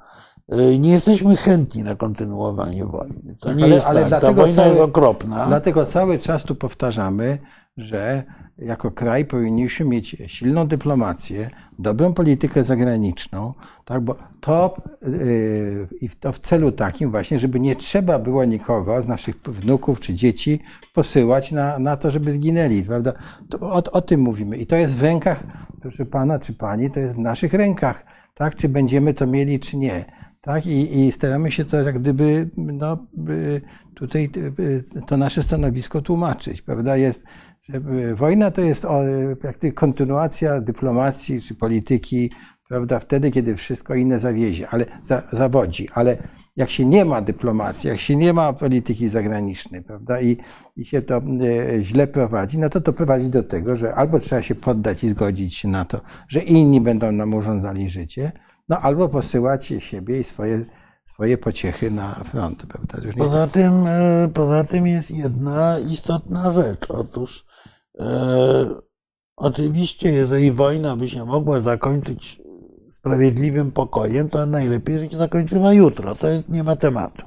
Y, 0.55 0.79
nie 0.79 0.91
jesteśmy 0.91 1.37
chętni 1.37 1.83
na 1.83 1.97
kontynuowanie 1.97 2.87
wojny. 2.87 3.35
To 3.41 3.53
nie 3.53 3.65
ale, 3.65 3.75
jest 3.75 3.87
ale 3.87 4.11
tak. 4.11 4.21
Ta 4.21 4.33
wojna 4.33 4.55
cały, 4.55 4.69
jest 4.69 4.81
okropna. 4.81 5.47
Dlatego 5.47 5.87
cały 5.87 6.19
czas 6.19 6.45
tu 6.45 6.55
powtarzamy, 6.55 7.39
że 7.77 8.25
jako 8.59 8.91
kraj 8.91 9.25
powinniśmy 9.25 9.87
mieć 9.87 10.17
silną 10.27 10.67
dyplomację, 10.67 11.51
dobrą 11.79 12.13
politykę 12.13 12.65
zagraniczną, 12.65 13.55
tak, 13.85 14.01
bo 14.01 14.17
to, 14.41 14.77
yy, 15.03 15.89
i 16.01 16.09
to 16.09 16.33
w 16.33 16.39
celu 16.39 16.73
takim 16.73 17.11
właśnie, 17.11 17.39
żeby 17.39 17.61
nie 17.61 17.77
trzeba 17.77 18.19
było 18.19 18.45
nikogo 18.45 19.03
z 19.03 19.07
naszych 19.07 19.37
wnuków 19.37 20.01
czy 20.01 20.15
dzieci 20.15 20.61
posyłać 20.95 21.53
na, 21.53 21.79
na 21.79 21.97
to, 21.97 22.11
żeby 22.11 22.33
zginęli, 22.33 22.83
prawda? 22.83 23.13
O, 23.61 23.83
o 23.93 24.01
tym 24.01 24.21
mówimy 24.21 24.57
i 24.57 24.67
to 24.67 24.77
jest 24.77 24.97
w 24.97 25.03
rękach, 25.03 25.45
proszę 25.81 26.07
pana 26.07 26.39
czy 26.39 26.53
pani, 26.53 26.91
to 26.91 27.01
jest 27.01 27.17
w 27.17 27.19
naszych 27.19 27.53
rękach, 27.53 28.05
tak, 28.35 28.57
czy 28.57 28.69
będziemy 28.69 29.15
to 29.15 29.27
mieli, 29.27 29.61
czy 29.61 29.77
nie. 29.77 30.05
Tak? 30.41 30.67
I, 30.67 31.01
I, 31.01 31.13
staramy 31.13 31.51
się 31.51 31.65
to 31.65 31.77
jak 31.77 31.99
gdyby 31.99 32.51
no, 32.57 33.07
tutaj 33.95 34.31
to 35.07 35.17
nasze 35.17 35.43
stanowisko 35.43 36.01
tłumaczyć. 36.01 36.63
Prawda? 36.63 36.97
Jest, 36.97 37.25
że 37.63 37.81
wojna 38.15 38.51
to 38.51 38.61
jest 38.61 38.87
kontynuacja 39.75 40.61
dyplomacji 40.61 41.41
czy 41.41 41.55
polityki, 41.55 42.31
prawda? 42.69 42.99
wtedy, 42.99 43.31
kiedy 43.31 43.57
wszystko 43.57 43.95
inne 43.95 44.19
zawiezie, 44.19 44.69
ale 44.69 44.87
za, 45.03 45.23
zawodzi. 45.33 45.89
Ale 45.95 46.17
jak 46.57 46.71
się 46.71 46.85
nie 46.85 47.05
ma 47.05 47.21
dyplomacji, 47.21 47.89
jak 47.91 48.01
się 48.01 48.17
nie 48.17 48.33
ma 48.33 48.53
polityki 48.53 49.09
zagranicznej, 49.09 49.83
prawda, 49.83 50.21
i, 50.21 50.37
i 50.77 50.85
się 50.85 51.03
to 51.03 51.17
e, 51.17 51.81
źle 51.83 52.07
prowadzi, 52.07 52.59
no 52.59 52.69
to 52.69 52.81
to 52.81 52.93
prowadzi 52.93 53.31
do 53.31 53.43
tego, 53.43 53.77
że 53.77 53.95
albo 53.95 54.19
trzeba 54.19 54.43
się 54.43 54.55
poddać 54.55 55.05
i 55.05 55.09
zgodzić 55.09 55.57
się 55.57 55.69
na 55.69 55.85
to, 55.85 56.01
że 56.29 56.41
inni 56.41 56.81
będą 56.81 57.13
nam 57.13 57.35
urządzali 57.35 57.91
życie, 57.91 58.33
no 58.69 58.79
albo 58.81 59.09
posyłać 59.09 59.73
siebie 59.79 60.21
i 60.21 60.25
swoje, 60.25 60.65
swoje 61.13 61.39
pociechy 61.39 61.91
na 61.91 62.15
front. 62.15 62.67
Prawda? 62.67 62.99
Poza 63.19 63.47
tym, 63.47 63.87
e, 63.87 64.29
poza 64.35 64.65
tym 64.65 64.87
jest 64.87 65.11
jedna 65.11 65.79
istotna 65.79 66.53
rzecz. 66.53 66.87
Otóż 66.89 67.45
Oczywiście, 69.37 70.13
jeżeli 70.13 70.53
wojna 70.53 70.97
by 70.97 71.09
się 71.09 71.25
mogła 71.25 71.61
zakończyć 71.61 72.41
sprawiedliwym 72.91 73.73
pokojem, 73.73 74.29
to 74.29 74.47
najlepiej, 74.47 74.99
że 74.99 75.11
się 75.11 75.17
zakończyła 75.17 75.73
jutro. 75.73 76.15
To 76.15 76.29
jest, 76.29 76.49
nie 76.49 76.65
ma 76.65 76.77
tematu. 76.77 77.23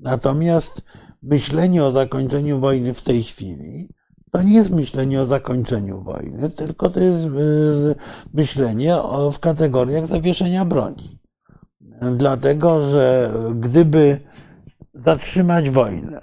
Natomiast 0.00 0.82
myślenie 1.22 1.84
o 1.84 1.90
zakończeniu 1.90 2.60
wojny 2.60 2.94
w 2.94 3.02
tej 3.02 3.22
chwili 3.22 3.88
to 4.32 4.42
nie 4.42 4.54
jest 4.54 4.70
myślenie 4.70 5.20
o 5.20 5.24
zakończeniu 5.24 6.02
wojny, 6.02 6.50
tylko 6.50 6.90
to 6.90 7.00
jest 7.00 7.28
myślenie 8.34 8.96
w 9.32 9.38
kategoriach 9.38 10.06
zawieszenia 10.06 10.64
broni. 10.64 11.18
Dlatego, 12.00 12.90
że 12.90 13.32
gdyby 13.54 14.20
zatrzymać 14.94 15.70
wojnę 15.70 16.20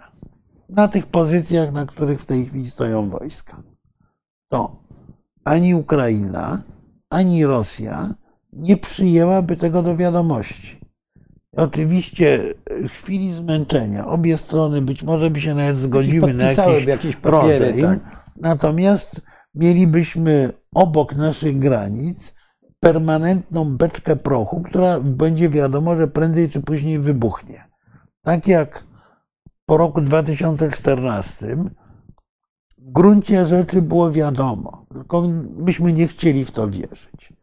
na 0.70 0.88
tych 0.88 1.06
pozycjach, 1.06 1.72
na 1.72 1.86
których 1.86 2.22
w 2.22 2.26
tej 2.26 2.46
chwili 2.46 2.68
stoją 2.68 3.10
wojska, 3.10 3.64
to 4.48 4.84
ani 5.46 5.76
Ukraina, 5.76 6.64
ani 7.10 7.46
Rosja 7.46 8.10
nie 8.54 8.78
przyjęłaby 8.78 9.56
tego 9.56 9.84
do 9.84 9.98
wiadomości. 9.98 10.82
Oczywiście 11.58 12.54
w 12.68 12.92
chwili 12.92 13.34
zmęczenia 13.34 14.08
obie 14.08 14.38
strony 14.38 14.82
być 14.82 15.04
może 15.04 15.30
by 15.30 15.42
się 15.42 15.56
nawet 15.56 15.80
zgodziły 15.80 16.34
na 16.34 16.52
jakiś, 16.88 17.16
papiery, 17.16 17.60
rozejm, 17.60 17.82
tak. 17.82 18.00
natomiast 18.36 19.22
mielibyśmy 19.56 20.52
obok 20.76 21.16
naszych 21.16 21.60
granic 21.60 22.34
permanentną 22.82 23.78
beczkę 23.78 24.16
prochu, 24.16 24.62
która 24.62 25.00
będzie 25.00 25.50
wiadomo, 25.50 25.96
że 25.96 26.08
prędzej 26.08 26.50
czy 26.50 26.62
później 26.62 27.00
wybuchnie. 27.00 27.64
Tak 28.22 28.48
jak 28.48 28.84
po 29.66 29.78
roku 29.78 30.02
2014 30.02 31.56
w 32.78 32.92
gruncie 32.92 33.46
rzeczy 33.46 33.82
było 33.82 34.12
wiadomo, 34.12 34.86
tylko 34.94 35.22
myśmy 35.56 35.94
nie 35.94 36.08
chcieli 36.08 36.46
w 36.46 36.52
to 36.52 36.68
wierzyć. 36.68 37.34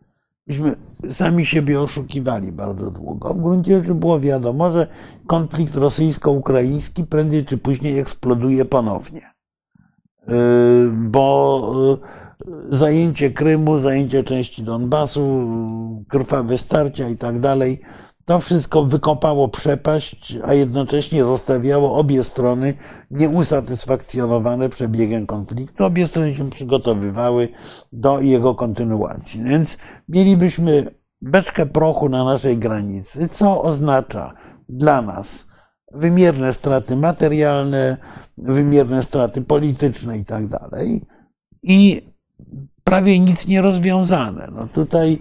Myśmy 0.47 0.75
sami 1.13 1.47
siebie 1.47 1.81
oszukiwali 1.81 2.53
bardzo 2.53 2.91
długo. 2.91 3.35
W 3.35 3.41
gruncie 3.41 3.79
rzeczy 3.81 3.95
było 3.95 4.21
wiadomo, 4.21 4.71
że 4.71 4.87
konflikt 5.27 5.75
rosyjsko-ukraiński 5.75 7.05
prędzej 7.05 7.45
czy 7.45 7.59
później 7.59 7.99
eksploduje 7.99 8.65
ponownie. 8.65 9.38
Yy, 10.29 10.93
bo 10.97 11.99
yy, 12.47 12.77
zajęcie 12.77 13.31
Krymu, 13.31 13.79
zajęcie 13.79 14.25
części 14.25 14.63
Donbasu, 14.63 15.49
krwawe 16.09 16.59
starcia 16.59 17.09
i 17.09 17.17
tak 17.17 17.41
dalej 17.41 17.81
to 18.29 18.41
wszystko 18.41 18.85
wykopało 18.85 19.49
przepaść, 19.49 20.39
a 20.45 20.55
jednocześnie 20.55 21.25
zostawiało 21.25 21.95
obie 21.95 22.25
strony 22.25 22.75
nieusatysfakcjonowane 23.11 24.69
przebiegiem 24.69 25.27
konfliktu. 25.27 25.85
Obie 25.85 26.07
strony 26.07 26.35
się 26.35 26.51
przygotowywały 26.51 27.49
do 27.93 28.21
jego 28.21 28.55
kontynuacji. 28.55 29.45
Więc 29.45 29.77
mielibyśmy 30.09 30.91
beczkę 31.23 31.67
prochu 31.67 32.09
na 32.09 32.25
naszej 32.25 32.59
granicy, 32.59 33.29
co 33.29 33.63
oznacza 33.63 34.35
dla 34.69 35.03
nas 35.03 35.47
wymierne 35.93 36.53
straty 36.53 36.97
materialne, 36.97 37.97
wymierne 38.39 39.03
straty 39.03 39.43
polityczne 39.43 40.19
i 40.19 40.25
tak 40.25 40.47
dalej. 40.47 41.07
I 41.63 42.03
prawie 42.85 43.21
nic 43.21 43.49
nie 43.49 43.63
rozwiązane. 43.63 44.49
No 44.53 44.67
tutaj, 44.67 45.19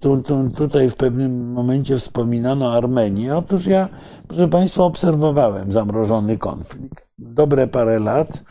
tu, 0.00 0.22
tu, 0.22 0.50
tutaj 0.50 0.90
w 0.90 0.94
pewnym 0.94 1.52
momencie 1.52 1.98
wspominano 1.98 2.72
Armenię. 2.72 3.36
Otóż 3.36 3.66
ja, 3.66 3.88
proszę 4.28 4.48
Państwa, 4.48 4.82
obserwowałem 4.84 5.72
zamrożony 5.72 6.38
konflikt. 6.38 7.10
Dobre 7.18 7.66
parę 7.66 7.98
lat 7.98 8.44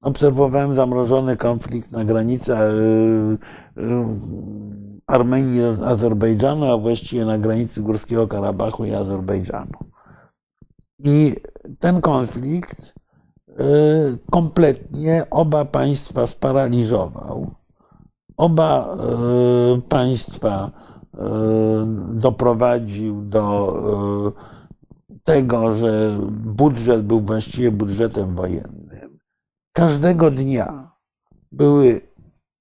obserwowałem 0.00 0.74
zamrożony 0.74 1.36
konflikt 1.36 1.92
na 1.92 2.04
granicy 2.04 2.52
Armenii 5.06 5.60
i 5.60 5.84
Azerbejdżanu, 5.84 6.72
a 6.72 6.78
właściwie 6.78 7.24
na 7.24 7.38
granicy 7.38 7.82
Górskiego 7.82 8.28
Karabachu 8.28 8.84
i 8.84 8.94
Azerbejdżanu. 8.94 9.72
I 11.04 11.34
ten 11.78 12.00
konflikt 12.00 12.98
Y, 13.60 14.18
kompletnie 14.30 15.26
oba 15.30 15.64
państwa 15.64 16.26
sparaliżował. 16.26 17.50
Oba 18.36 18.96
y, 19.76 19.82
państwa 19.88 20.70
y, 21.14 21.18
doprowadził 22.14 23.22
do 23.22 24.32
tego, 25.24 25.74
że 25.74 26.18
budżet 26.30 27.02
był 27.02 27.20
właściwie 27.20 27.70
budżetem 27.70 28.34
wojennym. 28.34 29.18
Każdego 29.72 30.30
dnia 30.30 30.92
były 31.52 32.00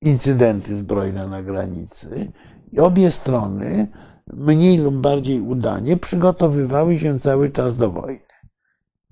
incydenty 0.02 0.76
zbrojne 0.76 1.28
na 1.28 1.44
granicy 1.44 2.32
i 2.72 2.80
obie 2.80 3.12
strony, 3.12 3.88
mniej 4.34 4.78
lub 4.78 4.96
bardziej 4.96 5.42
udanie, 5.42 5.98
przygotowywały 5.98 7.00
się 7.00 7.20
cały 7.20 7.50
czas 7.50 7.76
do 7.76 7.92
wojny. 7.92 8.27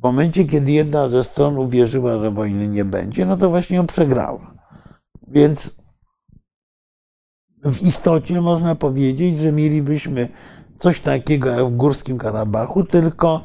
W 0.05 0.07
momencie, 0.07 0.45
kiedy 0.45 0.71
jedna 0.71 1.09
ze 1.09 1.23
stron 1.23 1.57
uwierzyła, 1.57 2.17
że 2.17 2.31
wojny 2.31 2.67
nie 2.67 2.85
będzie, 2.85 3.25
no 3.25 3.37
to 3.37 3.49
właśnie 3.49 3.75
ją 3.75 3.87
przegrała. 3.87 4.53
Więc 5.27 5.75
w 7.63 7.81
istocie 7.81 8.41
można 8.41 8.75
powiedzieć, 8.75 9.37
że 9.37 9.51
mielibyśmy 9.51 10.29
coś 10.79 10.99
takiego 10.99 11.49
jak 11.49 11.65
w 11.65 11.75
Górskim 11.75 12.17
Karabachu, 12.17 12.83
tylko 12.83 13.41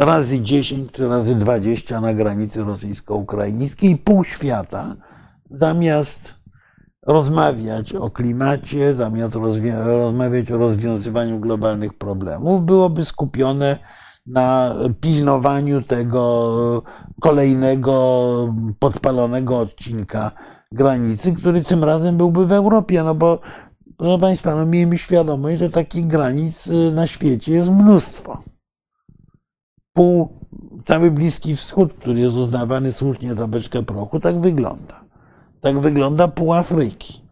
razy 0.00 0.40
10 0.40 0.92
czy 0.92 1.08
razy 1.08 1.34
20 1.34 2.00
na 2.00 2.14
granicy 2.14 2.64
rosyjsko-ukraińskiej, 2.64 3.96
pół 3.96 4.24
świata 4.24 4.96
zamiast 5.50 6.34
rozmawiać 7.06 7.94
o 7.94 8.10
klimacie, 8.10 8.92
zamiast 8.92 9.34
rozmawiać 9.84 10.50
o 10.50 10.58
rozwiązywaniu 10.58 11.40
globalnych 11.40 11.94
problemów, 11.94 12.62
byłoby 12.62 13.04
skupione 13.04 13.78
na 14.26 14.74
pilnowaniu 15.00 15.82
tego 15.82 16.82
kolejnego 17.20 18.54
podpalonego 18.78 19.58
odcinka 19.58 20.32
granicy, 20.72 21.32
który 21.32 21.62
tym 21.62 21.84
razem 21.84 22.16
byłby 22.16 22.46
w 22.46 22.52
Europie, 22.52 23.02
no 23.02 23.14
bo 23.14 23.40
proszę 23.96 24.18
Państwa, 24.18 24.54
no 24.54 24.66
miejmy 24.66 24.98
świadomość, 24.98 25.58
że 25.58 25.70
takich 25.70 26.06
granic 26.06 26.70
na 26.92 27.06
świecie 27.06 27.52
jest 27.52 27.70
mnóstwo. 27.70 28.42
Pół, 29.92 30.28
cały 30.84 31.10
Bliski 31.10 31.56
Wschód, 31.56 31.94
który 31.94 32.20
jest 32.20 32.34
uznawany 32.34 32.92
słusznie 32.92 33.34
za 33.34 33.48
beczkę 33.48 33.82
prochu, 33.82 34.20
tak 34.20 34.40
wygląda. 34.40 35.04
Tak 35.60 35.78
wygląda 35.78 36.28
pół 36.28 36.52
Afryki. 36.52 37.24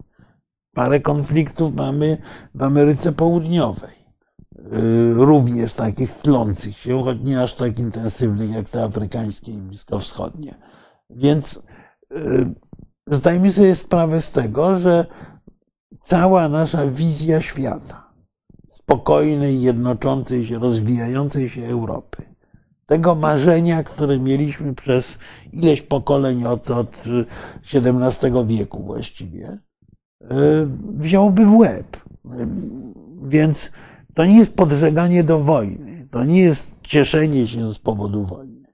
Parę 0.74 1.00
konfliktów 1.00 1.74
mamy 1.74 2.18
w 2.54 2.62
Ameryce 2.62 3.12
Południowej. 3.12 4.01
Y, 4.66 5.14
również 5.14 5.72
takich 5.72 6.10
tlących 6.12 6.76
się, 6.76 7.04
choć 7.04 7.18
nie 7.24 7.42
aż 7.42 7.54
tak 7.54 7.78
intensywnych 7.78 8.50
jak 8.50 8.68
te 8.68 8.84
afrykańskie 8.84 9.52
i 9.52 9.60
bliskowschodnie. 9.60 10.54
Więc 11.10 11.62
y, 12.16 12.54
zdajmy 13.06 13.52
sobie 13.52 13.74
sprawę 13.74 14.20
z 14.20 14.32
tego, 14.32 14.78
że 14.78 15.06
cała 16.00 16.48
nasza 16.48 16.86
wizja 16.86 17.40
świata, 17.40 18.12
spokojnej, 18.66 19.62
jednoczącej 19.62 20.46
się, 20.46 20.58
rozwijającej 20.58 21.48
się 21.48 21.64
Europy, 21.64 22.22
tego 22.86 23.14
marzenia, 23.14 23.82
które 23.82 24.18
mieliśmy 24.18 24.74
przez 24.74 25.18
ileś 25.52 25.82
pokoleń 25.82 26.44
od, 26.44 26.70
od 26.70 27.04
XVII 27.74 28.46
wieku 28.46 28.82
właściwie, 28.82 29.58
y, 30.22 30.28
wziąłby 30.96 31.46
w 31.46 31.56
łeb. 31.56 31.96
Więc 33.22 33.72
to 34.14 34.24
nie 34.24 34.38
jest 34.38 34.56
podżeganie 34.56 35.24
do 35.24 35.40
wojny, 35.40 36.06
to 36.10 36.24
nie 36.24 36.40
jest 36.40 36.74
cieszenie 36.82 37.46
się 37.46 37.74
z 37.74 37.78
powodu 37.78 38.24
wojny, 38.24 38.66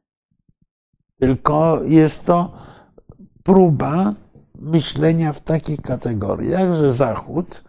tylko 1.20 1.80
jest 1.84 2.26
to 2.26 2.53
próba 3.43 4.14
myślenia 4.55 5.32
w 5.32 5.41
takich 5.41 5.80
kategoriach, 5.80 6.74
że 6.74 6.93
Zachód 6.93 7.64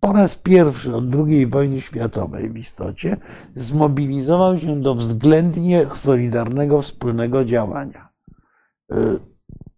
po 0.00 0.12
raz 0.12 0.36
pierwszy 0.36 0.94
od 0.94 1.04
II 1.14 1.46
wojny 1.46 1.80
światowej 1.80 2.50
w 2.50 2.58
istocie 2.58 3.16
zmobilizował 3.54 4.58
się 4.58 4.80
do 4.80 4.94
względnie 4.94 5.86
solidarnego 5.94 6.82
wspólnego 6.82 7.44
działania. 7.44 8.08
Y, 8.92 8.96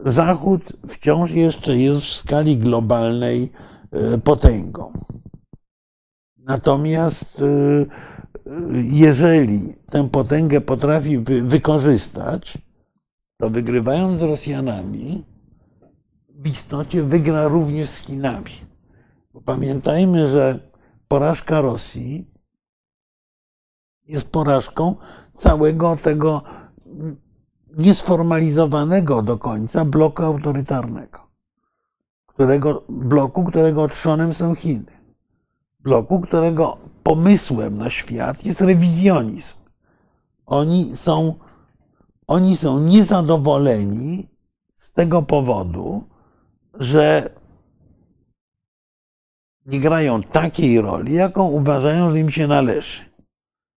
Zachód 0.00 0.62
wciąż 0.88 1.30
jeszcze 1.30 1.76
jest 1.76 2.00
w 2.00 2.14
skali 2.14 2.58
globalnej 2.58 3.50
y, 4.14 4.18
potęgą. 4.18 4.92
Natomiast 6.44 7.40
y, 7.40 7.44
y, 7.44 7.86
jeżeli 8.82 9.74
tę 9.90 10.08
potęgę 10.08 10.60
potrafi 10.60 11.18
wykorzystać, 11.42 12.58
to 13.36 13.50
wygrywając 13.50 14.20
z 14.20 14.22
Rosjanami, 14.22 15.24
w 16.28 16.46
istocie 16.46 17.02
wygra 17.02 17.48
również 17.48 17.88
z 17.88 17.98
Chinami. 17.98 18.52
Bo 19.34 19.40
pamiętajmy, 19.40 20.28
że 20.28 20.60
porażka 21.08 21.60
Rosji 21.60 22.30
jest 24.06 24.30
porażką 24.30 24.94
całego 25.32 25.96
tego 25.96 26.42
niesformalizowanego 27.76 29.22
do 29.22 29.38
końca 29.38 29.84
bloku 29.84 30.22
autorytarnego. 30.22 31.18
Którego, 32.26 32.84
bloku, 32.88 33.44
którego 33.44 33.88
trzonem 33.88 34.32
są 34.32 34.54
Chiny. 34.54 35.03
Bloku, 35.84 36.20
którego 36.20 36.78
pomysłem 37.02 37.78
na 37.78 37.90
świat 37.90 38.44
jest 38.44 38.60
rewizjonizm. 38.60 39.54
Oni 40.46 40.96
są, 40.96 41.34
oni 42.26 42.56
są 42.56 42.78
niezadowoleni 42.78 44.28
z 44.76 44.92
tego 44.92 45.22
powodu, 45.22 46.04
że 46.74 47.30
nie 49.66 49.80
grają 49.80 50.22
takiej 50.22 50.80
roli, 50.80 51.14
jaką 51.14 51.48
uważają, 51.48 52.10
że 52.10 52.18
im 52.18 52.30
się 52.30 52.46
należy. 52.46 53.02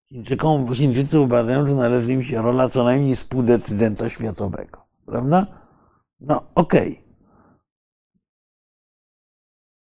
Chińczykom, 0.09 0.73
Chińczycy 0.75 1.19
uważają, 1.19 1.67
że 1.67 1.73
należy 1.73 2.13
im 2.13 2.23
się 2.23 2.41
rola 2.41 2.69
co 2.69 2.83
najmniej 2.83 3.15
współdecydenta 3.15 4.09
światowego. 4.09 4.85
Prawda? 5.05 5.47
No 6.19 6.43
okej. 6.55 6.91
Okay. 6.91 7.07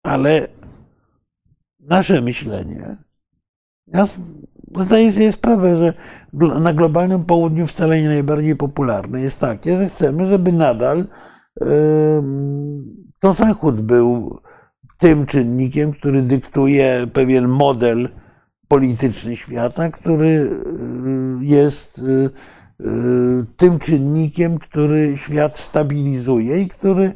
Ale 0.03 0.49
nasze 1.81 2.21
myślenie, 2.21 2.97
ja 3.87 4.09
zdaję 4.77 5.13
sobie 5.13 5.33
sprawę, 5.33 5.77
że 5.77 5.95
na 6.61 6.73
globalnym 6.73 7.25
południu 7.25 7.67
wcale 7.67 8.03
nie 8.03 8.09
najbardziej 8.09 8.57
popularne 8.57 9.21
jest 9.21 9.41
takie, 9.41 9.77
że 9.77 9.87
chcemy, 9.87 10.27
żeby 10.27 10.53
nadal 10.53 11.07
to 13.21 13.33
Zachód 13.33 13.81
był 13.81 14.39
tym 14.99 15.27
czynnikiem, 15.27 15.93
który 15.93 16.23
dyktuje 16.23 17.07
pewien 17.13 17.49
model 17.49 18.09
polityczny 18.69 19.37
świata, 19.37 19.91
który 19.91 20.27
y, 20.27 20.49
jest 21.41 21.99
y, 21.99 22.31
y, 22.81 23.47
tym 23.57 23.79
czynnikiem, 23.79 24.59
który 24.59 25.17
świat 25.17 25.59
stabilizuje 25.59 26.61
i 26.61 26.69
który 26.69 27.13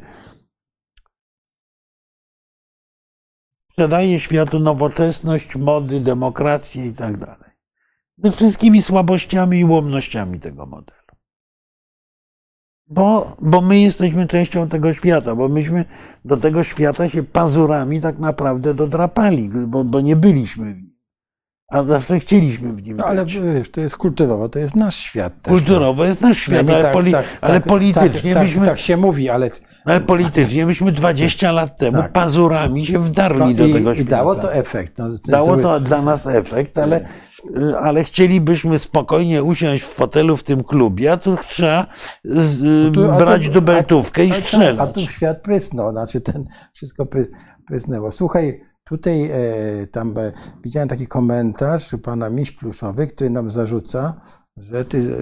sprzedaje 3.75 4.19
światu 4.19 4.59
nowoczesność, 4.59 5.55
mody, 5.55 5.99
demokrację 5.99 6.85
i 6.85 6.93
tak 6.93 7.17
dalej. 7.17 7.51
Ze 8.17 8.31
wszystkimi 8.31 8.81
słabościami 8.81 9.59
i 9.59 9.65
ułomnościami 9.65 10.39
tego 10.39 10.65
modelu. 10.65 10.99
Bo, 12.87 13.35
bo 13.41 13.61
my 13.61 13.79
jesteśmy 13.79 14.27
częścią 14.27 14.69
tego 14.69 14.93
świata, 14.93 15.35
bo 15.35 15.47
myśmy 15.47 15.85
do 16.25 16.37
tego 16.37 16.63
świata 16.63 17.09
się 17.09 17.23
pazurami 17.23 18.01
tak 18.01 18.19
naprawdę 18.19 18.73
dodrapali, 18.73 19.49
bo, 19.67 19.83
bo 19.83 20.01
nie 20.01 20.15
byliśmy 20.15 20.73
w 20.73 20.77
nim. 20.77 20.95
A 21.67 21.83
zawsze 21.83 22.19
chcieliśmy 22.19 22.73
w 22.73 22.81
nim. 22.81 22.97
No, 22.97 23.05
ale 23.05 23.25
wiesz, 23.25 23.71
to 23.71 23.81
jest 23.81 23.97
kulturowo, 23.97 24.49
to 24.49 24.59
jest 24.59 24.75
nasz 24.75 24.95
świat. 24.95 25.41
Też, 25.41 25.51
kulturowo 25.51 26.03
no. 26.03 26.09
jest 26.09 26.21
nasz 26.21 26.37
świat, 26.37 26.69
ale, 26.69 26.83
tak, 26.83 26.93
poli 26.93 27.11
tak, 27.11 27.25
ale 27.41 27.53
tak, 27.53 27.67
politycznie 27.67 28.33
tak, 28.33 28.43
myśmy. 28.43 28.65
Tak 28.65 28.79
się 28.79 28.97
mówi, 28.97 29.29
ale. 29.29 29.51
Ale 29.85 30.01
politycznie 30.01 30.65
myśmy 30.65 30.91
20 30.91 31.51
lat 31.51 31.79
temu 31.79 31.97
tak. 31.97 32.11
pazurami 32.11 32.85
się 32.85 32.99
wdarli 32.99 33.39
no 33.39 33.53
do 33.53 33.73
tego 33.73 33.95
świata. 33.95 34.09
I 34.09 34.11
dało 34.11 34.35
to 34.35 34.53
efekt. 34.53 34.97
No, 34.97 35.09
to 35.09 35.31
dało 35.31 35.57
to 35.57 35.79
dla 35.79 36.01
nas 36.01 36.27
efekt, 36.27 36.77
ale, 36.77 37.01
y, 37.57 37.77
ale 37.77 38.03
chcielibyśmy 38.03 38.79
spokojnie 38.79 39.43
usiąść 39.43 39.83
w 39.83 39.87
fotelu 39.87 40.37
w 40.37 40.43
tym 40.43 40.63
klubie, 40.63 41.11
a 41.11 41.17
tu 41.17 41.37
trzeba 41.47 41.87
z, 42.23 42.63
y, 42.63 42.91
tu, 42.91 43.01
brać 43.17 43.45
tu, 43.45 43.51
dubeltówkę 43.51 44.21
a, 44.21 44.25
i 44.25 44.33
strzelać. 44.33 44.89
A 44.89 44.93
tu 44.93 44.99
świat 44.99 45.41
prysnął, 45.41 45.91
znaczy 45.91 46.21
ten 46.21 46.45
wszystko 46.73 47.05
prys, 47.05 47.29
prysnęło. 47.67 48.11
Słuchaj, 48.11 48.61
Tutaj 48.87 49.23
e, 49.31 49.87
tam 49.87 50.17
e, 50.17 50.31
widziałem 50.63 50.89
taki 50.89 51.07
komentarz 51.07 51.95
pana 52.03 52.29
Miś 52.29 52.51
Pluszowy, 52.51 53.07
który 53.07 53.29
nam 53.29 53.49
zarzuca, 53.49 54.21
że 54.57 54.85
ty 54.85 55.17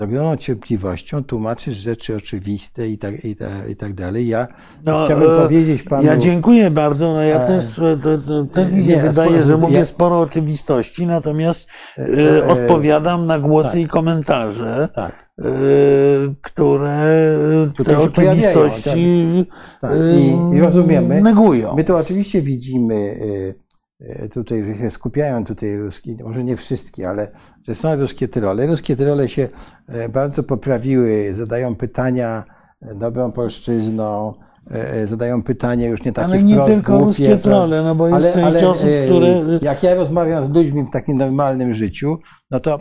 e, 0.00 0.06
z 0.06 0.10
ogromną 0.10 0.36
cierpliwością 0.36 1.24
tłumaczysz 1.24 1.76
rzeczy 1.76 2.16
oczywiste 2.16 2.88
i 2.88 2.98
tak, 2.98 3.24
i 3.24 3.36
tak, 3.36 3.50
i 3.68 3.76
tak 3.76 3.94
dalej. 3.94 4.28
Ja 4.28 4.48
no, 4.84 5.04
chciałbym 5.04 5.30
e, 5.30 5.42
powiedzieć 5.42 5.82
panu... 5.82 6.02
Ja 6.02 6.16
dziękuję 6.16 6.70
bardzo. 6.70 7.12
No 7.12 7.22
ja 7.22 7.42
e, 7.42 7.46
też, 7.46 7.80
to, 8.02 8.18
to, 8.18 8.44
też 8.44 8.70
mi 8.70 8.84
się 8.84 8.96
nie, 8.96 9.02
wydaje, 9.02 9.30
sporo, 9.30 9.46
że 9.46 9.56
mówię 9.56 9.78
ja, 9.78 9.86
sporo 9.86 10.20
oczywistości, 10.20 11.06
natomiast 11.06 11.68
e, 11.98 12.48
odpowiadam 12.48 13.26
na 13.26 13.38
głosy 13.38 13.72
tak, 13.72 13.80
i 13.80 13.88
komentarze. 13.88 14.88
Tak 14.94 15.30
które 16.42 17.36
Tutaj 17.76 17.94
te 17.94 18.00
oczywistości 18.00 19.46
tak, 19.80 19.90
tak. 19.90 20.00
I, 20.52 20.56
I 20.56 20.60
rozumiemy. 20.60 21.22
negują. 21.22 21.76
My 21.76 21.84
to 21.84 21.96
oczywiście 21.96 22.42
widzimy 22.42 23.20
tutaj, 24.32 24.64
że 24.64 24.74
się 24.74 24.90
skupiają 24.90 25.44
tutaj 25.44 25.76
ruskie, 25.76 26.16
może 26.24 26.44
nie 26.44 26.56
wszystkie, 26.56 27.08
ale 27.08 27.30
że 27.68 27.74
są 27.74 27.96
ruskie 27.96 28.28
trole. 28.28 28.66
Ruskie 28.66 28.96
trole 28.96 29.28
się 29.28 29.48
bardzo 30.12 30.42
poprawiły, 30.42 31.34
zadają 31.34 31.76
pytania 31.76 32.44
dobrą 32.94 33.32
polszczyzną, 33.32 34.34
zadają 35.04 35.42
pytania 35.42 35.88
już 35.88 36.04
nie 36.04 36.12
takie 36.12 36.28
Ale 36.28 36.42
nie 36.42 36.54
wprost, 36.54 36.72
tylko 36.72 36.92
głupie, 36.92 37.06
ruskie 37.06 37.36
trole, 37.36 37.82
no 37.82 37.94
bo 37.94 38.08
jest 38.08 38.36
ale, 38.36 38.44
ale, 38.44 38.68
osób, 38.68 38.88
które... 39.06 39.26
Jak 39.62 39.82
ja 39.82 39.94
rozmawiam 39.94 40.44
z 40.44 40.50
ludźmi 40.50 40.84
w 40.84 40.90
takim 40.90 41.18
normalnym 41.18 41.74
życiu, 41.74 42.18
no 42.50 42.60
to 42.60 42.80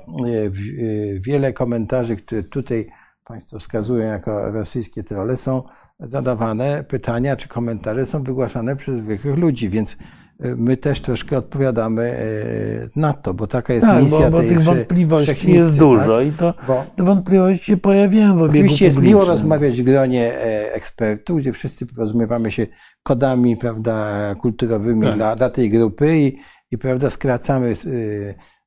wiele 1.19 1.53
komentarzy, 1.53 2.15
które 2.15 2.43
tutaj 2.43 2.87
Państwo 3.29 3.59
wskazują 3.59 4.07
jako 4.07 4.51
rosyjskie 4.51 5.03
trole, 5.03 5.37
są 5.37 5.63
zadawane 5.99 6.83
pytania 6.83 7.35
czy 7.35 7.47
komentarze 7.47 8.05
są 8.05 8.23
wygłaszane 8.23 8.75
przez 8.75 9.03
zwykłych 9.03 9.37
ludzi, 9.37 9.69
więc 9.69 9.97
e, 10.39 10.55
my 10.55 10.77
też 10.77 11.01
troszkę 11.01 11.37
odpowiadamy 11.37 12.03
e, 12.03 12.99
na 12.99 13.13
to, 13.13 13.33
bo 13.33 13.47
taka 13.47 13.73
jest 13.73 13.87
tak, 13.87 14.03
misja 14.03 14.29
bo, 14.29 14.31
bo 14.31 14.37
tej 14.37 14.49
tych 14.49 14.61
wątpliwości 14.61 15.51
jest 15.51 15.69
tak? 15.69 15.79
dużo 15.79 16.17
tak? 16.17 16.27
i 16.27 16.31
to 16.31 16.53
bo, 16.67 16.83
te 16.95 17.03
wątpliwości 17.03 17.65
się 17.65 17.77
pojawiają 17.77 18.37
w 18.37 18.41
obiegu 18.41 18.59
Oczywiście 18.59 18.85
jest 18.85 18.97
miło 18.97 19.25
rozmawiać 19.25 19.81
w 19.81 19.85
gronie 19.85 20.33
e, 20.33 20.73
ekspertów, 20.73 21.39
gdzie 21.39 21.53
wszyscy 21.53 21.85
porozumiewamy 21.85 22.51
się 22.51 22.67
kodami 23.03 23.57
prawda, 23.57 24.35
kulturowymi 24.35 25.03
tak. 25.03 25.15
dla, 25.15 25.35
dla 25.35 25.49
tej 25.49 25.69
grupy 25.69 26.17
i, 26.17 26.37
i 26.71 26.77
prawda, 26.77 27.09
skracamy 27.09 27.73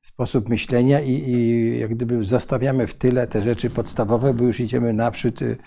sposób 0.03 0.49
myślenia 0.49 1.01
i, 1.01 1.11
i 1.11 1.79
jak 1.79 1.95
gdyby 1.95 2.23
zostawiamy 2.23 2.87
w 2.87 2.93
tyle 2.93 3.27
te 3.27 3.41
rzeczy 3.41 3.69
podstawowe, 3.69 4.33
bo 4.33 4.43
już 4.43 4.59
idziemy 4.59 4.93
naprzód 4.93 5.41
y, 5.41 5.57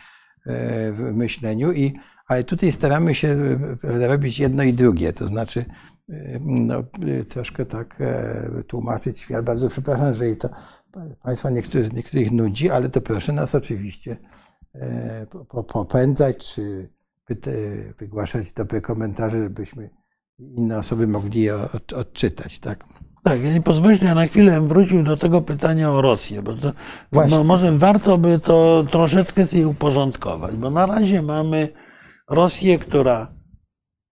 w 0.93 1.11
myśleniu. 1.15 1.73
I, 1.73 1.95
ale 2.27 2.45
tutaj 2.45 2.73
staramy 2.73 3.15
się 3.15 3.29
y, 3.85 4.07
robić 4.07 4.39
jedno 4.39 4.63
i 4.63 4.73
drugie, 4.73 5.13
to 5.13 5.27
znaczy 5.27 5.65
y, 6.11 6.41
no, 6.45 6.83
troszkę 7.29 7.67
tak 7.67 7.97
e, 8.01 8.63
tłumaczyć 8.67 9.19
świat. 9.19 9.45
Bardzo 9.45 9.69
przepraszam, 9.69 10.15
że 10.15 10.31
i 10.31 10.37
to 10.37 10.49
Państwa 11.23 11.51
niektórych 11.51 11.87
z 11.87 11.93
niektórych 11.93 12.33
nudzi, 12.33 12.71
ale 12.71 12.89
to 12.89 13.01
proszę 13.01 13.33
nas 13.33 13.55
oczywiście 13.55 14.17
e, 14.75 15.27
popędzać, 15.69 16.55
czy 16.55 16.89
wygłaszać 17.99 18.53
dobre 18.53 18.81
komentarze, 18.81 19.43
żebyśmy 19.43 19.91
inne 20.39 20.79
osoby 20.79 21.07
mogli 21.07 21.43
je 21.43 21.57
odczytać. 21.95 22.59
Tak? 22.59 22.85
Tak, 23.27 23.45
ja 23.45 23.53
nie 23.53 23.61
pozwolicie, 23.63 24.07
ja 24.07 24.15
na 24.15 24.27
chwilę 24.27 24.61
wrócił 24.61 25.03
do 25.03 25.17
tego 25.17 25.43
pytania 25.43 25.91
o 25.91 26.03
Rosję, 26.03 26.43
bo 26.43 26.55
to, 26.55 26.73
no, 27.29 27.45
może 27.45 27.79
warto 27.79 28.19
by 28.19 28.41
to 28.41 28.85
troszeczkę 28.91 29.47
sobie 29.47 29.69
uporządkować, 29.69 30.57
bo 30.57 30.71
na 30.71 30.87
razie 30.87 31.23
mamy 31.23 31.69
Rosję, 32.31 32.79
która 32.79 33.29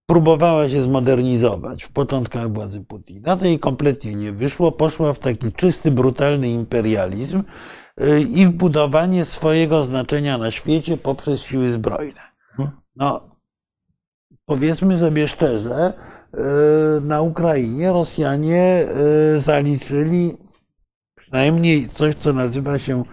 próbowała 0.07 0.71
się 0.71 0.83
zmodernizować 0.83 1.85
w 1.85 1.93
początkach 1.93 2.53
władzy 2.53 2.81
Putina. 2.81 3.37
To 3.37 3.47
jej 3.47 3.59
kompletnie 3.59 4.15
nie 4.15 4.33
wyszło. 4.33 4.73
Poszła 4.73 5.12
w 5.12 5.19
taki 5.19 5.53
czysty, 5.53 5.91
brutalny 5.91 6.49
imperializm 6.49 7.43
y, 8.01 8.21
i 8.23 8.47
w 8.47 8.51
budowanie 8.51 9.25
swojego 9.25 9.83
znaczenia 9.83 10.39
na 10.39 10.51
świecie 10.51 10.97
poprzez 10.97 11.43
siły 11.43 11.73
zbrojne. 11.73 12.21
Hmm. 12.57 12.77
No, 12.97 13.37
powiedzmy 14.47 14.99
sobie 14.99 15.29
szczerze, 15.29 15.93
na 17.01 17.20
Ukrainie 17.20 17.93
Rosjanie 17.93 18.62
e, 18.62 19.39
zaliczyli 19.39 20.32
przynajmniej 21.14 21.89
coś, 21.89 22.14
co 22.14 22.32
nazywa 22.32 22.78
się 22.78 22.99
e, 22.99 23.05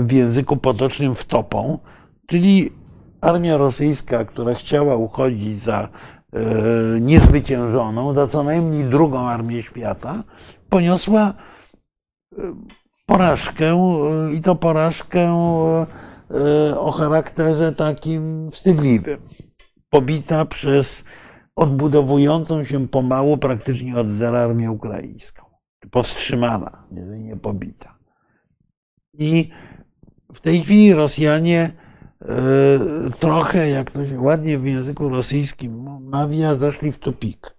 w 0.00 0.12
języku 0.12 0.56
potocznym 0.56 1.14
wtopą, 1.14 1.78
czyli 2.26 2.70
armia 3.20 3.56
rosyjska, 3.56 4.24
która 4.24 4.54
chciała 4.54 4.96
uchodzić 4.96 5.62
za 5.62 5.88
niezwyciężoną, 7.00 8.12
za 8.12 8.26
co 8.26 8.42
najmniej 8.42 8.84
drugą 8.84 9.28
armię 9.28 9.62
świata, 9.62 10.24
poniosła 10.68 11.34
porażkę 13.06 13.78
i 14.32 14.42
to 14.42 14.54
porażkę 14.54 15.32
o 16.76 16.92
charakterze 16.92 17.72
takim 17.72 18.50
wstydliwym. 18.50 19.18
Pobita 19.90 20.44
przez 20.44 21.04
odbudowującą 21.56 22.64
się 22.64 22.88
pomału 22.88 23.36
praktycznie 23.36 23.96
od 23.96 24.06
zera 24.06 24.38
armię 24.38 24.70
ukraińską. 24.70 25.44
Powstrzymana, 25.90 26.86
jeżeli 26.90 27.22
nie 27.22 27.36
pobita. 27.36 27.98
I 29.18 29.50
w 30.32 30.40
tej 30.40 30.60
chwili 30.60 30.94
Rosjanie 30.94 31.72
e, 32.22 32.28
trochę, 33.18 33.68
jak 33.70 33.90
to 33.90 34.06
się 34.06 34.20
ładnie 34.20 34.58
w 34.58 34.66
języku 34.66 35.08
rosyjskim 35.08 35.86
mawia, 36.00 36.54
zaszli 36.54 36.92
w 36.92 36.98
tupik. 36.98 37.56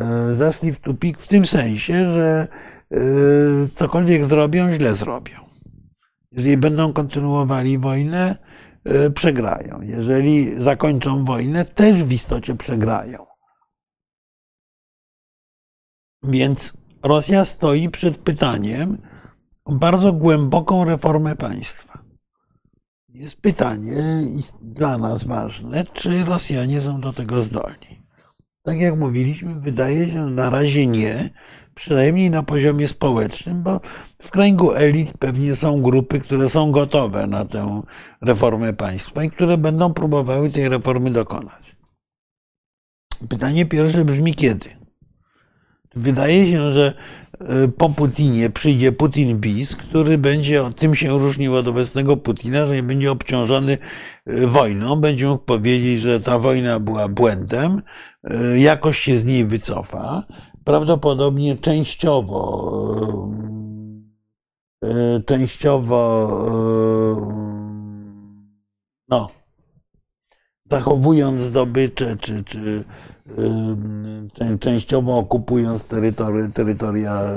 E, 0.00 0.34
zaszli 0.34 0.72
w 0.72 0.80
tupik 0.80 1.18
w 1.18 1.28
tym 1.28 1.46
sensie, 1.46 2.08
że 2.08 2.48
e, 2.92 2.98
cokolwiek 3.74 4.24
zrobią, 4.24 4.72
źle 4.72 4.94
zrobią. 4.94 5.34
Jeżeli 6.32 6.56
będą 6.56 6.92
kontynuowali 6.92 7.78
wojnę, 7.78 8.36
przegrają. 9.14 9.80
Jeżeli 9.82 10.62
zakończą 10.62 11.24
wojnę, 11.24 11.64
też 11.64 12.04
w 12.04 12.12
istocie 12.12 12.54
przegrają. 12.54 13.26
Więc 16.22 16.72
Rosja 17.02 17.44
stoi 17.44 17.88
przed 17.88 18.18
pytaniem 18.18 18.98
o 19.64 19.72
bardzo 19.72 20.12
głęboką 20.12 20.84
reformę 20.84 21.36
państwa. 21.36 22.04
Jest 23.08 23.40
pytanie 23.40 24.02
dla 24.62 24.98
nas 24.98 25.24
ważne, 25.24 25.84
czy 25.84 26.24
Rosjanie 26.24 26.80
są 26.80 27.00
do 27.00 27.12
tego 27.12 27.42
zdolni. 27.42 28.06
Tak 28.62 28.80
jak 28.80 28.96
mówiliśmy, 28.96 29.60
wydaje 29.60 30.08
się, 30.08 30.26
na 30.26 30.50
razie 30.50 30.86
nie, 30.86 31.30
przynajmniej 31.80 32.30
na 32.30 32.42
poziomie 32.42 32.88
społecznym, 32.88 33.62
bo 33.62 33.80
w 34.22 34.30
kręgu 34.30 34.72
elit 34.72 35.12
pewnie 35.18 35.56
są 35.56 35.82
grupy, 35.82 36.20
które 36.20 36.48
są 36.48 36.72
gotowe 36.72 37.26
na 37.26 37.44
tę 37.44 37.82
reformę 38.22 38.72
państwa 38.72 39.24
i 39.24 39.30
które 39.30 39.58
będą 39.58 39.94
próbowały 39.94 40.50
tej 40.50 40.68
reformy 40.68 41.10
dokonać. 41.10 41.76
Pytanie 43.28 43.66
pierwsze 43.66 44.04
brzmi 44.04 44.34
kiedy? 44.34 44.80
Wydaje 45.94 46.50
się, 46.50 46.72
że 46.72 46.94
e, 47.40 47.68
po 47.68 47.90
Putinie 47.90 48.50
przyjdzie 48.50 48.92
Putin 48.92 49.38
bis, 49.38 49.76
który 49.76 50.18
będzie 50.18 50.62
tym 50.76 50.96
się 50.96 51.18
różnił 51.18 51.56
od 51.56 51.68
obecnego 51.68 52.16
Putina, 52.16 52.66
że 52.66 52.74
nie 52.74 52.82
będzie 52.82 53.12
obciążony 53.12 53.78
e, 54.26 54.46
wojną, 54.46 54.96
będzie 54.96 55.26
mógł 55.26 55.44
powiedzieć, 55.44 56.00
że 56.00 56.20
ta 56.20 56.38
wojna 56.38 56.80
była 56.80 57.08
błędem, 57.08 57.82
e, 58.24 58.58
jakoś 58.58 58.98
się 58.98 59.18
z 59.18 59.24
niej 59.24 59.44
wycofa, 59.44 60.22
prawdopodobnie 60.64 61.56
częściowo 61.56 63.26
częściowo 65.26 66.28
no, 69.08 69.28
zachowując 70.64 71.40
zdobycze, 71.40 72.16
czy, 72.16 72.44
czy 72.44 72.84
częściowo 74.60 75.18
okupując 75.18 75.88
terytoria, 75.88 76.48
terytoria 76.48 77.34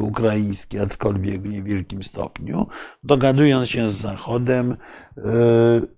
ukraińskie, 0.00 0.82
aczkolwiek 0.82 1.42
w 1.42 1.48
niewielkim 1.48 2.02
stopniu, 2.02 2.66
dogadując 3.02 3.68
się 3.68 3.90
z 3.90 3.94
Zachodem. 3.94 4.76
E, 5.16 5.22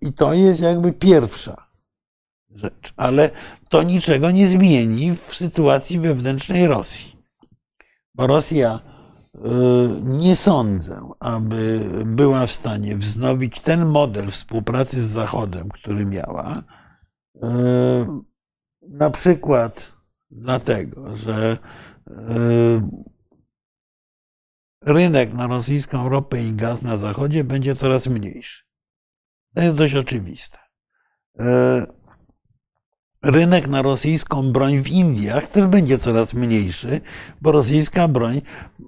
I 0.00 0.12
to 0.12 0.32
jest 0.32 0.62
jakby 0.62 0.92
pierwsza 0.92 1.65
rzecz. 2.57 2.92
Ale 2.96 3.30
to 3.68 3.82
niczego 3.82 4.30
nie 4.30 4.48
zmieni 4.48 5.16
w 5.16 5.34
sytuacji 5.34 5.98
wewnętrznej 5.98 6.66
Rosji. 6.66 7.16
Bo 8.14 8.26
Rosja 8.26 8.80
e, 9.34 9.40
nie 10.02 10.36
sądzę, 10.36 11.00
aby 11.20 11.80
była 12.07 12.46
w 12.46 12.52
stanie 12.52 12.96
wznowić 12.96 13.61
ten 13.61 13.86
model 13.86 14.30
współpracy 14.30 15.02
z 15.02 15.11
Zachodem, 15.11 15.68
który 15.68 16.07
miała 16.07 16.62
e, 17.42 17.48
na 18.82 19.11
przykład 19.11 19.92
dlatego, 20.30 21.16
że 21.16 21.59
e, 22.11 22.90
rynek 24.86 25.32
na 25.32 25.46
rosyjską 25.46 26.09
ropę 26.09 26.42
i 26.42 26.52
gaz 26.52 26.82
na 26.82 26.96
zachodzie 26.96 27.44
będzie 27.44 27.76
coraz 27.76 28.07
mniejszy. 28.07 28.64
To 29.54 29.62
jest 29.62 29.76
dość 29.76 29.94
oczywiste. 29.94 30.59
Rynek 33.26 33.68
na 33.68 33.82
rosyjską 33.82 34.52
broń 34.52 34.82
w 34.82 34.88
Indiach 34.88 35.48
też 35.48 35.66
będzie 35.66 35.98
coraz 35.98 36.34
mniejszy, 36.34 37.00
bo 37.40 37.52
rosyjska 37.52 38.08
broń 38.08 38.42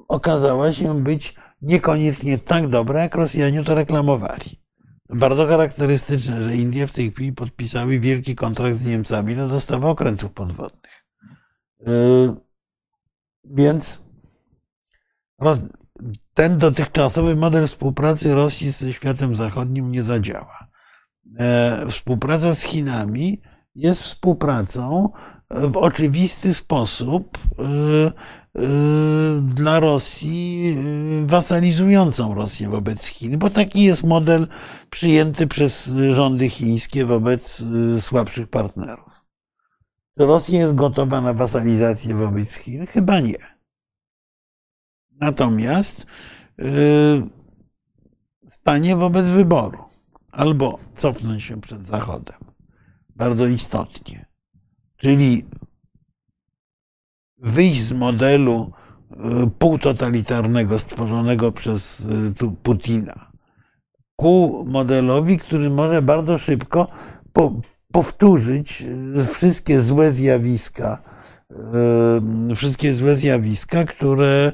okazała 0.09 0.73
się 0.73 1.03
być 1.03 1.35
niekoniecznie 1.63 2.39
tak 2.39 2.69
dobra, 2.69 3.03
jak 3.03 3.15
Rosjanie 3.15 3.65
to 3.65 3.75
reklamowali. 3.75 4.61
Bardzo 5.09 5.47
charakterystyczne, 5.47 6.43
że 6.43 6.57
Indie 6.57 6.87
w 6.87 6.93
tej 6.93 7.13
chwili 7.13 7.33
podpisały 7.33 8.01
wielki 8.01 8.35
kontrakt 8.35 8.77
z 8.77 8.87
Niemcami 8.87 9.35
na 9.35 9.49
dostawę 9.49 9.87
okrętów 9.87 10.33
podwodnych. 10.33 11.05
Yy, 11.87 12.35
więc 13.45 14.03
ten 16.35 16.59
dotychczasowy 16.59 17.37
model 17.37 17.67
współpracy 17.67 18.35
Rosji 18.35 18.71
ze 18.71 18.93
światem 18.93 19.37
zachodnim 19.37 19.93
nie 19.93 20.03
zadziała. 20.03 20.69
Yy, 21.25 21.91
współpraca 21.91 22.55
z 22.55 22.63
Chinami 22.63 23.43
jest 23.79 24.03
współpracą 24.03 25.09
w 25.51 25.77
oczywisty 25.77 26.55
sposób 26.55 27.39
yy, 27.59 28.13
Y, 28.59 29.41
dla 29.55 29.81
Rosji 29.81 30.77
wasalizującą 31.27 32.35
Rosję 32.35 32.69
wobec 32.69 33.07
Chin, 33.07 33.39
bo 33.39 33.51
taki 33.51 33.83
jest 33.83 34.05
model 34.05 34.49
przyjęty 34.91 35.47
przez 35.47 35.91
rządy 36.11 36.51
chińskie 36.51 37.05
wobec 37.05 37.65
słabszych 38.01 38.49
partnerów. 38.49 39.25
Czy 40.19 40.27
Rosja 40.27 40.59
jest 40.59 40.75
gotowa 40.75 41.21
na 41.21 41.35
wasalizację 41.35 42.15
wobec 42.15 42.55
Chin? 42.55 42.87
Chyba 42.87 43.21
nie. 43.21 43.59
Natomiast 45.21 46.07
stanie 48.49 48.97
wobec 48.97 49.29
wyboru 49.29 49.85
albo 50.33 50.79
cofnąć 50.95 51.43
się 51.43 51.61
przed 51.61 51.87
Zachodem, 51.87 52.39
bardzo 53.19 53.47
istotnie, 53.47 54.27
czyli 54.97 55.45
wyjść 57.39 57.83
z 57.83 57.93
modelu 57.93 58.73
e, 59.11 59.51
półtotalitarnego 59.59 60.79
stworzonego 60.79 61.53
przez 61.53 62.07
e, 62.43 62.51
Putina 62.63 63.33
ku 64.17 64.65
modelowi, 64.67 65.39
który 65.39 65.71
może 65.71 66.03
bardzo 66.03 66.39
szybko 66.39 66.87
po, 67.33 67.61
powtórzyć 67.93 68.83
e, 69.17 69.25
wszystkie 69.25 69.81
złe 69.81 70.11
zjawiska, 70.11 71.03
wszystkie 72.57 72.95
złe 72.95 73.15
zjawiska, 73.15 73.85
które 73.85 74.53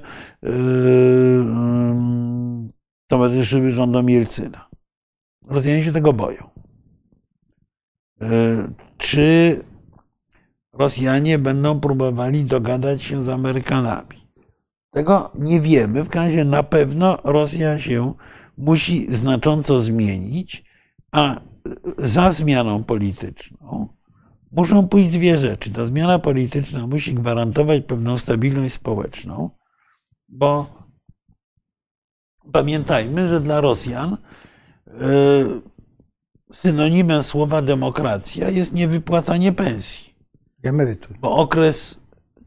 towarzyszyły 3.08 3.72
rządom 3.72 4.10
Jelcyna. 4.10 4.68
Rosjanie 5.46 5.84
się 5.84 5.92
tego 5.92 6.12
boją. 6.12 6.50
Czy 8.98 9.60
Rosjanie 10.72 11.38
będą 11.38 11.80
próbowali 11.80 12.44
dogadać 12.44 13.02
się 13.02 13.24
z 13.24 13.28
Amerykanami. 13.28 14.28
Tego 14.90 15.30
nie 15.34 15.60
wiemy. 15.60 16.04
W 16.04 16.08
każdym 16.08 16.36
razie 16.36 16.50
na 16.50 16.62
pewno 16.62 17.18
Rosja 17.24 17.78
się 17.78 18.12
musi 18.58 19.14
znacząco 19.14 19.80
zmienić, 19.80 20.64
a 21.12 21.40
za 21.98 22.32
zmianą 22.32 22.84
polityczną 22.84 23.88
muszą 24.52 24.88
pójść 24.88 25.10
dwie 25.10 25.38
rzeczy. 25.38 25.70
Ta 25.70 25.84
zmiana 25.84 26.18
polityczna 26.18 26.86
musi 26.86 27.14
gwarantować 27.14 27.82
pewną 27.86 28.18
stabilność 28.18 28.74
społeczną, 28.74 29.50
bo 30.28 30.66
pamiętajmy, 32.52 33.28
że 33.28 33.40
dla 33.40 33.60
Rosjan 33.60 34.16
e, 34.86 34.94
synonimem 36.54 37.22
słowa 37.22 37.62
demokracja 37.62 38.50
jest 38.50 38.72
niewypłacanie 38.72 39.52
pensji. 39.52 40.14
Emerytur. 40.62 41.16
Bo 41.20 41.36
okres, 41.36 41.98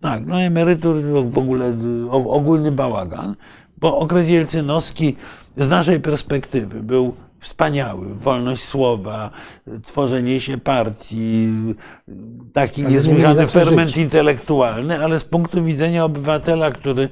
tak, 0.01 0.25
no 0.25 0.41
emerytur 0.41 1.03
w 1.25 1.37
ogóle 1.37 1.73
ogólny 2.11 2.71
bałagan, 2.71 3.35
bo 3.77 3.99
okres 3.99 4.29
jelcynowski 4.29 5.15
z 5.55 5.69
naszej 5.69 5.99
perspektywy 5.99 6.83
był 6.83 7.15
wspaniały. 7.39 8.15
Wolność 8.15 8.63
słowa, 8.63 9.31
tworzenie 9.83 10.41
się 10.41 10.57
partii, 10.57 11.47
taki 12.53 12.81
ale 12.85 12.93
niesłychany 12.93 13.47
ferment 13.47 13.89
żyć. 13.89 13.97
intelektualny, 13.97 15.03
ale 15.03 15.19
z 15.19 15.23
punktu 15.23 15.63
widzenia 15.63 16.05
obywatela, 16.05 16.71
który 16.71 17.09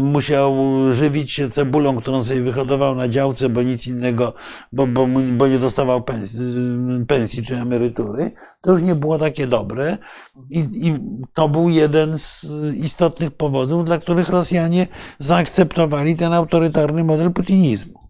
musiał 0.00 0.54
żywić 0.92 1.32
się 1.32 1.50
cebulą, 1.50 1.96
którą 1.96 2.24
sobie 2.24 2.42
wyhodował 2.42 2.94
na 2.94 3.08
działce, 3.08 3.48
bo 3.48 3.62
nic 3.62 3.86
innego, 3.86 4.34
bo, 4.72 4.86
bo, 4.86 5.06
bo 5.32 5.48
nie 5.48 5.58
dostawał 5.58 6.02
pensji, 6.02 6.38
pensji, 7.08 7.42
czy 7.42 7.56
emerytury, 7.56 8.30
to 8.60 8.70
już 8.70 8.82
nie 8.82 8.94
było 8.94 9.18
takie 9.18 9.46
dobre. 9.46 9.98
I, 10.50 10.58
I 10.58 10.98
to 11.34 11.48
był 11.48 11.68
jeden 11.68 12.18
z 12.18 12.46
istotnych 12.74 13.30
powodów, 13.30 13.84
dla 13.84 13.98
których 13.98 14.28
Rosjanie 14.28 14.86
zaakceptowali 15.18 16.16
ten 16.16 16.32
autorytarny 16.32 17.04
model 17.04 17.32
putinizmu. 17.32 18.00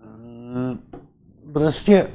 Y, 0.00 0.04
wreszcie 1.44 2.06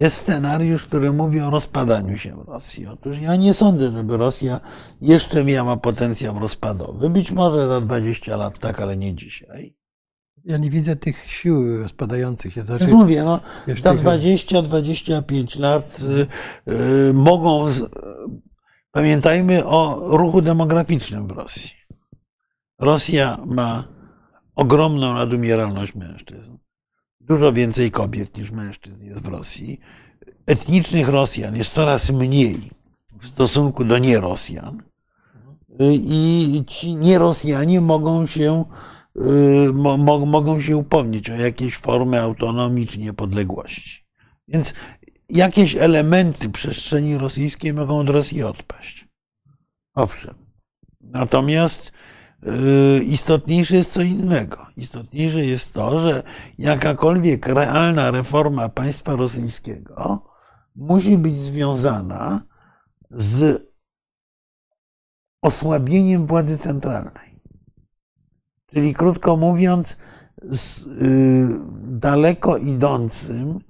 jest 0.00 0.16
scenariusz, 0.16 0.86
który 0.86 1.12
mówi 1.12 1.40
o 1.40 1.50
rozpadaniu 1.50 2.18
się 2.18 2.44
Rosji. 2.46 2.86
Otóż 2.86 3.18
ja 3.18 3.36
nie 3.36 3.54
sądzę, 3.54 3.90
żeby 3.90 4.16
Rosja 4.16 4.60
jeszcze 5.00 5.44
miała 5.44 5.76
potencjał 5.76 6.38
rozpadowy. 6.38 7.10
Być 7.10 7.32
może 7.32 7.68
za 7.68 7.80
20 7.80 8.36
lat 8.36 8.58
tak, 8.58 8.80
ale 8.80 8.96
nie 8.96 9.14
dzisiaj. 9.14 9.76
Ja 10.44 10.56
nie 10.56 10.70
widzę 10.70 10.96
tych 10.96 11.30
sił 11.30 11.78
rozpadających 11.78 12.52
się. 12.52 12.64
Znaczy, 12.64 12.88
mówię, 12.88 13.24
no, 13.24 13.40
za 13.82 13.94
20-25 13.94 15.60
lat 15.60 15.96
y, 16.68 16.72
y, 16.72 17.14
mogą. 17.14 17.68
Z... 17.68 17.90
Pamiętajmy 18.90 19.66
o 19.66 20.00
ruchu 20.16 20.42
demograficznym 20.42 21.26
w 21.26 21.30
Rosji. 21.30 21.70
Rosja 22.80 23.38
ma 23.46 23.88
ogromną 24.54 25.14
nadumieralność 25.14 25.94
mężczyzn. 25.94 26.56
Dużo 27.28 27.52
więcej 27.52 27.90
kobiet 27.90 28.36
niż 28.36 28.50
mężczyzn 28.50 29.04
jest 29.04 29.20
w 29.20 29.26
Rosji. 29.26 29.80
Etnicznych 30.46 31.08
Rosjan 31.08 31.56
jest 31.56 31.72
coraz 31.72 32.10
mniej 32.10 32.70
w 33.18 33.28
stosunku 33.28 33.84
do 33.84 33.98
nierosjan. 33.98 34.82
I 35.92 36.62
ci 36.66 36.94
nierosjanie 36.94 37.80
mogą 37.80 38.26
się, 38.26 38.64
y, 39.16 39.72
mo, 39.72 39.98
mogą 40.26 40.60
się 40.60 40.76
upomnieć 40.76 41.30
o 41.30 41.34
jakieś 41.34 41.76
formy 41.76 42.20
autonomii 42.20 42.86
czy 42.86 42.98
niepodległości. 42.98 44.04
Więc 44.48 44.74
jakieś 45.28 45.76
elementy 45.76 46.48
przestrzeni 46.48 47.18
rosyjskiej 47.18 47.72
mogą 47.72 47.98
od 47.98 48.10
Rosji 48.10 48.42
odpaść. 48.42 49.08
Owszem. 49.94 50.34
Natomiast 51.00 51.92
istotniejsze 53.04 53.76
jest 53.76 53.92
co 53.92 54.02
innego. 54.02 54.66
Istotniejsze 54.76 55.44
jest 55.44 55.74
to, 55.74 55.98
że 55.98 56.22
jakakolwiek 56.58 57.46
realna 57.46 58.10
reforma 58.10 58.68
państwa 58.68 59.16
rosyjskiego 59.16 60.22
musi 60.76 61.18
być 61.18 61.36
związana 61.36 62.42
z 63.10 63.62
osłabieniem 65.42 66.26
władzy 66.26 66.58
centralnej. 66.58 67.40
Czyli 68.66 68.94
krótko 68.94 69.36
mówiąc, 69.36 69.96
z 70.42 70.86
y, 70.86 71.58
daleko 71.82 72.56
idącym 72.56 73.58
y, 73.58 73.60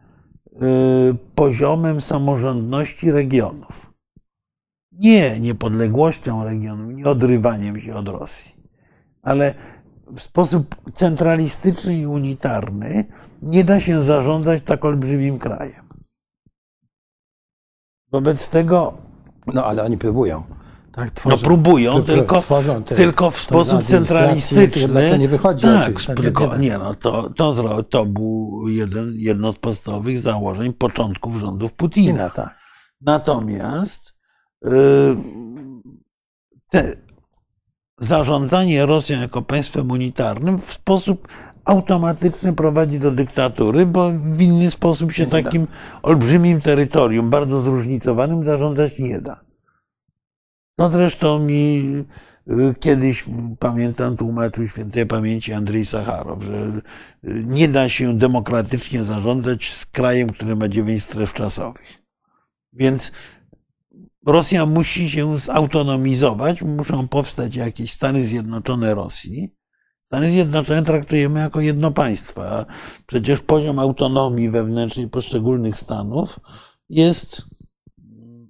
poziomem 1.34 2.00
samorządności 2.00 3.10
regionów. 3.10 3.92
Nie 4.92 5.40
niepodległością 5.40 6.44
regionów, 6.44 6.94
nie 6.94 7.04
odrywaniem 7.04 7.80
się 7.80 7.94
od 7.94 8.08
Rosji, 8.08 8.54
ale 9.24 9.54
w 10.16 10.20
sposób 10.20 10.76
centralistyczny 10.92 11.96
i 11.96 12.06
unitarny 12.06 13.04
nie 13.42 13.64
da 13.64 13.80
się 13.80 14.02
zarządzać 14.02 14.62
tak 14.64 14.84
olbrzymim 14.84 15.38
krajem. 15.38 15.84
Wobec 18.12 18.50
tego. 18.50 18.98
No 19.46 19.64
ale 19.64 19.82
oni 19.82 19.98
próbują. 19.98 20.44
Tak, 20.92 21.10
tworzą, 21.10 21.36
no 21.36 21.42
próbują, 21.42 22.02
tylko, 22.02 22.40
tworzą 22.40 22.82
te, 22.82 22.94
tylko 22.94 23.30
w 23.30 23.38
sposób 23.38 23.86
centralistyczny. 23.86 25.10
To 25.10 25.16
nie 25.16 25.28
wychodzi. 25.28 25.62
Tak, 25.62 26.00
tylko, 26.16 26.56
nie 26.56 26.78
no, 26.78 26.94
to, 26.94 27.30
to, 27.30 27.82
to 27.82 28.06
był 28.06 28.64
jeden, 28.68 29.12
jedno 29.16 29.52
z 29.52 29.56
podstawowych 29.58 30.18
założeń 30.18 30.72
początków 30.72 31.36
rządów 31.36 31.72
Putina. 31.72 32.30
tak. 32.30 32.58
Natomiast 33.00 34.14
yy, 34.64 35.16
te, 36.70 37.03
zarządzanie 37.98 38.86
Rosją 38.86 39.20
jako 39.20 39.42
państwem 39.42 39.90
unitarnym 39.90 40.60
w 40.60 40.72
sposób 40.72 41.28
automatyczny 41.64 42.52
prowadzi 42.52 42.98
do 42.98 43.10
dyktatury, 43.10 43.86
bo 43.86 44.10
w 44.10 44.42
inny 44.42 44.70
sposób 44.70 45.12
się 45.12 45.26
takim 45.26 45.66
olbrzymim 46.02 46.60
terytorium, 46.60 47.30
bardzo 47.30 47.62
zróżnicowanym, 47.62 48.44
zarządzać 48.44 48.98
nie 48.98 49.20
da. 49.20 49.44
No 50.78 50.88
zresztą 50.88 51.38
mi 51.38 51.84
y, 52.50 52.74
kiedyś, 52.80 53.24
pamiętam, 53.58 54.16
tłumaczył 54.16 54.68
świętej 54.68 55.06
pamięci 55.06 55.52
Andrzej 55.52 55.86
Sacharow, 55.86 56.42
że 56.42 56.80
y, 57.24 57.44
nie 57.44 57.68
da 57.68 57.88
się 57.88 58.18
demokratycznie 58.18 59.04
zarządzać 59.04 59.72
z 59.72 59.86
krajem, 59.86 60.30
który 60.30 60.56
ma 60.56 60.68
dziewięć 60.68 61.02
stref 61.02 61.34
czasowych. 61.34 62.02
Więc 62.72 63.12
Rosja 64.26 64.66
musi 64.66 65.10
się 65.10 65.38
zautonomizować, 65.38 66.62
muszą 66.62 67.08
powstać 67.08 67.56
jakieś 67.56 67.92
Stany 67.92 68.26
Zjednoczone 68.26 68.94
Rosji. 68.94 69.56
Stany 70.00 70.30
Zjednoczone 70.30 70.82
traktujemy 70.82 71.40
jako 71.40 71.60
jedno 71.60 71.92
państwo, 71.92 72.48
a 72.48 72.66
przecież 73.06 73.40
poziom 73.40 73.78
autonomii 73.78 74.50
wewnętrznej 74.50 75.08
poszczególnych 75.08 75.76
stanów 75.76 76.40
jest 76.88 77.42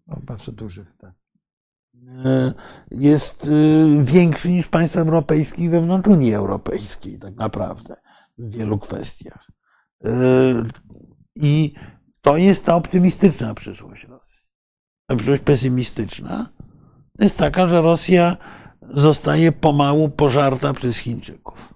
no, 0.07 0.17
bardzo 0.23 0.53
duży. 0.53 0.87
Tak. 0.99 1.15
E, 2.25 2.53
jest 2.91 3.49
e, 3.49 4.05
większy 4.05 4.51
niż 4.51 4.69
państw 4.69 4.97
europejskich 4.97 5.71
wewnątrz 5.71 6.09
Unii 6.09 6.35
Europejskiej, 6.35 7.19
tak 7.19 7.37
naprawdę, 7.37 7.97
w 8.39 8.51
wielu 8.57 8.79
kwestiach. 8.79 9.51
E, 10.05 10.11
I 11.35 11.75
to 12.23 12.37
jest 12.37 12.67
ta 12.67 12.77
optymistyczna 12.77 13.55
przyszłość 13.55 14.05
Rosji. 14.05 14.34
Przyszłość 15.09 15.43
pesymistyczna 15.43 16.49
jest 17.21 17.39
taka, 17.39 17.69
że 17.69 17.83
Rosja 17.83 18.37
zostaje 18.95 19.53
pomału 19.53 20.09
pożarta 20.09 20.73
przez 20.73 20.97
Chińczyków. 20.97 21.75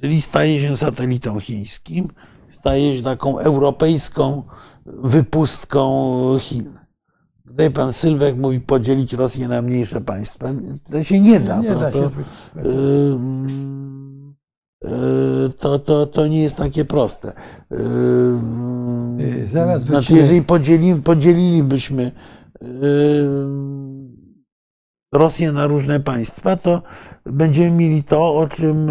Czyli 0.00 0.22
staje 0.22 0.68
się 0.68 0.76
satelitą 0.76 1.40
chińskim, 1.40 2.08
staje 2.48 2.96
się 2.96 3.02
taką 3.02 3.38
europejską 3.38 4.42
wypustką 4.86 6.36
Chin. 6.40 6.72
Tutaj 7.46 7.70
pan 7.70 7.92
Sylwek 7.92 8.36
mówi 8.36 8.60
podzielić 8.60 9.12
Rosję 9.12 9.48
na 9.48 9.62
mniejsze 9.62 10.00
państwa. 10.00 10.48
To 10.90 11.04
się 11.04 11.20
nie 11.20 11.40
da. 11.40 11.60
Nie 11.60 11.68
to, 11.68 11.80
da 11.80 11.90
to, 11.90 11.98
yy, 11.98 13.18
to, 15.58 15.78
to, 15.78 16.06
to, 16.06 16.26
nie 16.26 16.42
jest 16.42 16.56
takie 16.56 16.84
proste. 16.84 17.32
Yy, 17.70 19.48
Zaraz 19.48 19.82
znaczy, 19.82 20.14
jeżeli 20.14 20.42
podzieli, 20.42 20.94
podzielilibyśmy 20.94 22.12
yy, 22.60 22.68
Rosję 25.12 25.52
na 25.52 25.66
różne 25.66 26.00
państwa, 26.00 26.56
to 26.56 26.82
będziemy 27.26 27.70
mieli 27.70 28.04
to, 28.04 28.34
o 28.34 28.48
czym 28.48 28.90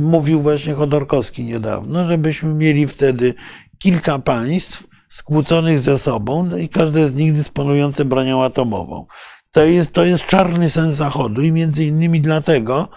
mówił 0.00 0.42
właśnie 0.42 0.74
Chodorkowski 0.74 1.44
niedawno, 1.44 2.06
żebyśmy 2.06 2.54
mieli 2.54 2.86
wtedy 2.86 3.34
kilka 3.78 4.18
państw, 4.18 4.86
skłóconych 5.08 5.78
ze 5.78 5.98
sobą 5.98 6.56
i 6.56 6.68
każde 6.68 7.08
z 7.08 7.16
nich 7.16 7.34
dysponujące 7.34 8.04
bronią 8.04 8.44
atomową. 8.44 9.06
To 9.52 9.64
jest, 9.64 9.92
to 9.92 10.04
jest 10.04 10.26
czarny 10.26 10.70
sen 10.70 10.92
Zachodu 10.92 11.42
i 11.42 11.52
między 11.52 11.84
innymi 11.84 12.20
dlatego 12.20 12.88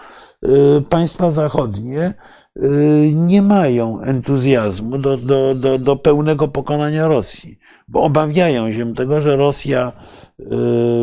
państwa 0.90 1.30
zachodnie 1.30 2.14
y, 2.56 3.12
nie 3.14 3.42
mają 3.42 4.00
entuzjazmu 4.00 4.98
do, 4.98 5.16
do, 5.16 5.54
do, 5.54 5.78
do 5.78 5.96
pełnego 5.96 6.48
pokonania 6.48 7.08
Rosji, 7.08 7.58
bo 7.88 8.02
obawiają 8.02 8.72
się 8.72 8.94
tego, 8.94 9.20
że 9.20 9.36
Rosja 9.36 9.92
y, 10.40 10.44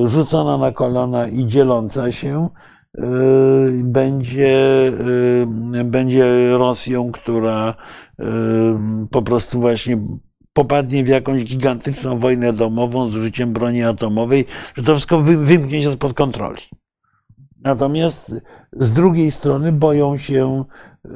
rzucona 0.06 0.58
na 0.58 0.72
kolana 0.72 1.28
i 1.28 1.46
dzieląca 1.46 2.12
się 2.12 2.50
będzie, 3.84 4.92
będzie 5.86 6.58
Rosją, 6.58 7.12
która 7.12 7.76
po 9.12 9.22
prostu 9.22 9.60
właśnie 9.60 9.98
popadnie 10.54 11.04
w 11.04 11.08
jakąś 11.08 11.44
gigantyczną 11.44 12.20
wojnę 12.20 12.54
domową 12.54 13.10
z 13.10 13.16
użyciem 13.16 13.54
broni 13.54 13.84
atomowej, 13.84 14.46
że 14.76 14.84
to 14.84 14.94
wszystko 14.94 15.22
wymknie 15.22 15.84
się 15.84 15.94
spod 15.94 16.14
kontroli. 16.14 16.62
Natomiast 17.66 18.34
z 18.74 18.94
drugiej 18.94 19.32
strony 19.32 19.72
boją 19.72 20.18
się, 20.18 20.64
yy, 21.06 21.12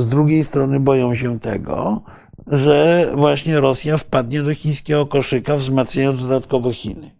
z 0.00 0.06
drugiej 0.06 0.44
strony 0.44 0.80
boją 0.80 1.14
się 1.14 1.38
tego, 1.40 2.02
że 2.46 3.10
właśnie 3.16 3.60
Rosja 3.60 3.98
wpadnie 3.98 4.42
do 4.42 4.54
chińskiego 4.54 5.06
koszyka, 5.06 5.56
wzmacniając 5.56 6.22
dodatkowo 6.22 6.72
Chiny. 6.72 7.10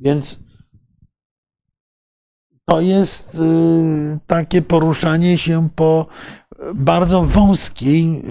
Więc 0.00 0.38
to 2.64 2.80
jest 2.80 3.34
yy, 3.34 4.18
takie 4.26 4.62
poruszanie 4.62 5.38
się 5.38 5.68
po 5.74 6.06
bardzo 6.74 7.22
wąskiej, 7.22 8.22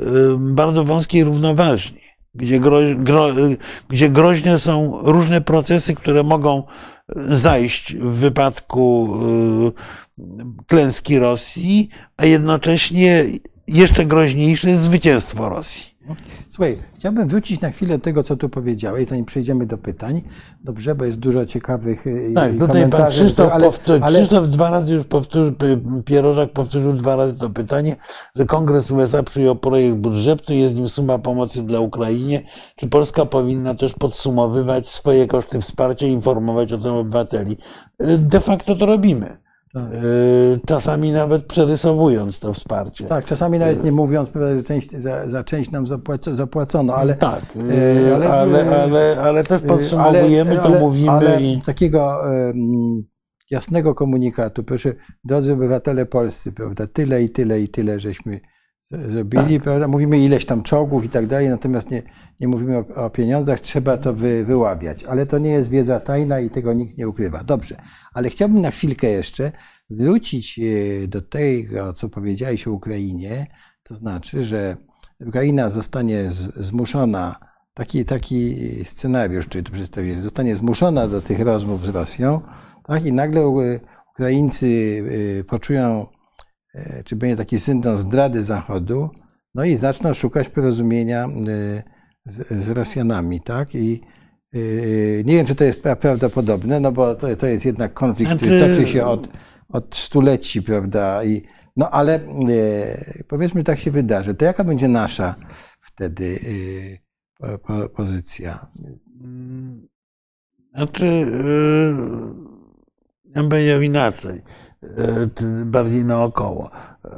y, 0.00 0.04
y, 0.04 0.36
bardzo 0.38 0.84
wąskiej 0.84 1.24
równoważni, 1.24 2.00
gdzie 3.88 4.10
groźne 4.10 4.58
są 4.58 4.98
różne 5.02 5.40
procesy, 5.40 5.94
które 5.94 6.22
mogą 6.22 6.62
zajść 7.16 7.94
w 7.94 8.12
wypadku 8.12 9.16
y, 10.18 10.64
klęski 10.66 11.18
Rosji, 11.18 11.88
a 12.16 12.26
jednocześnie 12.26 13.24
jeszcze 13.68 14.06
groźniejsze 14.06 14.70
jest 14.70 14.82
zwycięstwo 14.82 15.48
Rosji. 15.48 15.98
Słuchaj, 16.50 16.78
chciałbym 16.96 17.28
wrócić 17.28 17.60
na 17.60 17.70
chwilę 17.70 17.98
do 17.98 18.04
tego, 18.04 18.22
co 18.22 18.36
tu 18.36 18.48
powiedziałeś, 18.48 19.08
zanim 19.08 19.24
przejdziemy 19.24 19.66
do 19.66 19.78
pytań. 19.78 20.22
Dobrze, 20.64 20.94
bo 20.94 21.04
jest 21.04 21.18
dużo 21.18 21.46
ciekawych 21.46 22.06
y, 22.06 22.32
Tak, 22.34 22.58
tutaj 22.58 22.90
pan 22.90 23.10
Krzysztof, 23.10 23.52
ale. 24.00 24.18
Krzysztof 24.18 24.48
dwa 24.48 24.70
razy 24.70 24.94
już 24.94 25.04
powtórzył, 25.04 25.52
Pierożak 26.04 26.52
powtórzył 26.52 26.92
dwa 26.92 27.16
razy 27.16 27.38
to 27.38 27.50
pytanie, 27.50 27.96
że 28.36 28.44
Kongres 28.44 28.90
USA 28.90 29.22
przyjął 29.22 29.56
projekt 29.56 29.96
budżetu, 29.96 30.52
jest 30.52 30.74
nim 30.76 30.88
suma 30.88 31.18
pomocy 31.18 31.62
dla 31.62 31.80
Ukrainie. 31.80 32.42
Czy 32.76 32.88
Polska 32.88 33.26
powinna 33.26 33.74
też 33.74 33.94
podsumowywać 33.94 34.88
swoje 34.88 35.26
koszty 35.26 35.60
wsparcia 35.60 36.06
i 36.06 36.10
informować 36.10 36.72
o 36.72 36.78
tym 36.78 36.92
obywateli? 36.92 37.56
Y, 38.02 38.18
de 38.18 38.40
facto 38.40 38.74
to 38.74 38.86
robimy. 38.86 39.47
Tak. 39.72 39.92
Y, 40.04 40.58
czasami 40.66 41.12
nawet 41.12 41.44
przerysowując 41.44 42.40
to 42.40 42.52
wsparcie. 42.52 43.04
Tak, 43.04 43.26
czasami 43.26 43.58
nawet 43.58 43.84
nie 43.84 43.92
mówiąc, 43.92 44.30
że 44.34 44.62
część, 44.62 44.90
za, 45.02 45.30
za 45.30 45.44
część 45.44 45.70
nam 45.70 45.86
zapłacono, 46.32 46.94
ale. 46.94 47.14
Tak, 47.14 47.42
y, 47.56 48.14
ale, 48.14 48.28
ale, 48.28 48.82
ale, 48.82 49.16
ale 49.20 49.44
też 49.44 49.62
podsumowujemy, 49.62 50.56
to 50.56 50.70
mówimy. 50.70 51.38
I... 51.40 51.60
takiego 51.60 52.22
jasnego 53.50 53.94
komunikatu. 53.94 54.64
Proszę, 54.64 54.94
drodzy 55.24 55.52
obywatele 55.52 56.06
polscy, 56.06 56.52
prawda, 56.52 56.86
tyle 56.86 57.22
i 57.22 57.30
tyle 57.30 57.60
i 57.60 57.68
tyle 57.68 58.00
żeśmy 58.00 58.40
zrobili, 58.90 59.54
tak. 59.54 59.62
prawda? 59.62 59.88
Mówimy 59.88 60.18
ileś 60.18 60.44
tam 60.44 60.62
czołgów 60.62 61.04
i 61.04 61.08
tak 61.08 61.26
dalej, 61.26 61.48
natomiast 61.48 61.90
nie, 61.90 62.02
nie 62.40 62.48
mówimy 62.48 62.78
o, 62.78 63.04
o 63.04 63.10
pieniądzach, 63.10 63.60
trzeba 63.60 63.96
to 63.96 64.14
wy, 64.14 64.44
wyławiać. 64.44 65.04
Ale 65.04 65.26
to 65.26 65.38
nie 65.38 65.50
jest 65.50 65.70
wiedza 65.70 66.00
tajna 66.00 66.40
i 66.40 66.50
tego 66.50 66.72
nikt 66.72 66.98
nie 66.98 67.08
ukrywa. 67.08 67.44
Dobrze, 67.44 67.76
ale 68.12 68.30
chciałbym 68.30 68.60
na 68.60 68.70
chwilkę 68.70 69.06
jeszcze 69.06 69.52
wrócić 69.90 70.58
e, 70.58 71.08
do 71.08 71.22
tego, 71.22 71.92
co 71.92 72.08
powiedziałeś 72.08 72.68
o 72.68 72.72
Ukrainie, 72.72 73.46
to 73.82 73.94
znaczy, 73.94 74.42
że 74.42 74.76
Ukraina 75.26 75.70
zostanie 75.70 76.24
zmuszona, 76.56 77.36
taki, 77.74 78.04
taki 78.04 78.56
scenariusz, 78.84 79.46
który 79.46 79.62
tu 79.62 79.72
przedstawiłeś, 79.72 80.18
zostanie 80.18 80.56
zmuszona 80.56 81.08
do 81.08 81.20
tych 81.20 81.40
rozmów 81.40 81.86
z 81.86 81.88
Rosją, 81.88 82.40
tak? 82.84 83.04
i 83.04 83.12
nagle 83.12 83.48
Ukraińcy 84.14 85.02
e, 85.40 85.44
poczują 85.44 86.06
E, 86.06 86.17
czy 87.04 87.16
będzie 87.16 87.36
taki 87.36 87.60
syndrom 87.60 87.96
zdrady 87.96 88.42
Zachodu, 88.42 89.10
no 89.54 89.64
i 89.64 89.76
zaczną 89.76 90.14
szukać 90.14 90.48
porozumienia 90.48 91.24
e, 91.24 91.28
z, 92.24 92.64
z 92.64 92.70
Rosjanami, 92.70 93.40
tak? 93.40 93.74
I 93.74 94.00
e, 94.54 94.58
nie 95.24 95.36
wiem, 95.36 95.46
czy 95.46 95.54
to 95.54 95.64
jest 95.64 95.82
prawdopodobne, 95.82 96.80
no 96.80 96.92
bo 96.92 97.14
to, 97.14 97.36
to 97.36 97.46
jest 97.46 97.64
jednak 97.64 97.94
konflikt, 97.94 98.36
który 98.36 98.60
toczy 98.60 98.86
się 98.86 99.06
od, 99.06 99.28
od 99.68 99.96
stuleci, 99.96 100.62
prawda? 100.62 101.24
I, 101.24 101.42
no 101.76 101.90
ale 101.90 102.20
powiedzmy, 103.28 103.64
tak 103.64 103.78
się 103.78 103.90
wydarzy. 103.90 104.34
To 104.34 104.44
jaka 104.44 104.64
będzie 104.64 104.88
nasza 104.88 105.34
wtedy 105.80 106.40
po, 107.38 107.58
po, 107.58 107.88
pozycja? 107.88 108.66
Znaczy, 110.74 111.06
ja 111.06 112.57
bym 113.34 113.84
inaczej. 113.84 114.42
E, 114.82 115.64
bardziej 115.64 116.04
naokoło. 116.04 116.70
E, 117.04 117.10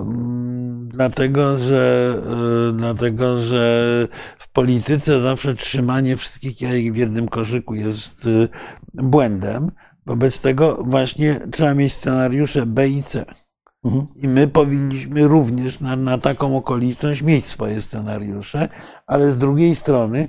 mm, 0.00 0.88
dlatego, 0.88 1.58
że, 1.58 2.14
e, 2.70 2.72
dlatego, 2.72 3.38
że 3.38 4.08
w 4.38 4.48
polityce 4.48 5.20
zawsze 5.20 5.54
trzymanie 5.54 6.16
wszystkich 6.16 6.60
jajek 6.60 6.92
w 6.92 6.96
jednym 6.96 7.28
koszyku 7.28 7.74
jest 7.74 8.28
błędem. 8.94 9.70
Wobec 10.06 10.40
tego 10.40 10.82
właśnie 10.84 11.40
trzeba 11.52 11.74
mieć 11.74 11.92
scenariusze 11.92 12.66
B 12.66 12.88
i 12.88 13.02
C. 13.02 13.24
Mhm. 13.84 14.06
I 14.16 14.28
my 14.28 14.48
powinniśmy 14.48 15.28
również 15.28 15.80
na, 15.80 15.96
na, 15.96 16.18
taką 16.18 16.56
okoliczność 16.56 17.22
mieć 17.22 17.44
swoje 17.44 17.80
scenariusze, 17.80 18.68
ale 19.06 19.32
z 19.32 19.38
drugiej 19.38 19.74
strony 19.74 20.28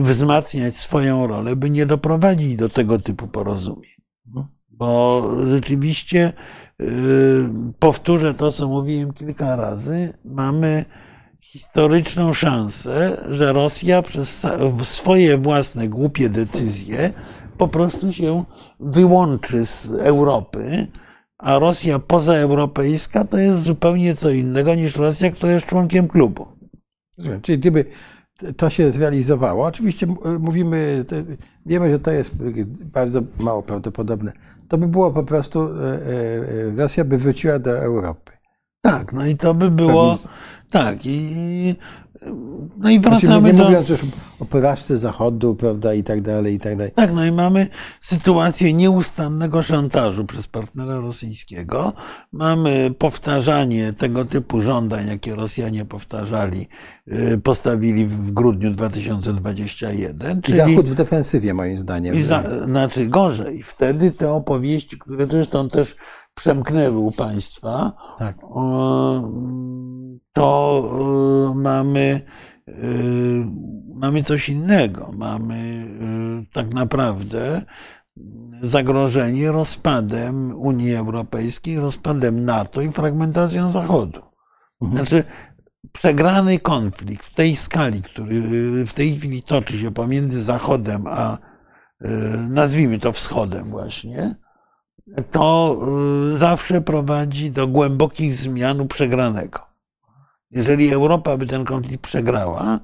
wzmacniać 0.00 0.76
swoją 0.76 1.26
rolę, 1.26 1.56
by 1.56 1.70
nie 1.70 1.86
doprowadzić 1.86 2.56
do 2.56 2.68
tego 2.68 2.98
typu 2.98 3.28
porozumień. 3.28 3.97
Bo 4.78 5.30
rzeczywiście 5.46 6.32
y, 6.82 6.86
powtórzę 7.78 8.34
to, 8.34 8.52
co 8.52 8.68
mówiłem 8.68 9.12
kilka 9.12 9.56
razy, 9.56 10.12
mamy 10.24 10.84
historyczną 11.40 12.34
szansę, 12.34 13.24
że 13.30 13.52
Rosja 13.52 14.02
przez 14.02 14.46
swoje 14.82 15.38
własne 15.38 15.88
głupie 15.88 16.28
decyzje 16.28 17.12
po 17.58 17.68
prostu 17.68 18.12
się 18.12 18.44
wyłączy 18.80 19.64
z 19.64 19.90
Europy, 19.90 20.86
a 21.38 21.58
Rosja 21.58 21.98
pozaeuropejska 21.98 23.24
to 23.24 23.38
jest 23.38 23.62
zupełnie 23.62 24.14
co 24.14 24.30
innego 24.30 24.74
niż 24.74 24.96
Rosja, 24.96 25.30
która 25.30 25.52
jest 25.52 25.66
członkiem 25.66 26.08
klubu. 26.08 26.46
Czyli 27.42 27.58
gdyby 27.58 27.84
to 28.56 28.70
się 28.70 28.92
zrealizowało. 28.92 29.66
Oczywiście 29.66 30.06
mówimy, 30.38 31.04
wiemy, 31.66 31.90
że 31.90 31.98
to 31.98 32.10
jest 32.10 32.34
bardzo 32.84 33.22
mało 33.40 33.62
prawdopodobne. 33.62 34.32
To 34.68 34.78
by 34.78 34.88
było 34.88 35.10
po 35.10 35.22
prostu, 35.22 35.60
e, 35.60 35.94
e, 35.94 36.76
Rosja 36.76 37.04
by 37.04 37.18
wróciła 37.18 37.58
do 37.58 37.78
Europy. 37.78 38.32
Tak, 38.80 39.12
no 39.12 39.26
i 39.26 39.36
to 39.36 39.54
by 39.54 39.70
było, 39.70 40.16
tak, 40.70 41.06
i 41.06 41.76
no 42.78 42.90
i 42.90 43.00
wracamy 43.00 43.26
znaczy, 43.26 43.42
nie 43.42 43.52
do... 43.52 43.64
mówiąc 43.64 43.88
już 43.88 44.00
o 44.40 44.44
porażce 44.44 44.98
Zachodu, 44.98 45.54
prawda, 45.54 45.94
i 45.94 46.02
tak 46.02 46.20
dalej, 46.20 46.54
i 46.54 46.60
tak 46.60 46.76
dalej. 46.76 46.92
Tak, 46.94 47.12
no 47.12 47.24
i 47.24 47.32
mamy 47.32 47.66
sytuację 48.00 48.72
nieustannego 48.72 49.62
szantażu 49.62 50.24
przez 50.24 50.46
partnera 50.46 50.98
rosyjskiego. 50.98 51.92
Mamy 52.32 52.94
powtarzanie 52.98 53.92
tego 53.92 54.24
typu 54.24 54.60
żądań, 54.60 55.08
jakie 55.08 55.34
Rosjanie 55.34 55.84
powtarzali, 55.84 56.68
y, 57.12 57.40
postawili 57.42 58.06
w 58.06 58.30
grudniu 58.30 58.70
2021. 58.70 60.42
Czyli... 60.42 60.54
I 60.54 60.56
Zachód 60.56 60.88
w 60.88 60.94
defensywie, 60.94 61.54
moim 61.54 61.78
zdaniem. 61.78 62.14
I 62.14 62.22
za, 62.22 62.42
znaczy 62.64 63.06
gorzej. 63.06 63.62
Wtedy 63.62 64.10
te 64.10 64.32
opowieści, 64.32 64.98
które 64.98 65.26
zresztą 65.26 65.68
też 65.68 65.96
przemknęły 66.38 66.98
u 66.98 67.12
państwa, 67.12 67.92
tak. 68.18 68.36
to 70.32 70.84
y, 71.52 71.58
mamy, 71.58 72.20
y, 72.68 72.72
mamy 73.94 74.22
coś 74.24 74.48
innego. 74.48 75.10
Mamy 75.16 75.86
tak 76.52 76.74
naprawdę 76.74 77.62
zagrożenie 78.62 79.52
rozpadem 79.52 80.52
Unii 80.56 80.94
Europejskiej, 80.94 81.80
rozpadem 81.80 82.44
NATO 82.44 82.82
i 82.82 82.92
fragmentacją 82.92 83.72
Zachodu. 83.72 84.20
Mhm. 84.82 84.96
Znaczy, 84.96 85.24
przegrany 85.92 86.58
konflikt 86.58 87.26
w 87.26 87.34
tej 87.34 87.56
skali, 87.56 88.02
który 88.02 88.40
w 88.86 88.92
tej 88.92 89.18
chwili 89.18 89.42
toczy 89.42 89.78
się 89.78 89.90
pomiędzy 89.90 90.44
Zachodem 90.44 91.06
a 91.06 91.38
nazwijmy 92.48 92.98
to 92.98 93.12
wschodem 93.12 93.70
właśnie, 93.70 94.34
to 95.30 95.78
y, 96.32 96.36
zawsze 96.36 96.80
prowadzi 96.80 97.50
do 97.50 97.66
głębokich 97.66 98.34
zmian 98.34 98.88
przegranego. 98.88 99.58
Jeżeli 100.50 100.92
Europa 100.92 101.36
by 101.36 101.46
ten 101.46 101.64
konflikt 101.64 102.02
przegrała, 102.02 102.80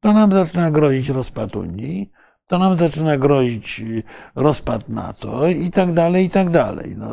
to 0.00 0.12
nam 0.12 0.32
zaczyna 0.32 0.70
grozić 0.70 1.08
rozpad 1.08 1.56
Unii, 1.56 2.10
to 2.46 2.58
nam 2.58 2.76
zaczyna 2.76 3.18
grozić 3.18 3.80
y, 3.80 4.02
rozpad 4.34 4.88
NATO 4.88 5.48
i 5.48 5.70
tak 5.70 5.92
dalej, 5.92 6.26
i 6.26 6.30
tak 6.30 6.50
dalej. 6.50 6.94
No, 6.98 7.08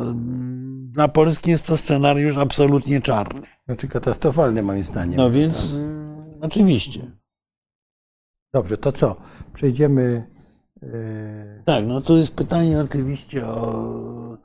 dla 0.92 1.08
Polski 1.08 1.50
jest 1.50 1.66
to 1.66 1.76
scenariusz 1.76 2.36
absolutnie 2.36 3.00
czarny. 3.00 3.46
Znaczy 3.66 3.88
katastrofalny 3.88 4.62
moim 4.62 4.84
zdaniem. 4.84 5.16
No 5.16 5.30
więc 5.30 5.72
tak. 5.72 6.44
oczywiście. 6.50 7.00
Dobrze, 8.52 8.78
to 8.78 8.92
co? 8.92 9.16
Przejdziemy 9.54 10.26
tak, 11.64 11.86
no 11.86 12.00
to 12.00 12.16
jest 12.16 12.34
pytanie 12.34 12.80
oczywiście 12.80 13.46
o 13.46 14.38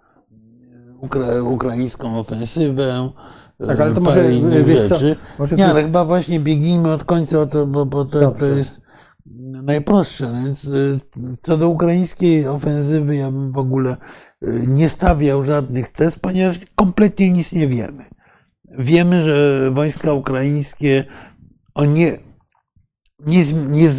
ukra 1.02 1.44
ukraińską 1.44 2.20
ofensywę. 2.20 3.10
Tak, 3.68 3.80
ale 3.80 3.94
to 3.94 4.02
może 4.02 4.34
innych 4.34 4.68
rzeczy. 4.68 5.16
Może 5.40 5.56
Nie, 5.56 5.68
ale 5.68 5.82
chyba 5.82 6.06
właśnie 6.06 6.40
biegnijmy 6.40 6.92
od 6.92 7.04
końca, 7.04 7.46
to, 7.46 7.66
bo, 7.66 7.86
bo 7.86 8.06
to, 8.06 8.32
to 8.32 8.46
jest 8.46 8.82
najprostsze. 9.64 10.32
Więc 10.44 10.66
y, 10.66 11.00
co 11.42 11.58
do 11.58 11.70
ukraińskiej 11.70 12.48
ofensywy, 12.48 13.16
ja 13.16 13.32
bym 13.32 13.52
w 13.52 13.58
ogóle 13.58 13.98
nie 14.68 14.90
stawiał 14.90 15.44
żadnych 15.44 15.92
test, 15.92 16.20
ponieważ 16.20 16.60
kompletnie 16.76 17.32
nic 17.32 17.52
nie 17.52 17.68
wiemy. 17.68 18.06
Wiemy, 18.78 19.24
że 19.24 19.72
wojska 19.72 20.14
ukraińskie 20.14 21.06
o 21.74 21.86
nie, 21.86 22.18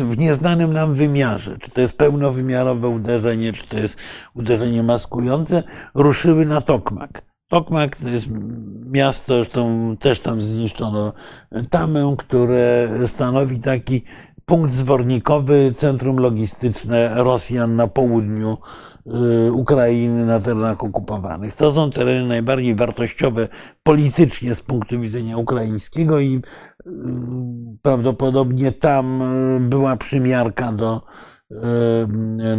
w 0.04 0.18
nieznanym 0.18 0.72
nam 0.72 0.94
wymiarze, 0.94 1.58
czy 1.58 1.70
to 1.70 1.80
jest 1.80 1.96
pełnowymiarowe 1.96 2.88
uderzenie, 2.88 3.52
czy 3.52 3.66
to 3.66 3.78
jest 3.78 3.98
uderzenie 4.34 4.82
maskujące, 4.82 5.62
ruszyły 5.94 6.46
na 6.46 6.60
Tokmak. 6.60 7.22
Tokmak 7.48 7.96
to 7.96 8.08
jest 8.08 8.26
miasto, 8.86 9.34
zresztą 9.34 9.96
też 9.96 10.20
tam 10.20 10.42
zniszczono 10.42 11.12
tamę, 11.70 12.14
które 12.18 12.88
stanowi 13.06 13.60
taki 13.60 14.02
punkt 14.44 14.72
zwornikowy, 14.72 15.72
centrum 15.72 16.16
logistyczne 16.16 17.14
Rosjan 17.14 17.76
na 17.76 17.86
południu 17.86 18.58
Ukrainy, 19.52 20.26
na 20.26 20.40
terenach 20.40 20.84
okupowanych. 20.84 21.56
To 21.56 21.70
są 21.70 21.90
tereny 21.90 22.26
najbardziej 22.28 22.74
wartościowe 22.74 23.48
politycznie 23.82 24.54
z 24.54 24.62
punktu 24.62 25.00
widzenia 25.00 25.36
ukraińskiego 25.36 26.20
i 26.20 26.36
y, 26.36 26.90
prawdopodobnie 27.82 28.72
tam 28.72 29.22
y, 29.22 29.60
była 29.60 29.96
przymiarka 29.96 30.72
do, 30.72 31.00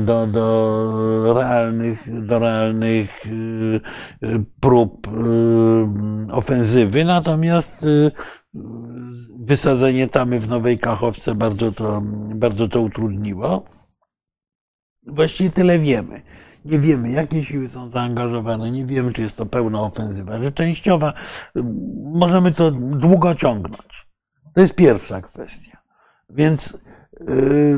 do, 0.06 0.28
do 0.28 1.34
realnych, 1.34 2.26
do 2.26 2.40
realnych 2.40 3.10
prób 4.60 5.08
ofensywy. 6.32 7.06
Natomiast 7.06 7.88
wysadzenie 9.40 10.08
tamy 10.08 10.40
w 10.40 10.48
Nowej 10.48 10.80
Kachowce 10.80 11.36
bardzo 11.36 11.72
to, 11.72 12.02
bardzo 12.36 12.68
to 12.68 12.82
utrudniło. 12.82 13.64
Właściwie 15.08 15.50
tyle 15.50 15.80
wiemy. 15.80 16.22
Nie 16.66 16.80
wiemy, 16.80 17.12
jakie 17.12 17.44
siły 17.44 17.68
są 17.68 17.90
zaangażowane, 17.90 18.72
nie 18.72 18.86
wiemy, 18.86 19.14
czy 19.14 19.22
jest 19.22 19.36
to 19.36 19.46
pełna 19.46 19.82
ofensywa, 19.82 20.44
że 20.44 20.52
częściowa. 20.52 21.14
Możemy 22.04 22.52
to 22.52 22.72
długo 22.72 23.36
ciągnąć. 23.36 24.08
To 24.54 24.62
jest 24.62 24.76
pierwsza 24.76 25.22
kwestia. 25.22 25.78
Więc 26.30 26.78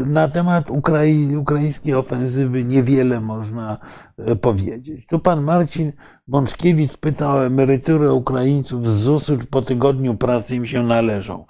Na 0.06 0.28
temat 0.28 0.70
Ukrai 0.70 1.36
ukraińskiej 1.36 1.94
ofensywy 1.94 2.64
niewiele 2.64 3.22
można 3.22 3.78
e, 4.18 4.36
powiedzieć. 4.36 5.06
Tu 5.08 5.20
pan 5.20 5.44
Marcin 5.44 5.94
Bączkiewicz 6.28 6.98
pyta 6.98 7.34
o 7.34 7.46
emeryturę 7.46 8.14
Ukraińców 8.14 8.90
z 8.90 8.94
ZUS-u, 8.94 9.38
czy 9.38 9.46
po 9.46 9.62
tygodniu 9.62 10.18
pracy 10.18 10.56
im 10.56 10.66
się 10.66 10.84
należą. 10.84 11.46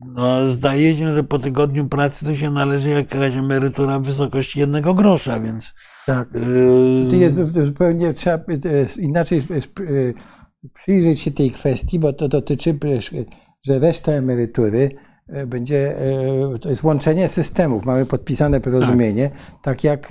No, 0.00 0.46
zdaje 0.46 0.96
się, 0.96 1.14
że 1.14 1.24
po 1.24 1.38
tygodniu 1.38 1.88
pracy 1.88 2.24
to 2.24 2.36
się 2.36 2.50
należy 2.50 2.88
jakaś 2.88 3.36
emerytura 3.36 3.98
w 3.98 4.02
wysokości 4.02 4.60
jednego 4.60 4.94
grosza, 4.94 5.40
więc. 5.40 5.74
Tak. 6.06 6.28
To 7.10 7.16
jest 7.16 7.52
zupełnie 7.52 8.14
trzeba 8.14 8.44
inaczej 8.98 9.42
przyjrzeć 10.74 11.20
się 11.20 11.30
tej 11.30 11.50
kwestii, 11.50 11.98
bo 11.98 12.12
to 12.12 12.28
dotyczy, 12.28 12.78
że 13.66 13.78
reszta 13.78 14.12
emerytury 14.12 14.90
będzie, 15.46 15.96
to 16.60 16.68
jest 16.68 16.82
łączenie 16.82 17.28
systemów. 17.28 17.84
Mamy 17.84 18.06
podpisane 18.06 18.60
porozumienie, 18.60 19.30
tak, 19.30 19.62
tak 19.62 19.84
jak 19.84 20.08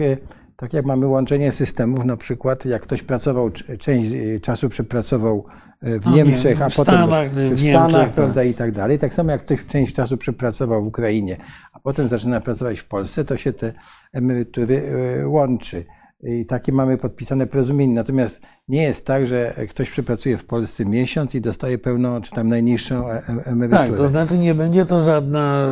tak 0.57 0.73
jak 0.73 0.85
mamy 0.85 1.07
łączenie 1.07 1.51
systemów, 1.51 2.05
na 2.05 2.17
przykład 2.17 2.65
jak 2.65 2.81
ktoś 2.81 3.03
pracował, 3.03 3.51
część 3.79 4.11
czasu 4.41 4.69
przepracował 4.69 5.45
w 5.81 6.05
no 6.05 6.15
Niemczech, 6.15 6.45
nie, 6.45 6.55
w 6.55 6.61
a 6.61 6.69
potem 6.69 6.95
Stanach, 6.95 7.31
w, 7.31 7.35
w 7.35 7.59
Stanach, 7.59 7.91
Niemczech, 7.91 8.15
prawda, 8.15 8.41
tak. 8.41 8.47
i 8.47 8.53
tak 8.53 8.71
dalej. 8.71 8.99
Tak 8.99 9.13
samo 9.13 9.31
jak 9.31 9.41
ktoś 9.41 9.65
część 9.65 9.93
czasu 9.93 10.17
przepracował 10.17 10.83
w 10.83 10.87
Ukrainie, 10.87 11.37
a 11.73 11.79
potem 11.79 12.07
zaczyna 12.07 12.41
pracować 12.41 12.79
w 12.79 12.85
Polsce, 12.85 13.25
to 13.25 13.37
się 13.37 13.53
te 13.53 13.73
emerytury 14.13 14.91
łączy. 15.25 15.85
I 16.23 16.45
takie 16.45 16.71
mamy 16.71 16.97
podpisane 16.97 17.47
porozumienie. 17.47 17.95
Natomiast 17.95 18.41
nie 18.67 18.83
jest 18.83 19.05
tak, 19.05 19.27
że 19.27 19.55
ktoś 19.69 19.89
przepracuje 19.89 20.37
w 20.37 20.45
Polsce 20.45 20.85
miesiąc 20.85 21.35
i 21.35 21.41
dostaje 21.41 21.77
pełną, 21.77 22.21
czy 22.21 22.31
tam 22.31 22.49
najniższą 22.49 23.09
e, 23.09 23.13
e, 23.13 23.21
emeryturę. 23.27 23.87
Tak, 23.87 23.97
to 23.97 24.07
znaczy 24.07 24.37
nie 24.37 24.55
będzie 24.55 24.85
to 24.85 25.03
żadna, 25.03 25.69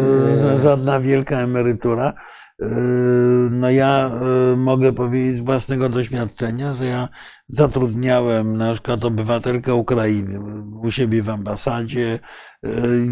żadna 0.64 1.00
wielka 1.00 1.40
emerytura. 1.40 2.14
Yy, 2.60 2.68
no 3.52 3.70
ja 3.70 4.12
mogę 4.58 4.94
powiedzieć 4.94 5.38
z 5.38 5.40
własnego 5.42 5.90
doświadczenia, 5.90 6.74
że 6.74 6.86
ja 6.86 7.10
zatrudniałem 7.48 8.58
na 8.58 8.74
przykład 8.74 9.06
obywatelkę 9.06 9.76
Ukrainy 9.76 10.40
u 10.84 10.92
siebie 10.92 11.24
w 11.24 11.30
ambasadzie, 11.30 12.20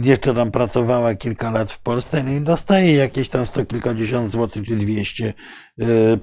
jeszcze 0.03 0.34
tam 0.34 0.51
pracowała 0.51 1.15
kilka 1.15 1.51
lat 1.51 1.72
w 1.72 1.80
Polsce 1.80 2.23
no 2.23 2.31
i 2.31 2.41
dostaje 2.41 2.93
jakieś 2.93 3.30
tam 3.30 3.45
sto 3.45 3.65
kilkadziesiąt 3.65 4.31
złotych 4.31 4.64
czy 4.64 4.76
dwieście 4.76 5.34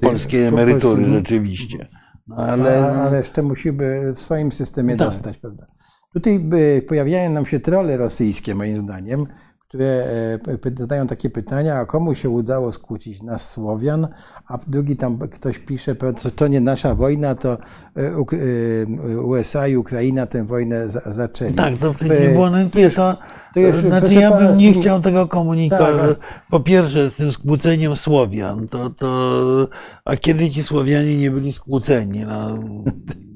polskiej 0.00 0.44
emerytury 0.44 1.08
rzeczywiście. 1.08 1.99
No, 2.30 2.36
ale... 2.36 2.84
A, 2.84 3.02
a 3.02 3.08
resztę 3.10 3.42
musi 3.42 3.72
w 4.14 4.18
swoim 4.18 4.52
systemie 4.52 4.96
tak. 4.96 5.08
dostać, 5.08 5.38
prawda? 5.38 5.66
Tutaj 6.12 6.48
pojawiają 6.88 7.30
nam 7.30 7.46
się 7.46 7.60
trole 7.60 7.96
rosyjskie, 7.96 8.54
moim 8.54 8.76
zdaniem, 8.76 9.26
które 9.70 9.86
e, 9.86 10.78
zadają 10.78 11.06
takie 11.06 11.30
pytania, 11.30 11.76
a 11.76 11.86
komu 11.86 12.14
się 12.14 12.30
udało 12.30 12.72
skłócić 12.72 13.22
nas 13.22 13.50
Słowian, 13.50 14.08
a 14.46 14.58
drugi 14.66 14.96
tam 14.96 15.18
ktoś 15.18 15.58
pisze, 15.58 15.96
to, 16.36 16.48
nie 16.48 16.60
nasza 16.60 16.94
wojna, 16.94 17.34
to 17.34 17.52
e, 17.52 17.58
e, 17.96 19.20
USA 19.20 19.68
i 19.68 19.76
Ukraina 19.76 20.26
tę 20.26 20.44
wojnę 20.44 20.88
zaczęli. 21.06 21.54
Tak, 21.54 21.76
to 21.76 21.92
w 21.92 21.98
tej 21.98 22.10
chwili 22.10 22.32
było 22.32 22.50
nie, 22.74 22.90
to, 22.90 23.16
to 23.54 23.60
już, 23.60 23.76
znaczy 23.76 24.14
ja 24.14 24.36
bym 24.36 24.58
nie 24.58 24.72
chciał 24.72 25.00
tego 25.00 25.28
komunikować. 25.28 26.16
Tak, 26.18 26.44
po 26.50 26.60
pierwsze 26.60 27.10
z 27.10 27.16
tym 27.16 27.32
skłóceniem 27.32 27.96
Słowian, 27.96 28.68
to, 28.68 28.90
to, 28.90 29.68
a 30.04 30.16
kiedy 30.16 30.50
ci 30.50 30.62
Słowianie 30.62 31.16
nie 31.16 31.30
byli 31.30 31.52
skłóceni? 31.52 32.24
No. 32.24 32.58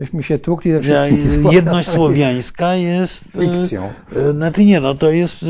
Myśmy 0.00 0.22
się 0.22 0.38
tłukli 0.38 0.72
ze 0.72 0.80
wszystkimi 0.80 1.54
Jedność 1.54 1.88
słowiańska 1.88 2.74
jest... 2.74 3.24
E, 3.36 3.40
Fikcją. 3.40 3.90
E, 4.16 4.32
znaczy 4.32 4.64
nie, 4.64 4.80
no 4.80 4.94
to 4.94 5.10
jest 5.10 5.42
e, 5.42 5.46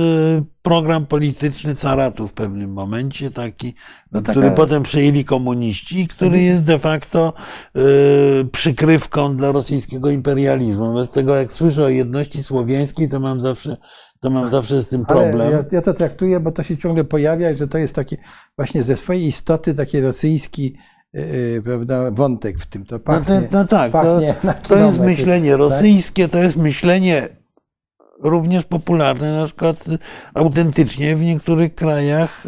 program 0.62 1.06
polityczny 1.06 1.74
caratu 1.74 2.28
w 2.28 2.32
pewnym 2.32 2.72
momencie, 2.72 3.30
taki, 3.30 3.74
no 4.12 4.22
który 4.22 4.42
taka... 4.42 4.56
potem 4.56 4.82
przejęli 4.82 5.24
komuniści, 5.24 6.06
który 6.06 6.30
mhm. 6.30 6.44
jest 6.46 6.64
de 6.64 6.78
facto 6.78 7.32
przykrywką 8.52 9.36
dla 9.36 9.52
rosyjskiego 9.52 10.10
imperializmu. 10.10 10.86
Wobec 10.86 11.12
tego, 11.12 11.36
jak 11.36 11.52
słyszę 11.52 11.84
o 11.84 11.88
jedności 11.88 12.42
słowiańskiej, 12.42 13.08
to 13.08 13.20
mam 13.20 13.40
zawsze 13.40 13.76
to 14.20 14.30
mam 14.30 14.50
zawsze 14.50 14.82
z 14.82 14.88
tym 14.88 15.06
problem. 15.06 15.52
Ja, 15.52 15.64
ja, 15.72 15.80
to 15.80 15.94
traktuję, 15.94 16.40
bo 16.40 16.52
to 16.52 16.62
się 16.62 16.76
ciągle 16.76 17.04
pojawia, 17.04 17.54
że 17.54 17.68
to 17.68 17.78
jest 17.78 17.94
taki 17.94 18.16
właśnie 18.56 18.82
ze 18.82 18.96
swojej 18.96 19.26
istoty 19.26 19.74
taki 19.74 20.00
rosyjski 20.00 20.76
prawda, 21.64 22.10
wątek 22.10 22.58
w 22.58 22.66
tym. 22.66 22.86
To 22.86 22.98
pachnie, 22.98 23.34
no, 23.34 23.40
to, 23.40 23.58
no 23.58 23.64
tak, 23.64 23.92
to, 23.92 24.20
to 24.68 24.76
jest 24.76 25.00
myślenie 25.00 25.50
tak? 25.50 25.58
rosyjskie, 25.58 26.28
to 26.28 26.38
jest 26.38 26.56
myślenie 26.56 27.28
również 28.22 28.64
popularne, 28.64 29.32
na 29.32 29.46
przykład 29.46 29.84
autentycznie 30.34 31.16
w 31.16 31.22
niektórych 31.22 31.74
krajach 31.74 32.44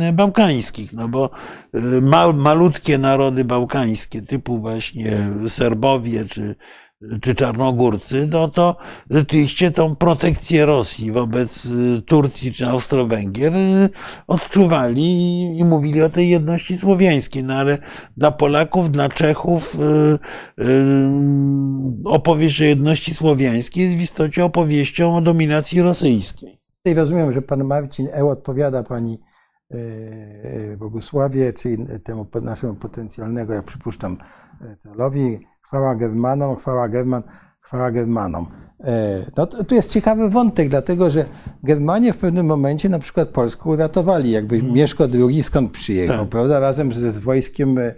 yy, 0.00 0.12
bałkańskich, 0.12 0.92
no 0.92 1.08
bo 1.08 1.30
ma, 2.02 2.32
malutkie 2.32 2.98
narody 2.98 3.44
bałkańskie, 3.44 4.22
typu 4.22 4.60
właśnie 4.60 5.30
Serbowie 5.48 6.24
czy 6.24 6.56
czy 7.20 7.34
Czarnogórcy, 7.34 8.28
no 8.32 8.48
to 8.48 8.76
rzeczywiście 9.10 9.70
tą 9.70 9.94
protekcję 9.94 10.66
Rosji 10.66 11.12
wobec 11.12 11.66
y, 11.66 12.02
Turcji 12.02 12.52
czy 12.52 12.66
Austro-Węgier 12.66 13.54
y, 13.54 13.88
odczuwali 14.26 15.58
i 15.58 15.64
mówili 15.64 16.02
o 16.02 16.08
tej 16.08 16.28
jedności 16.28 16.78
słowiańskiej. 16.78 17.44
No 17.44 17.54
ale 17.54 17.78
dla 18.16 18.30
Polaków, 18.30 18.90
dla 18.90 19.08
Czechów 19.08 19.78
y, 20.58 20.68
opowieść 22.04 22.60
o 22.60 22.64
jedności 22.64 23.14
słowiańskiej 23.14 23.84
jest 23.84 23.96
w 23.96 24.00
istocie 24.00 24.44
opowieścią 24.44 25.16
o 25.16 25.20
dominacji 25.20 25.82
rosyjskiej. 25.82 26.60
I 26.84 26.94
rozumiem, 26.94 27.32
że 27.32 27.42
pan 27.42 27.64
Marcin 27.64 28.08
E. 28.08 28.24
odpowiada 28.24 28.82
pani 28.82 29.20
Bogusławie, 30.78 31.52
czyli 31.52 31.86
temu 32.04 32.26
naszemu 32.42 32.74
potencjalnego, 32.74 33.52
jak 33.54 33.64
przypuszczam, 33.64 34.16
celowi, 34.78 35.38
Chwała 35.70 35.94
Germanom, 35.94 36.56
chwała 36.56 36.88
German, 36.88 37.22
chwała 37.60 37.90
Germanom. 37.90 38.46
E, 38.84 39.24
no, 39.36 39.46
tu 39.46 39.74
jest 39.74 39.92
ciekawy 39.92 40.30
wątek, 40.30 40.68
dlatego 40.68 41.10
że 41.10 41.24
Germanie 41.62 42.12
w 42.12 42.16
pewnym 42.16 42.46
momencie 42.46 42.88
na 42.88 42.98
przykład 42.98 43.28
Polskę 43.28 43.70
uratowali. 43.70 44.30
Jakby 44.30 44.58
hmm. 44.58 44.76
Mieszko 44.76 45.08
II 45.28 45.42
skąd 45.42 45.72
przyjechał, 45.72 46.18
tak. 46.18 46.28
prawda? 46.28 46.60
Razem 46.60 46.92
z 46.92 47.18
wojskiem 47.18 47.78
e, 47.78 47.94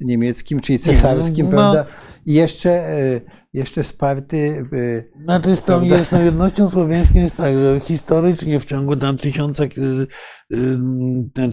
niemieckim, 0.00 0.60
czyli 0.60 0.78
cesarskim, 0.78 1.46
no, 1.46 1.52
prawda? 1.52 1.84
I 2.26 2.34
jeszcze, 2.34 2.70
e, 2.70 3.20
jeszcze 3.52 3.82
wsparty. 3.82 4.64
Znaczy 5.24 5.56
z 5.56 5.64
tą 5.64 5.82
jednością 6.24 6.70
słowiańską 6.70 7.18
jest 7.18 7.36
tak, 7.36 7.58
że 7.58 7.80
historycznie 7.80 8.60
w 8.60 8.64
ciągu 8.64 8.96
tam 8.96 9.18
tysiąca, 9.18 9.64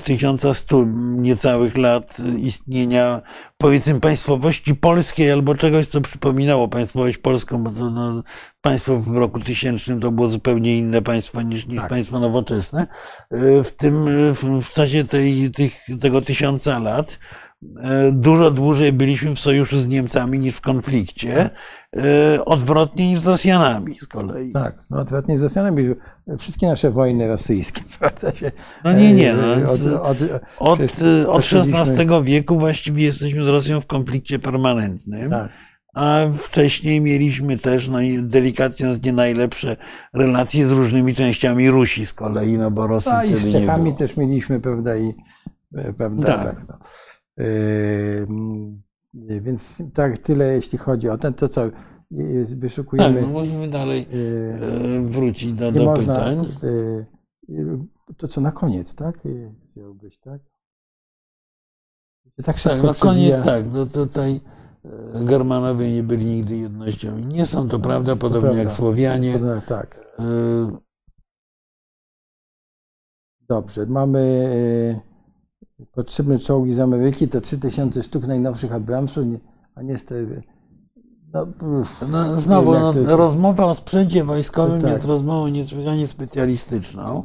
tysiąca 0.03 0.53
stu 0.53 0.85
niecałych 1.15 1.77
lat 1.77 2.17
istnienia, 2.37 3.21
powiedzmy, 3.57 3.99
państwowości 3.99 4.75
polskiej 4.75 5.31
albo 5.31 5.55
czegoś, 5.55 5.87
co 5.87 6.01
przypominało 6.01 6.67
państwowość 6.67 7.17
polską, 7.17 7.63
bo 7.63 7.69
to 7.69 7.89
no, 7.89 8.23
państwo 8.61 8.99
w 8.99 9.17
roku 9.17 9.39
tysięcznym 9.39 9.99
to 9.99 10.11
było 10.11 10.27
zupełnie 10.27 10.77
inne 10.77 11.01
państwo 11.01 11.41
niż, 11.41 11.67
niż 11.67 11.81
tak. 11.81 11.89
państwo 11.89 12.19
nowoczesne. 12.19 12.87
W 13.63 13.71
tym, 13.77 14.05
w 14.61 14.73
czasie 14.73 15.03
tej, 15.03 15.51
tych, 15.51 15.73
tego 16.01 16.21
tysiąca 16.21 16.79
lat 16.79 17.19
E, 17.83 18.11
dużo 18.11 18.51
dłużej 18.51 18.93
byliśmy 18.93 19.35
w 19.35 19.39
sojuszu 19.39 19.79
z 19.79 19.87
Niemcami 19.87 20.39
niż 20.39 20.55
w 20.55 20.61
konflikcie, 20.61 21.49
e, 21.97 22.45
odwrotnie 22.45 23.07
niż 23.07 23.19
z 23.19 23.27
Rosjanami 23.27 23.97
z 24.01 24.07
kolei. 24.07 24.51
Tak, 24.51 24.75
no 24.89 24.99
odwrotnie 24.99 25.37
z 25.37 25.43
Rosjanami. 25.43 25.95
Wszystkie 26.37 26.67
nasze 26.67 26.91
wojny 26.91 27.27
rosyjskie, 27.27 27.81
prawda? 27.99 28.31
Się, 28.31 28.51
no 28.83 28.93
nie, 28.93 29.13
nie. 29.13 29.33
No, 29.33 29.71
od, 29.71 29.81
od, 30.01 30.17
od, 30.59 30.79
od 31.27 31.45
XVI 31.53 32.23
wieku 32.23 32.59
właściwie 32.59 33.03
jesteśmy 33.03 33.43
z 33.43 33.47
Rosją 33.47 33.81
w 33.81 33.85
konflikcie 33.85 34.39
permanentnym. 34.39 35.29
Tak. 35.29 35.49
A 35.93 36.25
wcześniej 36.37 37.01
mieliśmy 37.01 37.57
też, 37.57 37.87
no 37.87 37.97
delikatnie 38.21 38.87
nie 39.03 39.13
najlepsze 39.13 39.77
relacje 40.13 40.67
z 40.67 40.71
różnymi 40.71 41.15
częściami 41.15 41.69
Rusi 41.69 42.05
z 42.05 42.13
kolei, 42.13 42.57
no 42.57 42.71
bo 42.71 42.87
Rosji 42.87 43.11
no, 43.13 43.19
wtedy 43.19 43.49
i 43.49 43.51
z 43.51 43.53
Czechami 43.53 43.95
też 43.95 44.17
mieliśmy, 44.17 44.59
prawda, 44.59 44.97
i 44.97 45.13
prawda, 45.97 46.23
tak. 46.23 46.43
tak 46.43 46.67
no. 46.67 46.79
Więc 49.13 49.83
tak, 49.93 50.17
tyle 50.17 50.55
jeśli 50.55 50.77
chodzi 50.77 51.09
o 51.09 51.17
ten, 51.17 51.33
to 51.33 51.47
co 51.47 51.61
wyszukujemy. 52.55 53.21
Tak, 53.21 53.31
no 53.31 53.39
musimy 53.39 53.67
dalej 53.67 54.05
yy, 54.11 55.01
wrócić 55.01 55.53
do, 55.53 55.71
do 55.71 55.83
można, 55.83 56.15
pytań. 56.15 56.45
Yy, 57.49 57.85
to 58.17 58.27
co 58.27 58.41
na 58.41 58.51
koniec, 58.51 58.95
tak? 58.95 59.19
Chciałbyś, 59.61 60.19
tak? 60.19 60.41
Tak, 62.43 62.61
tak 62.61 62.83
na 62.83 62.93
koniec 62.93 63.45
tak. 63.45 63.65
No 63.73 63.85
tutaj 63.85 64.39
Germanowie 65.21 65.91
nie 65.91 66.03
byli 66.03 66.25
nigdy 66.25 66.57
jednością. 66.57 67.19
Nie 67.19 67.45
są 67.45 67.67
to 67.67 67.79
prawda, 67.79 68.15
podobnie 68.15 68.49
to 68.49 68.55
jak 68.55 68.71
Słowianie. 68.71 69.39
Tak. 69.67 70.17
Dobrze, 73.49 73.85
mamy 73.85 74.51
potrzebne 75.91 76.39
czołgi 76.39 76.73
z 76.73 76.79
Ameryki 76.79 77.27
to 77.27 77.41
3000 77.41 78.03
sztuk 78.03 78.27
najnowszych 78.27 78.73
Abramsów, 78.73 79.25
a 79.75 79.81
niestety 79.81 80.43
No, 81.33 81.47
no, 82.11 82.37
znowu, 82.37 82.73
no, 82.73 82.93
rozmowa 83.15 83.65
o 83.65 83.75
sprzęcie 83.75 84.23
wojskowym 84.23 84.81
Tak. 84.81 84.91
jest 84.91 85.05
rozmową 85.05 85.47
niesłychanie 85.47 86.07
specjalistyczną. 86.07 87.23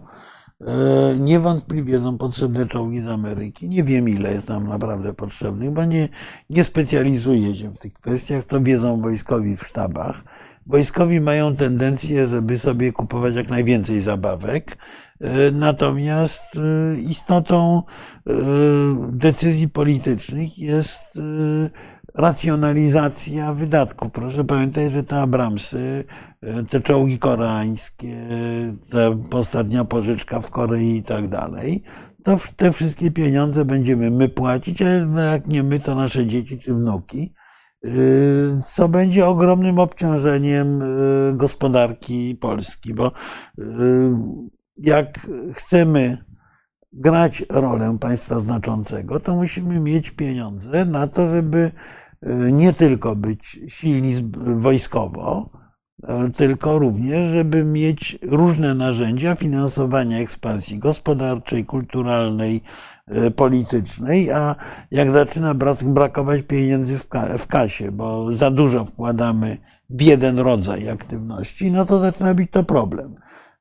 E, 0.60 1.16
Niewątpliwie 1.18 1.98
są 1.98 2.18
potrzebne 2.18 2.66
czołgi 2.66 3.00
z 3.00 3.06
Ameryki. 3.06 3.68
Nie 3.68 3.84
wiem, 3.84 4.08
ile 4.08 4.32
jest 4.32 4.48
nam 4.48 4.68
naprawdę 4.68 5.14
potrzebnych, 5.14 5.70
bo 5.70 5.84
nie, 5.84 6.08
nie 6.50 6.64
specjalizuję 6.64 7.54
się 7.54 7.72
w 7.72 7.78
tych 7.78 7.92
kwestiach. 7.92 8.44
To 8.44 8.60
wiedzą 8.60 9.00
wojskowi 9.00 9.56
w 9.56 9.66
sztabach. 9.66 10.24
Wojskowi 10.66 11.20
mają 11.20 11.56
tendencję, 11.56 12.26
żeby 12.26 12.58
sobie 12.58 12.92
kupować 12.92 13.34
jak 13.34 13.48
najwięcej 13.48 14.02
zabawek. 14.02 14.78
E, 15.20 15.50
Natomiast 15.50 16.42
e, 16.56 16.98
istotą 17.00 17.82
decyzji 19.12 19.68
politycznych 19.68 20.58
jest 20.58 21.18
racjonalizacja 22.16 23.54
wydatków. 23.54 24.12
Proszę 24.12 24.44
pamiętać, 24.44 24.92
że 24.92 25.04
te 25.04 25.16
Abramsy, 25.16 26.04
e, 26.42 26.64
te 26.64 26.80
czołgi 26.80 27.18
koreańskie, 27.18 28.16
ta 28.90 29.36
ostatnia 29.38 29.84
pożyczka 29.84 30.40
w 30.40 30.50
Korei 30.50 30.96
i 30.96 31.02
tak 31.02 31.28
dalej, 31.28 31.82
to 32.26 32.36
te 32.56 32.72
wszystkie 32.72 33.10
pieniądze 33.10 33.64
będziemy 33.64 34.10
my 34.10 34.28
płacić, 34.28 34.82
a 34.82 35.20
jak 35.20 35.46
nie 35.46 35.62
my, 35.62 35.80
to 35.80 35.94
nasze 35.94 36.26
dzieci 36.26 36.58
czy 36.58 36.74
wnuki 36.74 37.34
y, 37.84 37.90
co 38.66 38.88
będzie 38.88 39.26
ogromnym 39.26 39.78
obciążeniem 39.78 40.82
y, 40.82 41.36
gospodarki 41.36 42.38
Polski, 42.40 42.94
bo 42.94 43.12
jak 44.76 45.26
chcemy 45.52 46.18
grać 46.92 47.44
rolę 47.50 47.96
państwa 48.00 48.40
znaczącego, 48.40 49.20
to 49.20 49.34
musimy 49.34 49.80
mieć 49.80 50.10
pieniądze 50.10 50.84
na 50.84 51.08
to, 51.08 51.28
żeby 51.28 51.72
nie 52.52 52.72
tylko 52.72 53.16
być 53.16 53.60
silni 53.68 54.14
wojskowo, 54.56 55.50
y, 56.26 56.30
tylko 56.30 56.78
również, 56.78 57.32
żeby 57.32 57.64
mieć 57.64 58.18
różne 58.22 58.74
narzędzia 58.74 59.34
finansowania 59.34 60.18
ekspansji 60.18 60.78
gospodarczej, 60.78 61.64
kulturalnej, 61.64 62.60
y, 63.26 63.30
politycznej, 63.30 64.30
a 64.30 64.56
jak 64.90 65.10
zaczyna 65.12 65.54
brak- 65.54 65.92
brakować 65.92 66.42
pieniędzy 66.42 66.98
w, 66.98 67.08
ka- 67.08 67.38
w 67.38 67.46
kasie, 67.46 67.92
bo 67.92 68.32
za 68.32 68.50
dużo 68.50 68.84
wkładamy 68.84 69.58
w 69.90 70.02
jeden 70.02 70.38
rodzaj 70.38 70.88
aktywności, 70.88 71.72
no 71.72 71.86
to 71.86 71.98
zaczyna 71.98 72.34
być 72.34 72.50
to 72.50 72.64
problem. 72.64 73.14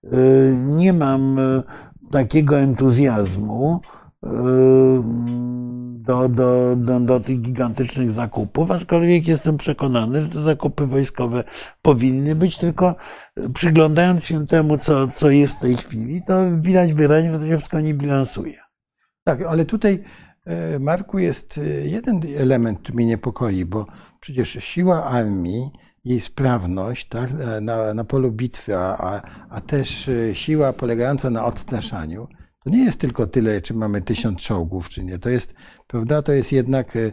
Y, 0.03 0.53
Nie 0.65 0.93
mam 0.93 1.39
y, 1.39 1.63
takiego 2.11 2.59
entuzjazmu 2.59 3.79
y, 3.83 4.04
do, 6.05 6.29
do, 6.29 6.75
do, 6.75 6.99
do 6.99 7.19
tych 7.19 7.41
gigantycznych 7.41 8.11
zakupów, 8.11 8.71
aczkolwiek 8.71 9.27
jestem 9.27 9.57
przekonany, 9.57 10.21
że 10.21 10.29
te 10.29 10.41
zakupy 10.41 10.87
wojskowe 10.87 11.43
powinny 11.81 12.35
być, 12.35 12.57
tylko 12.57 12.95
przyglądając 13.53 14.25
się 14.25 14.47
temu, 14.47 14.77
co, 14.77 15.07
co 15.07 15.29
jest 15.29 15.57
w 15.57 15.59
tej 15.59 15.75
chwili, 15.75 16.21
to 16.27 16.33
widać 16.57 16.93
wyraźnie, 16.93 17.31
że 17.31 17.39
to 17.39 17.47
się 17.47 17.57
wszystko 17.57 17.79
nie 17.79 17.93
bilansuje. 17.93 18.59
Tak, 19.23 19.41
ale 19.41 19.65
tutaj, 19.65 20.03
e, 20.45 20.79
Marku, 20.79 21.19
jest 21.19 21.57
e, 21.57 21.63
jeden 21.65 22.21
element, 22.37 22.79
który 22.79 22.95
mnie 22.95 23.05
niepokoi, 23.05 23.65
bo 23.65 23.85
przecież 24.19 24.49
siła 24.49 25.03
armii, 25.03 25.71
jej 26.05 26.19
sprawność 26.19 27.07
tak, 27.07 27.29
na, 27.61 27.93
na 27.93 28.03
polu 28.03 28.31
bitwy, 28.31 28.77
a, 28.77 28.97
a, 28.97 29.21
a 29.49 29.61
też 29.61 30.09
e, 30.09 30.35
siła 30.35 30.73
polegająca 30.73 31.29
na 31.29 31.45
odstraszaniu, 31.45 32.27
to 32.65 32.69
nie 32.69 32.85
jest 32.85 32.99
tylko 32.99 33.27
tyle, 33.27 33.61
czy 33.61 33.73
mamy 33.73 34.01
tysiąc 34.01 34.41
czołgów, 34.41 34.89
czy 34.89 35.03
nie. 35.03 35.19
To 35.19 35.29
jest, 35.29 35.53
prawda, 35.87 36.21
to 36.21 36.31
jest 36.31 36.51
jednak 36.51 36.95
e, 36.95 36.99
e, 36.99 37.05
e, 37.05 37.11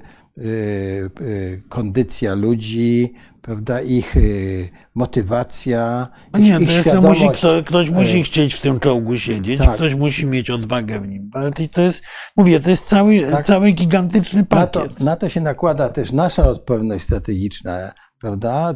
kondycja 1.68 2.34
ludzi, 2.34 3.14
prawda, 3.42 3.80
ich 3.80 4.14
motywacja, 4.94 6.08
ich, 6.38 6.44
nie, 6.44 6.48
ich 6.60 6.68
to 6.68 6.72
jeszcze 6.72 6.94
musi, 7.00 7.14
świadomość. 7.16 7.38
kto, 7.38 7.64
ktoś 7.64 7.90
musi 7.90 8.22
chcieć 8.22 8.54
w 8.54 8.60
tym 8.60 8.80
czołgu 8.80 9.18
siedzieć, 9.18 9.58
tak. 9.58 9.74
ktoś 9.74 9.94
musi 9.94 10.26
mieć 10.26 10.50
odwagę 10.50 11.00
w 11.00 11.08
nim. 11.08 11.30
Ale 11.34 11.50
to- 11.52 11.62
to 11.72 11.80
jest, 11.80 12.04
mówię, 12.36 12.60
to 12.60 12.70
jest 12.70 12.86
cały, 12.88 13.20
Tak. 13.30 13.46
cały 13.46 13.70
gigantyczny 13.72 14.44
Na 14.50 14.66
to, 14.66 14.80
pakiet. 14.80 15.00
na 15.00 15.16
to 15.16 15.28
się 15.28 15.40
nakłada 15.40 15.88
też 15.88 16.12
nasza 16.12 16.44
odporność 16.44 17.04
strategiczna, 17.04 17.92
prawda? 18.20 18.74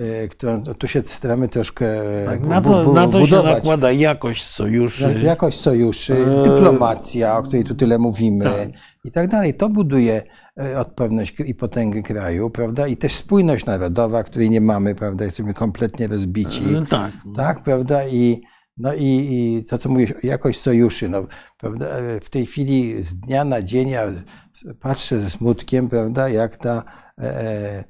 Y, 0.00 0.28
Którą 0.28 0.62
tu 0.62 0.88
się 0.88 1.02
staramy 1.04 1.48
troszkę 1.48 1.86
Tak, 2.26 2.40
na 2.40 2.62
to, 2.62 2.92
na 2.92 3.06
to 3.06 3.12
się 3.12 3.18
budować. 3.20 3.54
nakłada 3.54 3.92
jakość 3.92 4.44
sojuszy. 4.44 5.20
Jakość 5.22 5.60
sojuszy, 5.60 6.12
Eee. 6.14 6.44
dyplomacja, 6.44 7.38
o 7.38 7.42
której 7.42 7.64
tu 7.64 7.74
tyle 7.74 7.98
mówimy 7.98 8.44
Tak. 8.44 8.68
i 9.04 9.10
tak 9.10 9.28
dalej. 9.28 9.54
To 9.54 9.68
buduje 9.68 10.22
e, 10.60 10.78
odporność 10.80 11.34
i 11.46 11.54
potęgę 11.54 12.02
kraju, 12.02 12.50
prawda? 12.50 12.86
I 12.86 12.96
też 12.96 13.12
spójność 13.14 13.66
narodowa, 13.66 14.22
której 14.22 14.50
nie 14.50 14.60
mamy, 14.60 14.94
prawda? 14.94 15.24
Jesteśmy 15.24 15.54
kompletnie 15.54 16.06
rozbici. 16.06 16.62
E, 16.82 16.86
Tak. 16.86 17.12
Tak, 17.36 17.62
prawda? 17.62 18.06
I, 18.08 18.40
no 18.76 18.94
i, 18.94 19.04
i 19.04 19.64
to, 19.64 19.78
co 19.78 19.88
mówisz, 19.88 20.14
jakość 20.22 20.60
sojuszy. 20.60 21.08
No, 21.08 21.26
prawda? 21.58 21.86
E, 21.86 22.20
W 22.20 22.30
tej 22.30 22.46
chwili 22.46 23.02
z 23.02 23.16
dnia 23.16 23.44
na 23.44 23.62
dzień 23.62 23.88
ja 23.88 24.02
patrzę 24.80 25.20
ze 25.20 25.30
smutkiem, 25.30 25.88
prawda, 25.88 26.28
jak 26.28 26.56
ta 26.56 26.82
e, 27.18 27.84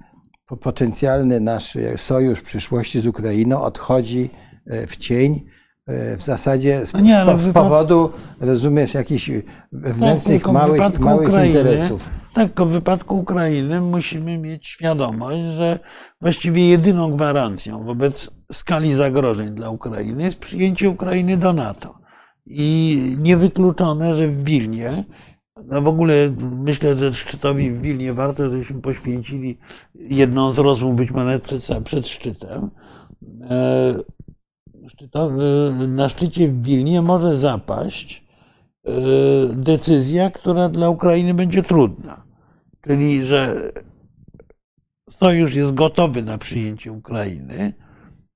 potencjalny 0.61 1.41
nasz 1.41 1.77
e, 1.77 1.99
sojusz 1.99 2.39
w 2.39 2.43
przyszłości 2.43 3.01
z 3.01 3.07
Ukrainą 3.07 3.62
odchodzi 3.62 4.31
e, 4.66 4.87
w 4.87 4.97
cień. 4.97 5.41
e, 5.87 6.16
W 6.16 6.23
zasadzie 6.23 6.87
z, 6.87 6.93
No 6.93 7.01
nie, 7.01 7.21
ale 7.21 7.39
z, 7.39 7.47
wypad- 7.47 7.53
powodu, 7.53 8.11
rozumiesz, 8.41 8.95
jakichś 8.95 9.31
wewnętrznych, 9.73 10.43
w 10.43 10.53
małych, 10.53 10.99
małych 11.01 11.29
Ukrainy- 11.29 11.47
interesów. 11.47 12.11
Tak, 12.35 12.47
tylko 12.47 12.66
w 12.66 12.71
wypadku 12.71 13.19
Ukrainy 13.19 13.81
musimy 13.81 14.39
mieć 14.39 14.66
świadomość, 14.69 15.41
że 15.41 15.79
właściwie 16.21 16.69
jedyną 16.69 17.11
gwarancją 17.16 17.85
wobec 17.85 18.31
skali 18.53 18.93
zagrożeń 18.93 19.49
dla 19.49 19.71
Ukrainy 19.71 20.23
jest 20.23 20.39
przyjęcie 20.39 20.91
Ukrainy 20.91 21.37
do 21.37 21.53
NATO. 21.53 21.95
I 22.47 23.16
niewykluczone, 23.19 24.16
że 24.16 24.29
w 24.29 24.45
Wilnie, 24.45 25.05
no 25.66 25.82
w 25.82 25.89
ogóle 25.89 26.15
myślę, 26.41 26.97
że 26.97 27.12
szczytowi 27.12 27.70
w 27.70 27.81
Wilnie 27.81 28.15
warto, 28.15 28.51
żebyśmy 28.51 28.81
poświęcili 28.81 29.59
jedną 29.95 30.51
z 30.51 30.59
rozmów, 30.59 30.97
być 30.97 31.11
może 31.11 31.39
przed, 31.39 31.85
przed 31.85 32.09
szczytem. 32.09 32.70
E, 33.51 33.95
szczytowy, 34.89 35.73
na 35.89 36.09
szczycie 36.09 36.49
w 36.49 36.62
Wilnie 36.62 37.03
może 37.03 37.35
zapaść 37.35 38.24
e, 38.85 38.91
decyzja, 39.55 40.31
która 40.31 40.69
dla 40.69 40.89
Ukrainy 40.89 41.35
będzie 41.35 41.62
trudna. 41.62 42.24
Czyli, 42.81 43.24
że 43.24 43.73
sojusz 45.11 45.55
jest 45.55 45.74
gotowy 45.74 46.23
na 46.23 46.39
przyjęcie 46.39 46.93
Ukrainy, 46.93 47.73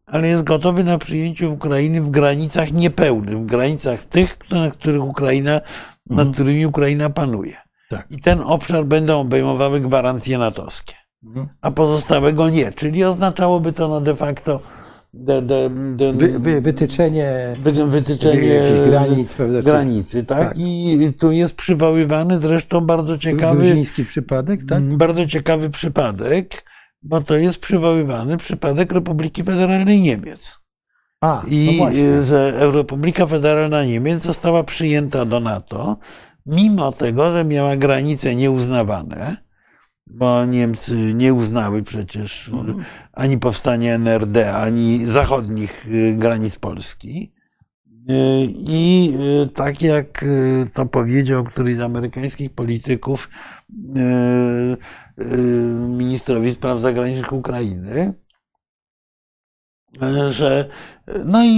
ale 0.06 0.28
jest 0.28 0.44
gotowy 0.44 0.84
na 0.84 0.98
przyjęcie 0.98 1.48
Ukrainy 1.48 2.00
w 2.02 2.10
granicach 2.10 2.72
niepełnych, 2.72 3.38
w 3.38 3.46
granicach 3.46 4.04
tych, 4.04 4.38
na 4.50 4.70
których 4.70 5.04
Ukraina, 5.04 5.60
nad 6.10 6.30
którymi 6.34 6.66
Ukraina 6.66 7.10
panuje. 7.10 7.56
Tak. 7.90 8.06
I 8.10 8.18
ten 8.20 8.40
obszar 8.40 8.84
będą 8.84 9.20
obejmowały 9.20 9.80
gwarancje 9.80 10.38
natowskie, 10.38 10.94
Mhm. 11.24 11.48
a 11.60 11.70
pozostałego 11.70 12.48
nie. 12.50 12.72
Czyli 12.72 13.04
oznaczałoby 13.04 13.72
to 13.72 13.88
no 13.88 14.00
de 14.00 14.16
facto 14.16 14.60
de, 15.14 15.42
de, 15.42 15.70
de, 15.96 16.12
Wy, 16.12 16.38
wy, 16.38 16.60
wytyczenie 16.60 17.54
wy- 17.62 17.86
wytyczenie 17.86 18.60
granic, 18.90 19.32
prawda? 19.34 19.62
granicy, 19.62 20.26
tak? 20.26 20.48
tak. 20.48 20.54
I 20.58 21.12
tu 21.20 21.32
jest 21.32 21.54
przywoływany 21.56 22.38
zresztą 22.38 22.80
bardzo 22.80 23.18
ciekawy, 23.18 23.56
Gruziński 23.62 24.04
przypadek, 24.04 24.60
tak? 24.68 24.82
bardzo 24.96 25.26
ciekawy 25.26 25.70
przypadek, 25.70 26.64
bo 27.02 27.20
to 27.20 27.36
jest 27.36 27.58
przywoływany 27.58 28.36
przypadek 28.36 28.92
Republiki 28.92 29.44
Federalnej 29.44 30.00
Niemiec. 30.00 30.58
A, 31.20 31.42
no 31.44 31.48
I 31.50 31.76
właśnie. 31.78 32.22
że 32.22 32.70
Republika 32.72 33.26
Federalna 33.26 33.84
Niemiec 33.84 34.22
została 34.22 34.64
przyjęta 34.64 35.24
do 35.24 35.40
NATO, 35.40 35.96
mimo 36.46 36.92
tego, 36.92 37.32
że 37.36 37.44
miała 37.44 37.76
granice 37.76 38.34
nieuznawane, 38.34 39.36
bo 40.06 40.44
Niemcy 40.44 41.14
nie 41.14 41.34
uznały 41.34 41.82
przecież 41.82 42.48
Mhm. 42.48 42.84
ani 43.12 43.38
powstania 43.38 43.94
NRD, 43.94 44.54
ani 44.56 45.06
zachodnich 45.06 45.86
y, 45.88 46.14
granic 46.18 46.56
Polski. 46.56 47.32
Y, 48.10 48.14
I 48.58 49.12
tak 49.54 49.82
jak 49.82 50.24
to 50.74 50.86
powiedział 50.86 51.44
któryś 51.44 51.76
z 51.76 51.80
amerykańskich 51.80 52.50
polityków, 52.50 53.28
ministrowi 55.88 56.52
spraw 56.52 56.80
zagranicznych 56.80 57.32
Ukrainy, 57.32 58.14
że 60.30 60.68
no 61.24 61.42
i, 61.44 61.48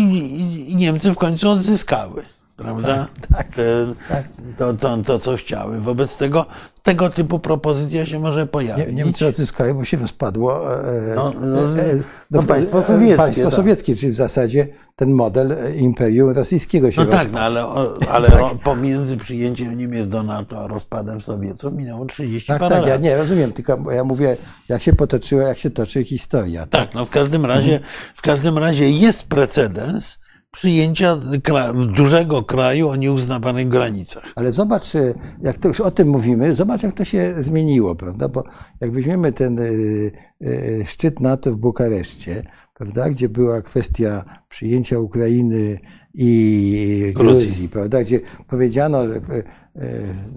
i- 0.69 0.77
Niemcy 0.77 1.13
w 1.13 1.17
końcu 1.17 1.51
odzyskały 1.51 2.25
prawda? 2.61 3.07
tak, 3.37 3.55
Te- 3.55 3.95
tak. 4.09 4.25
To, 4.59 4.73
to, 4.75 4.97
to, 4.97 5.19
co 5.19 5.37
chciały. 5.37 5.81
Wobec 5.81 6.17
tego 6.17 6.47
tego 6.83 7.11
typu 7.11 7.39
propozycja 7.39 8.07
się 8.07 8.19
może 8.19 8.47
pojawić. 8.47 8.87
Nie, 8.87 8.93
Niemcy 8.93 9.27
odzyskały, 9.27 9.75
bo 9.75 9.85
się 9.85 9.97
rozpadło. 9.97 10.75
e, 10.75 11.15
No, 11.15 11.33
no, 11.41 11.79
e, 11.79 11.93
e, 11.93 11.97
no, 12.31 12.43
państwo 12.43 12.83
sowieckie, 12.83 13.17
Państwo 13.17 13.45
tak. 13.45 13.55
sowieckie, 13.55 13.97
czyli 13.97 14.13
w 14.13 14.15
zasadzie 14.15 14.69
ten 14.97 15.11
model 15.11 15.53
e, 15.53 15.75
imperium 15.75 16.31
rosyjskiego 16.31 16.93
się 16.93 17.01
No 17.01 17.07
tak, 17.07 17.23
rozpadł. 17.25 17.55
no, 17.55 17.71
ale, 17.75 17.89
ale 18.15 18.29
ro, 18.29 18.51
pomiędzy 18.65 19.17
przyjęciem 19.17 19.79
Niemiec 19.79 20.09
do 20.09 20.23
NATO 20.23 20.61
a 20.61 20.67
rozpadem 20.67 21.21
Sowietów 21.21 21.73
minęło 21.75 22.07
30 22.07 22.49
Tak, 22.49 22.61
parę 22.61 22.77
tak, 22.77 22.85
ja 22.87 22.93
lat. 22.93 23.03
nie 23.03 23.17
rozumiem, 23.17 23.53
tylko 23.53 23.93
ja 23.93 24.05
mówię, 24.05 24.37
jak 24.69 24.83
się 24.83 24.93
potoczyła, 24.93 25.43
jak 25.43 25.59
się 25.59 25.71
toczy 25.71 26.05
historia. 26.05 26.67
Tak, 26.67 26.95
no 26.95 27.05
w 27.05 27.11
każdym 27.11 27.47
razie, 27.47 27.81
w 28.15 28.23
każdym 28.23 28.59
razie 28.59 28.91
jest 28.91 29.29
precedens 29.29 30.19
przyjęcia 30.51 31.17
kra, 31.43 31.73
dużego 31.73 32.43
kraju 32.43 32.89
o 32.89 32.97
nieuznawanych 32.97 33.69
granicach. 33.69 34.25
Ale 34.37 34.53
zobacz, 34.53 34.95
e, 34.95 35.15
jak 35.43 35.59
to 35.59 35.69
już 35.69 35.81
o 35.81 35.91
tym 35.91 36.09
mówimy, 36.09 36.55
zobacz, 36.55 36.83
jak 36.83 36.93
to 36.93 37.05
się 37.05 37.35
zmieniło, 37.39 37.95
prawda? 37.95 38.29
Bo 38.29 38.45
jak 38.81 38.93
weźmiemy 38.93 39.33
ten 39.33 39.59
e, 39.59 39.63
e, 39.63 40.85
szczyt 40.87 41.21
NATO 41.21 41.53
w 41.53 41.57
Bukareszcie, 41.57 42.43
prawda, 42.75 43.11
gdzie 43.11 43.29
była 43.29 43.63
kwestia 43.63 44.25
przyjęcia 44.49 44.99
Ukrainy 44.99 45.79
i 46.15 47.13
Gruzji. 47.15 47.47
Gruzji, 47.47 47.69
prawda, 47.69 48.01
gdzie 48.01 48.21
powiedziano, 48.47 49.07
że 49.07 49.21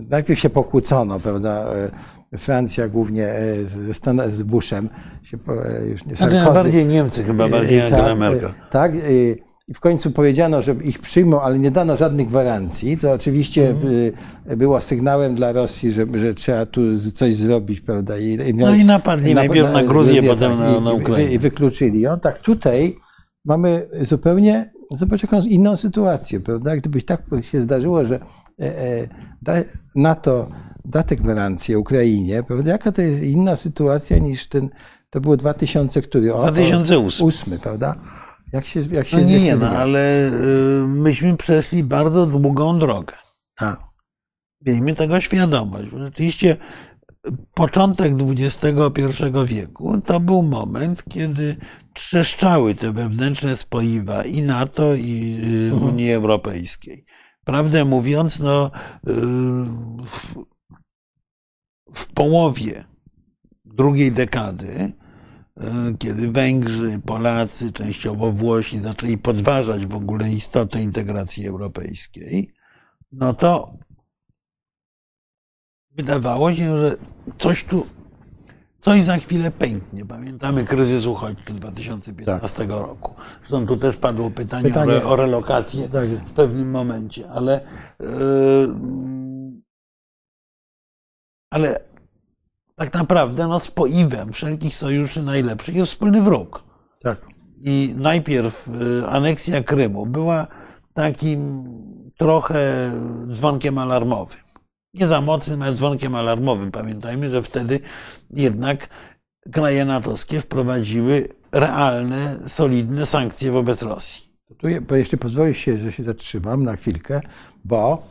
najpierw 0.10 0.40
się 0.40 0.49
pokłócono, 0.49 1.19
prawda, 1.19 1.69
Francja 2.38 2.88
głównie 2.88 3.34
ze 3.65 3.94
Stan- 3.94 4.31
z 4.31 4.44
Bushem, 4.44 4.90
się, 5.23 5.38
już 5.90 6.06
nie 6.06 6.15
Znaczy 6.15 6.38
Sarkozy, 6.38 6.64
bardziej 6.64 6.85
Niemcy 6.85 7.23
chyba, 7.23 7.49
bardziej 7.49 7.80
E, 7.80 7.85
Angela 7.85 8.10
tak, 8.10 8.19
Merkel. 8.19 8.53
Tak. 8.72 8.91
I 9.68 9.73
w 9.73 9.80
końcu 9.80 10.11
powiedziano, 10.11 10.61
że 10.61 10.76
ich 10.84 10.99
przyjmą, 10.99 11.41
ale 11.41 11.60
nie 11.60 11.72
dano 11.72 11.98
żadnych 11.98 12.27
gwarancji, 12.27 12.98
co 12.98 13.11
oczywiście 13.11 13.69
Mhm. 13.69 13.94
e, 14.45 14.57
było 14.57 14.81
sygnałem 14.81 15.35
dla 15.35 15.52
Rosji, 15.52 15.91
że, 15.91 16.06
że 16.15 16.34
trzeba 16.34 16.65
tu 16.65 16.81
coś 17.14 17.35
zrobić, 17.35 17.81
prawda? 17.81 18.18
I, 18.18 18.53
No 18.53 18.76
i 18.76 18.85
napadli 18.85 19.34
najpierw 19.35 19.73
na 19.73 19.84
Gruzję, 19.84 20.23
potem 20.23 20.60
na- 20.60 20.77
i- 20.77 20.81
na 20.81 20.91
i- 20.94 20.95
Ukrainę. 20.95 21.34
I 21.34 21.40
wykluczyli 21.40 22.02
ją. 22.02 22.19
Tak, 22.19 22.40
tutaj 22.40 22.95
mamy 23.45 23.88
zupełnie, 24.02 24.73
zobacz 24.91 25.22
jaką 25.23 25.40
inną 25.41 25.76
sytuację, 25.76 26.40
prawda? 26.40 26.77
Gdybyś 26.77 27.06
tak 27.06 27.22
się 27.41 27.61
zdarzyło, 27.61 28.06
że 28.06 28.19
e, 28.61 28.80
e, 29.48 29.64
NATO 29.95 30.49
da 30.85 31.03
tę 31.03 31.15
gwarancję 31.15 31.80
Ukrainie, 31.80 32.44
prawda? 32.44 32.72
Jaka 32.72 32.91
to 32.91 33.02
jest 33.02 33.22
inna 33.23 33.56
sytuacja 33.56 34.18
niż 34.18 34.48
ten, 34.48 34.69
to 35.10 35.22
było 35.22 35.38
2000, 35.38 36.02
który? 36.02 36.34
O, 36.34 36.38
2008. 36.41 36.84
2008, 36.85 37.60
prawda? 37.60 37.95
Jak 38.53 38.65
się, 38.65 38.80
jak 38.91 39.07
się 39.07 39.17
No 39.17 39.23
nie, 39.23 39.55
no, 39.55 39.69
ale 39.69 40.27
y, 40.27 40.88
myśmy 40.88 41.38
przeszli 41.38 41.84
bardzo 41.84 42.25
długą 42.25 42.80
drogę. 42.80 43.15
Tak. 43.55 43.80
Miejmy 44.65 44.95
tego 44.95 45.21
świadomość. 45.21 45.88
Rzeczywiście 45.97 46.57
początek 47.55 48.13
XXI 48.13 48.73
wieku 49.45 50.01
to 50.01 50.19
był 50.19 50.41
moment, 50.41 51.03
kiedy 51.09 51.55
trzeszczały 51.93 52.75
te 52.75 52.91
wewnętrzne 52.91 53.57
spoiwa 53.57 54.23
i 54.23 54.41
NATO, 54.41 54.95
i 54.95 55.41
y, 55.71 55.75
Unii 55.75 56.11
Europejskiej. 56.11 57.05
Prawdę 57.45 57.85
mówiąc, 57.85 58.39
no, 58.39 58.71
y, 59.07 59.11
w, 60.03 60.35
w 61.93 62.13
połowie 62.13 62.85
drugiej 63.65 64.11
dekady, 64.11 64.93
kiedy 65.99 66.31
Węgrzy, 66.31 66.99
Polacy, 67.05 67.71
częściowo 67.71 68.31
Włosi 68.31 68.80
zaczęli 68.80 69.17
podważać 69.17 69.85
w 69.85 69.95
ogóle 69.95 70.31
istotę 70.31 70.81
integracji 70.81 71.47
europejskiej, 71.47 72.53
no 73.11 73.34
to 73.34 73.77
wydawało 75.91 76.53
się, 76.55 76.77
że 76.77 76.95
coś 77.38 77.63
tu, 77.63 77.85
coś 78.81 79.03
za 79.03 79.17
chwilę 79.17 79.51
pęknie. 79.51 80.05
Pamiętamy 80.05 80.63
kryzys 80.65 81.05
uchodźczy 81.05 81.53
2015 81.53 82.65
roku. 82.65 83.13
Zresztą 83.39 83.67
tu 83.67 83.77
też 83.77 83.95
padło 83.97 84.31
pytanie, 84.31 84.69
Pytanie- 84.69 84.91
o, 84.91 84.95
re, 84.95 85.05
o 85.05 85.15
relokację 85.15 85.89
Tak. 85.89 86.07
w 86.09 86.31
pewnym 86.31 86.71
momencie, 86.71 87.30
ale, 87.30 87.61
yy, 87.99 88.75
ale 91.51 91.93
tak 92.76 92.94
naprawdę 92.94 93.48
no, 93.48 93.60
spoiwem 93.60 94.34
wszelkich 94.34 94.76
sojuszy 94.76 95.24
najlepszych 95.24 95.76
jest 95.76 95.91
wspólny 95.91 96.22
wróg. 96.22 96.64
tak. 97.04 97.18
I 97.66 97.94
najpierw 97.98 98.68
y, 99.02 99.08
aneksja 99.08 99.64
Krymu 99.64 100.06
była 100.06 100.48
takim 100.94 101.64
trochę 102.18 102.91
dzwonkiem 103.34 103.78
alarmowym. 103.78 104.38
Nie 104.94 105.08
za 105.08 105.22
mocnym, 105.22 105.62
ale 105.62 105.74
dzwonkiem 105.74 106.16
alarmowym. 106.16 106.72
Pamiętajmy, 106.72 107.30
że 107.30 107.44
wtedy 107.44 107.80
jednak 108.34 108.88
kraje 109.52 109.86
natowskie 109.86 110.41
wprowadziły 110.41 111.28
realne, 111.52 112.38
solidne 112.48 113.06
sankcje 113.06 113.52
wobec 113.52 113.82
Rosji. 113.84 114.34
Tu, 114.58 114.68
je- 114.70 114.82
bo 114.82 114.95
jeśli 114.95 115.18
pozwolisz 115.18 115.58
się, 115.58 115.78
że 115.78 115.91
się 115.91 116.04
zatrzymam 116.04 116.64
na 116.64 116.76
chwilkę, 116.76 117.22
bo 117.66 118.08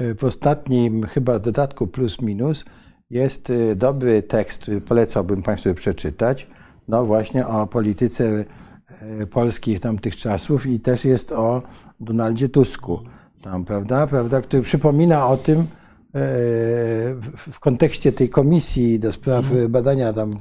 y, 0.00 0.14
w 0.14 0.24
ostatnim 0.24 1.02
chyba 1.06 1.38
dodatku 1.38 1.86
plus 1.86 2.20
minus 2.20 2.64
jest 3.12 3.50
y, 3.50 3.76
dobry 3.76 4.22
tekst, 4.22 4.62
który 4.62 4.80
polecałbym 4.80 5.42
Państwu 5.42 5.74
przeczytać, 5.74 6.46
no 6.88 7.04
właśnie 7.04 7.46
o 7.46 7.66
polityce 7.66 8.44
y, 9.20 9.26
polskich 9.26 9.80
tamtych 9.80 10.16
czasów 10.16 10.66
i 10.66 10.80
też 10.80 11.04
jest 11.04 11.32
o 11.32 11.62
Donaldzie 12.00 12.48
Tusku, 12.48 13.00
tam, 13.42 13.64
prawda, 13.64 14.06
prawda, 14.06 14.40
który 14.40 14.62
przypomina 14.62 15.26
o 15.26 15.36
tym, 15.36 15.66
w 16.14 17.32
w 17.52 17.60
kontekście 17.60 18.12
tej 18.12 18.28
komisji 18.28 18.98
do 18.98 19.12
spraw 19.12 19.44
badania 19.68 20.12
tam 20.12 20.30
e, 20.30 20.34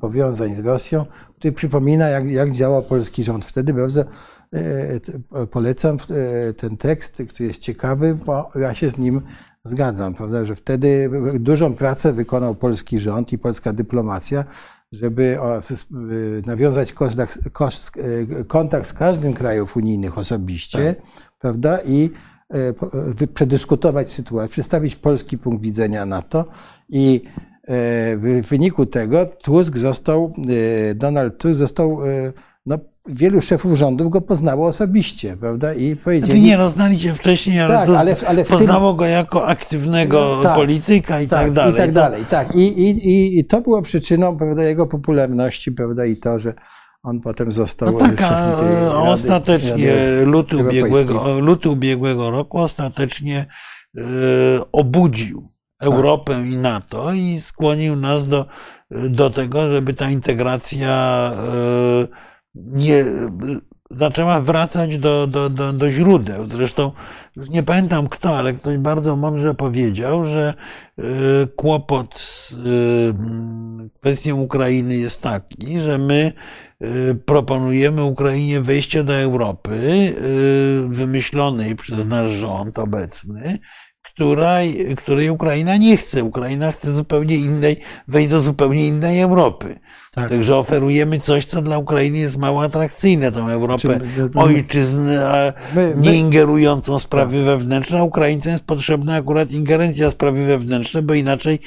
powiązań 0.00 0.56
z 0.56 0.60
Rosją, 0.60 1.06
który 1.38 1.52
przypomina, 1.52 2.08
jak, 2.08 2.30
jak 2.30 2.50
działał 2.50 2.82
polski 2.82 3.24
rząd 3.24 3.44
wtedy. 3.44 3.74
Bardzo 3.74 4.04
e, 4.52 5.46
polecam 5.46 5.96
e, 5.96 6.52
ten 6.52 6.76
tekst, 6.76 7.22
który 7.28 7.46
jest 7.46 7.60
ciekawy, 7.60 8.18
bo 8.26 8.50
ja 8.54 8.74
się 8.74 8.90
z 8.90 8.98
nim 8.98 9.20
zgadzam, 9.62 10.14
prawda, 10.14 10.44
że 10.44 10.56
wtedy 10.56 11.10
dużą 11.34 11.74
pracę 11.74 12.12
wykonał 12.12 12.54
polski 12.54 12.98
rząd 12.98 13.32
i 13.32 13.38
polska 13.38 13.72
dyplomacja, 13.72 14.44
żeby 14.92 15.38
nawiązać 16.46 16.92
kontakt, 16.92 18.82
e, 18.82 18.84
z 18.84 18.92
każdym 18.92 19.32
krajów 19.32 19.76
unijnych 19.76 20.18
osobiście, 20.18 20.94
prawda, 21.38 21.78
i 21.86 22.10
e, 22.10 22.33
przedyskutować 23.34 24.12
sytuację, 24.12 24.48
przedstawić 24.48 24.96
polski 24.96 25.38
punkt 25.38 25.62
widzenia 25.62 26.06
na 26.06 26.22
to 26.22 26.44
i 26.88 27.22
e, 27.24 28.16
w 28.16 28.42
wyniku 28.48 28.86
tego 28.86 29.26
Tusk 29.26 29.76
został, 29.78 30.34
e, 30.90 30.94
Donald 30.94 31.38
Tusk 31.38 31.54
został, 31.58 32.04
e, 32.06 32.32
no, 32.66 32.78
wielu 33.08 33.40
szefów 33.40 33.78
rządów 33.78 34.08
go 34.10 34.20
poznało 34.20 34.66
osobiście, 34.66 35.36
prawda, 35.36 35.74
i 35.74 35.96
powiedzieli... 35.96 36.40
nie, 36.40 36.58
no 36.58 36.70
znali 36.70 36.98
się 36.98 37.14
wcześniej, 37.14 37.60
ale, 37.60 37.74
Tak, 37.74 37.88
ale- 37.88 38.16
ale 38.26 38.44
w 38.44 38.48
tym- 38.48 38.58
poznało 38.58 38.94
go 38.94 39.06
jako 39.06 39.46
aktywnego 39.46 40.40
Tak, 40.42 40.54
polityka 40.54 41.20
i 41.20 41.28
tak, 41.28 41.52
dalej. 41.52 41.74
I 41.74 41.76
tak 41.76 41.92
dalej, 41.92 42.24
tak. 42.30 42.54
I, 42.54 42.58
i, 42.58 43.08
i, 43.08 43.38
I 43.38 43.44
to 43.44 43.60
było 43.60 43.82
przyczyną 43.82 44.36
prawda, 44.36 44.64
jego 44.64 44.86
popularności, 44.86 45.72
prawda, 45.72 46.04
i 46.04 46.16
to, 46.16 46.38
że 46.38 46.54
on 47.04 47.20
potem 47.20 47.52
został 47.52 47.92
No 47.92 47.98
tak, 47.98 48.22
a 48.22 48.56
tej 48.56 48.68
Rady- 48.68 49.08
ostatecznie 49.08 49.86
Rady 49.88 50.24
luty 50.26 50.56
ubiegłego, 50.56 51.40
luty 51.40 51.70
ubiegłego 51.70 52.30
roku 52.30 52.58
ostatecznie 52.58 53.46
e, 53.96 54.02
obudził 54.72 55.48
Europę 55.80 56.42
i 56.46 56.56
NATO 56.56 57.12
i 57.12 57.40
skłonił 57.40 57.96
nas 57.96 58.28
do, 58.28 58.46
do 58.90 59.30
tego, 59.30 59.72
żeby 59.72 59.94
ta 59.94 60.10
integracja 60.10 61.32
e, 61.36 62.08
nie 62.54 63.04
zaczęła 63.90 64.40
wracać 64.40 64.98
do, 64.98 65.26
do, 65.26 65.50
do, 65.50 65.72
do 65.72 65.90
źródeł. 65.90 66.48
Zresztą 66.50 66.92
już 67.36 67.50
nie 67.50 67.62
pamiętam 67.62 68.08
kto, 68.08 68.38
ale 68.38 68.52
ktoś 68.52 68.76
bardzo 68.76 69.16
mądrze 69.16 69.54
powiedział, 69.54 70.26
że 70.26 70.54
e, 70.98 71.02
kłopot 71.56 72.14
z 72.14 72.52
e, 72.52 72.58
kwestią 74.00 74.40
Ukrainy 74.40 74.96
jest 74.96 75.22
taki, 75.22 75.80
że 75.80 75.98
my 75.98 76.32
e, 76.34 76.73
proponujemy 77.26 78.02
Ukrainie 78.04 78.60
wejście 78.60 79.04
do 79.04 79.14
Europy 79.14 79.74
e, 79.74 80.88
wymyślonej 80.88 81.76
przez 81.76 82.06
nasz 82.06 82.30
rząd 82.30 82.78
obecny, 82.78 83.58
której, 84.14 84.96
której 84.96 85.30
Ukraina 85.30 85.76
nie 85.76 85.96
chce. 85.96 86.24
Ukraina 86.24 86.72
chce 86.72 86.94
zupełnie 86.94 87.36
innej, 87.36 87.76
wejść 88.08 88.30
do 88.30 88.40
zupełnie 88.40 88.88
innej 88.88 89.20
Europy. 89.20 89.78
Tak. 90.14 90.30
Także 90.30 90.56
oferujemy 90.56 91.20
coś, 91.20 91.44
co 91.44 91.62
dla 91.62 91.78
Ukrainy 91.78 92.18
jest 92.18 92.36
mało 92.36 92.62
atrakcyjne, 92.62 93.32
tą 93.32 93.48
Europę 93.48 94.00
ojczyzny, 94.34 95.26
a 95.26 95.52
nie 95.96 96.14
ingerującą 96.14 96.98
w 96.98 97.02
sprawy 97.02 97.44
wewnętrzne. 97.44 97.98
A 97.98 98.02
Ukraińcom 98.02 98.52
jest 98.52 98.64
potrzebna 98.64 99.14
akurat 99.14 99.50
ingerencja 99.50 100.10
w 100.10 100.12
sprawy 100.12 100.44
wewnętrzne, 100.44 101.02
bo 101.02 101.14
inaczej 101.14 101.58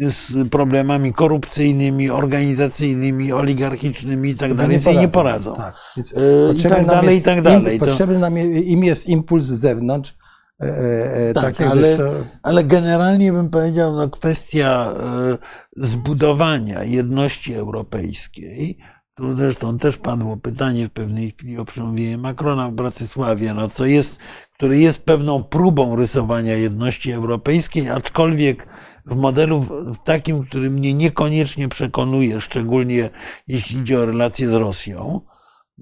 z 0.00 0.48
problemami 0.48 1.12
korupcyjnymi, 1.12 2.10
organizacyjnymi, 2.10 3.32
oligarchicznymi 3.32 4.30
i 4.30 4.36
tak 4.36 4.54
dalej 4.54 4.78
sobie 4.80 4.96
nie 4.96 5.08
poradzą. 5.08 5.56
Tak. 5.56 5.74
Więc 5.96 6.10
Yy, 6.10 6.54
i 6.58 6.62
tak 6.62 6.86
dalej, 6.86 7.14
jest 7.14 7.18
i 7.18 7.22
tak 7.22 7.42
dalej. 7.42 7.78
Potrzebny 7.78 8.18
nam 8.18 8.38
im 8.38 8.84
jest 8.84 9.06
impuls 9.06 9.44
z 9.44 9.60
zewnątrz, 9.60 10.14
e, 10.60 11.28
e, 11.28 11.34
Tak, 11.34 11.44
takie, 11.44 11.70
ale, 11.70 11.96
to, 11.96 12.12
ale 12.42 12.64
generalnie 12.64 13.32
bym 13.32 13.50
powiedział, 13.50 13.96
no 13.96 14.08
kwestia 14.08 14.94
e, 14.96 15.38
zbudowania 15.76 16.84
jedności 16.84 17.54
europejskiej, 17.54 18.78
tu 19.14 19.36
zresztą 19.36 19.78
też 19.78 19.96
padło 19.96 20.36
pytanie 20.36 20.86
w 20.86 20.90
pewnej 20.90 21.30
chwili 21.30 21.58
o 21.58 21.64
przemówienie 21.64 22.18
Macrona 22.18 22.68
w 22.68 22.72
Bratysławie, 22.72 23.54
no 23.54 23.68
co 23.68 23.84
jest, 23.86 24.18
który 24.52 24.78
jest 24.78 25.04
pewną 25.04 25.44
próbą 25.44 25.96
rysowania 25.96 26.54
jedności 26.54 27.12
europejskiej, 27.12 27.90
aczkolwiek 27.90 28.66
w 29.06 29.16
modelu 29.16 29.60
w 29.60 29.96
takim, 30.04 30.46
który 30.46 30.70
mnie 30.70 30.94
niekoniecznie 30.94 31.68
przekonuje, 31.68 32.40
szczególnie 32.40 33.10
jeśli 33.48 33.78
idzie 33.78 34.00
o 34.00 34.06
relacje 34.06 34.48
z 34.48 34.54
Rosją 34.54 35.20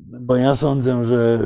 bo 0.06 0.36
ja 0.36 0.54
sądzę, 0.54 1.04
że 1.04 1.38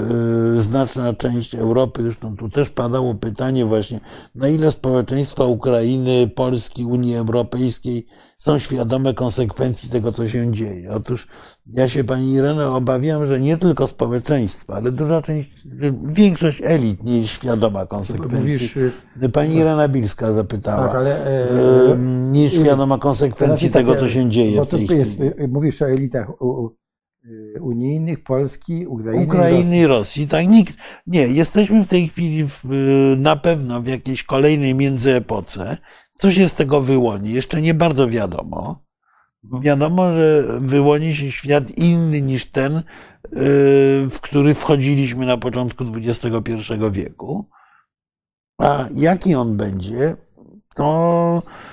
y, 0.55 0.61
znaczna 0.63 1.13
część 1.13 1.55
Europy, 1.55 2.03
zresztą 2.03 2.37
tu 2.37 2.49
też 2.49 2.71
padało 2.71 3.15
pytanie 3.15 3.65
właśnie, 3.65 4.01
na 4.35 4.49
ile 4.49 4.71
społeczeństwa 4.71 5.45
Ukrainy, 5.45 6.31
Polski, 6.35 6.85
Unii 6.85 7.17
Europejskiej 7.17 8.07
są 8.39 8.59
świadome 8.59 9.15
konsekwencji 9.15 9.91
tego, 9.91 10.13
co 10.13 10.29
się 10.29 10.53
dzieje. 10.53 10.91
Otóż 10.91 11.27
ja 11.67 11.89
się 11.89 12.05
pani 12.05 12.33
Irene 12.33 12.69
obawiam, 12.71 13.27
że 13.27 13.41
nie 13.41 13.57
tylko 13.57 13.87
społeczeństwa, 13.87 14.75
ale 14.75 14.93
duża 14.93 15.23
część, 15.23 15.51
większość 16.03 16.61
elit 16.65 17.05
nie 17.05 17.21
jest 17.21 17.33
świadoma 17.33 17.87
konsekwencji. 17.87 18.39
Mówisz, 18.39 18.77
y, 19.23 19.29
Pani 19.29 19.55
Irena 19.55 19.89
Bilska 19.89 20.33
zapytała, 20.33 20.87
Tak, 20.87 20.97
ale, 20.97 21.27
e, 21.27 21.93
y, 21.93 21.99
nie 22.33 22.45
jest 22.45 22.57
świadoma 22.57 22.99
konsekwencji 22.99 23.69
znaczy 23.69 23.73
tego, 23.73 23.95
takie- 23.95 24.07
co 24.07 24.13
się 24.13 24.29
dzieje 24.29 24.65
w 24.65 24.67
tej 24.67 24.87
jest, 24.87 25.13
chwili. 25.13 25.31
Mówisz 25.49 25.83
o 25.83 25.89
elitach 25.91 26.29
unijnych, 27.61 28.25
Polski, 28.25 28.87
Ukrainy. 28.87 29.25
Ukrainy 29.25 29.59
Rosji. 29.59 29.79
i 29.79 29.87
Rosji. 29.87 30.29
Tak, 30.29 30.49
nikt, 30.49 30.77
nie, 31.07 31.21
jesteśmy 31.21 31.85
w 31.85 31.89
tej 31.89 32.09
chwili 32.09 32.49
w, 32.49 32.65
y, 32.73 33.17
na 33.19 33.37
pewno 33.37 33.83
w 33.83 33.87
jakiejś 33.87 34.25
kolejnej 34.25 34.75
międzyepoce. 34.75 35.77
Co 36.17 36.33
się 36.33 36.49
z 36.49 36.55
tego 36.55 36.81
wyłoni? 36.81 37.33
Jeszcze 37.33 37.63
nie 37.63 37.75
bardzo 37.75 38.09
wiadomo. 38.09 38.85
Mhm. 39.45 39.63
Wiadomo, 39.63 40.13
że 40.13 40.45
wyłoni 40.61 41.15
się 41.15 41.33
świat 41.33 41.71
inny 41.71 42.23
niż 42.23 42.51
ten, 42.51 42.77
y, 42.77 42.83
w 44.11 44.19
który 44.21 44.55
wchodziliśmy 44.55 45.27
na 45.27 45.37
początku 45.37 45.85
XXI 45.97 46.73
wieku. 46.91 47.49
A 48.59 48.89
jaki 48.95 49.35
on 49.35 49.57
będzie, 49.57 50.17
to 50.75 51.43
y, 51.47 51.72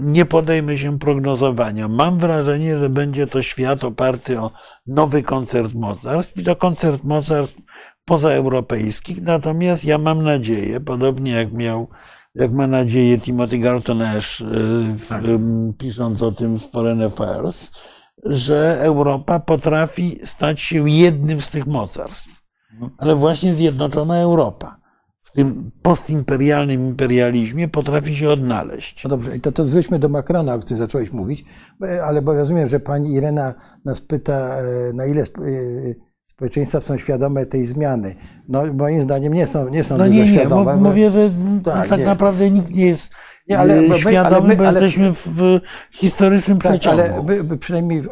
nie 0.00 0.24
podejmę 0.24 0.78
się 0.78 0.98
prognozowania. 0.98 1.88
Mam 1.88 2.18
wrażenie, 2.18 2.78
że 2.78 2.88
będzie 2.88 3.26
to 3.26 3.42
świat 3.42 3.84
oparty 3.84 4.40
o 4.40 4.50
nowy 4.86 5.22
koncert 5.22 5.74
mocarstw 5.74 6.36
i 6.36 6.44
to 6.44 6.56
koncert 6.56 7.04
mocarstw 7.04 7.56
pozaeuropejskich. 8.04 9.22
Natomiast 9.22 9.84
ja 9.84 9.98
mam 9.98 10.22
nadzieję, 10.22 10.80
podobnie 10.80 11.32
jak 11.32 11.52
miał, 11.52 11.88
jak 12.34 12.52
ma 12.52 12.66
nadzieję 12.66 13.20
Timothy 13.20 13.58
Garton 13.58 14.02
Ash, 14.02 14.40
y, 14.40 14.44
w, 14.98 15.12
ym, 15.12 15.74
pisząc 15.78 16.22
o 16.22 16.32
tym 16.32 16.58
w 16.58 16.70
Foreign 16.70 17.02
Affairs, 17.02 17.70
że 18.24 18.80
Europa 18.80 19.40
potrafi 19.40 20.20
stać 20.24 20.60
się 20.60 20.90
jednym 20.90 21.40
z 21.40 21.50
tych 21.50 21.66
mocarstw. 21.66 22.44
Ale 22.98 23.16
właśnie 23.16 23.54
Zjednoczona 23.54 24.16
Europa 24.16 24.83
tym 25.34 25.70
postimperialnym 25.82 26.86
imperializmie 26.88 27.68
potrafi 27.68 28.16
się 28.16 28.30
odnaleźć. 28.30 29.04
No 29.04 29.10
dobrze, 29.10 29.36
i 29.36 29.40
to, 29.40 29.52
to 29.52 29.64
wróćmy 29.64 29.98
do 29.98 30.08
Macrona, 30.08 30.54
o 30.54 30.58
którym 30.58 30.78
zacząłeś 30.78 31.12
mówić, 31.12 31.44
ale 32.04 32.22
bo 32.22 32.34
rozumiem, 32.34 32.66
że 32.66 32.80
pani 32.80 33.12
Irena 33.12 33.54
nas 33.84 34.00
pyta, 34.00 34.32
e, 34.58 34.92
na 34.94 35.06
ile 35.06 35.22
e, 35.22 35.24
społeczeństwa 36.26 36.80
są 36.80 36.96
świadome 36.98 37.46
tej 37.46 37.64
zmiany. 37.64 38.14
No 38.48 38.62
moim 38.74 39.02
zdaniem 39.02 39.32
nie 39.32 39.46
są, 39.46 39.68
nie 39.68 39.84
są 39.84 39.96
No 39.98 40.06
nie, 40.06 40.24
nie, 40.26 40.32
świadome. 40.38 40.76
bo 40.76 40.80
mówię, 40.88 41.10
że 41.10 41.30
Tak, 41.64 41.88
tak, 41.88 42.04
naprawdę 42.04 42.50
nikt 42.50 42.74
nie 42.74 42.86
jest 42.86 43.14
Nie, 43.48 43.58
ale- 43.58 43.78
e, 43.78 43.88
my- 43.88 43.98
świadomy, 43.98 44.36
ale 44.36 44.48
my- 44.48 44.56
bo 44.56 44.64
jesteśmy 44.64 45.12
w, 45.12 45.60
historycznym 45.92 46.58
Tak, 46.58 46.72
przeciągu. 46.72 47.02
ale 47.02 47.22
my, 47.22 47.42
my 47.42 47.56
przynajmniej 47.58 48.02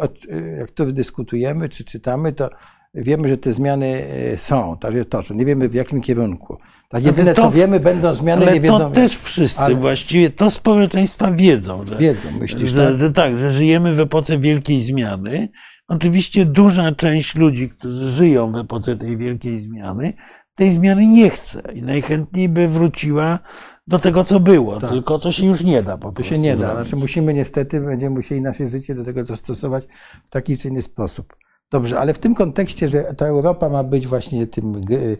jak 0.58 0.70
to 0.70 0.86
dyskutujemy 0.86 1.68
czy 1.68 1.84
czytamy, 1.84 2.32
to 2.32 2.50
wiemy, 2.94 3.28
że 3.28 3.36
te 3.36 3.52
zmiany 3.52 3.86
e, 4.32 4.38
są, 4.38 4.76
tak 4.80 4.92
się 4.92 5.04
toczą. 5.04 5.34
Nie 5.34 5.44
wiemy 5.46 5.68
w 5.68 5.74
jakim 5.74 6.00
kierunku. 6.00 6.56
Tak 6.88 7.04
jedyne 7.04 7.34
to 7.34 7.42
co 7.42 7.50
wiemy, 7.50 7.80
będą 7.80 8.14
zmiany, 8.14 8.42
Ale 8.42 8.52
nie 8.54 8.60
wiedzą. 8.60 8.78
to 8.78 8.90
też 8.90 9.16
wszyscy 9.16 9.60
Ale- 9.60 9.74
właściwie, 9.74 10.30
to 10.30 10.50
społeczeństwa 10.50 11.32
wiedzą, 11.32 11.86
że, 11.86 11.98
Wiedzą, 11.98 12.28
myślisz, 12.40 12.70
że, 12.70 12.86
tak? 12.90 12.98
że 12.98 13.12
tak, 13.12 13.38
że 13.38 13.52
żyjemy 13.52 13.94
w 13.94 14.00
epoce 14.00 14.38
wielkiej 14.38 14.80
zmiany. 14.80 15.48
Oczywiście 15.88 16.44
duża 16.46 16.92
część 16.92 17.36
ludzi, 17.36 17.68
którzy 17.68 18.10
żyją 18.12 18.52
w 18.52 18.56
epoce 18.56 18.96
tej 18.96 19.16
wielkiej 19.16 19.58
zmiany, 19.58 20.12
tej 20.54 20.70
zmiany 20.70 21.06
nie 21.06 21.30
chce 21.30 21.62
i 21.74 21.82
najchętniej 21.82 22.48
by 22.48 22.68
wróciła 22.68 23.38
do 23.86 23.98
tego, 23.98 24.24
co 24.24 24.40
było, 24.40 24.80
tylko 24.80 25.18
to 25.18 25.32
się 25.32 25.46
już 25.46 25.64
nie 25.64 25.82
da 25.82 25.92
po 25.92 25.98
Tak. 25.98 26.00
To 26.10 26.12
prostu 26.12 26.34
się 26.34 26.40
nie 26.40 26.50
da. 26.50 26.56
zrobić. 26.56 26.74
Znaczy 26.76 26.96
musimy 26.96 27.34
niestety, 27.34 27.80
będziemy 27.80 28.14
musieli 28.16 28.40
nasze 28.40 28.66
życie 28.66 28.94
do 28.94 29.04
tego 29.04 29.24
dostosować 29.24 29.84
w 30.26 30.30
taki 30.30 30.56
czy 30.58 30.68
inny 30.68 30.82
sposób. 30.82 31.32
Dobrze, 31.72 31.98
ale 32.00 32.14
w 32.14 32.18
tym 32.18 32.34
kontekście, 32.34 32.88
że 32.88 33.02
ta 33.16 33.26
Europa 33.26 33.68
ma 33.68 33.84
być 33.84 34.06
właśnie 34.06 34.46
tym 34.46 34.72
g- 34.84 35.16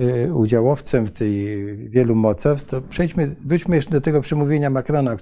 y, 0.00 0.34
udziałowcem 0.34 1.06
w 1.06 1.10
tej 1.10 1.56
wielu 1.88 2.14
mocarstw, 2.14 2.70
to 2.70 2.80
przejdźmy, 2.82 3.36
wróćmy 3.46 3.76
jeszcze 3.76 3.90
do 3.92 4.00
tego 4.00 4.20
przemówienia 4.20 4.70
Macrona, 4.70 5.16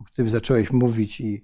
o 0.00 0.04
którym 0.04 0.30
zacząłeś 0.30 0.70
mówić 0.70 1.20
i 1.20 1.42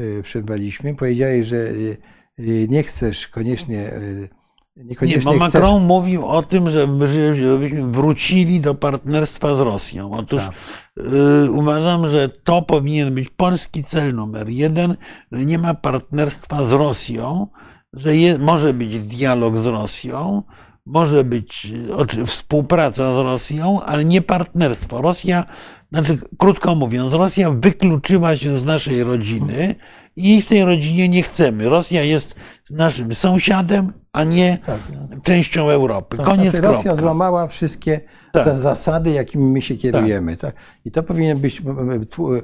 y, 0.00 0.20
przerwaliśmy. 0.22 0.94
Powiedziałeś, 0.94 1.46
że 1.46 1.56
y, 1.56 1.96
y, 2.40 2.66
nie 2.70 2.82
chcesz 2.82 3.28
koniecznie, 3.28 3.92
y, 3.94 4.28
Nie, 4.76 4.84
niekoniecznie 4.84 5.22
bo 5.38 5.38
chcesz... 5.38 5.54
Macron 5.62 5.84
mówił 5.86 6.26
o 6.26 6.42
tym, 6.42 6.70
że- 6.70 6.88
żebyśmy 7.36 7.82
wrócili 7.86 8.60
do 8.60 8.74
partnerstwa 8.74 9.54
z 9.54 9.60
Rosją. 9.60 10.12
Otóż 10.12 10.42
Tak. 10.44 11.06
y, 11.46 11.50
uważam, 11.50 12.08
że 12.08 12.28
to 12.28 12.62
powinien 12.62 13.14
być 13.14 13.28
polski 13.30 13.84
cel 13.84 14.14
numer 14.14 14.48
jeden, 14.48 14.96
że 15.32 15.44
nie 15.44 15.58
ma 15.58 15.74
partnerstwa 15.74 16.64
z 16.64 16.72
Rosją, 16.72 17.46
że 17.92 18.16
je, 18.16 18.38
może 18.38 18.74
być 18.74 18.98
dialog 18.98 19.56
z 19.56 19.66
Rosją, 19.66 20.42
może 20.86 21.24
być 21.24 21.72
oczy- 21.96 22.26
współpraca 22.26 23.14
z 23.14 23.18
Rosją, 23.18 23.82
ale 23.82 24.04
nie 24.04 24.22
partnerstwo. 24.22 25.02
Rosja, 25.02 25.44
znaczy, 25.92 26.18
krótko 26.38 26.74
mówiąc, 26.74 27.14
Rosja 27.14 27.50
wykluczyła 27.50 28.36
się 28.36 28.56
z 28.56 28.64
naszej 28.64 29.04
rodziny 29.04 29.74
i 30.16 30.42
w 30.42 30.46
tej 30.46 30.64
rodzinie 30.64 31.08
nie 31.08 31.22
chcemy. 31.22 31.68
Rosja 31.68 32.02
jest 32.02 32.34
naszym 32.70 33.14
sąsiadem, 33.14 33.92
a 34.12 34.24
nie 34.24 34.58
Tak, 34.66 34.78
częścią 35.22 35.70
Europy. 35.70 36.16
Tak, 36.16 36.26
Koniec 36.26 36.50
znaczy 36.50 36.66
Rosja 36.66 36.82
kropka. 36.82 37.00
złamała 37.00 37.46
wszystkie 37.46 38.00
Tak. 38.32 38.44
za- 38.44 38.56
zasady, 38.56 39.10
jakimi 39.10 39.44
my 39.44 39.62
się 39.62 39.76
kierujemy. 39.76 40.36
Tak. 40.36 40.54
I 40.84 40.90
to 40.90 41.02
powinien 41.02 41.38
być 41.38 41.60
m, 41.60 42.04
tł- 42.04 42.42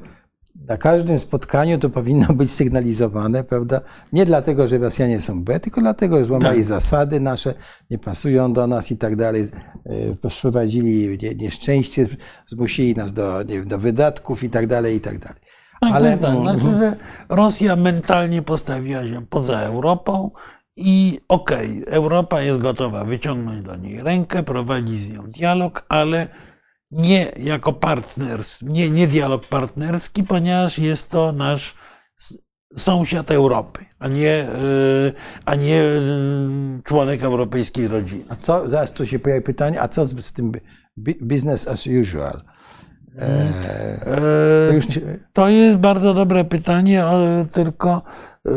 na 0.69 0.77
każdym 0.77 1.19
spotkaniu 1.19 1.79
to 1.79 1.91
powinno 1.91 2.27
być 2.35 2.51
sygnalizowane, 2.51 3.45
prawda? 3.45 3.81
Nie 4.13 4.25
dlatego, 4.27 4.69
że 4.69 4.79
Rosjanie 4.79 5.21
są 5.21 5.45
B, 5.45 5.61
tylko 5.61 5.81
dlatego, 5.81 6.19
że 6.19 6.25
złamali 6.25 6.57
Tak. 6.57 6.65
zasady 6.65 7.21
nasze, 7.21 7.55
nie 7.91 7.99
pasują 7.99 8.53
do 8.53 8.67
nas 8.67 8.91
i 8.91 8.97
tak 8.97 9.17
dalej. 9.17 9.49
E, 10.25 10.31
Sprowadzili 10.31 11.19
nie- 11.23 11.35
nieszczęście, 11.35 12.07
zmusili 12.47 12.95
nas 12.95 13.13
do, 13.13 13.43
nie 13.43 13.55
wiem, 13.59 13.69
do 13.69 13.79
wydatków 13.79 14.45
i 14.45 14.51
tak 14.51 14.67
dalej, 14.67 14.97
i 14.97 15.01
tak 15.01 15.19
dalej. 15.19 15.39
Tak, 15.81 15.93
Ale 15.95 16.19
tak, 16.19 16.21
tak. 16.21 16.37
Znaczy, 16.61 16.77
że 16.77 16.97
Rosja 17.29 17.77
mentalnie 17.77 18.43
postawiła 18.43 19.03
się 19.05 19.27
poza 19.27 19.61
Europą 19.61 20.31
i 20.77 21.19
okej, 21.29 21.85
Europa 21.87 22.43
jest 22.43 22.59
gotowa 22.61 23.05
wyciągnąć 23.05 23.63
do 23.67 23.77
niej 23.77 24.03
rękę, 24.03 24.43
prowadzić 24.43 25.01
z 25.01 25.11
nią 25.11 25.23
dialog, 25.23 25.85
ale 25.89 26.29
nie 26.91 27.33
jako 27.39 27.73
partners, 27.73 28.63
nie, 28.63 28.91
nie 28.91 29.07
dialog 29.07 29.47
partnerski, 29.47 30.23
ponieważ 30.25 30.79
jest 30.79 31.11
to 31.11 31.33
nasz 31.33 31.75
sąsiad 32.77 33.31
Europy, 33.31 33.85
a 33.99 34.09
nie, 34.09 34.49
y, 34.49 35.13
a 35.45 35.55
nie 35.55 35.81
y, 35.83 36.83
członek 36.85 37.23
europejskiej 37.23 37.89
rodziny. 37.89 38.25
A 38.29 38.37
co, 38.37 38.71
zaraz 38.71 38.93
tu 38.93 39.07
się 39.07 39.19
pojawi 39.19 39.43
pytanie, 39.43 39.83
a 39.83 39.89
co 39.89 40.07
z, 40.07 40.25
z 40.27 40.33
tym 40.33 40.53
business 41.21 41.69
as 41.69 41.87
usual? 41.87 42.43
E, 43.19 44.67
to 44.69 44.75
już 44.75 44.89
nie- 44.89 45.19
To 45.33 45.49
jest 45.49 45.79
bardzo 45.79 46.15
dobre 46.15 46.45
pytanie, 46.45 47.05
ale 47.05 47.47
tylko 47.53 48.03
yy, 48.45 48.53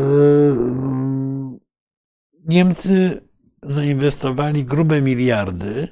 Niemcy 2.45 3.21
zainwestowali 3.63 4.65
grube 4.65 5.01
miliardy. 5.01 5.87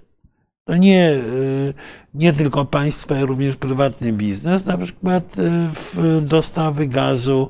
To 0.66 0.76
nie, 0.76 1.10
yy, 1.10 1.74
nie 2.14 2.34
tylko 2.34 2.66
państwo, 2.66 3.16
ale 3.16 3.26
również 3.26 3.56
prywatny 3.56 4.14
biznes, 4.14 4.66
na 4.66 4.78
przykład 4.78 5.38
yy, 5.38 5.44
w 5.72 6.22
dostawy 6.22 6.88
gazu 6.88 7.50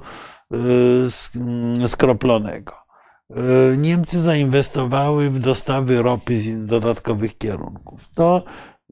sk- 1.07 1.35
mm, 1.35 1.87
skroplonego. 1.87 2.73
Niemcy 3.77 4.21
zainwestowały 4.21 5.29
w 5.29 5.39
dostawy 5.39 6.01
ropy 6.01 6.37
z 6.37 6.67
dodatkowych 6.67 7.37
kierunków. 7.37 8.09
To 8.15 8.43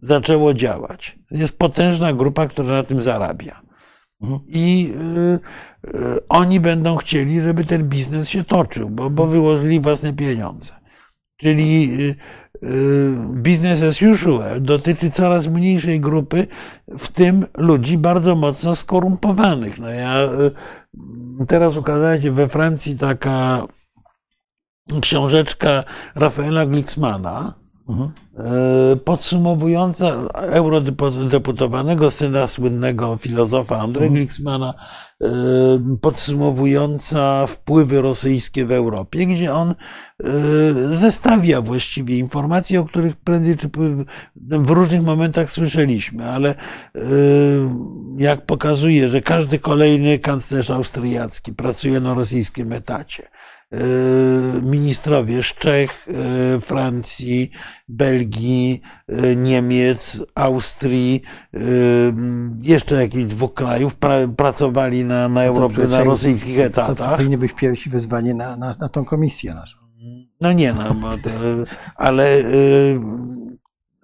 zaczęło 0.02 0.54
działać. 0.54 1.20
Jest 1.32 1.58
potężna 1.58 2.14
grupa, 2.14 2.48
która 2.48 2.68
na 2.68 2.84
tym 2.84 3.02
zarabia. 3.02 3.62
I 4.48 4.94
y, 5.86 5.90
y, 5.90 6.28
oni 6.30 6.60
będą 6.60 6.96
chcieli, 6.96 7.42
żeby 7.42 7.64
ten 7.64 7.90
biznes 7.90 8.30
się 8.30 8.44
toczył, 8.44 8.90
bo, 8.90 9.10
bo 9.10 9.28
wyłożyli 9.28 9.80
własne 9.80 10.14
pieniądze. 10.14 10.74
Czyli 11.38 12.02
y, 12.02 12.16
business 13.24 13.84
as 13.84 14.02
usual 14.02 14.62
dotyczy 14.62 15.12
coraz 15.12 15.48
mniejszej 15.48 16.00
grupy, 16.00 16.48
w 16.98 17.10
tym 17.10 17.46
ludzi 17.58 17.98
bardzo 17.98 18.36
mocno 18.36 18.76
skorumpowanych. 18.76 19.80
No 19.80 19.90
ja 19.90 20.30
teraz 21.48 21.78
ukazała 21.78 22.20
się 22.20 22.32
we 22.32 22.50
Francji 22.50 22.98
taka 22.98 23.64
książeczka 25.02 25.84
Rafaela 26.16 26.66
Glicksmana, 26.66 27.54
mhm. 27.90 28.12
podsumowująca 29.06 30.08
eurodeputowanego 30.34 32.12
syna 32.12 32.48
słynnego 32.48 33.18
filozofa 33.18 33.80
Andrzeja 33.80 34.06
mhm. 34.06 34.14
Glicksmana, 34.14 34.74
e, 35.22 35.28
podsumowująca 36.02 37.48
wpływy 37.48 38.02
rosyjskie 38.02 38.66
w 38.66 38.72
Europie, 38.72 39.26
gdzie 39.26 39.54
on 39.54 39.70
e, 39.70 39.76
zestawia 40.92 41.62
właściwie 41.62 42.20
informacje, 42.20 42.80
o 42.80 42.86
których 42.86 43.16
prędzej 43.16 43.58
czy 43.58 43.70
w 44.36 44.70
różnych 44.70 45.04
momentach 45.04 45.52
słyszeliśmy, 45.52 46.26
ale 46.30 46.56
jak 48.18 48.46
pokazuje, 48.46 49.10
że 49.10 49.22
każdy 49.22 49.60
kolejny 49.60 50.20
kanclerz 50.20 50.70
austriacki 50.70 51.54
pracuje 51.54 52.00
na 52.00 52.14
rosyjskim 52.14 52.74
etacie, 52.74 53.24
E, 53.24 53.53
ministrowie 54.64 55.44
z 55.44 55.46
Czech, 55.46 56.08
e, 56.56 56.60
Francji, 56.60 57.52
Belgii, 57.88 58.82
e, 59.08 59.36
Niemiec, 59.36 60.22
Austrii, 60.36 61.22
jeszcze 62.62 62.96
jakichś 63.02 63.24
dwóch 63.24 63.54
krajów 63.54 63.96
pracowali 64.38 65.04
na, 65.04 65.30
na 65.30 65.44
Europie, 65.44 65.88
na 65.88 66.04
rosyjskich 66.04 66.60
etatach. 66.60 66.98
To, 66.98 67.06
to 67.06 67.18
powinien 67.18 67.40
być 67.40 67.54
pierwsi 67.54 67.90
wezwanie 67.90 68.34
na, 68.34 68.58
na, 68.58 68.76
na 68.80 68.90
tą 68.90 69.06
komisję 69.06 69.54
naszą. 69.54 69.78
No 70.42 70.54
nie, 70.54 70.74
no, 70.74 71.18
to, 71.24 71.30
ale 71.96 72.44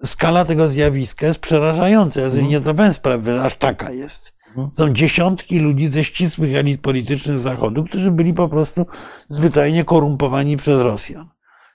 skala 0.04 0.44
tego 0.44 0.68
zjawiska 0.68 1.26
jest 1.26 1.38
przerażająca. 1.38 2.20
Ja 2.20 2.30
sobie 2.30 2.42
nie 2.42 2.58
zdawałem 2.58 2.92
sprawy, 2.92 3.40
aż 3.40 3.54
taka 3.54 3.90
jest. 3.90 4.32
Mhm. 4.50 4.70
Są 4.72 4.92
dziesiątki 4.92 5.58
ludzi 5.58 5.86
ze 5.88 6.04
ścisłych 6.04 6.54
elit 6.54 6.80
politycznych 6.80 7.38
Zachodu, 7.38 7.84
którzy 7.84 8.10
byli 8.10 8.34
po 8.34 8.48
prostu 8.48 8.86
zwyczajnie 9.28 9.84
korumpowani 9.84 10.56
przez 10.56 10.80
Rosjan. 10.80 11.28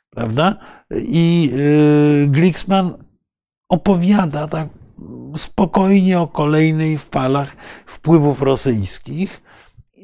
Prawda? 0.10 0.56
I 0.97 1.52
yy, 2.22 2.27
Glicksman 2.27 2.93
opowiada 3.69 4.47
tak 4.47 4.69
spokojnie 5.38 6.19
o 6.19 6.27
kolejnej 6.27 6.97
falach 6.97 7.56
wpływów 7.85 8.41
rosyjskich, 8.41 9.41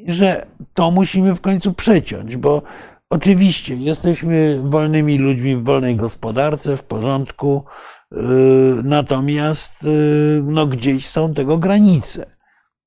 że 0.08 0.46
to 0.74 0.90
musimy 0.90 1.34
w 1.34 1.40
końcu 1.40 1.72
przeciąć, 1.72 2.36
bo 2.36 2.62
oczywiście 3.10 3.74
jesteśmy 3.74 4.58
wolnymi 4.62 5.18
ludźmi 5.18 5.56
w 5.56 5.64
wolnej 5.64 5.96
gospodarce, 5.96 6.76
w 6.76 6.82
porządku, 6.82 7.64
yy, 8.10 8.18
natomiast 8.84 9.82
yy, 9.82 10.42
no, 10.46 10.66
gdzieś 10.66 11.06
są 11.06 11.34
tego 11.34 11.58
granice. 11.58 12.41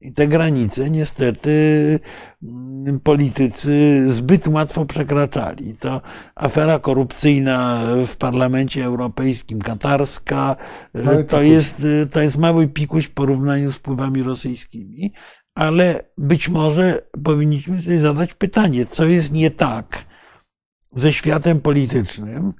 I 0.06 0.12
te 0.12 0.28
granice 0.28 0.90
niestety 0.90 2.00
mm, 2.44 3.00
politycy 3.00 4.04
zbyt 4.08 4.48
łatwo 4.48 4.86
przekraczali. 4.86 5.76
To 5.80 6.02
afera 6.36 6.80
korupcyjna 6.80 7.82
w 8.08 8.16
Parlamencie 8.16 8.86
Europejskim, 8.86 9.60
katarska, 9.62 10.56
y, 11.20 11.24
to 11.24 11.42
jest, 11.42 11.84
y, 11.84 12.08
to 12.12 12.22
jest 12.22 12.38
mały 12.38 12.68
pikuś 12.68 13.06
w 13.06 13.14
porównaniu 13.14 13.72
z 13.72 13.76
wpływami 13.76 14.24
rosyjskimi, 14.24 15.14
ale 15.56 16.10
być 16.18 16.50
może 16.50 17.02
powinniśmy 17.24 17.82
sobie 17.82 18.00
zadać 18.00 18.34
pytanie, 18.34 18.86
co 18.86 19.06
jest 19.06 19.32
nie 19.32 19.52
tak 19.52 20.06
ze 20.94 21.14
światem 21.14 21.60
politycznym, 21.60 22.54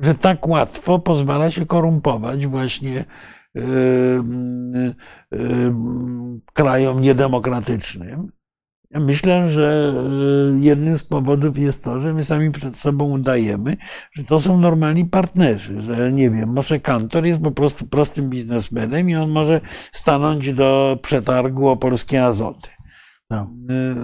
że 0.00 0.14
tak 0.14 0.48
łatwo 0.48 0.98
pozwala 0.98 1.50
się 1.50 1.66
korumpować 1.66 2.46
właśnie 2.46 3.04
krajom 6.54 7.00
niedemokratycznym. 7.00 8.32
Myślę, 8.94 9.50
że 9.50 9.94
jednym 10.58 10.98
z 10.98 11.02
powodów 11.02 11.58
jest 11.58 11.84
to, 11.84 12.00
że 12.00 12.14
my 12.14 12.24
sami 12.24 12.50
przed 12.50 12.76
sobą 12.76 13.10
udajemy, 13.10 13.76
że 14.12 14.24
to 14.24 14.40
są 14.40 14.60
normalni 14.60 15.04
partnerzy, 15.04 15.82
że 15.82 16.12
nie 16.12 16.30
wiem, 16.30 16.52
może 16.52 16.80
Kantor 16.80 17.26
jest 17.26 17.40
po 17.40 17.50
prostu 17.50 17.86
prostym 17.86 18.28
biznesmenem 18.28 19.10
i 19.10 19.16
on 19.16 19.30
może 19.30 19.60
stanąć 19.92 20.52
do 20.52 20.98
przetargu 21.02 21.68
o 21.68 21.76
polskie 21.76 22.24
azoty. 22.24 22.68
No. 23.30 23.50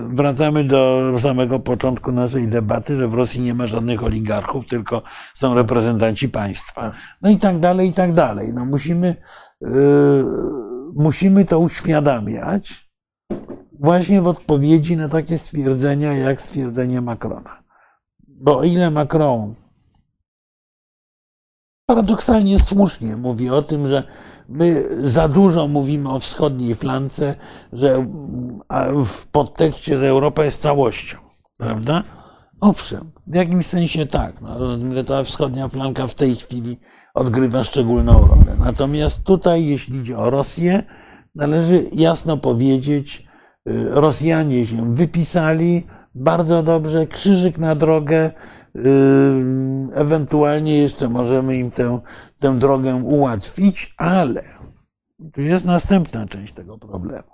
Wracamy 0.09 0.65
do 0.65 1.13
samego 1.19 1.59
początku 1.59 2.13
naszej 2.13 2.49
debaty, 2.49 2.97
że 2.97 3.09
w 3.09 3.15
Rosji 3.15 3.41
nie 3.41 3.55
ma 3.55 3.67
żadnych 3.67 4.05
oligarchów, 4.05 4.67
tylko 4.67 5.03
są 5.35 5.55
reprezentanci 5.55 6.29
państwa. 6.29 6.93
No 7.23 7.31
i 7.31 7.37
tak 7.37 7.59
dalej, 7.59 7.89
i 7.89 7.93
tak 7.93 8.13
dalej. 8.13 8.53
No 8.55 8.65
musimy, 8.65 9.17
yy, 9.61 10.25
musimy 10.95 11.45
to 11.45 11.59
uświadamiać 11.59 12.91
właśnie 13.81 14.23
w 14.23 14.27
odpowiedzi 14.27 14.97
na 14.97 15.09
takie 15.09 15.39
stwierdzenia, 15.39 16.13
jak 16.13 16.41
stwierdzenie 16.41 17.01
Macrona. 17.01 17.63
Bo 18.29 18.59
o 18.59 18.65
ile 18.65 18.91
Macron 18.91 19.55
paradoksalnie 21.87 22.59
słusznie 22.59 23.17
mówi 23.17 23.51
o 23.51 23.63
tym, 23.63 23.89
że 23.89 24.03
my 24.49 24.89
za 24.99 25.29
dużo 25.29 25.69
mówimy 25.69 26.11
o 26.13 26.19
wschodniej 26.19 26.75
flance, 26.75 27.35
że 27.73 28.07
w 29.05 29.27
podtekście, 29.27 29.99
że 29.99 30.09
Europa 30.09 30.45
jest 30.45 30.63
całością, 30.63 31.17
prawda? 31.59 32.03
Owszem, 32.61 33.13
w 33.27 33.35
jakimś 33.35 33.67
sensie 33.67 34.07
tak. 34.07 34.41
No, 34.41 34.59
ta 35.07 35.25
wschodnia 35.25 35.69
flanka 35.69 36.07
w 36.07 36.15
tej 36.15 36.37
chwili 36.37 36.79
odgrywa 37.15 37.65
szczególną 37.65 38.27
rolę. 38.27 38.57
Natomiast 38.59 39.25
tutaj, 39.25 39.67
jeśli 39.67 39.99
idzie 39.99 40.19
o 40.19 40.31
Rosję, 40.31 40.83
należy 41.35 41.91
jasno 41.93 42.37
powiedzieć, 42.37 43.27
y, 43.69 43.85
Rosjanie 43.91 44.67
się 44.67 44.95
wypisali 44.95 45.87
bardzo 46.17 46.63
dobrze, 46.63 47.07
krzyżyk 47.07 47.59
na 47.59 47.75
drogę, 47.75 48.31
Yy, 48.77 49.95
ewentualnie 49.95 50.79
jeszcze 50.79 51.09
możemy 51.09 51.57
im 51.57 51.71
tę, 51.71 52.01
tę 52.41 52.59
drogę 52.59 52.95
ułatwić, 52.95 53.95
ale 53.97 54.43
tu 55.33 55.41
jest 55.41 55.65
następna 55.65 56.27
część 56.27 56.53
tego 56.53 56.79
problemu. 56.79 57.29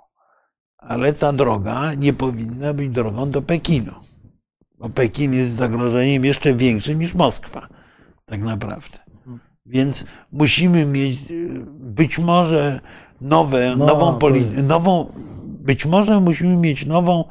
Ale 0.77 1.13
ta 1.13 1.33
droga 1.33 1.93
nie 1.93 2.13
powinna 2.13 2.73
być 2.73 2.89
drogą 2.89 3.31
do 3.31 3.41
Pekinu. 3.41 3.93
Bo 4.77 4.89
Pekin 4.89 5.33
jest 5.33 5.51
zagrożeniem 5.51 6.25
jeszcze 6.25 6.53
większym 6.53 6.99
niż 6.99 7.13
Moskwa, 7.13 7.67
tak 8.25 8.41
naprawdę. 8.41 8.97
Więc 9.65 10.05
musimy 10.31 10.85
mieć 10.85 11.29
yy, 11.29 11.65
być 11.79 12.19
może 12.19 12.79
nowe, 13.21 13.75
no, 13.77 13.85
nową, 13.85 14.19
poli- 14.19 14.63
nową, 14.63 15.11
być 15.43 15.85
może 15.85 16.19
musimy 16.19 16.57
mieć 16.57 16.85
nową 16.85 17.23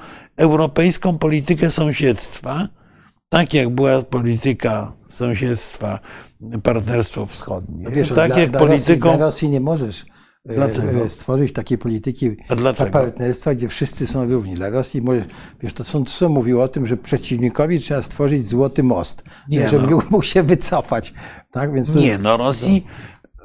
europejską 0.42 1.18
politykę 1.18 1.70
sąsiedztwa, 1.70 2.68
tak 3.28 3.54
jak 3.54 3.68
była 3.68 4.02
polityka 4.02 4.92
sąsiedztwa, 5.06 5.98
partnerstwo 6.62 7.26
wschodnie, 7.26 7.84
no 7.84 7.90
wiesz, 7.90 8.08
tak 8.08 8.30
dla, 8.30 8.40
jak 8.40 8.50
dla 8.50 8.60
polityką... 8.60 9.06
Rosji, 9.06 9.18
dla 9.18 9.26
Rosji 9.26 9.48
nie 9.48 9.60
możesz 9.60 10.04
e, 10.48 10.54
dlaczego? 10.54 11.04
E, 11.04 11.08
stworzyć 11.08 11.52
takiej 11.52 11.78
polityki 11.78 12.36
partnerstwa, 12.92 13.54
gdzie 13.54 13.68
wszyscy 13.68 14.06
są 14.06 14.28
równi. 14.28 14.54
Dla 14.54 14.70
Rosji, 14.70 15.02
możesz, 15.02 15.24
wiesz, 15.62 15.72
to 15.72 15.84
są, 15.84 16.04
co 16.04 16.28
mówiło 16.28 16.64
o 16.64 16.68
tym, 16.68 16.86
że 16.86 16.96
przeciwnikowi 16.96 17.80
trzeba 17.80 18.02
stworzyć 18.02 18.46
złoty 18.46 18.82
most, 18.82 19.24
nie, 19.48 19.68
żeby 19.68 19.86
no. 19.86 20.02
mógł 20.10 20.24
się 20.24 20.42
wycofać. 20.42 21.14
Tak? 21.50 21.74
Więc 21.74 21.92
to, 21.92 21.98
nie, 21.98 22.18
no 22.18 22.36
Rosji, 22.36 22.86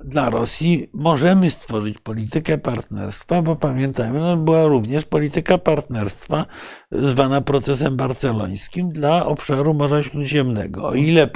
dla 0.06 0.30
Rosji 0.30 0.90
możemy 0.94 1.50
stworzyć 1.50 1.98
politykę 1.98 2.58
partnerstwa, 2.58 3.42
bo 3.42 3.56
pamiętajmy, 3.56 4.20
no 4.20 4.38
była 4.38 4.66
również 4.66 5.06
polityka 5.06 5.58
partnerstwa 5.58 6.46
zwana 6.92 7.42
procesem 7.42 7.98
barcelońskim 7.98 8.90
dla 8.90 9.26
obszaru 9.26 9.74
Morza 9.74 10.04
Śródziemnego. 10.04 10.88
O 10.88 10.94
ile 10.94 11.30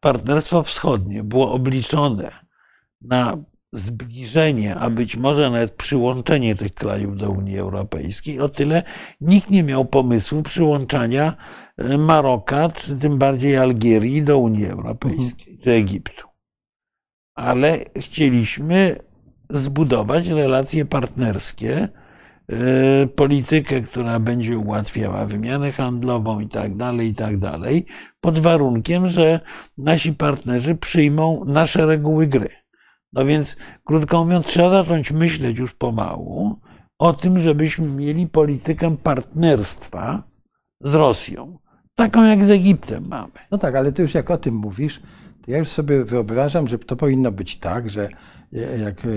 partnerstwo 0.00 0.62
wschodnie 0.62 1.24
było 1.24 1.52
obliczone 1.52 2.30
na 3.00 3.36
zbliżenie, 3.72 4.76
a 4.76 4.90
być 4.90 5.16
może 5.16 5.50
nawet 5.50 5.72
przyłączenie 5.72 6.54
tych 6.54 6.74
krajów 6.74 7.16
do 7.16 7.30
Unii 7.30 7.58
Europejskiej, 7.58 8.40
o 8.40 8.48
tyle 8.48 8.82
nikt 9.20 9.50
nie 9.50 9.62
miał 9.62 9.84
pomysłu 9.84 10.42
przyłączania 10.42 11.36
Maroka, 11.98 12.68
czy 12.68 12.96
tym 12.96 13.18
bardziej 13.18 13.56
Algierii 13.56 14.22
do 14.22 14.38
Unii 14.38 14.66
Europejskiej, 14.66 15.58
czy 15.58 15.70
Egiptu 15.70 16.31
ale 17.34 17.78
chcieliśmy 17.96 18.96
zbudować 19.50 20.28
relacje 20.28 20.84
partnerskie, 20.84 21.88
e, 22.48 23.06
politykę, 23.06 23.80
która 23.80 24.20
będzie 24.20 24.58
ułatwiała 24.58 25.26
wymianę 25.26 25.72
handlową 25.72 26.40
i 26.40 26.48
tak 26.48 26.76
dalej, 26.76 27.08
i 27.08 27.14
tak 27.14 27.36
dalej, 27.36 27.86
pod 28.20 28.38
warunkiem, 28.38 29.08
że 29.08 29.40
nasi 29.78 30.12
partnerzy 30.12 30.74
przyjmą 30.74 31.44
nasze 31.46 31.86
reguły 31.86 32.26
gry. 32.26 32.48
No 33.12 33.24
więc, 33.24 33.56
krótko 33.84 34.24
mówiąc, 34.24 34.46
trzeba 34.46 34.70
zacząć 34.70 35.12
myśleć 35.12 35.58
już 35.58 35.74
pomału 35.74 36.60
o 36.98 37.12
tym, 37.12 37.40
żebyśmy 37.40 37.88
mieli 37.88 38.26
politykę 38.26 38.96
partnerstwa 38.96 40.22
z 40.80 40.94
Rosją. 40.94 41.58
Taką 41.94 42.24
jak 42.24 42.44
z 42.44 42.50
Egiptem 42.50 43.08
mamy. 43.08 43.32
No 43.50 43.58
tak, 43.58 43.74
ale 43.74 43.92
ty 43.92 44.02
już 44.02 44.14
jak 44.14 44.30
o 44.30 44.38
tym 44.38 44.54
mówisz, 44.54 45.00
ja 45.46 45.58
już 45.58 45.68
sobie 45.68 46.04
wyobrażam, 46.04 46.68
że 46.68 46.78
to 46.78 46.96
powinno 46.96 47.32
być 47.32 47.58
tak, 47.58 47.90
że 47.90 48.08
jak 48.78 49.04
e, 49.04 49.08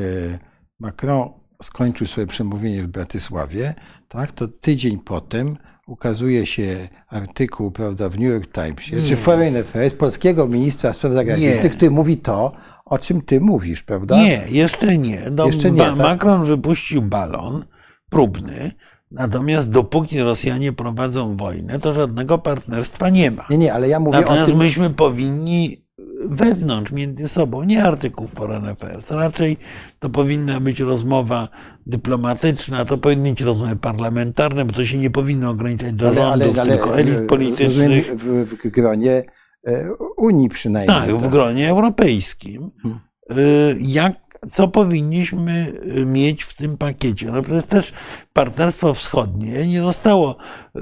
Macron 0.79 1.29
skończył 1.63 2.07
swoje 2.07 2.27
przemówienie 2.27 2.83
w 2.83 2.87
Bratysławie, 2.87 3.73
tak, 4.07 4.31
to 4.31 4.47
tydzień 4.47 4.99
potem 4.99 5.57
ukazuje 5.87 6.45
się 6.45 6.89
artykuł 7.07 7.71
prawda, 7.71 8.09
w 8.09 8.19
New 8.19 8.29
York 8.29 8.51
Timesie, 8.51 8.97
czy 9.07 9.15
Foreign 9.15 9.57
Affairs, 9.57 9.93
polskiego 9.93 10.47
ministra 10.47 10.93
spraw 10.93 11.13
zagranicznych, 11.13 11.75
który 11.75 11.91
mówi 11.91 12.17
to, 12.17 12.51
o 12.85 12.97
czym 12.97 13.21
ty 13.21 13.41
mówisz, 13.41 13.83
prawda? 13.83 14.15
Nie, 14.15 14.41
jeszcze 14.49 14.97
nie. 14.97 15.21
No, 15.31 15.45
jeszcze 15.45 15.71
nie 15.71 15.81
tak? 15.81 15.95
Macron 15.95 16.45
wypuścił 16.45 17.01
balon 17.01 17.65
próbny, 18.09 18.71
natomiast 19.11 19.69
dopóki 19.69 20.19
Rosjanie 20.19 20.73
prowadzą 20.73 21.37
wojnę, 21.37 21.79
to 21.79 21.93
żadnego 21.93 22.37
partnerstwa 22.37 23.09
nie 23.09 23.31
ma. 23.31 23.45
Nie, 23.49 23.57
nie, 23.57 23.73
ale 23.73 23.89
ja 23.89 23.99
mówię 23.99 24.19
Natomiast 24.19 24.43
o 24.43 24.47
tym... 24.47 24.57
myśmy 24.57 24.89
powinni 24.89 25.84
wewnątrz, 26.29 26.91
między 26.91 27.27
sobą, 27.27 27.63
nie 27.63 27.83
artykuł 27.83 28.27
Foreign 28.27 28.65
Affairs. 28.65 29.11
Raczej 29.11 29.57
to 29.99 30.09
powinna 30.09 30.59
być 30.59 30.79
rozmowa 30.79 31.49
dyplomatyczna, 31.85 32.85
to 32.85 32.97
powinny 32.97 33.29
być 33.29 33.41
rozmowy 33.41 33.75
parlamentarne, 33.75 34.65
bo 34.65 34.73
to 34.73 34.85
się 34.85 34.97
nie 34.97 35.09
powinno 35.09 35.49
ograniczać 35.49 35.93
do 35.93 36.07
ale, 36.07 36.15
rządów, 36.15 36.59
ale, 36.59 36.61
ale, 36.61 36.71
tylko 36.71 36.99
elit 36.99 37.27
politycznych. 37.27 38.15
W, 38.15 38.45
w 38.45 38.71
gronie 38.71 39.23
e, 39.67 39.93
Unii 40.17 40.49
przynajmniej. 40.49 40.97
Tak, 40.97 41.09
tak, 41.09 41.17
w 41.17 41.31
gronie 41.31 41.69
europejskim. 41.69 42.71
Hmm. 42.81 42.99
E, 43.29 43.35
jak 43.79 44.25
co 44.51 44.67
powinniśmy 44.67 45.73
mieć 46.05 46.43
w 46.43 46.57
tym 46.57 46.77
pakiecie. 46.77 47.31
No 47.31 47.41
przecież 47.41 47.63
też 47.63 47.93
partnerstwo 48.35 48.93
wschodnie 48.93 49.67
nie 49.67 49.81
zostało 49.81 50.35
e, 50.75 50.79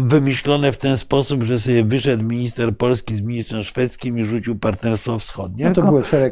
wymyślone 0.00 0.72
w 0.72 0.76
ten 0.76 0.98
sposób, 0.98 1.42
że 1.42 1.58
sobie 1.58 1.84
wyszedł 1.84 2.28
minister 2.28 2.76
polski 2.76 3.16
z 3.16 3.22
ministrem 3.22 3.62
szwedzkim 3.62 4.18
i 4.18 4.24
rzucił 4.24 4.58
partnerstwo 4.58 5.18
wschodnie. 5.18 5.64
No 5.64 5.72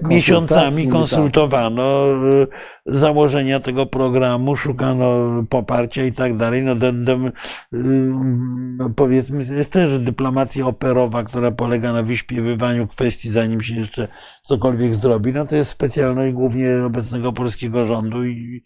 miesiącami 0.08 0.82
tak. 0.84 0.92
konsultowano 0.92 2.04
tak. 2.50 2.58
założenia 2.86 3.60
tego 3.60 3.86
programu, 3.86 4.56
szukano 4.56 5.06
poparcia 5.48 6.04
i 6.04 6.12
tak 6.12 6.36
dalej. 6.36 6.62
No, 6.62 6.74
do, 6.74 6.92
do, 6.92 7.18
powiedzmy 8.96 9.44
jeszcze, 9.56 9.88
że 9.88 9.98
dyplomacja 9.98 10.66
operowa, 10.66 11.24
która 11.24 11.50
polega 11.50 11.92
na 11.92 12.02
wyśpiewywaniu 12.02 12.86
kwestii, 12.86 13.30
zanim 13.30 13.60
się 13.60 13.74
jeszcze 13.74 14.08
cokolwiek 14.42 14.94
zrobi, 14.94 15.32
no 15.32 15.46
to 15.46 15.56
jest 15.56 15.70
specjalność 15.70 16.34
głównie 16.34 16.84
obecnego 16.86 17.32
polskiego 17.32 17.84
rządu 17.84 18.24
i, 18.24 18.64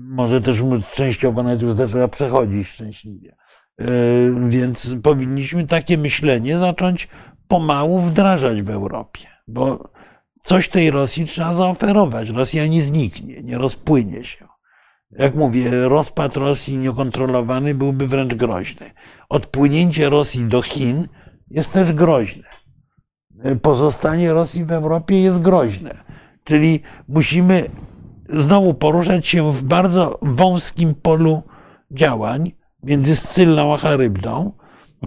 może 0.00 0.40
też 0.40 0.62
częściowo 0.94 1.42
nawet 1.42 1.62
już 1.62 1.72
zaczęła 1.72 2.08
przechodzić 2.08 2.68
szczęśliwie. 2.68 3.36
E, 3.80 3.86
więc 4.48 4.94
powinniśmy 5.02 5.66
takie 5.66 5.98
myślenie 5.98 6.58
zacząć 6.58 7.08
pomału 7.48 8.00
wdrażać 8.00 8.62
w 8.62 8.70
Europie, 8.70 9.26
bo 9.48 9.92
coś 10.42 10.68
tej 10.68 10.90
Rosji 10.90 11.24
trzeba 11.24 11.54
zaoferować. 11.54 12.28
Rosja 12.28 12.66
nie 12.66 12.82
zniknie, 12.82 13.42
nie 13.42 13.58
rozpłynie 13.58 14.24
się. 14.24 14.48
Jak 15.10 15.34
mówię, 15.34 15.70
rozpad 15.88 16.36
Rosji 16.36 16.78
niekontrolowany 16.78 17.74
byłby 17.74 18.06
wręcz 18.06 18.34
groźny. 18.34 18.90
Odpłynięcie 19.28 20.10
Rosji 20.10 20.44
do 20.44 20.62
Chin 20.62 21.08
jest 21.50 21.72
też 21.72 21.92
groźne. 21.92 22.44
Pozostanie 23.62 24.32
Rosji 24.32 24.64
w 24.64 24.72
Europie 24.72 25.20
jest 25.20 25.42
groźne. 25.42 26.04
Czyli 26.44 26.82
musimy 27.08 27.70
znowu 28.32 28.74
poruszać 28.74 29.26
się 29.26 29.52
w 29.52 29.64
bardzo 29.64 30.18
wąskim 30.22 30.94
polu 30.94 31.42
działań 31.90 32.52
między 32.82 33.16
Scyllą 33.16 33.74
a 33.74 33.76
Charybdą 33.76 34.52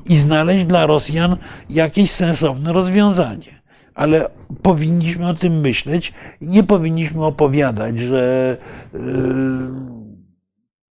i 0.05 0.17
znaleźć 0.17 0.65
dla 0.65 0.85
Rosjan 0.85 1.37
jakieś 1.69 2.11
sensowne 2.11 2.73
rozwiązanie. 2.73 3.61
Ale 3.93 4.29
powinniśmy 4.61 5.29
o 5.29 5.33
tym 5.33 5.59
myśleć 5.59 6.13
i 6.41 6.47
nie 6.47 6.63
powinniśmy 6.63 7.25
opowiadać, 7.25 7.97
że 7.97 8.57
yy, 8.93 8.99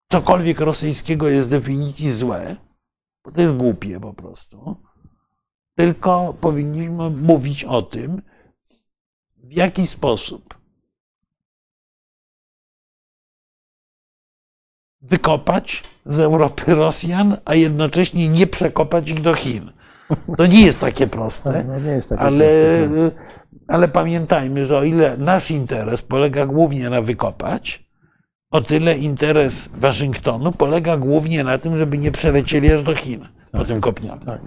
cokolwiek 0.09 0.61
rosyjskiego 0.61 1.29
jest 1.29 1.47
z 1.47 1.51
definicji 1.51 2.11
złe, 2.13 2.57
bo 3.25 3.33
to 3.33 3.41
jest 3.41 3.57
głupie 3.57 4.01
po 4.01 4.15
prostu. 4.15 4.77
Tylko 5.75 6.35
powinniśmy 6.41 7.11
mówić 7.11 7.65
o 7.65 7.83
tym, 7.83 8.23
w 9.37 9.53
jaki 9.53 9.87
sposób 9.87 10.64
wykopać 15.11 15.83
z 16.07 16.21
Europy 16.21 16.75
Rosjan, 16.75 17.37
a 17.45 17.55
jednocześnie 17.55 18.29
nie 18.29 18.47
przekopać 18.47 19.11
ich 19.11 19.23
do 19.23 19.35
Chin. 19.35 19.73
To 20.37 20.47
nie 20.47 20.67
jest 20.67 20.81
takie 20.81 21.07
proste, 21.07 21.65
no, 21.69 21.91
jest 21.91 22.09
takie 22.09 22.23
ale, 22.23 22.47
proste. 22.89 23.11
ale 23.69 23.89
pamiętajmy, 23.89 24.67
że 24.67 24.79
o 24.79 24.85
ile 24.85 25.17
nasz 25.17 25.51
interes 25.51 26.03
polega 26.03 26.47
głównie 26.47 26.91
na 26.91 27.03
wykopać, 27.03 27.85
o 28.51 28.61
tyle 28.61 28.99
interes 28.99 29.71
Waszyngtonu 29.75 30.53
polega 30.53 30.97
głównie 30.97 31.45
na 31.45 31.59
tym, 31.59 31.77
żeby 31.79 31.99
nie 31.99 32.11
przelecieli 32.11 32.73
aż 32.73 32.83
do 32.83 32.95
Chin 32.95 33.21
tak, 33.21 33.61
po 33.61 33.65
tym 33.65 33.81
kopniaku. 33.81 34.25
Tak. 34.27 34.41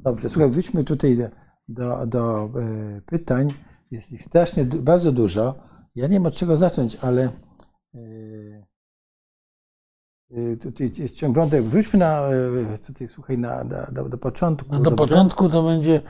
Dobrze, 0.00 0.28
słuchaj, 0.28 0.50
wróćmy 0.50 0.84
tutaj 0.84 1.16
do, 1.16 1.28
do, 1.68 2.06
do 2.06 2.44
e, 2.60 3.00
pytań. 3.06 3.48
Jest 3.90 4.12
ich 4.12 4.22
strasznie 4.22 4.64
bardzo 4.64 5.12
dużo. 5.12 5.54
Ja 5.94 6.06
nie 6.06 6.12
wiem 6.12 6.26
od 6.26 6.34
czego 6.34 6.56
zacząć, 6.56 6.96
ale 7.02 7.22
e, 7.22 7.28
e, 7.94 8.55
tutaj 10.60 10.92
jest 10.98 11.16
ciąg 11.16 11.36
wątek. 11.36 11.62
Wróćmy 11.64 11.98
na, 11.98 12.28
e, 12.28 12.78
tutaj 12.78 13.08
słuchaj, 13.08 13.38
na, 13.38 13.64
na 13.64 13.86
do, 13.92 14.08
do, 14.08 14.18
początku. 14.18 14.68
No 14.72 14.78
do 14.78 14.90
dobrze? 14.90 14.96
początku 14.96 15.48
to 15.48 15.62
będzie... 15.62 16.00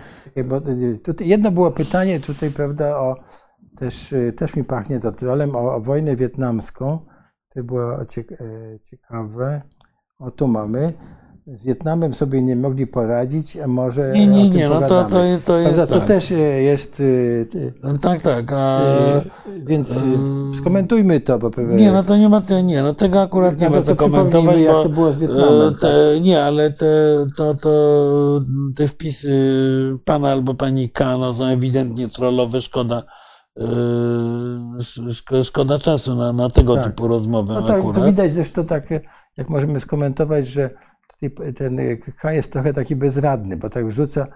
Bo 0.45 0.61
tutaj 1.03 1.29
jedno 1.29 1.51
było 1.51 1.71
pytanie 1.71 2.21
tutaj, 2.21 2.51
prawda, 2.51 2.97
o 2.97 3.17
też, 3.77 4.15
też 4.37 4.57
mi 4.57 4.65
pachnie 4.65 5.01
to 5.01 5.13
trolem, 5.13 5.57
o, 5.57 5.75
o 5.75 5.81
wojnę 5.81 6.17
wietnamską. 6.17 7.07
To 7.49 7.65
było 7.65 8.05
ciekawe. 8.83 9.63
O, 10.19 10.31
tu 10.31 10.49
mamy 10.49 10.93
z 11.55 11.65
Wietnamem 11.65 12.15
sobie 12.15 12.43
nie 12.43 12.57
mogli 12.57 12.87
poradzić, 12.87 13.57
a 13.57 13.67
może. 13.67 14.13
Nie, 14.13 14.27
nie, 14.27 14.49
nie, 14.51 14.69
no 14.69 14.81
to, 14.81 15.05
to, 15.05 15.25
jest. 15.25 15.47
To, 15.47 15.59
jest 15.59 15.89
to 15.89 15.99
tak. 15.99 16.09
też 16.09 16.33
e, 16.33 16.35
jest. 16.63 17.01
E, 17.01 17.73
no 17.83 17.99
tak, 17.99 18.23
tak. 18.23 18.53
A, 18.53 18.81
e, 18.81 19.23
więc 19.67 20.01
skomentujmy 20.59 21.21
to, 21.21 21.39
bo 21.39 21.51
pewnie. 21.51 21.77
Nie, 21.77 21.93
no 21.93 22.03
to 22.03 22.17
nie 22.17 22.29
ma, 22.29 22.43
nie, 22.65 22.83
no 22.83 22.95
tego 22.95 23.23
akurat 23.23 23.61
nie 23.61 23.71
ma 23.71 23.83
co 23.83 23.97
komentować. 23.97 24.59
Jak 24.59 24.75
to 24.75 24.89
było 24.89 25.13
z 25.13 25.17
Wietnamem. 25.17 25.75
Te, 25.75 25.81
tak? 25.81 26.25
Nie, 26.25 26.45
ale 26.45 26.73
te, 26.73 26.87
to, 27.37 27.55
to, 27.55 28.41
te 28.77 28.89
wpisy 28.89 29.33
pana 30.05 30.29
albo 30.29 30.55
pani 30.55 30.91
K 30.91 31.19
no, 31.19 31.33
są 31.33 31.45
ewidentnie 31.45 32.09
trollowe, 32.09 32.61
szkoda. 32.61 33.03
Szkoda 35.43 35.79
czasu 35.79 36.15
na, 36.15 36.33
na 36.33 36.51
tego 36.51 36.75
tak. 36.75 36.85
typu 36.85 37.09
rozmowy. 37.09 37.55
No 37.55 37.63
tak, 37.63 37.83
to 37.95 38.05
widać 38.05 38.33
zresztą 38.33 38.65
tak, 38.65 38.91
jak 39.37 39.49
możemy 39.49 39.81
skomentować, 39.81 40.47
że 40.47 40.71
ten 41.57 41.79
kraj 42.19 42.37
jest 42.37 42.53
trochę 42.53 42.73
taki 42.73 42.97
bezradny, 42.97 43.57
bo 43.57 43.71
tak 43.71 43.93
rzuca 43.93 44.27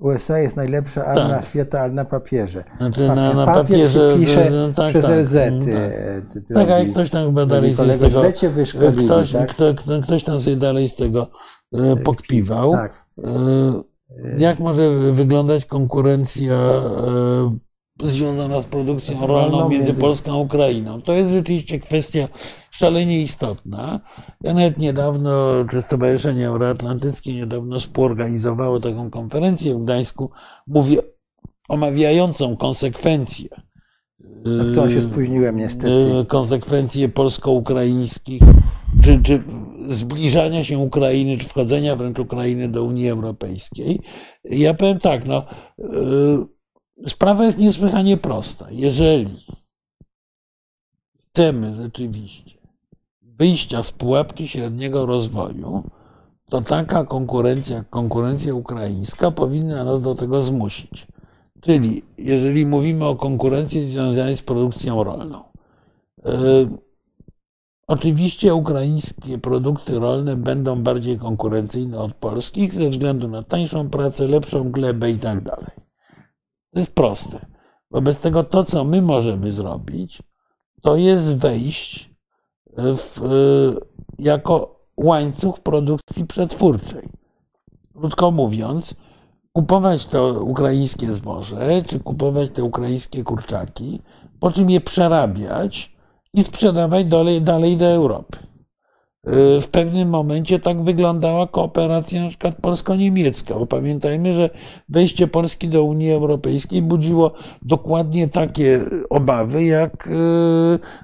USA 0.00 0.38
jest 0.38 0.56
najlepsza 0.56 1.04
armia 1.04 1.36
tak. 1.36 1.44
świata, 1.44 1.80
ale 1.80 1.92
na 1.92 2.04
papierze. 2.04 2.64
Znaczy, 2.78 3.08
na, 3.08 3.34
na 3.34 3.46
Papier 3.46 3.64
papierze 3.64 4.16
pisze 4.20 4.50
no, 4.50 4.72
tak, 4.72 4.90
przez 4.90 5.06
tak, 5.06 5.18
LZ. 5.18 5.34
Tak, 5.34 6.66
tak 6.66 6.68
jak 6.68 6.90
ktoś 6.92 7.10
tam 7.10 7.26
chyba 7.26 7.46
dalej 7.46 7.72
z 7.72 7.98
tego. 7.98 8.22
Ktoś, 9.06 9.32
tak? 9.32 9.50
kto, 9.50 9.74
kto, 9.74 10.00
ktoś 10.00 10.24
tam 10.24 10.40
sobie 10.40 10.56
dalej 10.56 10.88
z 10.88 10.96
tego 10.96 11.30
e, 11.74 11.96
pokpiwał. 11.96 12.72
Tak. 12.72 13.06
E, 13.24 13.30
jak 14.38 14.58
może 14.58 14.90
wyglądać 15.12 15.64
konkurencja 15.66 16.54
e, 16.54 17.69
związana 18.04 18.60
z 18.60 18.66
produkcją 18.66 19.26
rolną 19.26 19.68
między 19.68 19.94
Polską 19.94 20.32
a 20.32 20.36
Ukrainą. 20.36 21.00
To 21.00 21.12
jest 21.12 21.30
rzeczywiście 21.30 21.78
kwestia 21.78 22.28
szalenie 22.70 23.22
istotna. 23.22 24.00
Ja 24.44 24.54
nawet 24.54 24.78
niedawno, 24.78 25.50
przez 25.68 25.84
Stowarzyszenie 25.84 26.46
Euroatlantyckie 26.46 27.34
niedawno 27.34 27.80
współorganizowało 27.80 28.80
taką 28.80 29.10
konferencję 29.10 29.74
w 29.74 29.84
Gdańsku, 29.84 30.30
mówię, 30.66 30.98
omawiającą 31.68 32.56
konsekwencje. 32.56 33.48
A 34.46 34.74
to 34.74 34.90
się 34.90 35.02
spóźniłem 35.02 35.56
niestety. 35.56 36.20
Y, 36.22 36.26
konsekwencje 36.26 37.08
polsko-ukraińskich, 37.08 38.42
czy, 39.02 39.22
czy 39.22 39.42
zbliżania 39.88 40.64
się 40.64 40.78
Ukrainy, 40.78 41.38
czy 41.38 41.48
wchodzenia 41.48 41.96
wręcz 41.96 42.18
Ukrainy 42.18 42.68
do 42.68 42.84
Unii 42.84 43.08
Europejskiej. 43.08 44.00
Ja 44.44 44.74
powiem 44.74 44.98
tak, 44.98 45.26
no, 45.26 45.44
y, 45.78 45.84
sprawa 47.06 47.44
jest 47.44 47.58
niesłychanie 47.58 48.16
prosta. 48.16 48.66
Jeżeli 48.70 49.46
chcemy 51.20 51.74
rzeczywiście 51.74 52.54
wyjścia 53.22 53.82
z 53.82 53.92
pułapki 53.92 54.48
średniego 54.48 55.06
rozwoju, 55.06 55.82
to 56.50 56.60
taka 56.60 57.04
konkurencja 57.04 57.84
konkurencja 57.90 58.54
ukraińska 58.54 59.30
powinna 59.30 59.84
nas 59.84 60.00
do 60.00 60.14
tego 60.14 60.42
zmusić. 60.42 61.06
Czyli 61.60 62.02
jeżeli 62.18 62.66
mówimy 62.66 63.04
o 63.04 63.16
konkurencji 63.16 63.90
związanej 63.90 64.36
z 64.36 64.42
produkcją 64.42 65.04
rolną, 65.04 65.42
yy, 66.24 66.68
oczywiście 67.86 68.54
ukraińskie 68.54 69.38
produkty 69.38 69.98
rolne 69.98 70.36
będą 70.36 70.82
bardziej 70.82 71.18
konkurencyjne 71.18 71.98
od 71.98 72.14
polskich 72.14 72.74
ze 72.74 72.90
względu 72.90 73.28
na 73.28 73.42
tańszą 73.42 73.90
pracę, 73.90 74.28
lepszą 74.28 74.70
glebę 74.70 75.10
i 75.10 75.18
tak. 75.18 75.79
To 76.70 76.78
jest 76.78 76.94
proste. 76.94 77.46
Wobec 77.90 78.20
tego 78.20 78.44
to, 78.44 78.64
co 78.64 78.84
my 78.84 79.02
możemy 79.02 79.52
zrobić, 79.52 80.22
to 80.82 80.96
jest 80.96 81.36
wejść 81.36 82.10
w, 82.76 83.20
jako 84.18 84.80
łańcuch 84.96 85.60
produkcji 85.60 86.26
przetwórczej. 86.26 87.08
Krótko 87.94 88.30
mówiąc, 88.30 88.94
kupować 89.52 90.06
to 90.06 90.44
ukraińskie 90.44 91.12
zboże, 91.12 91.82
czy 91.86 92.00
kupować 92.00 92.50
te 92.50 92.64
ukraińskie 92.64 93.24
kurczaki, 93.24 94.00
po 94.40 94.52
czym 94.52 94.70
je 94.70 94.80
przerabiać 94.80 95.92
i 96.32 96.44
sprzedawać 96.44 97.04
dalej, 97.04 97.42
dalej 97.42 97.76
do 97.76 97.86
Europy. 97.86 98.49
W 99.60 99.66
pewnym 99.72 100.08
momencie 100.08 100.58
tak 100.58 100.82
wyglądała 100.82 101.46
kooperacja 101.46 102.22
na 102.22 102.28
przykład 102.28 102.54
polsko-niemiecka, 102.54 103.54
bo 103.54 103.66
pamiętajmy, 103.66 104.34
że 104.34 104.50
wejście 104.88 105.26
Polski 105.26 105.68
do 105.68 105.84
Unii 105.84 106.12
Europejskiej 106.12 106.82
budziło 106.82 107.32
dokładnie 107.62 108.28
takie 108.28 108.84
obawy, 109.10 109.64
jak 109.64 110.06
e, 110.06 110.10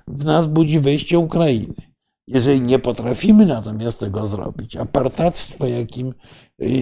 w 0.08 0.24
nas 0.24 0.46
budzi 0.46 0.80
wejście 0.80 1.18
Ukrainy. 1.18 1.74
Jeżeli 2.28 2.60
nie 2.60 2.78
potrafimy 2.78 3.46
natomiast 3.46 4.00
tego 4.00 4.26
zrobić, 4.26 4.76
apartactwo, 4.76 5.66
jakim, 5.66 6.14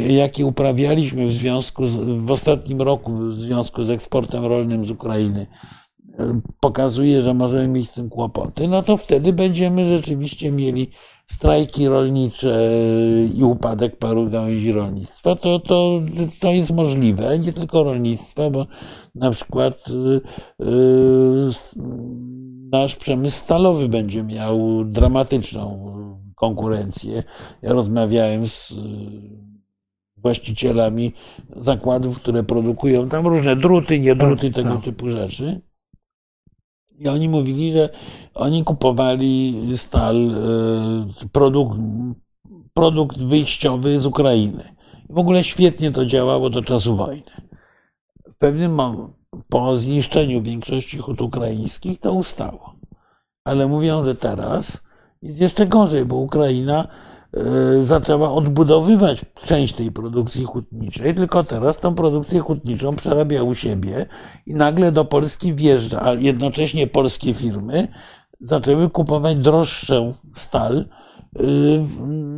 jakie 0.09 0.47
uprawialiśmy 0.47 1.27
w 1.27 1.32
związku 1.32 1.86
z, 1.86 1.97
w 1.97 2.31
ostatnim 2.31 2.82
roku 2.82 3.12
w 3.12 3.35
związku 3.35 3.85
z 3.85 3.90
eksportem 3.90 4.44
rolnym 4.44 4.86
z 4.86 4.90
Ukrainy, 4.90 5.47
pokazuje, 6.61 7.23
że 7.23 7.35
możemy 7.35 7.69
mieć 7.69 7.91
z 7.91 7.95
tym 7.95 8.09
kłopoty, 8.09 8.69
no 8.69 8.82
to 8.82 8.97
wtedy 8.97 9.32
będziemy 9.32 9.86
rzeczywiście 9.86 10.53
mieli 10.53 10.91
strajki 11.27 11.89
rolnicze 11.89 12.70
i 13.35 13.45
upadek 13.45 13.97
paru 13.97 14.31
gałęzi 14.31 14.73
rolnictwa. 14.73 15.36
To, 15.36 15.59
to, 15.59 16.01
to 16.41 16.51
jest 16.51 16.70
możliwe, 16.70 17.39
nie 17.39 17.53
tylko 17.53 17.82
rolnictwa, 17.82 18.51
bo 18.51 18.66
na 19.15 19.31
przykład 19.31 19.85
yy, 20.59 21.51
nasz 22.73 22.97
przemysł 22.97 23.36
stalowy 23.36 23.89
będzie 23.89 24.23
miał 24.23 24.85
dramatyczną 24.85 25.95
konkurencję. 26.35 27.23
Ja 27.62 27.73
rozmawiałem 27.73 28.47
z 28.47 28.70
y, 28.70 28.74
właścicielami 30.16 31.12
zakładów, 31.57 32.20
które 32.20 32.43
produkują 32.43 33.09
tam 33.09 33.27
różne 33.27 33.57
druty, 33.57 34.01
niedruty, 34.01 34.51
tak, 34.51 34.55
tego 34.55 34.74
tak. 34.74 34.85
typu 34.85 35.09
rzeczy. 35.09 35.61
I 36.98 37.08
oni 37.08 37.28
mówili, 37.28 37.72
że 37.72 37.88
oni 38.34 38.64
kupowali 38.64 39.54
stal, 39.76 40.30
y, 41.24 41.28
produkt, 41.32 41.78
produkt 42.74 43.18
wyjściowy 43.18 43.98
z 43.98 44.06
Ukrainy. 44.06 44.74
w 45.10 45.18
ogóle 45.18 45.44
świetnie 45.44 45.90
to 45.90 46.06
działało 46.06 46.50
do 46.50 46.62
czasu 46.62 46.96
wojny. 46.96 47.30
W 48.30 48.36
pewnym 48.36 48.74
momencie 48.74 49.24
po 49.48 49.76
zniszczeniu 49.76 50.42
większości 50.42 50.98
hut 50.98 51.20
ukraińskich 51.20 52.00
to 52.00 52.12
ustało. 52.12 52.74
Ale 53.44 53.66
mówią, 53.66 54.04
że 54.04 54.14
teraz 54.14 54.82
jest 55.22 55.40
jeszcze 55.40 55.66
gorzej, 55.66 56.04
bo 56.04 56.16
Ukraina 56.16 56.84
e, 56.84 56.88
zaczęła 57.81 58.32
odbudowywać 58.32 59.24
część 59.44 59.74
tej 59.74 59.93
produkcji 59.93 60.44
hutniczej, 60.44 61.15
tylko 61.15 61.44
teraz 61.44 61.78
tą 61.78 61.94
produkcję 61.94 62.40
hutniczą 62.40 62.97
przerabia 62.97 63.43
u 63.43 63.55
siebie 63.55 64.06
i 64.47 64.55
nagle 64.55 64.93
do 64.93 65.05
Polski 65.05 65.55
wjeżdża, 65.55 66.02
a 66.02 66.15
jednocześnie 66.15 66.86
polskie 66.86 67.35
firmy 67.35 67.89
zaczęły 68.40 68.90
kupować 68.90 69.36
droższą 69.36 70.15
stal 70.35 70.77
e, 70.78 71.43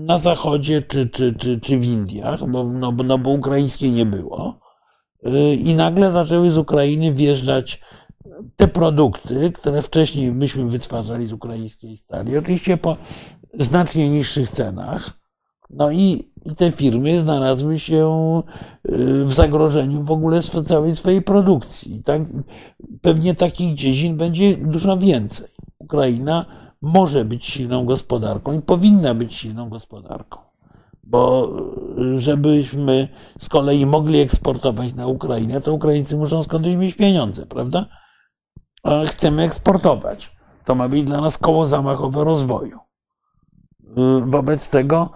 na 0.07 0.19
zachodzie 0.19 0.83
czy, 0.83 1.09
czy, 1.09 1.35
czy, 1.35 1.61
czy 1.61 1.79
w 1.79 1.85
Indiach, 1.85 2.47
bo, 2.47 2.65
no, 2.65 2.93
no 3.05 3.19
bo 3.19 3.31
ukraińskiej 3.31 3.93
nie 3.93 4.07
było. 4.07 4.67
I 5.59 5.75
nagle 5.75 6.13
zaczęły 6.13 6.51
z 6.51 6.59
Ukrainy 6.59 7.15
wjeżdżać 7.15 7.81
te 8.57 8.69
produkty, 8.69 9.53
które 9.53 9.83
wcześniej 9.83 10.33
myśmy 10.33 10.67
wytwarzali 10.67 11.27
z 11.27 11.33
ukraińskiej 11.33 11.97
stali, 11.97 12.39
oczywiście 12.39 12.77
po 12.77 12.97
znacznie 13.57 14.09
niższych 14.09 14.51
cenach. 14.51 15.11
No 15.71 15.91
i, 15.91 16.33
i 16.45 16.55
te 16.55 16.73
firmy 16.73 17.19
znalazły 17.19 17.79
się 17.79 18.43
y, 18.89 19.25
w 19.25 19.33
zagrożeniu 19.33 20.05
w 20.05 20.11
ogóle 20.11 20.43
całej 20.43 20.97
swojej 20.97 21.23
produkcji. 21.23 22.03
Tak, 22.03 22.23
pewnie 23.03 23.35
takich 23.35 23.75
dziedzin 23.75 24.17
będzie 24.17 24.57
dużo 24.57 24.99
więcej. 24.99 25.49
Ukraina 25.79 26.47
może 26.83 27.25
być 27.25 27.47
silną 27.47 27.85
gospodarką 27.85 28.53
i 28.53 28.63
powinna 28.63 29.15
być 29.15 29.35
silną 29.35 29.69
gospodarką 29.69 30.47
bo 31.07 31.51
y, 31.99 32.21
żebyśmy 32.21 33.09
z 33.39 33.49
kolei 33.49 33.87
mogli 33.87 34.21
eksportować 34.21 34.95
na 34.95 35.07
Ukrainę, 35.07 35.61
to 35.61 35.75
Ukraińcy 35.75 36.17
muszą 36.17 36.43
skądś 36.43 36.69
mieć 36.69 36.95
pieniądze, 36.95 37.47
prawda? 37.47 37.87
A 38.83 39.05
chcemy 39.05 39.43
eksportować. 39.43 40.37
To 40.65 40.75
ma 40.75 40.89
być 40.89 41.05
dla 41.05 41.21
nas 41.21 41.39
koło 41.39 41.67
zamachowe 41.67 42.25
rozwoju. 42.25 42.86
Y, 43.99 44.31
wobec 44.31 44.71
tego 44.71 45.11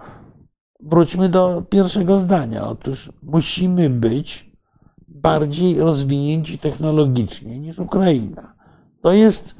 wróćmy 0.79 1.29
do 1.29 1.63
pierwszego 1.69 2.19
zdania. 2.19 2.67
Otóż 2.67 3.11
musimy 3.23 3.89
być 3.89 4.51
bardziej 5.07 5.79
rozwinięci 5.79 6.59
technologicznie 6.59 7.59
niż 7.59 7.79
Ukraina. 7.79 8.55
To 9.01 9.11
jest 9.11 9.55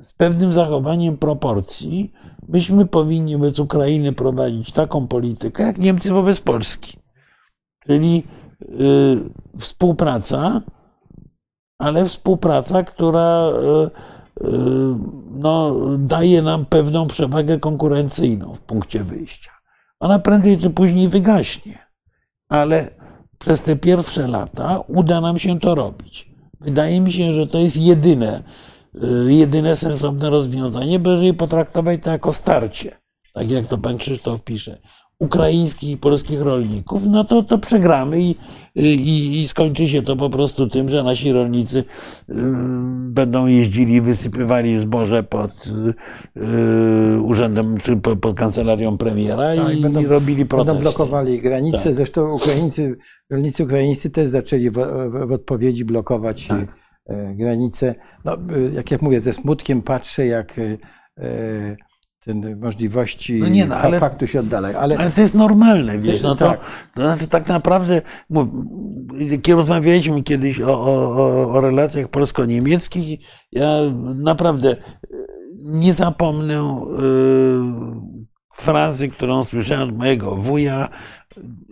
z 0.00 0.12
pewnym 0.12 0.52
zachowaniem 0.52 1.16
proporcji, 1.16 2.12
myśmy 2.48 2.86
powinni 2.86 3.36
wobec 3.36 3.58
Ukrainy 3.58 4.12
prowadzić 4.12 4.72
taką 4.72 5.06
politykę, 5.06 5.62
jak 5.62 5.78
Niemcy 5.78 6.10
wobec 6.12 6.40
Polski. 6.40 6.98
Czyli 7.80 8.22
y, 8.62 8.70
współpraca, 9.58 10.62
ale 11.78 12.06
współpraca, 12.06 12.82
która 12.82 13.48
y, 13.48 14.21
no, 15.30 15.76
daje 15.98 16.42
nam 16.42 16.64
pewną 16.64 17.08
przewagę 17.08 17.58
konkurencyjną 17.58 18.54
w 18.54 18.60
punkcie 18.60 19.04
wyjścia. 19.04 19.50
Ona 20.00 20.18
prędzej 20.18 20.58
czy 20.58 20.70
później 20.70 21.08
wygaśnie, 21.08 21.78
ale 22.48 22.90
przez 23.38 23.62
te 23.62 23.76
pierwsze 23.76 24.28
lata 24.28 24.80
uda 24.88 25.20
nam 25.20 25.38
się 25.38 25.60
to 25.60 25.74
robić. 25.74 26.32
Wydaje 26.60 27.00
mi 27.00 27.12
się, 27.12 27.32
że 27.32 27.46
to 27.46 27.58
jest 27.58 27.76
jedyne 27.76 28.42
Y, 28.94 29.32
jedyne 29.32 29.76
sensowne 29.76 30.30
rozwiązanie, 30.30 30.98
bo 30.98 31.10
jeżeli 31.10 31.34
potraktować 31.34 32.02
to 32.02 32.10
jako 32.10 32.32
starcie, 32.32 33.00
tak 33.32 33.50
jak 33.50 33.66
to 33.66 33.78
pan 33.78 33.98
Krzysztof 33.98 34.42
pisze, 34.42 34.78
ukraińskich 35.22 35.90
i 35.90 35.96
polskich 35.96 36.40
rolników, 36.40 37.02
no 37.06 37.24
to, 37.24 37.42
to 37.42 37.58
przegramy 37.58 38.20
i, 38.20 38.36
i, 38.74 39.40
i 39.40 39.48
skończy 39.48 39.86
się 39.88 40.02
to 40.02 40.16
po 40.16 40.30
prostu 40.30 40.68
tym, 40.68 40.88
że 40.88 41.02
nasi 41.02 41.32
rolnicy 41.32 41.78
y, 41.78 41.84
będą 43.08 43.46
jeździli, 43.46 44.00
wysypywali 44.00 44.80
zboże 44.80 45.22
pod 45.22 45.50
y, 46.36 47.20
urzędem 47.20 47.78
czy 47.78 47.96
pod, 47.96 48.18
pod 48.20 48.36
kancelarią 48.36 48.96
premiera 48.96 49.56
tak, 49.56 49.76
i, 49.76 49.82
będą, 49.82 50.02
robili 50.02 50.46
protesty. 50.46 50.74
Będą 50.74 50.90
blokowali 50.90 51.40
granice. 51.40 51.84
Tak. 51.84 51.94
Zresztą 51.94 52.32
Ukraińcy, 52.32 52.96
rolnicy 53.30 53.64
ukraińscy 53.64 54.10
też 54.10 54.28
zaczęli 54.28 54.70
w, 54.70 54.78
w, 55.28 55.32
odpowiedzi 55.32 55.84
blokować 55.84 56.46
tak 56.46 56.82
E, 57.06 57.34
granice. 57.34 57.94
No, 58.24 58.36
jak 58.72 58.90
ja 58.90 58.98
mówię, 59.00 59.20
ze 59.20 59.32
smutkiem 59.32 59.82
patrzę, 59.82 60.26
jak 60.26 60.58
e, 60.58 61.76
ten 62.24 62.60
możliwości 62.60 63.38
no 63.38 63.48
nie, 63.48 63.66
no, 63.66 63.76
ale, 63.76 64.00
się 64.26 64.40
oddalają. 64.40 64.78
Ale, 64.78 64.98
ale 64.98 65.10
to 65.10 65.20
jest 65.20 65.34
normalne, 65.34 65.98
wiesz, 65.98 66.22
no 66.22 66.36
to, 66.36 66.44
tak. 66.44 66.60
to 66.94 67.00
znaczy 67.00 67.28
tak 67.28 67.48
naprawdę, 67.48 68.02
mów, 68.30 68.48
rozmawialiśmy 69.54 70.22
kiedyś 70.22 70.60
o, 70.60 70.80
o, 70.84 71.52
o 71.52 71.60
relacjach 71.60 72.08
polsko-niemieckich, 72.08 73.20
ja 73.52 73.76
naprawdę 74.14 74.76
nie 75.64 75.92
zapomnę 75.92 76.84
frazy, 78.52 79.08
którą 79.08 79.44
słyszałem 79.44 79.88
od 79.88 79.96
mojego 79.96 80.36
wuja 80.36 80.88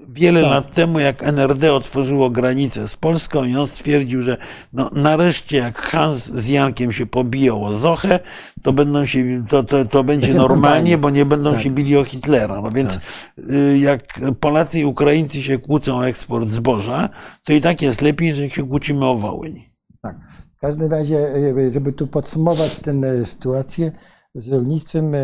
wiele 0.08 0.42
tak. 0.42 0.50
lat 0.50 0.74
temu, 0.74 0.98
jak 0.98 1.22
NRD 1.22 1.72
otworzyło 1.72 2.30
granicę 2.30 2.88
z 2.88 2.96
Polską 2.96 3.44
i 3.44 3.56
on 3.56 3.66
stwierdził, 3.66 4.22
że 4.22 4.36
no, 4.72 4.90
nareszcie 4.92 5.56
jak 5.56 5.78
Hans 5.78 6.26
z 6.26 6.48
Jankiem 6.48 6.92
się 6.92 7.06
pobiją 7.06 7.64
o 7.64 7.72
Zochę, 7.72 8.20
to, 8.62 8.72
będą 8.72 9.06
się, 9.06 9.44
to, 9.48 9.62
to, 9.64 9.84
to 9.84 10.04
będzie 10.04 10.34
normalnie, 10.48 10.98
bo 10.98 11.10
nie 11.10 11.24
będą 11.24 11.52
tak. 11.52 11.62
się 11.62 11.70
bili 11.70 11.96
o 11.96 12.04
Hitlera. 12.04 12.60
No 12.60 12.70
więc 12.70 12.94
tak. 12.94 13.04
Y, 13.50 13.78
jak 13.78 14.20
Polacy 14.40 14.78
i 14.80 14.84
Ukraińcy 14.84 15.42
się 15.42 15.58
kłócą 15.58 15.98
o 15.98 16.08
eksport 16.08 16.48
zboża, 16.48 17.08
to 17.44 17.52
i 17.52 17.60
tak 17.60 17.82
jest 17.82 18.00
lepiej, 18.02 18.34
że 18.34 18.50
się 18.50 18.68
kłócimy 18.68 19.04
o 19.04 19.16
Wołyń. 19.16 19.64
Tak. 20.02 20.16
W 20.56 20.60
każdym 20.60 20.90
razie, 20.90 21.34
y, 21.36 21.70
żeby 21.72 21.92
tu 21.92 22.06
podsumować 22.06 22.78
tę 22.78 22.94
sytuację 23.24 23.92
z 24.34 24.48
rolnictwem, 24.48 25.14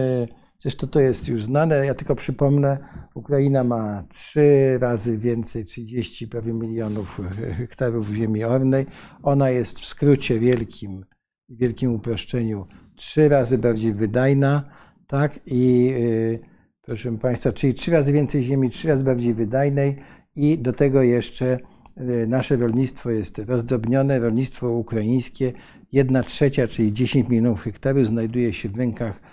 Zresztą 0.59 0.89
to 0.89 1.01
jest 1.01 1.29
już 1.29 1.45
znane. 1.45 1.87
Ja 1.87 1.95
tylko 1.95 2.15
przypomnę, 2.15 2.79
Ukraina 3.15 3.65
ma 3.65 4.05
trzy 4.09 4.79
razy 4.81 5.19
więcej, 5.19 5.65
30 5.65 6.29
prawie 6.29 6.53
milionów 6.53 7.21
hektarów 7.59 8.09
ziemi 8.09 8.45
ornej. 8.45 8.87
Ona 9.23 9.51
jest 9.51 9.81
w 9.81 9.85
skrócie 9.85 10.39
wielkim, 10.39 11.05
wielkim 11.49 11.95
uproszczeniu, 11.95 12.67
trzy 12.97 13.29
razy 13.29 13.59
bardziej 13.59 13.93
wydajna, 13.93 14.65
tak? 15.07 15.41
I 15.47 15.85
yy, 15.85 16.39
proszę 16.83 17.19
Państwa, 17.19 17.53
czyli 17.53 17.75
trzy 17.75 17.91
razy 17.91 18.13
więcej 18.13 18.45
ziemi, 18.45 18.71
trzy 18.71 18.89
razy 18.89 19.05
bardziej 19.05 19.35
wydajnej 19.35 19.97
i 20.37 20.59
do 20.59 20.73
tego 20.73 21.03
jeszcze 21.03 21.59
e, 21.97 22.27
nasze 22.27 22.57
rolnictwo 22.57 23.11
jest 23.11 23.39
rozdrobnione, 23.39 24.19
rolnictwo 24.19 24.71
ukraińskie, 24.71 25.53
jedna 25.93 26.23
trzecia, 26.23 26.69
czyli 26.69 26.93
10 26.93 27.29
milionów 27.29 27.63
hektarów 27.63 28.07
znajduje 28.07 28.53
się 28.53 28.69
w 28.69 28.77
rękach 28.77 29.21
e, 29.21 29.26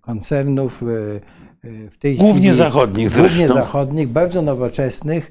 koncernów. 0.00 0.82
e, 0.82 0.86
e, 1.86 1.90
W 1.90 1.98
tej 1.98 2.16
Głównie 2.16 2.40
chwili, 2.40 2.56
zachodnich 2.56 3.08
Głównie 3.10 3.28
zresztą. 3.28 3.54
zachodnich, 3.54 4.08
bardzo 4.08 4.42
nowoczesnych, 4.42 5.30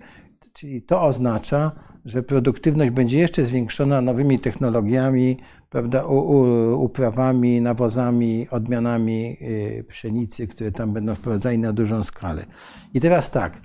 czyli 0.54 0.82
to 0.82 1.02
oznacza, 1.02 1.72
że 2.06 2.24
produktywność 2.24 2.92
będzie 2.92 3.18
jeszcze 3.18 3.46
zwiększona 3.46 4.02
nowymi 4.02 4.40
technologiami, 4.40 5.38
prawda, 5.70 6.06
uprawami, 6.76 7.62
nawozami, 7.62 8.48
odmianami 8.52 9.38
pszenicy, 9.90 10.48
które 10.48 10.72
tam 10.72 10.94
będą 10.94 11.16
wprowadzane 11.16 11.58
na 11.58 11.74
dużą 11.74 12.04
skalę. 12.04 12.46
I 12.94 13.02
teraz 13.02 13.32
tak, 13.32 13.62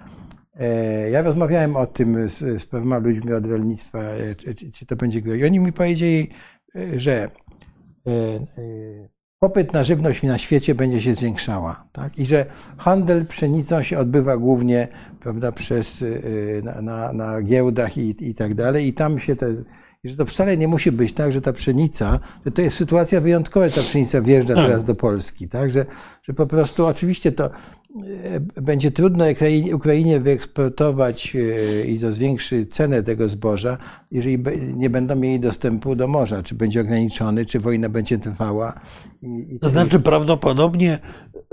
e, 0.54 1.10
ja 1.10 1.22
rozmawiałem 1.22 1.76
o 1.76 1.86
tym 1.86 2.28
z, 2.28 2.38
z 2.62 2.66
pewnymi 2.66 3.00
ludźmi 3.02 3.32
od 3.32 3.46
rolnictwa, 3.46 3.98
e, 4.02 4.34
czy, 4.34 4.54
czy- 4.54 4.70
czy 4.72 4.86
to 4.86 4.96
będzie 4.96 5.22
groziło. 5.22 5.44
I 5.44 5.48
oni 5.48 5.58
mi 5.60 5.72
powiedzieli, 5.72 6.28
e, 6.76 7.00
że 7.00 7.12
e, 7.12 8.10
e, 8.10 9.08
popyt 9.42 9.72
na 9.72 9.84
żywność 9.84 10.22
na 10.22 10.38
świecie 10.38 10.74
będzie 10.74 11.00
się 11.00 11.14
zwiększała. 11.14 11.84
Tak? 11.92 12.18
I 12.18 12.26
że 12.26 12.46
handel 12.76 13.26
pszenicą 13.26 13.82
się 13.82 13.98
odbywa 13.98 14.36
głównie 14.36 14.88
prawda, 15.20 15.52
przez, 15.52 16.02
y, 16.02 16.62
na, 16.64 16.82
na, 16.82 17.12
na 17.12 17.42
giełdach 17.42 17.98
i, 17.98 18.28
i 18.28 18.34
tak 18.34 18.54
dalej. 18.54 18.86
I 18.86 18.92
tam 18.92 19.18
się 19.18 19.36
te, 19.36 19.54
i 20.04 20.08
że 20.08 20.16
to 20.16 20.26
wcale 20.26 20.56
nie 20.56 20.68
musi 20.68 20.92
być 20.92 21.12
tak, 21.12 21.32
że 21.32 21.40
ta 21.40 21.52
pszenica, 21.52 22.20
że 22.46 22.52
to 22.52 22.62
jest 22.62 22.76
sytuacja 22.76 23.20
wyjątkowa, 23.20 23.68
ta 23.68 23.80
pszenica 23.80 24.20
wjeżdża 24.20 24.54
teraz 24.54 24.84
do 24.84 24.94
Polski. 24.94 25.48
Tak? 25.48 25.70
Że, 25.70 25.86
że 26.22 26.34
po 26.34 26.46
prostu 26.46 26.86
oczywiście 26.86 27.32
to 27.32 27.50
będzie 28.62 28.90
trudno 28.90 29.24
Ukrainie, 29.74 30.20
wyeksportować 30.20 31.36
e, 31.36 31.84
i 31.84 32.00
to 32.00 32.12
zwiększy 32.12 32.66
cenę 32.66 33.02
tego 33.02 33.28
zboża, 33.28 33.78
jeżeli 34.10 34.38
nie 34.74 34.90
będą 34.90 35.16
mieli 35.16 35.40
dostępu 35.40 35.96
do 35.96 36.08
morza, 36.08 36.42
czy 36.42 36.54
będzie 36.54 36.80
ograniczony, 36.80 37.46
czy 37.46 37.60
wojna 37.60 37.88
będzie 37.88 38.18
trwała. 38.18 38.80
I, 39.22 39.54
i 39.54 39.58
To 39.58 39.68
znaczy 39.68 40.00
prawdopodobnie 40.00 40.98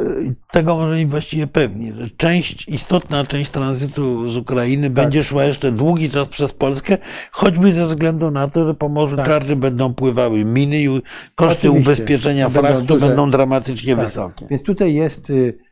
y, 0.02 0.06
tego 0.52 0.76
może 0.76 0.98
być 0.98 1.06
właściwie 1.06 1.48
pewnie, 1.48 1.94
że 1.94 2.10
część, 2.10 2.68
istotna 2.68 3.26
część 3.26 3.52
tranzytu 3.52 4.30
z 4.30 4.38
Ukrainy 4.38 4.84
Tak. 4.84 4.94
będzie 4.94 5.24
szła 5.24 5.44
jeszcze 5.44 5.72
długi 5.72 6.10
czas 6.10 6.30
przez 6.30 6.53
Polskę, 6.53 6.98
choćby 7.32 7.74
ze 7.74 7.86
względu 7.86 8.32
na 8.32 8.48
to, 8.48 8.66
że 8.66 8.74
po 8.74 8.90
Morzu 8.90 9.16
Czarnym 9.18 9.60
będą 9.60 9.94
pływały 9.94 10.45
miny 10.45 10.82
i 10.82 10.88
koszty 10.88 11.02
Tak. 11.36 11.48
Oczywiście. 11.52 11.70
ubezpieczenia 11.70 12.49
Będą 12.49 12.60
fraktu 12.70 12.86
duże. 12.86 13.07
będą 13.07 13.32
dramatycznie 13.32 13.95
Tak. 13.95 14.06
wysokie. 14.06 14.45
Więc 14.49 14.64
tutaj 14.64 14.94
jest 14.94 15.30
y, 15.30 15.68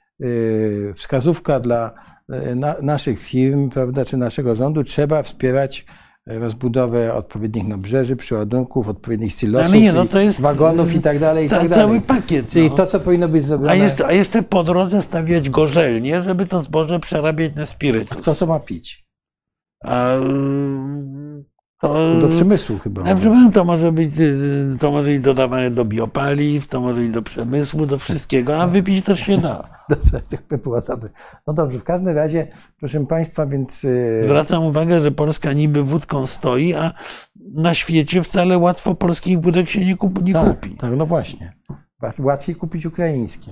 wskazówka 0.96 1.60
dla 1.60 1.92
y, 2.52 2.56
na, 2.56 2.76
naszych 2.82 3.20
firm, 3.20 3.70
prawda, 3.70 4.06
czy 4.06 4.18
naszego 4.18 4.56
rządu. 4.56 4.84
Trzeba 4.84 5.24
wspierać 5.24 5.86
y, 6.32 6.40
rozbudowę 6.40 7.14
odpowiednich 7.14 7.68
nabrzeży, 7.68 8.16
przeładunków, 8.16 8.88
odpowiednich 8.88 9.34
silosów, 9.34 9.74
nie, 9.74 9.94
no 9.94 10.20
jest, 10.20 10.42
wagonów 10.42 10.96
i 10.96 11.00
tak 11.00 11.20
dalej, 11.20 11.46
i 11.46 11.50
tak 11.50 11.60
cały 11.60 11.70
dalej. 11.70 12.02
pakiet. 12.02 12.50
Czyli 12.50 12.70
no. 12.70 12.76
to, 12.76 12.86
co 12.86 13.00
powinno 13.00 13.28
być 13.28 13.44
zrobione, 13.44 13.72
a, 13.72 13.76
jeszcze, 13.76 14.06
a 14.06 14.12
jeszcze 14.12 14.44
po 14.44 14.64
drodze 14.64 15.02
stawiać 15.02 15.50
gorzelnie, 15.50 16.22
żeby 16.22 16.46
to 16.46 16.64
zboże 16.64 17.00
przerabiać 17.00 17.56
na 17.56 17.66
spirytus. 17.66 18.22
kto 18.22 18.36
to 18.36 18.48
ma 18.48 18.60
pić? 18.60 19.06
A, 19.84 20.16
y, 20.16 21.57
to, 21.82 22.16
Do 22.22 22.28
przemysłu 22.30 22.78
chyba. 22.80 23.04
To 23.54 23.64
może 23.66 23.92
być, 23.92 24.20
y, 24.20 24.78
to 24.80 24.92
może 24.92 25.14
i 25.14 25.20
dodawane 25.20 25.72
do 25.72 25.86
biopaliw, 25.86 26.68
to 26.68 26.82
może 26.82 27.06
i 27.06 27.10
do 27.10 27.22
przemysłu, 27.22 27.86
do 27.86 27.98
wszystkiego, 27.98 28.62
a 28.62 28.68
wypić 28.68 29.06
też 29.06 29.20
się 29.20 29.38
da. 29.38 29.70
Dobrze, 29.90 30.22
to 30.30 30.38
by 30.50 30.58
było 30.58 30.82
dobre. 30.82 31.10
No 31.48 31.54
dobrze, 31.54 31.80
w 31.80 31.84
każdym 31.84 32.16
razie, 32.16 32.48
proszę 32.80 33.06
Państwa, 33.06 33.46
więc... 33.46 33.84
y, 33.84 34.22
Zwracam 34.24 34.64
uwagę, 34.64 35.02
że 35.02 35.12
Polska 35.12 35.54
niby 35.54 35.84
wódką 35.84 36.26
stoi, 36.28 36.74
a 36.74 36.94
na 37.54 37.74
świecie 37.74 38.24
wcale 38.24 38.58
łatwo 38.58 38.96
polskich 38.96 39.42
wódek 39.42 39.70
się 39.70 39.86
nie, 39.86 39.96
kup, 39.98 40.24
nie 40.26 40.34
tak, 40.34 40.48
kupi. 40.50 40.70
tak, 40.76 40.92
no 40.98 41.06
właśnie. 41.06 41.54
Łatwiej 42.20 42.56
kupić 42.56 42.86
ukraińskie. 42.86 43.52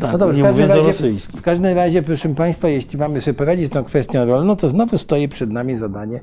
Tak, 0.00 0.12
No 0.12 0.18
dobrze, 0.18 0.42
nie 0.42 0.50
mówiąc 0.50 0.70
o 0.70 0.74
razie- 0.74 0.86
rosyjskim. 0.86 1.40
W 1.40 1.42
każdym 1.42 1.76
razie, 1.76 2.02
proszę 2.02 2.34
Państwa, 2.34 2.68
jeśli 2.68 2.98
mamy 2.98 3.20
sobie 3.20 3.34
poradzić 3.34 3.66
z 3.66 3.70
tą 3.70 3.84
kwestią 3.84 4.24
rolną, 4.24 4.56
to 4.56 4.70
znowu 4.70 4.98
stoi 4.98 5.28
przed 5.28 5.52
nami 5.52 5.76
zadanie 5.76 6.20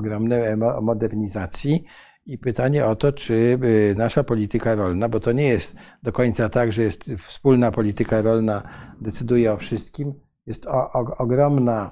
ogromnej 0.00 0.56
mo- 0.56 0.80
modernizacji 0.80 1.84
i 2.26 2.38
pytanie 2.38 2.86
o 2.86 2.96
to, 2.96 3.12
czy 3.12 3.58
y, 3.64 3.94
nasza 3.98 4.24
polityka 4.24 4.74
rolna, 4.74 5.08
bo 5.08 5.20
to 5.20 5.32
nie 5.32 5.48
jest 5.48 5.76
do 6.02 6.12
końca 6.12 6.48
tak, 6.48 6.72
że 6.72 6.82
jest 6.82 7.04
wspólna 7.18 7.70
polityka 7.70 8.22
rolna, 8.22 8.62
decyduje 9.00 9.52
o 9.52 9.56
wszystkim, 9.56 10.14
jest 10.46 10.66
o, 10.66 10.92
o, 10.92 11.16
ogromna 11.18 11.90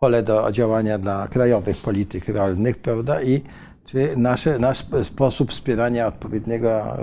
pole 0.00 0.22
do 0.22 0.52
działania 0.52 0.98
dla 0.98 1.28
krajowych 1.28 1.76
polityk 1.76 2.28
rolnych, 2.28 2.78
prawda? 2.78 3.22
I 3.22 3.42
czy 3.84 4.16
nasze, 4.16 4.58
nasz 4.58 4.78
sp- 4.84 5.04
sposób 5.04 5.50
wspierania 5.50 6.06
odpowiedniego 6.06 6.96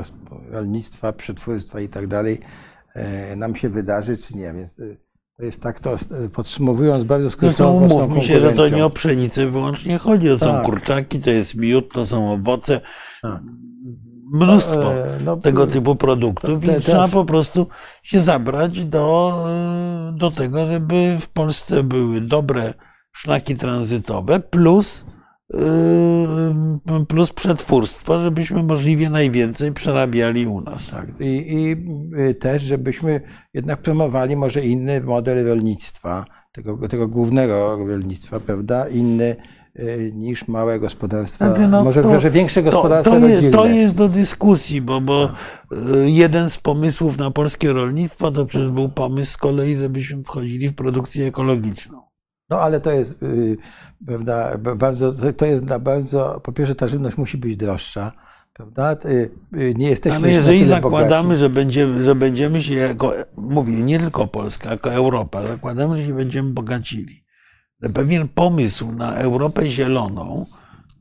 rolnictwa, 0.49 1.13
przetwórstwa 1.13 1.79
i 1.79 1.89
tak 1.89 2.07
dalej 2.07 2.39
e, 2.95 3.35
nam 3.35 3.55
się 3.55 3.69
wydarzy, 3.69 4.17
czy 4.17 4.37
nie. 4.37 4.53
Więc 4.53 4.79
e, 4.79 4.83
to 5.41 5.45
jest 5.45 5.61
tak, 5.61 5.79
to 5.79 5.93
e, 5.93 6.29
podsumowując 6.33 7.03
bardzo 7.03 7.25
No 7.25 7.29
to 7.29 7.35
skrótowo 7.37 7.87
tą 7.87 7.95
umówmy 7.95 8.23
się, 8.23 8.41
że 8.41 8.53
to 8.53 8.69
nie 8.69 8.85
o 8.85 8.89
pszenicę 8.89 9.47
wyłącznie 9.47 9.97
chodzi. 9.97 10.27
To 10.27 10.39
są 10.39 10.45
Tak. 10.45 10.65
kurczaki, 10.65 11.19
to 11.19 11.29
jest 11.29 11.55
miód, 11.55 11.93
to 11.93 12.05
są 12.05 12.33
owoce. 12.33 12.81
Tak. 13.21 13.41
Mnóstwo 14.33 14.93
E, 14.93 15.17
no, 15.25 15.37
tego 15.37 15.67
typu 15.67 15.95
produktów 15.95 16.65
te- 16.65 16.77
i 16.77 16.81
trzeba 16.81 17.07
po 17.07 17.25
prostu 17.25 17.67
się 18.03 18.19
zabrać 18.19 18.85
do, 18.85 19.33
e, 19.49 20.17
do 20.17 20.31
tego, 20.31 20.65
żeby 20.65 21.17
w 21.19 21.33
Polsce 21.33 21.83
były 21.83 22.21
dobre 22.21 22.73
szlaki 23.11 23.55
tranzytowe 23.55 24.39
plus, 24.39 25.05
e, 25.07 25.20
plus 27.07 27.33
przetwórstwo, 27.33 28.19
żebyśmy 28.19 28.63
możliwie 28.63 29.09
najwięcej 29.09 29.71
przerabiali 29.71 30.47
u 30.47 30.61
nas. 30.61 30.89
Tak. 30.91 31.07
I, 31.19 31.25
I 31.25 31.71
y, 32.29 32.35
też, 32.35 32.63
żebyśmy 32.63 33.21
jednak 33.53 33.81
promowali 33.81 34.35
może 34.35 34.61
inny 34.61 35.01
model 35.01 35.47
rolnictwa, 35.47 36.25
tego, 36.51 36.87
tego 36.87 37.07
głównego 37.07 37.77
rolnictwa, 37.87 38.39
prawda? 38.39 38.87
Inny 38.87 39.35
y, 39.79 40.11
niż 40.15 40.47
małe 40.47 40.79
gospodarstwa, 40.79 41.45
Znaczy, 41.45 41.67
no, 41.67 41.83
może, 41.83 42.01
to- 42.01 42.09
może 42.09 42.29
większe 42.31 42.63
To, 42.63 42.71
gospodarstwa 42.71 43.19
to, 43.19 43.27
jest, 43.27 43.35
rodzinne. 43.35 43.57
to 43.57 43.65
jest 43.65 43.95
do 43.95 44.09
dyskusji, 44.09 44.81
bo, 44.81 45.01
bo 45.01 45.23
e, 45.23 45.29
jeden 46.09 46.49
z 46.49 46.57
pomysłów 46.57 47.17
na 47.17 47.31
polskie 47.31 47.73
rolnictwo 47.73 48.31
to 48.31 48.45
przecież 48.45 48.69
był 48.71 48.89
pomysł 48.89 49.31
z 49.33 49.37
kolei, 49.37 49.75
żebyśmy 49.75 50.23
wchodzili 50.23 50.69
w 50.69 50.75
produkcję 50.75 51.27
ekologiczną. 51.27 52.10
No 52.51 52.59
ale 52.61 52.81
to 52.81 52.91
jest, 52.91 53.23
y, 53.23 53.57
prawda, 54.05 54.57
bardzo, 54.57 55.13
to- 55.37 55.45
jest 55.45 55.65
dla 55.65 55.79
bardzo, 55.79 56.41
po 56.43 56.51
pierwsze 56.51 56.75
ta 56.75 56.87
żywność 56.87 57.17
musi 57.17 57.37
być 57.37 57.55
droższa, 57.57 58.11
prawda? 58.53 58.95
Y, 59.05 59.31
y, 59.57 59.73
Nie 59.77 59.89
jesteśmy 59.89 60.17
Ale 60.17 60.27
na 60.27 60.33
jeżeli 60.33 60.65
zakładamy, 60.65 61.23
bogaci. 61.23 61.39
że 61.39 61.49
będziemy, 61.49 62.03
że 62.03 62.15
będziemy 62.15 62.63
się 62.63 62.73
jako, 62.73 63.13
mówię, 63.37 63.73
nie 63.81 63.99
tylko 63.99 64.27
Polska, 64.27 64.69
jako 64.71 64.93
Europa, 64.93 65.47
zakładamy, 65.47 65.97
że 66.01 66.07
się 66.07 66.13
będziemy 66.13 66.49
bogacili. 66.49 67.23
Pewien 67.93 68.27
pomysł 68.27 68.91
na 68.91 69.15
Europę 69.15 69.65
zieloną 69.65 70.45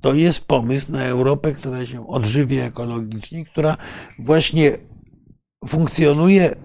to 0.00 0.14
jest 0.14 0.48
pomysł 0.48 0.92
na 0.92 1.04
Europę, 1.04 1.52
która 1.52 1.86
się 1.86 2.08
odżywia 2.08 2.64
ekologicznie, 2.64 3.44
która 3.44 3.76
właśnie 4.18 4.72
funkcjonuje 5.68 6.56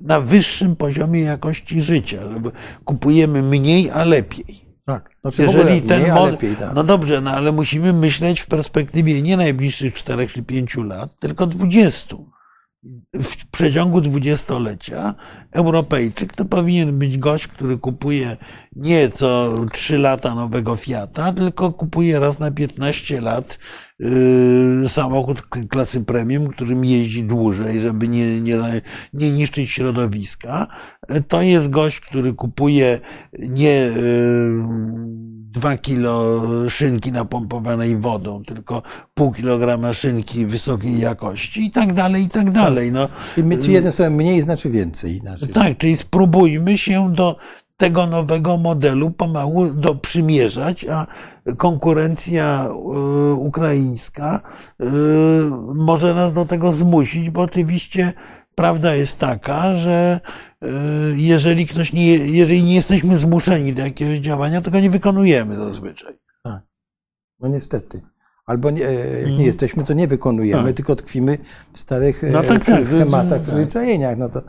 na 0.00 0.20
wyższym 0.20 0.76
poziomie 0.76 1.20
jakości 1.20 1.82
życia. 1.82 2.30
Żeby 2.32 2.50
kupujemy 2.84 3.42
mniej, 3.42 3.90
a 3.90 4.04
lepiej. 4.04 4.72
Tak, 4.84 5.10
znaczy 5.20 5.42
Jeżeli 5.42 5.82
ten 5.82 6.00
mniej, 6.00 6.12
mod... 6.12 6.30
lepiej, 6.30 6.56
tak. 6.56 6.74
No 6.74 6.84
dobrze, 6.84 7.20
no 7.20 7.30
ale 7.30 7.52
musimy 7.52 7.92
myśleć 7.92 8.40
w 8.40 8.46
perspektywie 8.46 9.22
nie 9.22 9.36
najbliższych 9.36 9.94
4 9.94 10.28
czy 10.28 10.42
5 10.42 10.76
lat, 10.76 11.14
tylko 11.14 11.46
20. 11.46 12.16
W 13.14 13.46
przeciągu 13.46 14.00
dwudziestolecia 14.00 15.14
Europejczyk 15.52 16.34
to 16.34 16.44
powinien 16.44 16.98
być 16.98 17.18
gość, 17.18 17.46
który 17.46 17.78
kupuje 17.78 18.36
nie 18.76 19.08
co 19.08 19.54
3 19.72 19.98
lata 19.98 20.34
nowego 20.34 20.76
Fiata, 20.76 21.32
tylko 21.32 21.72
kupuje 21.72 22.20
raz 22.20 22.38
na 22.38 22.50
15 22.50 23.20
lat 23.20 23.58
yy, 23.98 24.88
samochód 24.88 25.42
klasy 25.42 26.04
premium, 26.04 26.46
którym 26.46 26.84
jeździ 26.84 27.24
dłużej, 27.24 27.80
żeby 27.80 28.08
nie, 28.08 28.40
nie, 28.40 28.56
nie 29.12 29.30
niszczyć 29.30 29.70
środowiska. 29.70 30.66
To 31.28 31.42
jest 31.42 31.70
gość, 31.70 32.00
który 32.00 32.34
kupuje 32.34 33.00
nie 33.38 33.90
dwa 35.52 35.76
kilo 35.76 36.42
szynki 36.68 37.12
napompowanej 37.12 37.96
wodą, 37.96 38.42
tylko 38.44 38.82
pół 39.14 39.32
kilograma 39.32 39.92
szynki 39.92 40.46
wysokiej 40.46 40.98
jakości 40.98 41.66
i 41.66 41.70
tak 41.70 41.92
dalej, 41.92 42.24
i 42.24 42.28
tak 42.28 42.50
dalej. 42.50 42.92
No, 42.92 43.08
jedne 43.68 43.92
są 43.92 44.10
mniej, 44.10 44.42
znaczy 44.42 44.70
więcej. 44.70 45.16
Inaczej. 45.16 45.48
tak, 45.48 45.78
czyli 45.78 45.96
spróbujmy 45.96 46.78
się 46.78 47.12
do 47.12 47.36
tego 47.76 48.06
nowego 48.06 48.56
modelu 48.56 49.10
pomału 49.10 49.70
do 49.74 49.94
przymierzać, 49.94 50.84
a 50.84 51.06
konkurencja 51.56 52.68
y, 52.68 53.32
ukraińska 53.34 54.40
y, 54.80 54.84
może 55.74 56.14
nas 56.14 56.32
do 56.32 56.44
tego 56.44 56.72
zmusić, 56.72 57.30
bo 57.30 57.40
oczywiście 57.40 58.12
prawda 58.54 58.94
jest 58.94 59.18
taka, 59.18 59.76
że 59.76 60.20
y, 60.64 60.68
jeżeli 61.16 61.66
ktoś 61.66 61.92
nie, 61.92 62.16
jeżeli 62.16 62.62
nie 62.62 62.74
jesteśmy 62.74 63.16
zmuszeni 63.16 63.72
do 63.72 63.82
jakiegoś 63.82 64.18
działania, 64.18 64.60
to 64.60 64.70
go 64.70 64.80
nie 64.80 64.90
wykonujemy 64.90 65.54
zazwyczaj. 65.54 66.18
Tak. 66.42 66.62
No 67.40 67.48
niestety. 67.48 68.00
Albo 68.46 68.70
nie, 68.70 68.88
e, 68.88 68.92
jak 68.94 69.18
Mhm. 69.18 69.38
nie 69.38 69.46
jesteśmy, 69.46 69.84
to 69.84 69.92
nie 69.92 70.08
wykonujemy, 70.08 70.64
Tak. 70.68 70.76
tylko 70.76 70.96
tkwimy 70.96 71.38
w 71.72 71.78
starych 71.78 72.22
No 72.32 72.44
e, 72.44 72.46
tak, 72.46 72.64
tak, 72.64 72.86
schematach, 72.86 73.28
tak. 73.28 73.42
przyzwyczajeniach. 73.42 74.18
No 74.18 74.28
to 74.28 74.42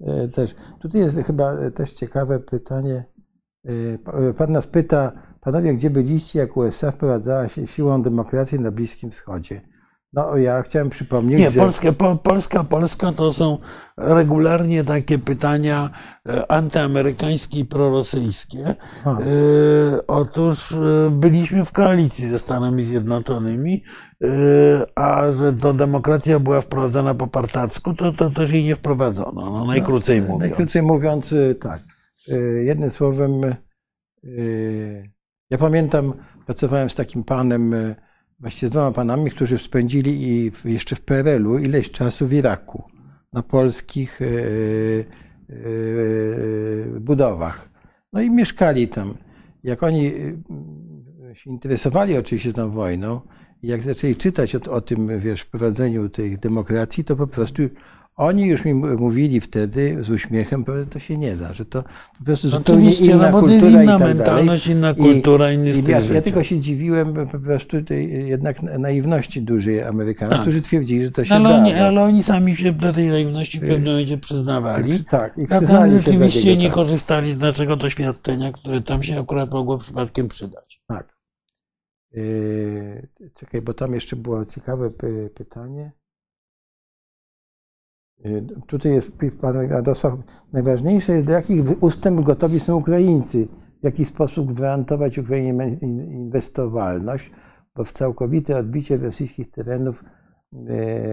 e, 0.00 0.28
też. 0.28 0.54
Tutaj 0.82 1.00
jest 1.00 1.18
chyba 1.26 1.70
też 1.70 1.92
ciekawe 1.92 2.40
pytanie. 2.40 3.04
Pa- 4.04 4.12
Pan 4.38 4.52
nas 4.52 4.66
pyta, 4.66 5.12
panowie, 5.40 5.74
gdzie 5.74 5.90
byliście, 5.90 6.38
jak 6.38 6.56
USA 6.56 6.90
wprowadzała 6.90 7.48
się 7.48 7.66
siłą 7.66 8.02
demokrację 8.02 8.58
na 8.58 8.70
Bliskim 8.70 9.10
Wschodzie? 9.10 9.60
No 10.12 10.36
ja 10.36 10.62
chciałem 10.62 10.90
przypomnieć, 10.90 11.40
Nie, 11.40 11.50
że... 11.50 11.60
Polska, 11.60 11.92
po, 11.92 12.16
Polska, 12.16 12.64
Polska 12.64 13.12
to 13.12 13.32
są 13.32 13.58
regularnie 13.96 14.84
takie 14.84 15.18
pytania 15.18 15.90
e, 16.28 16.50
antyamerykańskie 16.52 17.60
i 17.60 17.64
prorosyjskie. 17.64 18.58
E, 19.06 19.16
Otóż 20.06 20.72
e, 20.72 21.10
byliśmy 21.10 21.64
w 21.64 21.72
koalicji 21.72 22.28
ze 22.28 22.38
Stanami 22.38 22.82
Zjednoczonymi, 22.82 23.84
e, 24.22 24.26
a 24.94 25.32
że 25.32 25.52
to 25.52 25.72
demokracja 25.72 26.38
była 26.40 26.60
wprowadzana 26.60 27.14
po 27.14 27.26
partacku, 27.26 27.94
to, 27.94 28.12
to 28.12 28.30
też 28.30 28.50
jej 28.50 28.64
nie 28.64 28.76
wprowadzono, 28.76 29.50
no, 29.50 29.64
najkrócej 29.64 30.22
mówiąc. 30.22 30.40
Najkrócej 30.40 30.82
mówiąc, 30.82 31.32
y, 31.32 31.56
tak. 31.60 31.82
Y, 32.28 32.64
Jednym 32.66 32.90
słowem, 32.90 33.40
ja 35.50 35.58
pamiętam, 35.58 36.12
pracowałem 36.46 36.90
z 36.90 36.94
takim 36.94 37.24
panem, 37.24 37.74
właściwie 38.40 38.68
z 38.68 38.70
dwoma 38.70 38.92
panami, 38.92 39.30
którzy 39.30 39.58
spędzili 39.58 40.28
i 40.28 40.50
w- 40.50 40.64
jeszcze 40.64 40.96
w 40.96 41.00
PRL-u 41.00 41.58
ileś 41.58 41.90
czasu 41.90 42.26
w 42.26 42.32
Iraku, 42.32 42.82
na 43.32 43.42
polskich 43.42 44.20
y, 44.22 45.04
y, 45.50 47.00
budowach. 47.00 47.70
No 48.12 48.20
i 48.22 48.30
mieszkali 48.30 48.88
tam. 48.88 49.14
Jak 49.64 49.82
oni 49.82 50.06
y, 50.06 51.34
się 51.34 51.50
interesowali 51.50 52.16
oczywiście 52.16 52.52
tą 52.52 52.70
wojną, 52.70 53.20
jak 53.62 53.82
zaczęli 53.82 54.16
czytać 54.16 54.54
o, 54.56 54.60
o 54.72 54.80
tym, 54.80 55.18
wiesz, 55.18 55.40
wprowadzeniu 55.40 56.08
tej 56.08 56.38
demokracji, 56.38 57.04
to 57.04 57.16
po 57.16 57.26
prostu 57.26 57.62
oni 58.20 58.46
już 58.46 58.64
mi 58.64 58.74
mówili 58.74 59.40
wtedy 59.40 59.96
z 60.00 60.10
uśmiechem, 60.10 60.64
że 60.68 60.86
to 60.86 60.98
się 60.98 61.16
nie 61.16 61.36
da, 61.36 61.52
że 61.52 61.64
to 61.64 61.82
po 62.18 62.24
prostu 62.24 62.48
zupełnie 62.48 62.82
Oczywiście, 62.88 63.12
inna 63.12 63.30
no 63.30 63.40
bo 63.40 63.46
to 63.46 63.52
jest 63.52 63.60
kultura 63.64 63.82
i 63.82 63.84
inna 63.84 63.92
tak 63.92 64.00
dalej. 64.00 64.14
mentalność, 64.16 64.66
inna 64.66 64.90
I- 64.90 64.96
kultura, 64.96 65.52
inny 65.52 65.70
I 65.70 65.74
styl 65.74 65.90
ja, 65.90 66.00
ja 66.00 66.22
tylko 66.22 66.42
się 66.44 66.60
dziwiłem 66.60 67.28
po 67.28 67.38
prostu 67.38 67.82
tej 67.84 68.28
jednak 68.28 68.62
naiwności 68.62 69.42
dużej 69.42 69.82
Amerykanów, 69.82 70.32
Tak. 70.32 70.42
którzy 70.42 70.60
twierdzili, 70.60 71.04
że 71.04 71.10
to 71.10 71.24
się 71.24 71.34
ale, 71.34 71.48
da. 71.48 71.56
oni, 71.56 71.72
no. 71.72 71.78
ale 71.78 72.02
oni 72.02 72.22
sami 72.22 72.56
się 72.56 72.72
do 72.72 72.92
tej 72.92 73.06
naiwności 73.08 73.58
w 73.58 73.60
pewnym 73.60 73.84
momencie 73.92 74.18
przyznawali. 74.18 75.04
Tak, 75.04 75.38
i 75.38 75.46
przyznali 75.46 75.90
się 75.90 75.96
do 75.96 76.02
rzeczywiście 76.02 76.42
tego, 76.50 76.60
nie 76.60 76.66
tak. 76.66 76.74
korzystali 76.74 77.32
z 77.34 77.38
naszego 77.38 77.76
doświadczenia, 77.76 78.52
które 78.52 78.80
tam 78.82 79.02
się 79.02 79.20
akurat 79.20 79.52
mogło 79.52 79.78
przypadkiem 79.78 80.28
przydać. 80.28 80.80
Tak. 80.88 81.16
Yy, 82.12 83.08
czekaj, 83.34 83.62
bo 83.62 83.74
tam 83.74 83.94
jeszcze 83.94 84.16
było 84.16 84.44
ciekawe 84.46 84.90
py- 84.90 85.30
pytanie. 85.34 85.92
Yy, 88.24 88.46
Tutaj 88.66 88.92
jest 88.92 89.12
pan 89.40 89.56
Radosław. 89.56 90.14
Najważniejsze 90.52 91.12
jest, 91.12 91.26
do 91.26 91.32
jakich 91.32 91.82
ustępów 91.82 92.24
gotowi 92.24 92.60
są 92.60 92.76
Ukraińcy. 92.76 93.48
W 93.80 93.84
jaki 93.84 94.04
sposób 94.04 94.52
gwarantować 94.52 95.18
Ukrainie 95.18 95.78
inwestowalność, 95.82 97.30
bo 97.76 97.84
w 97.84 97.92
całkowite 97.92 98.56
odbicie 98.56 98.96
rosyjskich 98.96 99.50
terenów 99.50 100.04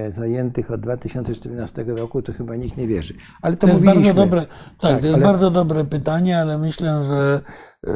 zajętych 0.10 0.72
od 0.72 0.82
2014 0.82 1.84
roku 1.84 2.22
to 2.22 2.34
chyba 2.34 2.56
nikt 2.56 2.78
nie 2.78 2.88
wierzy. 2.88 3.14
Ale 3.42 3.56
to, 3.58 3.62
To 3.62 3.68
jest 3.68 3.82
mówiliśmy. 3.86 4.14
bardzo 4.14 4.22
dobre, 4.26 4.42
tak, 4.42 4.50
Tak, 4.92 5.00
to 5.00 5.06
jest 5.06 5.16
ale- 5.18 5.26
bardzo 5.26 5.52
dobre 5.52 5.86
pytanie, 5.86 6.40
ale 6.40 6.58
myślę, 6.58 7.04
że 7.04 7.42
e, 7.88 7.92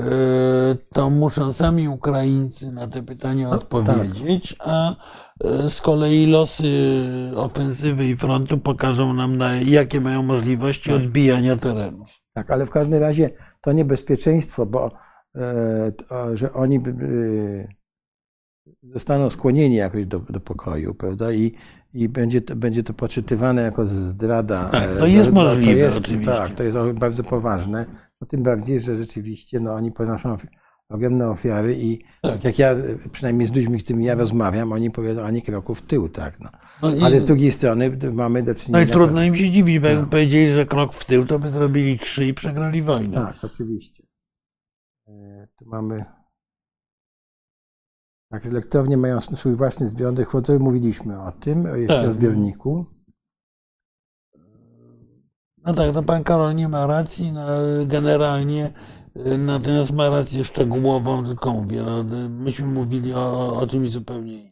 to 0.93 1.09
muszą 1.09 1.51
sami 1.53 1.87
Ukraińcy 1.89 2.71
na 2.71 2.87
te 2.87 3.03
pytanie 3.03 3.43
No, 3.43 3.49
odpowiedzieć, 3.51 4.55
a 4.59 4.95
e, 5.43 5.69
z 5.69 5.81
kolei 5.81 6.25
losy 6.27 7.03
ofensywy 7.35 8.05
i 8.05 8.15
frontu 8.15 8.57
pokażą 8.57 9.13
nam, 9.13 9.37
na, 9.37 9.55
jakie 9.55 10.01
mają 10.01 10.23
możliwości 10.23 10.93
odbijania 10.93 11.55
terenów. 11.55 12.09
Tak, 12.33 12.51
ale 12.51 12.65
w 12.65 12.69
każdym 12.69 12.99
razie 12.99 13.29
to 13.61 13.71
niebezpieczeństwo, 13.71 14.65
bo 14.65 14.91
e, 15.35 15.91
to, 15.91 16.37
że 16.37 16.53
oni 16.53 16.75
e, 16.75 16.81
zostaną 18.83 19.29
skłonieni 19.29 19.75
jakoś 19.75 20.05
do, 20.05 20.19
do 20.19 20.39
pokoju, 20.39 20.93
prawda? 20.95 21.31
I, 21.31 21.51
i 21.93 22.09
będzie, 22.09 22.41
to, 22.41 22.55
będzie 22.55 22.83
to 22.83 22.93
poczytywane 22.93 23.61
jako 23.61 23.85
zdrada. 23.85 24.69
Tak, 24.69 24.89
e, 24.89 24.95
to 24.95 25.07
jest 25.07 25.29
to 25.29 25.35
możliwe 25.35 25.79
jest, 25.79 25.97
oczywiście. 25.97 26.31
Tak, 26.31 26.53
to 26.53 26.63
jest 26.63 26.77
bardzo 26.93 27.23
poważne. 27.23 27.85
No, 28.21 28.27
tym 28.27 28.43
bardziej, 28.43 28.79
że 28.79 28.97
rzeczywiście 28.97 29.59
no, 29.59 29.73
oni 29.73 29.91
ponoszą 29.91 30.37
ogromne 30.89 31.29
ofiary 31.29 31.77
i 31.79 31.99
Tak. 32.21 32.33
tak 32.33 32.43
jak 32.43 32.59
ja, 32.59 32.71
e, 32.71 33.09
przynajmniej 33.11 33.47
z 33.47 33.55
ludźmi, 33.55 33.79
z 33.79 33.83
którymi 33.83 34.05
ja 34.05 34.15
rozmawiam, 34.15 34.71
oni 34.71 34.91
powiedzą 34.91 35.21
ani 35.21 35.41
kroku 35.41 35.75
w 35.75 35.81
tył, 35.81 36.09
tak. 36.09 36.39
No. 36.39 36.49
No 36.81 37.05
Ale 37.05 37.19
z 37.19 37.25
drugiej 37.25 37.51
strony 37.51 37.97
mamy 38.13 38.43
do 38.43 38.51
No 38.51 38.59
czynienia... 38.59 38.83
i 38.83 38.87
trudno 38.87 39.23
im 39.23 39.35
się 39.35 39.51
dziwić, 39.51 39.79
bo 39.79 39.87
jakby 39.87 40.07
powiedzieli, 40.07 40.53
że 40.53 40.65
krok 40.65 40.93
w 40.93 41.05
tył, 41.05 41.25
to 41.25 41.39
by 41.39 41.49
zrobili 41.49 41.99
trzy 41.99 42.25
i 42.25 42.33
przegrali 42.33 42.81
wojnę. 42.81 43.15
Tak, 43.17 43.35
oczywiście. 43.43 44.03
E, 45.07 45.47
Tu 45.55 45.65
mamy. 45.65 46.20
Tak, 48.31 48.45
elektrownie 48.45 48.97
mają 48.97 49.21
swój 49.21 49.55
własny 49.55 49.87
zbiornik 49.87 50.31
wody. 50.31 50.59
Mówiliśmy 50.59 51.21
o 51.21 51.31
tym, 51.31 51.65
o 51.65 51.75
jeszcze 51.75 52.01
Tak. 52.01 52.09
o 52.09 52.13
zbiorniku. 52.13 52.85
No 55.65 55.73
tak, 55.73 55.93
to 55.93 56.03
pan 56.03 56.23
Karol 56.23 56.55
nie 56.55 56.67
ma 56.67 56.87
racji, 56.87 57.31
no, 57.31 57.41
generalnie, 57.85 58.73
y, 59.17 59.37
natomiast 59.37 59.91
ma 59.91 60.09
rację 60.09 60.45
szczegółową, 60.45 61.25
tylko 61.25 61.51
mówię, 61.51 61.83
no, 61.83 62.01
y, 62.01 62.29
myśmy 62.29 62.67
mówili 62.67 63.13
o, 63.13 63.57
o 63.57 63.67
czymś 63.67 63.91
zupełnie 63.91 64.33
innym. 64.33 64.51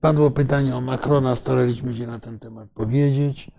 Padło 0.00 0.30
pytanie 0.30 0.76
o 0.76 0.80
Macrona, 0.80 1.34
staraliśmy 1.34 1.94
się 1.94 2.06
na 2.06 2.18
ten 2.18 2.38
temat 2.38 2.68
powiedzieć. 2.70 3.50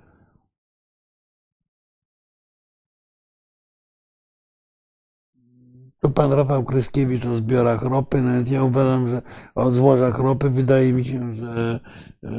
Tu 6.06 6.12
pan 6.12 6.34
Rafał 6.34 6.64
Kryskiewicz 6.64 7.26
o 7.26 7.36
zbiorach 7.36 7.82
ropy, 7.82 8.22
nawet 8.22 8.52
ja 8.52 8.64
uważam, 8.64 9.08
że 9.08 9.22
o 9.56 9.72
złożach 9.72 10.20
ropy 10.20 10.50
wydaje 10.50 10.94
mi 10.94 11.06
się, 11.06 11.34
że 11.34 11.80
e, 12.24 12.32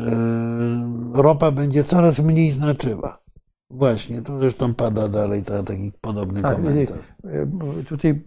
ropa 1.14 1.50
będzie 1.50 1.84
coraz 1.84 2.20
mniej 2.20 2.50
znaczyła. 2.50 3.18
Właśnie, 3.70 4.22
tu 4.22 4.38
zresztą 4.38 4.74
pada 4.74 5.08
dalej 5.08 5.42
ta, 5.42 5.62
taki 5.62 5.92
podobny 6.00 6.42
Tak, 6.42 6.56
komentarz. 6.56 7.06
e, 7.24 7.84
Tutaj 7.88 8.24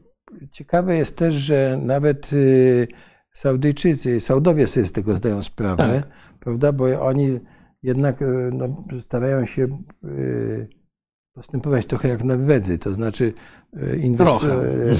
ciekawe 0.52 0.96
jest 0.98 1.18
też, 1.18 1.34
że 1.34 1.80
nawet 1.84 2.34
y, 2.34 2.88
Saudyjczycy, 3.34 4.22
Saudowie 4.22 4.68
sobie 4.68 4.86
z 4.86 4.92
tego 4.92 5.18
zdają 5.18 5.42
sprawę, 5.42 5.84
Tak. 6.04 6.08
prawda? 6.40 6.72
Bo 6.72 7.02
oni 7.02 7.40
jednak 7.84 8.22
y, 8.22 8.50
no, 8.54 8.84
starają 9.00 9.46
się 9.46 9.68
y, 10.06 10.79
postępować 11.40 11.86
trochę 11.86 12.08
jak 12.08 12.24
Norwedzy, 12.24 12.78
to 12.78 12.94
znaczy 12.94 13.34
y, 13.74 14.00
inwest- 14.04 14.44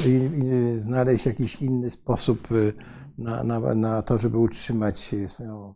i 0.08 0.80
znaleźć 0.80 1.26
jakiś 1.26 1.56
inny 1.56 1.90
sposób 1.90 2.52
y, 2.52 2.74
na, 3.18 3.44
na, 3.44 3.76
na 3.76 4.02
to, 4.02 4.18
żeby 4.18 4.38
utrzymać 4.38 5.16
swoją 5.28 5.74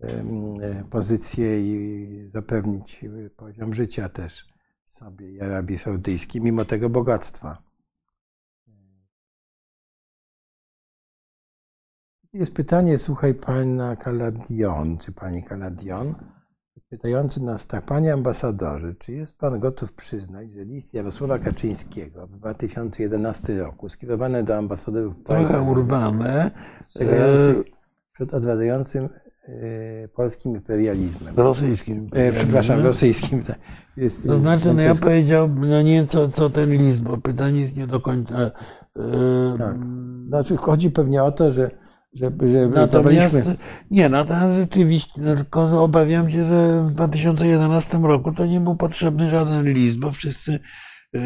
e, 0.00 0.84
pozycję 0.90 1.60
i 1.60 2.28
zapewnić 2.30 3.04
poziom 3.36 3.74
życia 3.74 4.08
też 4.08 4.46
sobie 4.84 5.32
i 5.32 5.40
Arabii 5.40 5.78
Saudyjskiej, 5.78 6.42
mimo 6.42 6.64
tego 6.64 6.90
bogactwa. 6.90 7.58
Jest 12.32 12.54
pytanie, 12.54 12.98
słuchaj, 12.98 13.34
pana 13.34 13.96
Kaladion, 13.96 14.98
czy 14.98 15.12
pani 15.12 15.42
Kaladion, 15.42 16.14
pytający 16.90 17.42
nas 17.42 17.66
tak, 17.66 17.84
panie 17.86 18.12
ambasadorze, 18.12 18.94
czy 18.94 19.12
jest 19.12 19.38
pan 19.38 19.60
gotów 19.60 19.92
przyznać, 19.92 20.50
że 20.52 20.64
list 20.64 20.94
Jarosława 20.94 21.38
Kaczyńskiego 21.38 22.26
w 22.26 22.32
2011 22.32 23.58
roku 23.58 23.88
skierowany 23.88 24.44
do 24.44 24.56
ambasadorów 24.56 25.14
Trochę 25.24 25.44
państw 25.44 25.68
urwane. 25.68 26.50
ostrzegających 26.86 27.64
przed 28.12 28.34
odwracającym 28.34 29.08
e, 29.48 30.08
polskim 30.08 30.52
imperializmem. 30.52 31.34
e, 31.38 31.42
rosyjskim. 31.42 32.08
E, 32.12 32.32
przepraszam, 32.32 32.80
rosyjskim. 32.84 33.42
tak. 33.42 33.58
Jest, 33.96 34.26
To 34.26 34.34
znaczy, 34.34 34.64
no 34.66 34.72
ja 34.72 34.76
francuskim. 34.94 35.04
powiedział, 35.08 35.48
no 35.56 35.82
nie 35.82 36.06
co, 36.06 36.28
co 36.28 36.50
ten 36.50 36.70
list, 36.70 37.02
bo 37.02 37.16
pytanie 37.16 37.60
jest 37.60 37.76
nie 37.76 37.86
do 37.86 38.00
końca. 38.00 38.34
e, 38.36 38.50
Tak. 39.58 39.76
Znaczy, 40.28 40.56
chodzi 40.56 40.90
pewnie 40.90 41.22
o 41.22 41.32
to, 41.32 41.50
że, 41.50 41.70
że, 42.16 42.32
że 42.50 42.68
Natomiast 42.68 43.50
nie, 43.90 44.08
natomiast 44.08 44.54
rzeczywiście, 44.54 45.12
no 45.16 45.34
tylko 45.34 45.82
obawiam 45.82 46.30
się, 46.30 46.44
że 46.44 46.82
w 46.82 46.90
2011 46.90 47.98
roku 47.98 48.32
to 48.32 48.46
nie 48.46 48.60
był 48.60 48.76
potrzebny 48.76 49.30
żaden 49.30 49.72
list, 49.72 49.98
bo 49.98 50.12
wszyscy, 50.12 50.58
yy, 51.12 51.20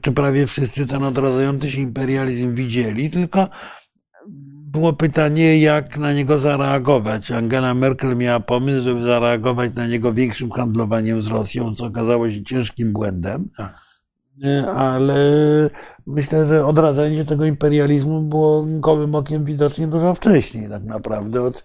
czy 0.00 0.12
prawie 0.12 0.46
wszyscy 0.46 0.86
ten 0.86 1.04
odradzający 1.04 1.70
się 1.70 1.80
imperializm 1.80 2.54
widzieli, 2.54 3.10
tylko 3.10 3.48
było 4.72 4.92
pytanie, 4.92 5.58
jak 5.58 5.98
na 5.98 6.12
niego 6.12 6.38
zareagować. 6.38 7.30
Angela 7.30 7.74
Merkel 7.74 8.16
miała 8.16 8.40
pomysł, 8.40 8.82
żeby 8.82 9.02
zareagować 9.02 9.74
na 9.74 9.86
niego 9.86 10.12
większym 10.12 10.50
handlowaniem 10.50 11.22
z 11.22 11.26
Rosją, 11.26 11.74
co 11.74 11.84
okazało 11.84 12.30
się 12.30 12.42
ciężkim 12.42 12.92
błędem. 12.92 13.48
Tak. 13.56 13.81
Ale 14.74 15.14
myślę, 16.06 16.46
że 16.46 16.66
odradzanie 16.66 17.24
tego 17.24 17.44
imperializmu 17.44 18.22
było 18.22 18.64
gołym 18.66 19.14
okiem 19.14 19.44
widocznie 19.44 19.86
dużo 19.86 20.14
wcześniej, 20.14 20.68
tak 20.68 20.84
naprawdę, 20.84 21.42
od 21.42 21.64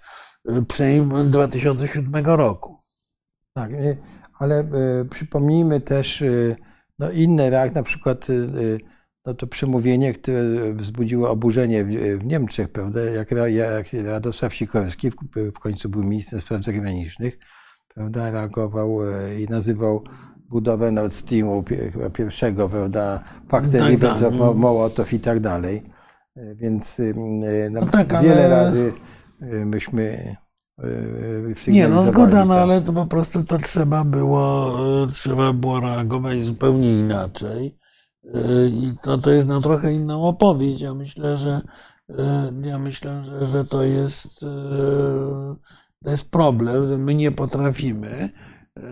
przynajmniej 0.69 1.26
2007 1.26 2.26
roku. 2.26 2.77
Tak, 3.53 3.72
ale 4.39 4.69
przypomnijmy 5.10 5.81
też 5.81 6.23
no, 6.99 7.11
inne 7.11 7.49
reakcje, 7.49 7.76
na 7.76 7.84
przykład 7.84 8.27
no 9.27 9.34
to 9.34 9.48
przemówienie, 9.48 10.14
które 10.14 10.73
wzbudziło 10.73 11.30
oburzenie 11.30 11.85
w, 12.19 12.26
Niemczech, 12.26 12.69
prawda, 12.69 13.02
jak, 13.02 13.31
jak 13.48 13.94
Radosław 13.94 14.53
Sikorski, 14.53 15.11
w, 15.11 15.15
w 15.56 15.60
końcu 15.60 15.89
był 15.89 16.03
ministrem 16.03 16.41
spraw 16.41 16.64
zagranicznych, 16.64 17.38
prawda, 17.95 18.31
reagował 18.31 18.99
e, 19.03 19.39
i 19.41 19.45
nazywał 19.45 20.03
budowę 20.49 20.91
Nord 20.91 21.14
Streamu 21.14 21.64
chyba 21.94 22.10
pierwszego, 22.10 22.69
prawda, 22.69 23.24
paktem 23.49 23.82
tak, 23.82 23.91
Ribbentrop-Mołotow 23.91 25.14
i 25.14 25.19
tak 25.19 25.40
dalej. 25.40 25.84
E, 26.36 26.56
więc 26.56 26.99
e, 26.99 27.69
no 27.69 27.86
tak, 27.86 28.22
wiele 28.24 28.45
ale... 28.45 28.49
razy 28.49 28.94
myśmy 29.65 30.36
nie, 31.68 31.88
no 31.88 32.03
zgoda, 32.03 32.45
no 32.45 32.53
ale 32.53 32.82
to 32.82 32.94
po 32.94 33.06
prostu 33.06 33.44
to 33.44 33.57
trzeba 33.57 34.03
było, 34.03 34.78
trzeba 35.14 35.53
było 35.53 35.80
reagować 35.80 36.44
zupełnie 36.44 36.99
inaczej. 36.99 37.78
I 38.72 38.91
to, 39.03 39.18
to 39.18 39.30
jest 39.30 39.48
na 39.48 39.61
trochę 39.61 39.94
inną 39.94 40.24
opowieść. 40.24 40.82
Ja 40.82 40.94
myślę, 40.94 41.38
że 41.38 41.61
ja 42.64 42.80
myślę, 42.80 43.24
że, 43.24 43.48
że 43.48 43.65
to 43.65 43.84
jest 43.84 44.45
to 46.03 46.11
jest 46.11 46.32
problem, 46.32 46.90
że 46.90 46.98
my 46.98 47.15
nie 47.15 47.32
potrafimy 47.32 48.10
e, 48.10 48.30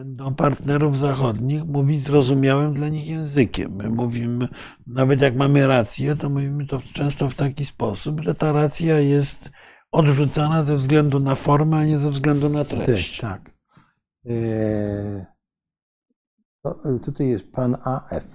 do 0.06 0.32
partnerów 0.32 1.00
zachodnich 1.00 1.64
mówić 1.66 2.04
zrozumiałym 2.04 2.74
dla 2.74 2.90
nich 2.90 3.08
językiem. 3.08 3.76
My 3.76 3.90
mówimy, 3.90 4.48
nawet 4.88 5.22
jak 5.22 5.36
mamy 5.36 5.68
rację, 5.68 6.16
to 6.16 6.30
mówimy 6.30 6.66
to 6.66 6.82
często 6.94 7.30
w 7.30 7.36
taki 7.36 7.66
sposób, 7.66 8.22
że 8.22 8.36
ta 8.36 8.52
racja 8.52 9.00
jest 9.00 9.52
odrzucana 9.92 10.64
ze 10.64 10.76
względu 10.76 11.20
na 11.20 11.36
formę, 11.36 11.78
a 11.78 11.86
nie 11.86 11.98
ze 11.98 12.10
względu 12.10 12.50
na 12.50 12.66
treść. 12.66 13.20
tak. 13.22 13.52
Eee, 14.26 15.26
tutaj 17.04 17.28
jest 17.28 17.52
pan 17.52 17.78
AF. 17.84 18.26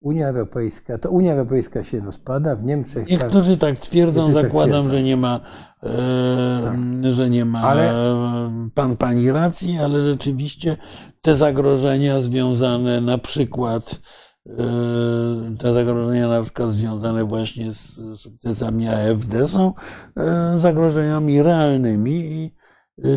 Unia 0.00 0.28
Europejska, 0.28 0.98
to 0.98 1.10
Unia 1.10 1.32
Europejska 1.32 1.84
się 1.84 2.00
rozpada, 2.00 2.56
w 2.56 2.64
Niemczech... 2.64 3.08
Niektórzy 3.08 3.56
tak 3.56 3.78
twierdzą, 3.78 4.24
tak 4.24 4.32
zakładam, 4.32 4.84
tak 4.84 4.92
że 4.92 5.02
nie 5.02 5.16
ma, 5.16 5.40
e, 5.82 5.88
tak. 6.64 7.12
że 7.12 7.30
nie 7.30 7.44
ma 7.44 7.62
ale... 7.62 7.92
pan 8.74 8.96
pani 8.96 9.30
racji, 9.30 9.78
ale 9.78 10.02
rzeczywiście 10.02 10.76
te 11.22 11.34
zagrożenia 11.34 12.20
związane 12.20 13.00
na 13.00 13.18
przykład 13.18 14.00
e, 14.46 14.52
te 15.58 15.72
zagrożenia 15.72 16.28
na 16.28 16.42
przykład 16.42 16.70
związane 16.70 17.24
właśnie 17.24 17.72
z 17.72 18.00
sukcesami 18.16 18.88
AfD 18.88 19.46
są 19.46 19.72
e, 20.16 20.58
zagrożeniami 20.58 21.42
realnymi 21.42 22.12
i 22.12 22.59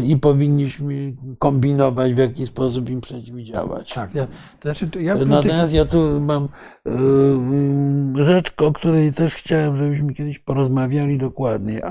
i 0.06 0.18
powinniśmy 0.18 1.14
kombinować, 1.40 2.14
w 2.14 2.18
jaki 2.18 2.46
sposób 2.46 2.90
im 2.90 3.02
przeciwdziałać. 3.02 3.94
Tak, 3.94 4.16
ja, 4.16 4.28
to 4.28 4.62
znaczy, 4.62 4.90
to 4.90 5.00
ja 5.00 5.16
Natomiast 5.16 5.74
ja 5.74 5.86
tu 5.86 6.22
mam 6.22 6.44
y, 6.88 8.24
rzecz, 8.24 8.54
o 8.58 8.74
której 8.74 9.14
też 9.14 9.36
chciałem, 9.36 9.78
żebyśmy 9.78 10.14
kiedyś 10.14 10.40
porozmawiali 10.40 11.18
dokładnie. 11.18 11.86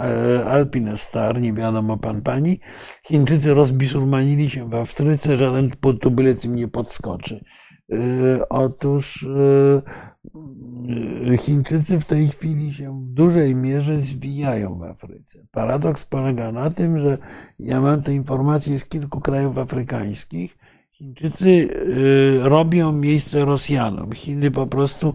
Alpine 0.44 0.96
Star, 0.96 1.40
nie 1.40 1.52
wiadomo 1.52 1.98
pan 1.98 2.22
pani. 2.22 2.60
Chińczycy 3.06 3.54
rozbisurmanili 3.54 4.50
się 4.50 4.70
w 4.70 4.74
Afryce, 4.74 5.36
żaden 5.36 5.70
tubylec 6.00 6.44
im 6.44 6.56
nie 6.56 6.68
podskoczy. 6.68 7.44
Y, 7.90 8.48
otóż 8.48 9.22
y, 9.22 9.82
Chińczycy 11.38 12.00
w 12.00 12.04
tej 12.04 12.28
chwili 12.28 12.74
się 12.74 13.00
w 13.00 13.04
dużej 13.04 13.54
mierze 13.54 13.98
zwijają 13.98 14.78
w 14.78 14.82
Afryce. 14.82 15.46
Paradoks 15.50 16.04
polega 16.04 16.52
na 16.52 16.70
tym, 16.70 16.98
że 16.98 17.18
ja 17.58 17.80
mam 17.80 18.02
te 18.02 18.12
informacje 18.14 18.78
z 18.78 18.84
kilku 18.84 19.20
krajów 19.20 19.58
afrykańskich. 19.58 20.58
Chińczycy 20.92 21.48
y, 21.48 22.40
robią 22.42 22.92
miejsce 22.92 23.44
Rosjanom. 23.44 24.12
Chiny 24.12 24.50
po 24.50 24.66
prostu 24.66 25.14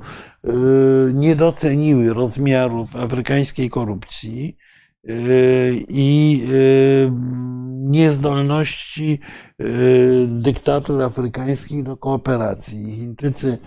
nie 1.14 1.36
doceniły 1.36 2.14
rozmiarów 2.14 2.96
afrykańskiej 2.96 3.70
korupcji 3.70 4.58
i 5.88 6.44
niezdolności 7.74 9.20
dyktatur 10.28 11.02
afrykańskich 11.02 11.84
do 11.84 11.98
kooperacji. 11.98 12.96
Chińczycy 12.96 13.58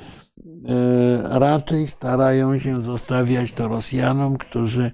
raczej 1.24 1.86
starają 1.86 2.58
się 2.58 2.82
zostawiać 2.82 3.52
to 3.52 3.68
Rosjanom, 3.68 4.36
którzy 4.36 4.92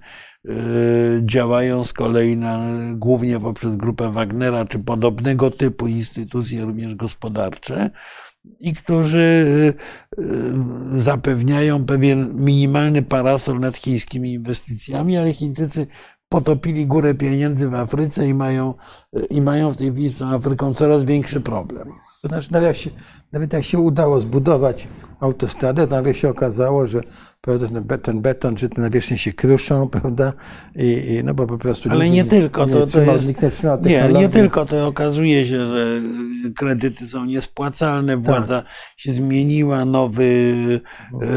działają 1.22 1.84
z 1.84 1.92
kolei 1.92 2.36
na, 2.36 2.58
głównie 2.94 3.40
poprzez 3.40 3.76
grupę 3.76 4.10
Wagnera 4.10 4.66
czy 4.66 4.78
podobnego 4.78 5.50
typu 5.50 5.86
instytucje, 5.86 6.62
również 6.62 6.94
gospodarcze, 6.94 7.90
i 8.60 8.74
którzy 8.74 9.46
zapewniają 10.96 11.84
pewien 11.84 12.44
minimalny 12.44 13.02
parasol 13.02 13.60
nad 13.60 13.76
chińskimi 13.76 14.32
inwestycjami, 14.32 15.16
ale 15.16 15.32
Chińczycy 15.32 15.86
potopili 16.28 16.86
górę 16.86 17.14
pieniędzy 17.14 17.68
w 17.68 17.74
Afryce 17.74 18.28
i 18.28 18.34
mają, 18.34 18.74
i 19.30 19.40
mają 19.40 19.72
w 19.72 19.76
tej 19.76 20.08
z 20.08 20.22
Afryką 20.22 20.74
coraz 20.74 21.04
większy 21.04 21.40
problem. 21.40 21.92
To 22.22 22.28
znaczy, 22.28 22.52
nawet 22.52 22.66
jak, 22.66 22.76
się, 22.76 22.90
nawet 23.32 23.52
jak 23.52 23.64
się 23.64 23.78
udało 23.78 24.20
zbudować 24.20 24.88
autostradę, 25.20 25.86
nagle 25.86 26.14
się 26.14 26.28
okazało, 26.28 26.86
że 26.86 27.00
prawda, 27.40 27.98
ten 27.98 28.20
beton 28.20 28.56
czy 28.56 28.68
te 28.68 28.80
nawierzchnie 28.80 29.18
się 29.18 29.32
kruszą, 29.32 29.88
prawda? 30.00 30.32
I, 30.74 30.86
i, 30.86 31.24
no 31.24 31.34
bo 31.34 31.46
po 31.46 31.58
prostu. 31.58 31.88
Ale 31.90 32.10
nie 32.10 32.24
tylko, 32.24 32.66
to, 32.66 32.86
to 32.86 33.00
jest. 33.00 33.38
Nie, 33.84 34.08
nie 34.12 34.28
tylko, 34.28 34.66
to 34.66 34.86
okazuje 34.86 35.46
się, 35.46 35.66
że 35.66 36.00
kredyty 36.56 37.08
są 37.08 37.24
niespłacalne, 37.24 38.16
władza 38.16 38.62
tak. 38.62 38.72
się 38.96 39.12
zmieniła, 39.12 39.84
nowy, 39.84 40.54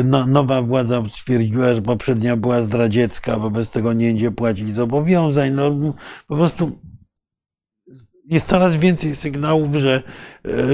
no, 0.04 0.26
nowa 0.26 0.62
władza 0.62 1.04
stwierdziła, 1.14 1.74
że 1.74 1.82
poprzednia 1.82 2.38
była 2.38 2.62
zdradziecka, 2.62 3.40
wobec 3.40 3.72
tego 3.72 3.94
nie 3.94 4.08
będzie 4.08 4.32
płacić 4.32 4.74
zobowiązań. 4.74 5.52
No, 5.52 5.94
po 6.28 6.36
prostu 6.36 6.80
jest 8.30 8.48
coraz 8.48 8.78
więcej 8.78 9.16
sygnałów, 9.16 9.76
że, 9.76 10.04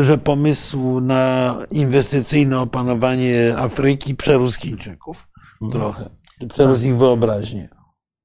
że 0.02 0.18
pomysł 0.18 0.99
na 0.99 1.56
inwestycyjne 1.72 2.60
opanowanie 2.60 3.57
Afryki 3.57 4.15
przerósł 4.15 4.60
Chińczyków 4.60 5.27
mhm. 5.61 5.72
trochę. 5.72 6.10
Przerósł 6.49 6.86
ich 6.86 6.98
wyobraźnię. 6.98 7.69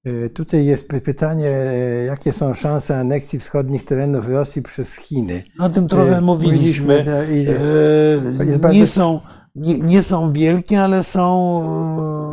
E, 0.05 0.28
tutaj 0.28 0.65
jest 0.65 0.89
pytanie, 0.89 1.48
e, 1.48 2.05
jakie 2.05 2.32
są 2.32 2.55
szanse 2.55 2.98
aneksji 2.98 3.39
wschodnich 3.39 3.85
terenów 3.85 4.28
Rosji 4.28 4.62
przez 4.62 4.97
Chiny? 4.97 5.43
O 5.59 5.69
tym 5.69 5.89
trochę 5.89 6.16
e, 6.16 6.20
mówiliśmy. 6.20 7.05
mówiliśmy 7.05 8.73
nie 8.73 8.86
są 8.86 9.20
nie, 9.55 9.78
nie, 9.78 10.02
są 10.02 10.32
wielkie, 10.32 10.82
ale 10.82 11.05
są 11.05 11.20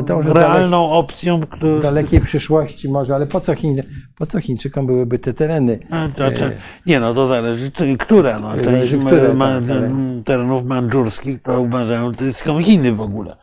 to 0.07 0.22
realną 0.22 0.88
dalek, 0.88 0.95
opcją. 0.95 1.39
W 1.61 1.81
dalekiej 1.81 2.22
przyszłości 2.22 2.89
może, 2.89 3.15
ale 3.15 3.27
po 3.27 3.41
co, 3.41 3.56
Chin, 3.56 3.84
po 4.15 4.26
co 4.26 4.39
Chińczykom 4.39 4.88
byłyby 4.88 5.19
te 5.19 5.34
tereny? 5.34 5.80
To, 6.18 6.31
to, 6.31 6.45
nie 6.85 6.99
no, 6.99 7.14
to 7.14 7.27
zależy, 7.27 7.72
które. 7.99 8.39
No. 8.41 8.57
Część 8.64 8.95
które, 8.95 9.34
ma, 9.34 9.45
tak, 9.61 9.72
ale... 9.72 9.91
terenów 10.26 10.65
mandżurskich 10.65 11.41
to 11.41 11.61
uważają, 11.61 12.11
to 12.11 12.31
są 12.31 12.61
Chiny 12.61 12.94
w 12.94 13.02
ogóle. 13.02 13.38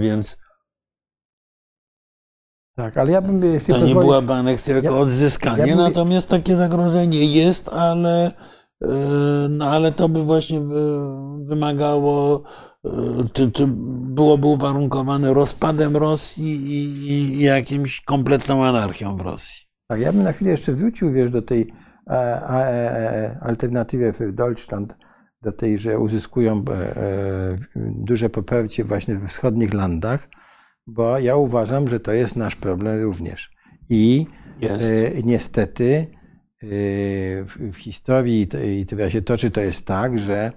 Więc 0.00 0.38
tak, 2.76 2.96
ale 2.96 3.12
ja 3.12 3.22
bym 3.22 3.54
jeszcze. 3.54 3.72
To 3.72 3.86
nie 3.86 3.94
byłaby 3.94 4.32
aneksja, 4.32 4.74
tylko 4.74 4.94
ja, 4.94 5.00
odzyskanie, 5.00 5.66
ja 5.66 5.76
natomiast 5.76 6.28
takie 6.28 6.56
zagrożenie 6.56 7.24
jest, 7.24 7.68
ale, 7.68 8.32
no, 9.48 9.64
ale 9.64 9.92
to 9.92 10.08
by 10.08 10.22
właśnie 10.22 10.60
wymagało 11.42 12.42
czy, 13.32 13.52
czy 13.52 13.64
byłoby 14.00 14.46
uwarunkowane 14.46 15.34
rozpadem 15.34 15.96
Rosji 15.96 16.66
i, 16.66 17.08
i 17.08 17.42
jakimś 17.42 18.00
kompletną 18.00 18.64
anarchią 18.64 19.16
w 19.16 19.20
Rosji. 19.20 19.68
Tak, 19.88 20.00
ja 20.00 20.12
bym 20.12 20.22
na 20.22 20.32
chwilę 20.32 20.50
jeszcze 20.50 20.72
wrócił, 20.72 21.12
wiesz, 21.12 21.30
do 21.30 21.42
tej 21.42 21.72
e, 22.06 22.12
e, 22.12 22.48
e, 22.50 23.38
alternatywy 23.40 24.12
für 24.12 24.32
Deutschland, 24.32 24.96
do 25.42 25.52
tej, 25.52 25.78
że 25.78 25.98
uzyskują 25.98 26.64
duże 27.76 28.30
poparcie 28.30 28.84
właśnie 28.84 29.14
we 29.14 29.28
wschodnich 29.28 29.74
landach, 29.74 30.28
bo 30.86 31.18
ja 31.18 31.36
uważam, 31.36 31.88
że 31.88 32.00
to 32.00 32.12
jest 32.12 32.36
nasz 32.36 32.56
problem 32.56 33.02
również. 33.02 33.50
I 33.88 34.26
niestety 35.24 36.06
w 37.72 37.76
historii, 37.76 38.48
i 38.80 38.86
to 38.86 39.10
się 39.10 39.22
toczy, 39.22 39.50
to 39.50 39.60
jest 39.60 39.86
tak, 39.86 40.18
że 40.18 40.52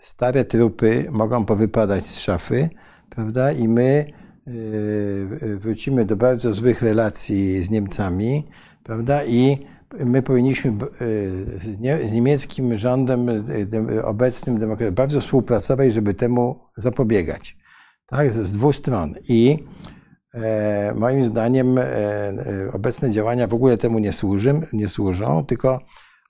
stare 0.00 0.44
trupy 0.44 1.06
mogą 1.10 1.44
powypadać 1.44 2.06
z 2.06 2.20
szafy, 2.20 2.68
prawda? 3.10 3.52
I 3.52 3.68
my 3.68 4.12
y, 4.48 5.56
wrócimy 5.60 6.04
do 6.04 6.16
bardzo 6.16 6.52
złych 6.52 6.82
relacji 6.82 7.62
z 7.62 7.70
Niemcami, 7.70 8.48
prawda? 8.84 9.24
I 9.24 9.58
my 10.04 10.22
powinniśmy 10.22 10.72
z, 11.60 11.78
nie, 11.78 12.08
z 12.08 12.12
niemieckim 12.12 12.78
rządem 12.78 13.28
obecnym 14.04 14.58
demokratycznym 14.58 14.94
bardzo 14.94 15.20
współpracować, 15.20 15.92
żeby 15.92 16.14
temu 16.14 16.60
zapobiegać. 16.76 17.56
Tak, 18.06 18.32
z 18.32 18.52
dwóch 18.52 18.76
stron. 18.76 19.14
I 19.28 19.58
e, 20.34 20.94
moim 20.94 21.24
zdaniem 21.24 21.78
e, 21.78 21.84
obecne 22.72 23.10
działania 23.10 23.46
w 23.46 23.54
ogóle 23.54 23.78
temu 23.78 23.98
nie, 23.98 24.12
służy, 24.12 24.60
nie 24.72 24.88
służą, 24.88 25.44
tylko 25.44 25.80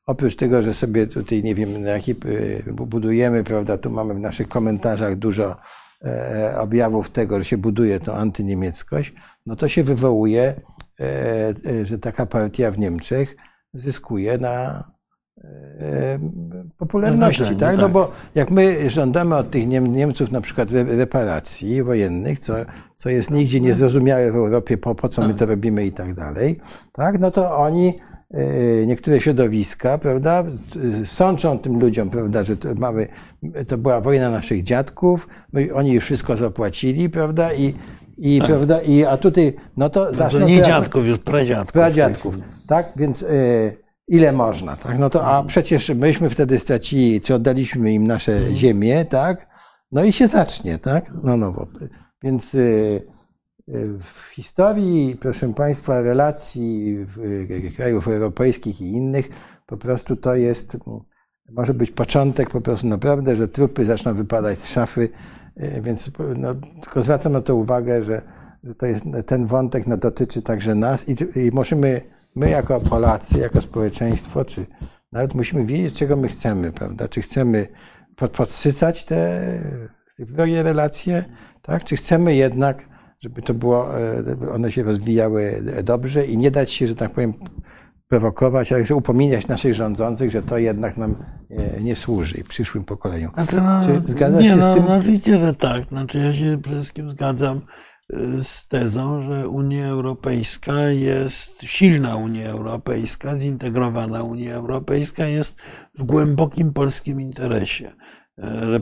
oprócz 0.07 0.37
tego, 0.37 0.63
że 0.63 0.75
sobie 0.75 1.07
tutaj, 1.07 1.43
nie 1.43 1.55
wiem, 1.55 1.83
na 1.83 1.91
jaki 1.91 2.15
budujemy, 2.73 3.45
prawda, 3.45 3.79
tu 3.79 3.91
mamy 3.91 4.15
w 4.15 4.21
naszych 4.21 4.49
komentarzach 4.49 5.17
dużo 5.17 5.57
e, 6.05 6.55
objawów 6.59 7.11
tego, 7.11 7.39
że 7.39 7.45
się 7.45 7.59
buduje 7.59 8.01
to 8.01 8.17
antyniemieckość, 8.17 9.15
no 9.47 9.57
to 9.57 9.69
się 9.69 9.85
wywołuje, 9.85 10.61
e, 11.01 11.55
e, 11.71 11.87
że 11.87 11.99
taka 11.99 12.27
partia 12.27 12.71
w 12.71 12.79
Niemczech 12.79 13.37
zyskuje 13.75 14.39
na 14.39 14.85
popularności, 16.79 17.45
tak? 17.45 17.59
tak? 17.59 17.79
No 17.79 17.89
bo 17.89 18.13
jak 18.35 18.51
my 18.51 18.91
żądamy 18.91 19.37
od 19.37 19.51
tych 19.51 19.67
Niemców 19.69 20.31
na 20.31 20.41
przykład 20.41 20.69
reparacji 20.73 21.83
wojennych, 21.83 22.39
co, 22.39 22.55
co 22.95 23.11
jest 23.11 23.31
nigdzie 23.31 23.61
niezrozumiałe 23.61 24.33
w 24.33 24.37
Europie, 24.37 24.79
po, 24.79 24.95
po 24.95 25.09
co 25.09 25.29
my 25.29 25.35
to 25.35 25.47
robimy 25.47 25.87
i 25.87 25.93
tak 25.93 26.15
dalej, 26.15 26.61
tak? 26.93 27.21
No 27.21 27.31
to 27.31 27.57
oni 27.57 27.95
niektóre 28.87 29.21
środowiska, 29.21 29.99
prawda, 29.99 30.45
sączą 31.05 31.59
tym 31.59 31.81
ludziom, 31.81 32.11
prawda, 32.11 32.45
że 32.45 32.57
to 32.57 32.69
mamy, 32.75 33.09
to 33.69 33.79
była 33.79 34.01
wojna 34.01 34.31
naszych 34.31 34.63
dziadków, 34.63 35.29
my, 35.53 35.75
oni 35.75 35.93
już 35.93 36.05
wszystko 36.05 36.37
zapłacili, 36.37 37.11
prawda, 37.11 37.53
i, 37.53 37.75
i, 38.19 38.39
tak. 38.39 38.49
prawda, 38.49 38.81
i 38.81 39.05
a 39.05 39.17
tutaj, 39.17 39.57
no 39.77 39.91
to... 39.91 40.11
No 40.19 40.29
to 40.29 40.41
nie 40.41 40.63
dziadków, 40.63 41.07
już 41.07 41.19
pradziadków. 41.19 41.73
Pradziadków, 41.73 42.35
tak, 42.67 42.93
więc... 42.97 43.23
Y, 43.23 43.77
ile 44.09 44.33
można, 44.33 44.77
tak? 44.77 44.99
No 44.99 45.11
to, 45.11 45.27
a 45.27 45.43
przecież 45.45 45.89
myśmy 45.89 46.31
wtedy 46.31 46.59
stracili, 46.59 47.21
czy 47.21 47.35
oddaliśmy 47.35 47.93
im 47.93 48.07
nasze 48.07 48.33
mhm. 48.33 48.55
ziemię, 48.55 49.05
tak? 49.05 49.49
No 49.93 50.05
i 50.05 50.13
się 50.13 50.27
zacznie, 50.27 50.79
tak? 50.79 51.11
No, 51.23 51.37
no, 51.37 51.67
więc 52.23 52.55
y, 52.55 52.59
y, 52.59 53.20
w 53.99 54.31
historii, 54.33 55.17
proszę 55.21 55.55
Państwa, 55.55 56.01
relacji 56.01 56.97
krajów 57.77 58.09
europejskich 58.09 58.81
i 58.81 58.85
innych, 58.85 59.29
po 59.67 59.77
prostu 59.77 60.17
to 60.17 60.35
jest, 60.35 60.79
może 61.51 61.75
być 61.75 61.91
początek 61.91 62.51
po 62.51 62.61
prostu 62.61 62.87
naprawdę, 62.87 63.37
że 63.37 63.49
trupy 63.49 63.85
zaczną 63.85 64.15
wypadać 64.15 64.59
z 64.59 64.71
szafy, 64.71 65.09
y, 65.61 65.81
więc 65.83 66.11
no, 66.37 66.55
tylko 66.83 67.03
zwracam 67.03 67.33
na 67.33 67.41
to 67.41 67.57
uwagę, 67.57 68.03
że, 68.03 68.23
że 68.65 68.75
to 68.75 68.87
jest, 68.87 69.05
ten 69.27 69.47
wątek 69.47 69.87
no, 69.87 69.97
dotyczy 69.97 70.43
także 70.43 70.75
nas 70.75 71.09
i, 71.09 71.17
i 71.39 71.51
możemy 71.53 72.01
my 72.37 72.51
jako 72.51 72.81
Polacy, 72.81 73.39
jako 73.39 73.61
społeczeństwo, 73.61 74.45
czy 74.45 74.67
nawet 75.13 75.35
musimy 75.35 75.65
wiedzieć, 75.65 75.99
czego 75.99 76.17
my 76.17 76.29
chcemy, 76.29 76.73
prawda? 76.73 77.09
Czy 77.09 77.21
chcemy 77.21 77.67
pod, 78.17 78.31
podsycać 78.31 79.05
te, 79.05 79.41
te 80.37 80.63
relacje, 80.63 81.25
tak? 81.63 81.85
Czy 81.85 81.97
chcemy 81.97 82.35
jednak, 82.35 82.90
żeby 83.21 83.43
to 83.43 83.55
było, 83.55 83.99
e, 84.01 84.25
one 84.55 84.73
się 84.73 84.83
rozwijały 84.83 85.63
dobrze 85.85 86.27
i 86.27 86.39
nie 86.39 86.51
dać 86.51 86.73
się, 86.73 86.87
że 86.87 86.95
tak 86.95 87.13
powiem, 87.13 87.35
prowokować, 88.09 88.73
ale 88.73 88.85
że 88.85 88.95
upominać 88.95 89.49
naszych 89.49 89.75
rządzących, 89.75 90.31
że 90.31 90.43
to 90.43 90.59
jednak 90.59 90.97
nam 90.97 91.17
e, 91.51 91.81
nie 91.81 91.97
służy 91.97 92.45
przyszłym 92.45 92.85
pokoleniom. 92.85 93.31
Znaczy, 93.35 93.57
no, 93.57 93.81
Czy 93.87 94.13
zgadza 94.13 94.43
się 94.43 94.57
no, 94.57 94.73
z 94.73 94.75
tym? 94.75 94.85
No, 94.89 94.97
oczywiście, 94.97 95.39
że 95.39 95.55
tak. 95.55 95.85
Znaczy, 95.85 96.19
ja 96.19 96.33
się 96.33 96.59
przede 96.63 96.77
wszystkim 96.77 97.11
zgadzam 97.11 97.61
z 98.43 98.69
tezą, 98.69 99.23
że 99.23 99.49
Unia 99.49 99.87
Europejska 99.87 100.89
jest 100.89 101.63
silna 101.63 102.17
Unia 102.17 102.51
Europejska, 102.51 103.39
zintegrowana 103.39 104.23
Unia 104.23 104.55
Europejska 104.55 105.27
jest 105.27 105.57
w 105.99 106.03
głębokim 106.03 106.73
polskim 106.73 107.21
interesie. 107.21 107.93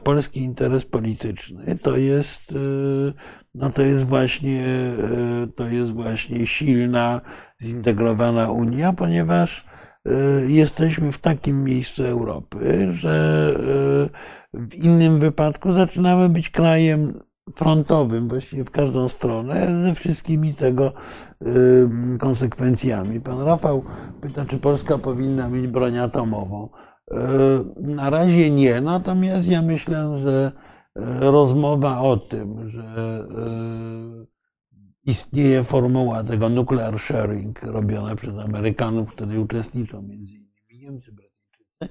Polski 0.05 0.41
interes 0.41 0.85
polityczny 0.85 1.79
to 1.83 1.97
jest, 1.97 2.53
e, 2.53 2.57
no 3.55 3.71
to 3.71 3.83
jest 3.83 4.05
właśnie, 4.05 4.67
e, 4.67 5.47
to 5.57 5.67
jest 5.67 5.93
właśnie 5.93 6.47
silna, 6.47 7.21
zintegrowana 7.63 8.51
Unia, 8.51 8.93
ponieważ 8.93 9.67
jesteśmy 10.47 11.13
w 11.13 11.19
takim 11.19 11.65
miejscu 11.65 12.05
Europy, 12.05 12.89
że 12.93 13.55
w 14.55 14.75
innym 14.75 15.21
wypadku 15.21 15.73
zaczynamy 15.73 16.29
być 16.29 16.51
krajem 16.51 17.21
frontowym, 17.57 18.29
właściwie 18.29 18.65
w 18.65 18.71
każdą 18.71 19.09
stronę, 19.09 19.83
ze 19.83 19.95
wszystkimi 19.95 20.55
tego 20.55 20.93
y, 21.47 22.19
konsekwencjami. 22.19 23.21
Pan 23.21 23.41
Rafał 23.41 23.85
pyta, 24.21 24.47
czy 24.47 24.59
Polska 24.59 24.99
powinna 24.99 25.49
mieć 25.49 25.67
broń 25.67 25.99
atomową. 25.99 26.69
Y, 27.13 27.15
na 27.77 28.11
razie 28.11 28.51
nie, 28.51 28.81
natomiast 28.81 29.49
ja 29.49 29.63
myślę, 29.63 30.19
że 30.19 30.53
y, 30.99 31.01
rozmowa 31.21 32.01
o 32.01 32.17
tym, 32.17 32.69
że 32.69 33.25
istnieje 35.05 35.65
formuła 35.65 36.25
tego 36.25 36.49
nuclear 36.49 36.99
sharing 36.99 37.63
robiona 37.63 38.17
przez 38.17 38.39
Amerykanów, 38.39 39.09
w 39.09 39.13
której 39.13 39.39
uczestniczą 39.39 40.03
między 40.03 40.35
innymi 40.35 40.79
Niemcy, 40.79 41.13
Brytyjczycy, 41.13 41.89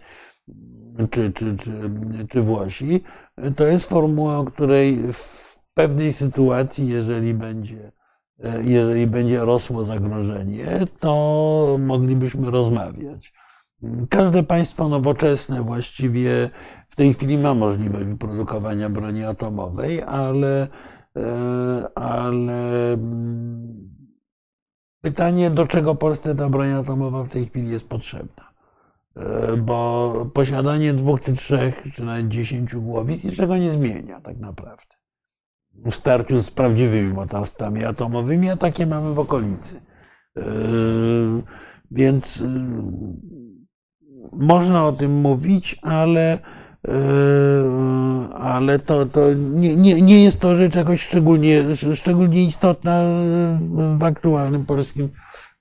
czy, 1.11 1.33
czy, 1.33 1.57
czy, 1.57 2.27
czy 2.29 2.41
Włosi, 2.41 3.03
to 3.55 3.67
jest 3.67 3.89
formuła, 3.89 4.37
o 4.37 4.45
której 4.45 5.13
w 5.13 5.47
pewnej 5.73 6.13
sytuacji, 6.13 6.89
jeżeli 6.89 7.33
będzie, 7.33 7.91
e, 8.43 8.63
jeżeli 8.63 9.07
będzie 9.07 9.39
rosło 9.39 9.83
zagrożenie, 9.83 10.67
to 10.99 11.75
moglibyśmy 11.79 12.51
rozmawiać. 12.51 13.33
Każde 14.09 14.43
państwo 14.43 14.89
nowoczesne 14.89 15.63
właściwie 15.63 16.49
w 16.89 16.95
tej 16.95 17.13
chwili 17.13 17.37
ma 17.37 17.53
możliwość 17.53 18.05
wyprodukowania 18.05 18.89
broni 18.89 19.23
atomowej, 19.23 20.03
ale, 20.03 20.67
e, 21.15 21.97
ale 21.97 22.93
mm, 22.93 23.89
pytanie, 25.01 25.49
do 25.49 25.67
czego 25.67 25.95
Polsce 25.95 26.35
ta 26.35 26.49
broń 26.49 26.71
atomowa 26.71 27.23
w 27.23 27.29
tej 27.29 27.45
chwili 27.45 27.71
jest 27.71 27.89
potrzebna. 27.89 28.53
E, 29.15 29.57
bo 29.57 30.31
posiadanie 30.33 30.93
dwóch 30.93 31.21
czy 31.21 31.33
trzech, 31.33 31.83
czy 31.93 32.03
nawet 32.03 32.27
dziesięciu 32.27 32.81
głowic 32.81 33.23
niczego 33.23 33.57
nie 33.57 33.69
zmienia 33.69 34.21
tak 34.21 34.37
naprawdę 34.37 34.95
w 35.85 35.95
starciu 35.95 36.39
z 36.39 36.51
prawdziwymi 36.51 37.13
mocarstwami 37.13 37.85
atomowymi, 37.85 38.49
a 38.49 38.57
takie 38.57 38.85
mamy 38.85 39.13
w 39.13 39.19
okolicy. 39.19 39.81
Yy, 40.35 40.43
więc 41.91 42.43
można 44.33 44.85
o 44.85 44.91
tym 44.91 45.21
mówić, 45.21 45.79
ale, 45.81 46.39
yy, 46.87 46.93
ale 48.35 48.79
to, 48.79 49.05
to 49.05 49.33
nie, 49.33 49.75
nie, 49.75 50.01
nie 50.01 50.23
jest 50.23 50.39
to 50.39 50.55
rzecz 50.55 50.75
jakoś 50.75 51.01
szczególnie, 51.01 51.63
szczególnie 51.95 52.43
istotna 52.43 53.01
w 53.97 54.03
aktualnym 54.03 54.65
polskim 54.65 55.09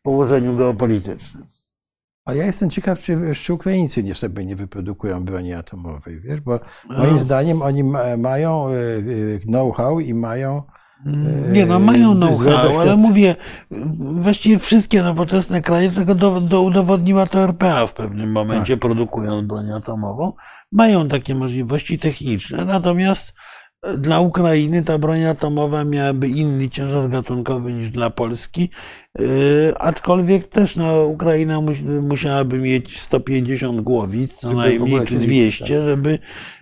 położeniu 0.02 0.56
geopolitycznym. 0.56 1.44
Ale 2.26 2.36
ja 2.36 2.46
jestem 2.46 2.70
ciekaw, 2.70 3.00
czy, 3.00 3.34
czy 3.34 3.54
Ukraińcy 3.54 4.02
nie 4.02 4.14
sobie 4.14 4.44
nie 4.44 4.56
wyprodukują 4.56 5.24
broni 5.24 5.54
atomowej, 5.54 6.20
wiesz, 6.20 6.40
bo 6.40 6.60
moim 6.98 7.14
no. 7.14 7.20
zdaniem 7.20 7.62
oni 7.62 7.84
ma, 7.84 8.16
mają 8.16 8.68
e, 8.68 8.72
e, 8.72 9.38
know-how 9.38 10.00
i 10.00 10.14
mają 10.14 10.56
e, 10.58 10.62
nie, 11.52 11.66
no 11.66 11.78
mają 11.78 12.14
know-how, 12.14 12.80
ale 12.80 12.96
mówię, 12.96 13.36
właściwie 14.00 14.58
wszystkie 14.58 15.02
nowoczesne 15.02 15.62
kraje, 15.62 15.90
czego 15.92 16.14
do, 16.14 16.40
do 16.40 16.62
udowodniła 16.62 17.26
to 17.26 17.38
RPA 17.38 17.86
w 17.86 17.94
pewnym 17.94 18.32
momencie, 18.32 18.72
tak. 18.72 18.80
produkując 18.80 19.48
broń 19.48 19.72
atomową, 19.72 20.32
mają 20.72 21.08
takie 21.08 21.34
możliwości 21.34 21.98
techniczne, 21.98 22.64
natomiast 22.64 23.34
dla 23.98 24.20
Ukrainy 24.20 24.82
ta 24.82 24.98
broń 24.98 25.24
atomowa 25.24 25.84
miałaby 25.84 26.28
inny 26.28 26.68
ciężar 26.68 27.08
gatunkowy 27.08 27.72
niż 27.72 27.90
dla 27.90 28.10
Polski, 28.10 28.70
yy, 29.18 29.26
aczkolwiek 29.78 30.46
też 30.46 30.76
no, 30.76 31.04
Ukraina 31.04 31.60
musiałaby 32.02 32.58
mieć 32.58 33.00
150 33.00 33.80
głowic, 33.80 34.32
co 34.34 34.52
najmniej, 34.52 35.06
czy 35.06 35.18
200, 35.18 35.64
tak. 35.64 35.84
żeby, 35.84 36.18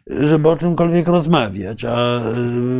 żeby 0.07 0.49
o 0.49 0.57
czymkolwiek 0.57 1.09
rozmawiać, 1.09 1.85
a 1.85 2.21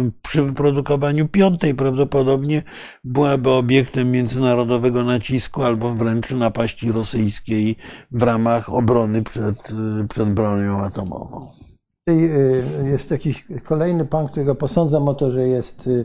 yy, 0.05 0.11
przy 0.23 0.43
wyprodukowaniu 0.43 1.29
piątej 1.29 1.75
prawdopodobnie 1.75 2.63
byłaby 3.05 3.51
obiektem 3.51 4.11
międzynarodowego 4.11 5.05
nacisku 5.05 5.63
albo 5.63 5.95
wręcz 5.95 6.31
napaści 6.31 6.93
rosyjskiej 6.93 7.77
w 8.11 8.23
ramach 8.23 8.73
obrony 8.73 9.23
przed, 9.23 9.71
yy, 9.99 10.09
przed 10.09 10.31
bronią 10.31 10.81
atomową. 10.81 11.64
Y, 12.11 12.65
jest 12.85 13.11
jakiś 13.11 13.47
kolejny 13.65 14.05
pan, 14.05 14.27
którego 14.27 14.55
posądzam 14.55 15.09
o 15.09 15.15
to, 15.15 15.31
że 15.31 15.49
jest 15.49 15.87
y, 15.87 16.05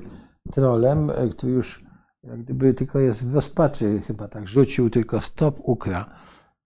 trolem, 0.52 1.12
który 1.32 1.52
już 1.52 1.90
jak 2.24 2.44
gdyby 2.44 2.74
tylko 2.74 3.00
jest 3.00 3.26
w 3.26 3.36
rozpaczy, 3.36 4.02
chyba 4.08 4.28
tak 4.28 4.48
rzucił 4.48 4.90
tylko 4.90 5.22
stop 5.22 5.60
ukra, 5.64 6.06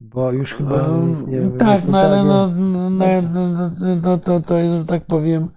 bo 0.01 0.31
już 0.31 0.53
chyba 0.53 0.87
um, 0.87 1.29
nie 1.29 1.57
Tak, 1.59 1.87
no 1.87 1.97
ale 1.97 2.23
no, 2.23 2.47
no, 2.47 2.89
no, 2.89 3.21
no, 3.33 3.69
no, 4.03 4.17
to, 4.17 4.39
to 4.39 4.57
jest, 4.57 4.73
że 4.79 4.85
tak 4.85 5.05
powiem, 5.05 5.47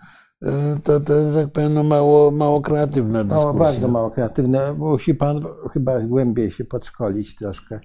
to, 0.85 1.01
to 1.01 1.15
jest, 1.15 1.35
tak 1.35 1.53
powiem, 1.53 1.75
no 1.75 1.83
mało, 1.83 2.31
mało 2.31 2.61
kreatywna 2.61 3.25
dyskusja. 3.25 3.47
Mało, 3.47 3.59
bardzo 3.59 3.89
mało 3.89 4.11
kreatywne. 4.11 4.75
Musi 4.75 5.15
pan 5.15 5.41
chyba 5.73 6.01
głębiej 6.01 6.51
się 6.51 6.65
podszkolić 6.65 7.35
troszkę 7.35 7.81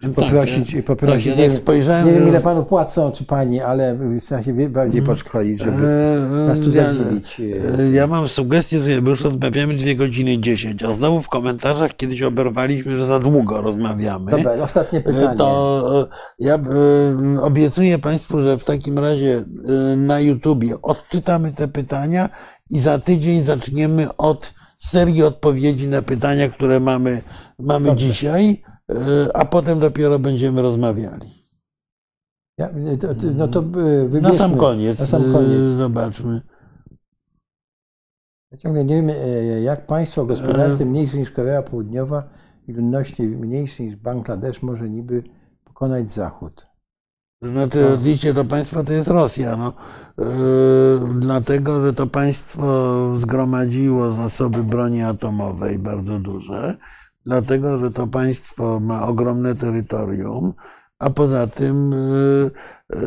Tak, 0.00 0.12
poprosić, 0.12 0.72
ja- 0.72 0.82
poprosić. 0.82 1.16
tak, 1.16 1.26
ja 1.26 1.32
nie, 1.32 1.42
tak 1.42 1.50
wiem- 1.50 1.56
spojrzałem, 1.62 2.06
nie 2.06 2.12
wiem, 2.12 2.28
ile 2.28 2.40
panu 2.40 2.64
płacą, 2.64 3.12
czy 3.12 3.24
pani, 3.24 3.60
ale 3.60 3.98
trzeba 4.24 4.42
się 4.42 4.70
bardziej 4.70 5.02
podszkolić, 5.02 5.58
żeby 5.62 5.86
Eee, 5.86 6.46
nas 6.46 6.60
tu 6.60 6.70
ja- 6.70 6.92
zadziwić. 6.92 7.40
e, 7.40 7.90
Ja 7.92 8.06
mam 8.06 8.28
sugestię, 8.28 8.84
że 8.84 8.90
już 8.90 9.20
rozmawiamy 9.20 9.74
2 9.74 9.94
godziny 9.94 10.38
10, 10.38 10.82
a 10.82 10.92
znowu 10.92 11.22
w 11.22 11.28
komentarzach 11.28 11.96
kiedyś 11.96 12.22
oberwaliśmy, 12.22 12.98
że 12.98 13.06
za 13.06 13.20
długo 13.20 13.60
rozmawiamy. 13.62 14.30
Dobra, 14.30 14.52
ostatnie 14.52 14.98
E, 14.98 15.02
pytanie. 15.02 15.36
To 15.38 16.02
e, 16.02 16.06
ja 16.38 16.54
e, 16.54 16.60
obiecuję 17.42 17.98
Państwu, 17.98 18.40
że 18.40 18.58
w 18.58 18.64
takim 18.64 18.98
razie 18.98 19.44
e, 19.92 19.96
na 19.96 20.20
YouTubie 20.20 20.82
odczytamy 20.82 21.52
te 21.52 21.68
pytania 21.68 22.28
i 22.70 22.78
za 22.78 22.98
tydzień 22.98 23.42
zaczniemy 23.42 24.16
od 24.16 24.52
serii 24.78 25.22
odpowiedzi 25.22 25.88
na 25.88 26.02
pytania, 26.02 26.48
które 26.48 26.80
mamy, 26.80 27.22
mamy 27.58 27.86
Dobrze. 27.88 28.06
dzisiaj, 28.06 28.50
e, 28.50 28.75
a 29.34 29.44
potem 29.44 29.80
dopiero 29.80 30.18
będziemy 30.18 30.62
rozmawiali. 30.62 31.28
Ja, 32.58 32.68
to, 33.00 33.08
no 33.34 33.48
to 33.48 33.60
e, 33.60 33.62
Na 33.62 34.08
wybierzmy. 34.08 34.32
sam 34.38 34.56
koniec, 34.56 35.00
Na 35.00 35.06
sam 35.06 35.22
e, 35.30 35.32
koniec. 35.32 35.60
zobaczmy. 35.60 36.40
Ja 38.52 38.58
ciągle 38.58 38.84
nie 38.84 38.94
wiem, 38.94 39.10
e, 39.10 39.62
jak 39.62 39.86
państwo 39.86 40.22
o 40.22 40.26
gospodarce 40.26 40.84
mniejsze 40.84 41.16
niż 41.16 41.30
Korea 41.30 41.62
Południowa 41.62 42.22
i 42.68 42.72
ludności 42.72 43.22
mniejszej 43.22 43.86
niż 43.86 43.96
Bangladesz 43.96 44.62
może 44.62 44.90
niby 44.90 45.22
pokonać 45.64 46.12
Zachód. 46.12 46.66
Znaczy, 47.42 47.94
oczywiście 47.94 48.34
to 48.34 48.44
państwo 48.44 48.84
to 48.84 48.92
jest 48.92 49.08
Rosja, 49.08 49.56
no, 49.56 49.72
Yy, 50.18 51.20
dlatego, 51.20 51.80
że 51.80 51.92
to 51.92 52.06
państwo 52.06 52.96
zgromadziło 53.16 54.10
zasoby 54.10 54.64
broni 54.64 55.02
atomowej 55.02 55.78
bardzo 55.78 56.18
duże, 56.18 56.76
dlatego, 57.26 57.78
że 57.78 57.90
to 57.90 58.06
państwo 58.06 58.80
ma 58.80 59.06
ogromne 59.06 59.54
terytorium, 59.54 60.52
a 60.98 61.10
poza 61.10 61.46
tym 61.46 61.90
yy, 61.92 62.50
yy, 62.90 63.00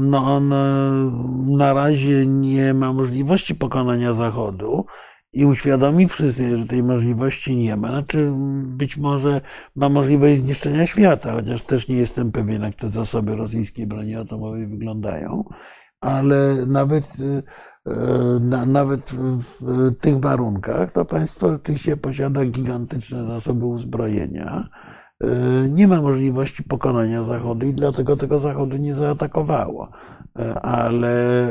no, 0.00 0.34
on 0.36 0.50
yy, 0.50 1.56
na 1.56 1.72
razie 1.72 2.26
nie 2.26 2.74
ma 2.74 2.92
możliwości 2.92 3.54
pokonania 3.54 4.14
Zachodu 4.14 4.84
i 5.32 5.44
uświadomi 5.44 6.08
wszyscy, 6.08 6.58
że 6.58 6.66
tej 6.66 6.82
możliwości 6.82 7.56
nie 7.56 7.76
ma. 7.76 7.88
Znaczy, 7.88 8.32
być 8.64 8.96
może 8.96 9.40
ma 9.76 9.88
możliwość 9.88 10.36
zniszczenia 10.36 10.86
świata, 10.86 11.32
chociaż 11.32 11.62
też 11.62 11.88
nie 11.88 11.96
jestem 11.96 12.32
pewien, 12.32 12.62
jak 12.62 12.74
te 12.74 12.90
zasoby 12.90 13.36
rosyjskiej 13.36 13.86
broni 13.86 14.14
atomowej 14.14 14.66
wyglądają, 14.66 15.44
ale 16.00 16.54
nawet, 16.66 17.12
y, 17.20 17.42
y, 17.90 17.92
na, 18.40 18.66
nawet 18.66 19.00
w, 19.38 19.94
tych 20.00 20.16
warunkach 20.16 20.92
to 20.92 21.04
państwo 21.04 21.46
oczywiście 21.46 21.96
posiada 21.96 22.44
gigantyczne 22.44 23.24
zasoby 23.24 23.66
uzbrojenia. 23.66 24.64
Y, 25.24 25.28
Nie 25.70 25.88
ma 25.88 26.02
możliwości 26.02 26.62
pokonania 26.62 27.22
Zachodu 27.22 27.66
i 27.66 27.72
dlatego 27.72 28.16
tego 28.16 28.38
Zachodu 28.38 28.76
nie 28.76 28.94
zaatakowało. 28.94 29.90
Ale. 30.62 31.46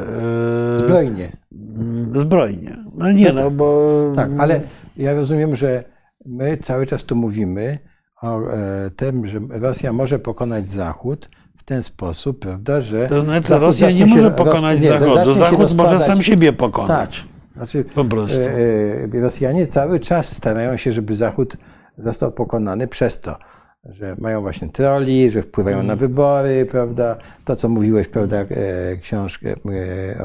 Zbrojnie. 0.79 1.37
mm, 1.51 2.19
Zbrojnie. 2.19 2.77
No 2.93 3.11
nie, 3.11 3.33
no 3.33 3.51
bo. 3.51 3.91
Tak, 4.15 4.29
ale 4.39 4.61
ja 4.97 5.13
rozumiem, 5.13 5.55
że 5.55 5.83
my 6.25 6.57
cały 6.63 6.85
czas 6.87 7.03
tu 7.03 7.15
mówimy 7.15 7.79
o 8.21 8.41
e, 8.51 8.89
tym, 8.95 9.27
że 9.27 9.39
Rosja 9.49 9.93
może 9.93 10.19
pokonać 10.19 10.71
Zachód 10.71 11.29
ten 11.67 11.83
sposób, 11.83 12.39
prawda, 12.39 12.81
że. 12.81 13.07
To 13.07 13.21
znaczy, 13.21 13.47
Zachód 13.47 13.63
Rosja 13.63 13.91
nie 13.91 14.05
może 14.05 14.21
roz- 14.29 14.37
pokonać 14.37 14.81
nie, 14.81 14.87
Zachodu. 14.87 15.33
Zachód 15.33 15.73
może 15.73 15.99
sam 15.99 16.23
siebie 16.23 16.47
Tak. 16.47 16.57
pokonać. 16.57 17.25
Znaczy, 17.55 17.85
Po 17.95 18.05
prostu. 18.05 18.41
e, 18.41 19.17
e, 19.17 19.21
Rosjanie 19.21 19.67
cały 19.67 19.99
czas 19.99 20.31
starają 20.35 20.77
się, 20.77 20.91
żeby 20.91 21.15
Zachód 21.15 21.57
został 21.97 22.31
pokonany 22.31 22.87
przez 22.87 23.21
to, 23.21 23.35
że 23.85 24.15
mają 24.19 24.41
właśnie 24.41 24.69
troli, 24.69 25.29
że 25.29 25.41
wpływają 25.41 25.83
na 25.83 25.95
wybory, 25.95 26.67
prawda? 26.71 27.15
To, 27.45 27.55
co 27.55 27.69
mówiłeś, 27.69 28.07
prawda, 28.07 28.37
e, 28.37 28.47
książkę 29.01 29.55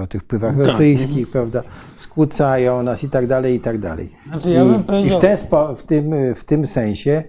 o 0.03 0.07
tych 0.07 0.21
wpływach 0.23 0.57
Tak. 0.57 0.67
rosyjskich, 0.67 1.31
prawda? 1.31 1.63
Skłócają 1.97 2.83
nas 2.83 3.05
i 3.05 3.09
tak 3.09 3.27
dalej, 3.27 3.55
i 3.55 3.61
tak 3.61 3.79
dalej. 3.79 4.13
Znaczy, 4.29 4.51
ja 4.51 4.63
I, 5.01 5.11
w, 5.11 5.19
ten 5.19 5.37
w, 5.77 5.83
tym, 5.83 6.35
w 6.35 6.45
tym 6.45 6.67
sensie 6.67 7.25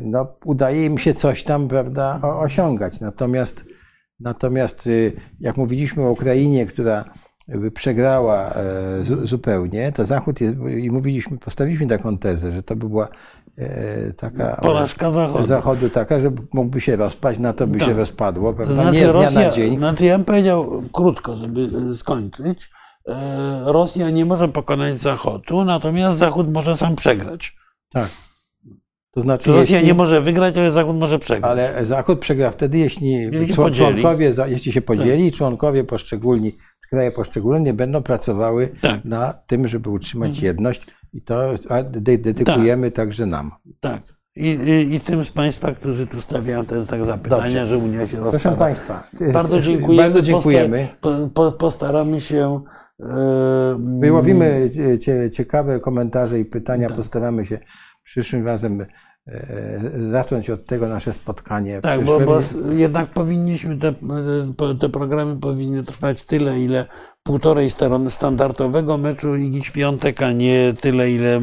no, 0.00 0.26
udaje 0.44 0.86
im 0.86 0.98
się 0.98 1.14
coś 1.14 1.42
tam, 1.44 1.68
prawda, 1.68 2.20
osiągać. 2.22 3.00
Natomiast, 3.00 3.64
natomiast 4.20 4.86
y, 4.86 5.12
jak 5.40 5.56
mówiliśmy 5.56 6.02
o 6.06 6.10
Ukrainie, 6.10 6.66
która 6.66 7.04
przegrała 7.74 8.50
e, 8.50 9.02
zu, 9.04 9.26
zupełnie, 9.26 9.92
to 9.92 10.04
Zachód 10.04 10.40
jest, 10.40 10.54
i 10.78 10.90
mówiliśmy, 10.90 11.38
postawiliśmy 11.38 11.86
taką 11.86 12.18
tezę, 12.18 12.52
że 12.52 12.62
to 12.62 12.76
by 12.76 12.88
była 12.88 13.08
e, 13.58 14.12
taka 14.12 14.56
Porażka 14.56 15.12
Zachodu. 15.12 15.44
Zachodu 15.46 15.90
taka, 15.90 16.20
że 16.20 16.30
mógłby 16.52 16.80
się 16.80 16.96
rozpaść, 16.96 17.38
na 17.40 17.52
to 17.52 17.66
by 17.66 17.78
Tak. 17.78 17.88
się 17.88 17.94
rozpadło, 17.94 18.50
To 18.52 18.56
prawda? 18.56 18.74
znaczy, 18.74 18.92
nie 18.92 18.98
z 18.98 19.02
dnia 19.02 19.12
Rosja, 19.12 19.40
na 19.40 19.50
dzień. 19.50 19.76
znaczy 19.78 20.04
ja 20.04 20.16
bym 20.18 20.24
powiedział 20.24 20.82
krótko, 20.92 21.36
żeby 21.36 21.68
e, 21.90 21.94
skończyć. 21.94 22.70
E, 23.08 23.14
Rosja 23.64 24.10
nie 24.10 24.26
może 24.26 24.48
pokonać 24.48 24.98
Zachodu, 24.98 25.64
natomiast 25.64 26.18
Zachód 26.18 26.50
może 26.50 26.76
sam 26.76 26.96
przegrać. 26.96 27.56
Tak. 27.92 28.08
To 29.14 29.20
znaczy, 29.20 29.52
Rosja 29.52 29.76
jeśli- 29.76 29.88
nie 29.88 29.94
może 29.94 30.20
wygrać, 30.22 30.56
ale 30.56 30.70
Zachód 30.70 30.96
może 30.96 31.18
przegrać. 31.18 31.50
Ale 31.50 31.86
Zachód 31.86 32.20
przegra 32.20 32.50
wtedy, 32.50 32.78
jeśli 32.78 33.10
Jeśli 33.12 33.46
się 33.46 33.54
człon- 33.54 33.56
podzieli. 33.68 33.88
Tak. 33.92 34.00
członkowie, 34.00 34.32
za- 34.34 34.46
jeśli 34.46 34.72
się 34.72 34.82
podzieli, 34.82 35.32
członkowie 35.32 35.84
poszczególni, 35.84 36.56
kraje 36.90 37.12
poszczególne 37.12 37.60
nie 37.60 37.74
będą 37.74 38.02
pracowały 38.02 38.66
Tak. 38.82 38.84
Mhm. 38.94 39.00
na 39.10 39.32
tym, 39.46 39.68
żeby 39.68 39.90
utrzymać 39.90 40.38
jedność 40.40 40.86
i 41.12 41.22
to 41.22 41.54
dedykujemy 42.18 42.90
także 42.90 43.26
nam. 43.26 43.50
Tak. 43.80 44.00
I, 44.36 44.48
i, 44.50 44.94
I 44.94 45.00
tym 45.00 45.24
z 45.24 45.30
Państwa, 45.30 45.72
którzy 45.72 46.06
tu 46.06 46.20
stawiają 46.20 46.64
te 46.64 46.86
tak 46.86 47.04
zapytania, 47.04 47.42
Dobrze. 47.44 47.66
że 47.66 47.78
Unia 47.78 48.06
się 48.08 48.16
rozpada. 48.16 48.38
Proszę 48.42 48.56
Państwa, 48.56 49.02
Bardzo 49.32 49.60
dziękujemy. 49.60 50.02
Bardzo 50.02 50.22
dziękujemy. 50.22 50.88
Posta- 51.00 51.28
po, 51.34 51.50
po, 51.50 51.52
postaramy 51.52 52.20
się. 52.20 52.60
E, 53.00 53.06
Wyłowimy 54.00 54.70
cie, 55.00 55.30
ciekawe 55.30 55.80
komentarze 55.80 56.40
i 56.40 56.44
Tak. 56.44 56.52
pytania, 56.52 56.88
postaramy 56.90 57.46
się 57.46 57.58
przyszłym 58.08 58.46
razem 58.46 58.86
e, 59.26 59.80
zacząć 60.10 60.50
od 60.50 60.66
tego 60.66 60.88
nasze 60.88 61.12
spotkanie. 61.12 61.80
Tak, 61.80 62.04
bo, 62.04 62.20
bo 62.20 62.38
jednak 62.72 63.06
powinniśmy, 63.06 63.78
te, 63.78 63.92
te 64.80 64.88
programy 64.88 65.36
powinny 65.40 65.84
trwać 65.84 66.22
tyle, 66.22 66.60
ile 66.60 66.86
półtorej 67.22 67.70
strony 67.70 68.10
standardowego 68.10 68.98
meczu 68.98 69.34
Ligi 69.34 69.62
Świątek, 69.62 70.22
a 70.22 70.32
nie 70.32 70.74
tyle, 70.80 71.10
ile 71.10 71.40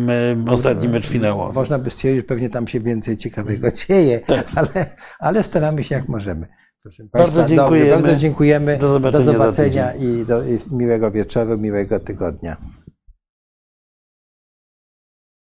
ostatni 0.48 0.88
mecz 0.88 1.08
finałowy. 1.08 1.54
Można 1.54 1.80
by 1.80 1.90
stwierdzić, 1.90 2.24
że 2.24 2.28
pewnie 2.28 2.50
tam 2.50 2.68
się 2.68 2.80
więcej 2.80 3.18
ciekawego 3.18 3.72
dzieje, 3.88 4.22
ale, 4.56 4.96
ale 5.20 5.44
staramy 5.44 5.84
się 5.84 5.96
jak 5.96 6.10
możemy. 6.10 6.48
Tak. 6.84 6.94
Bardzo 7.14 7.42
Państwa, 7.42 7.46
dziękujemy. 7.46 7.92
Bardzo 7.92 8.16
dziękujemy. 8.16 8.78
Do 8.78 8.88
zobaczenia 8.88 9.26
do 9.26 9.32
zobaczenia 9.32 9.94
i, 9.94 10.26
do, 10.26 10.44
i 10.44 10.58
miłego 10.72 11.12
wieczoru, 11.12 11.58
miłego 11.58 12.00
tygodnia. 12.00 12.58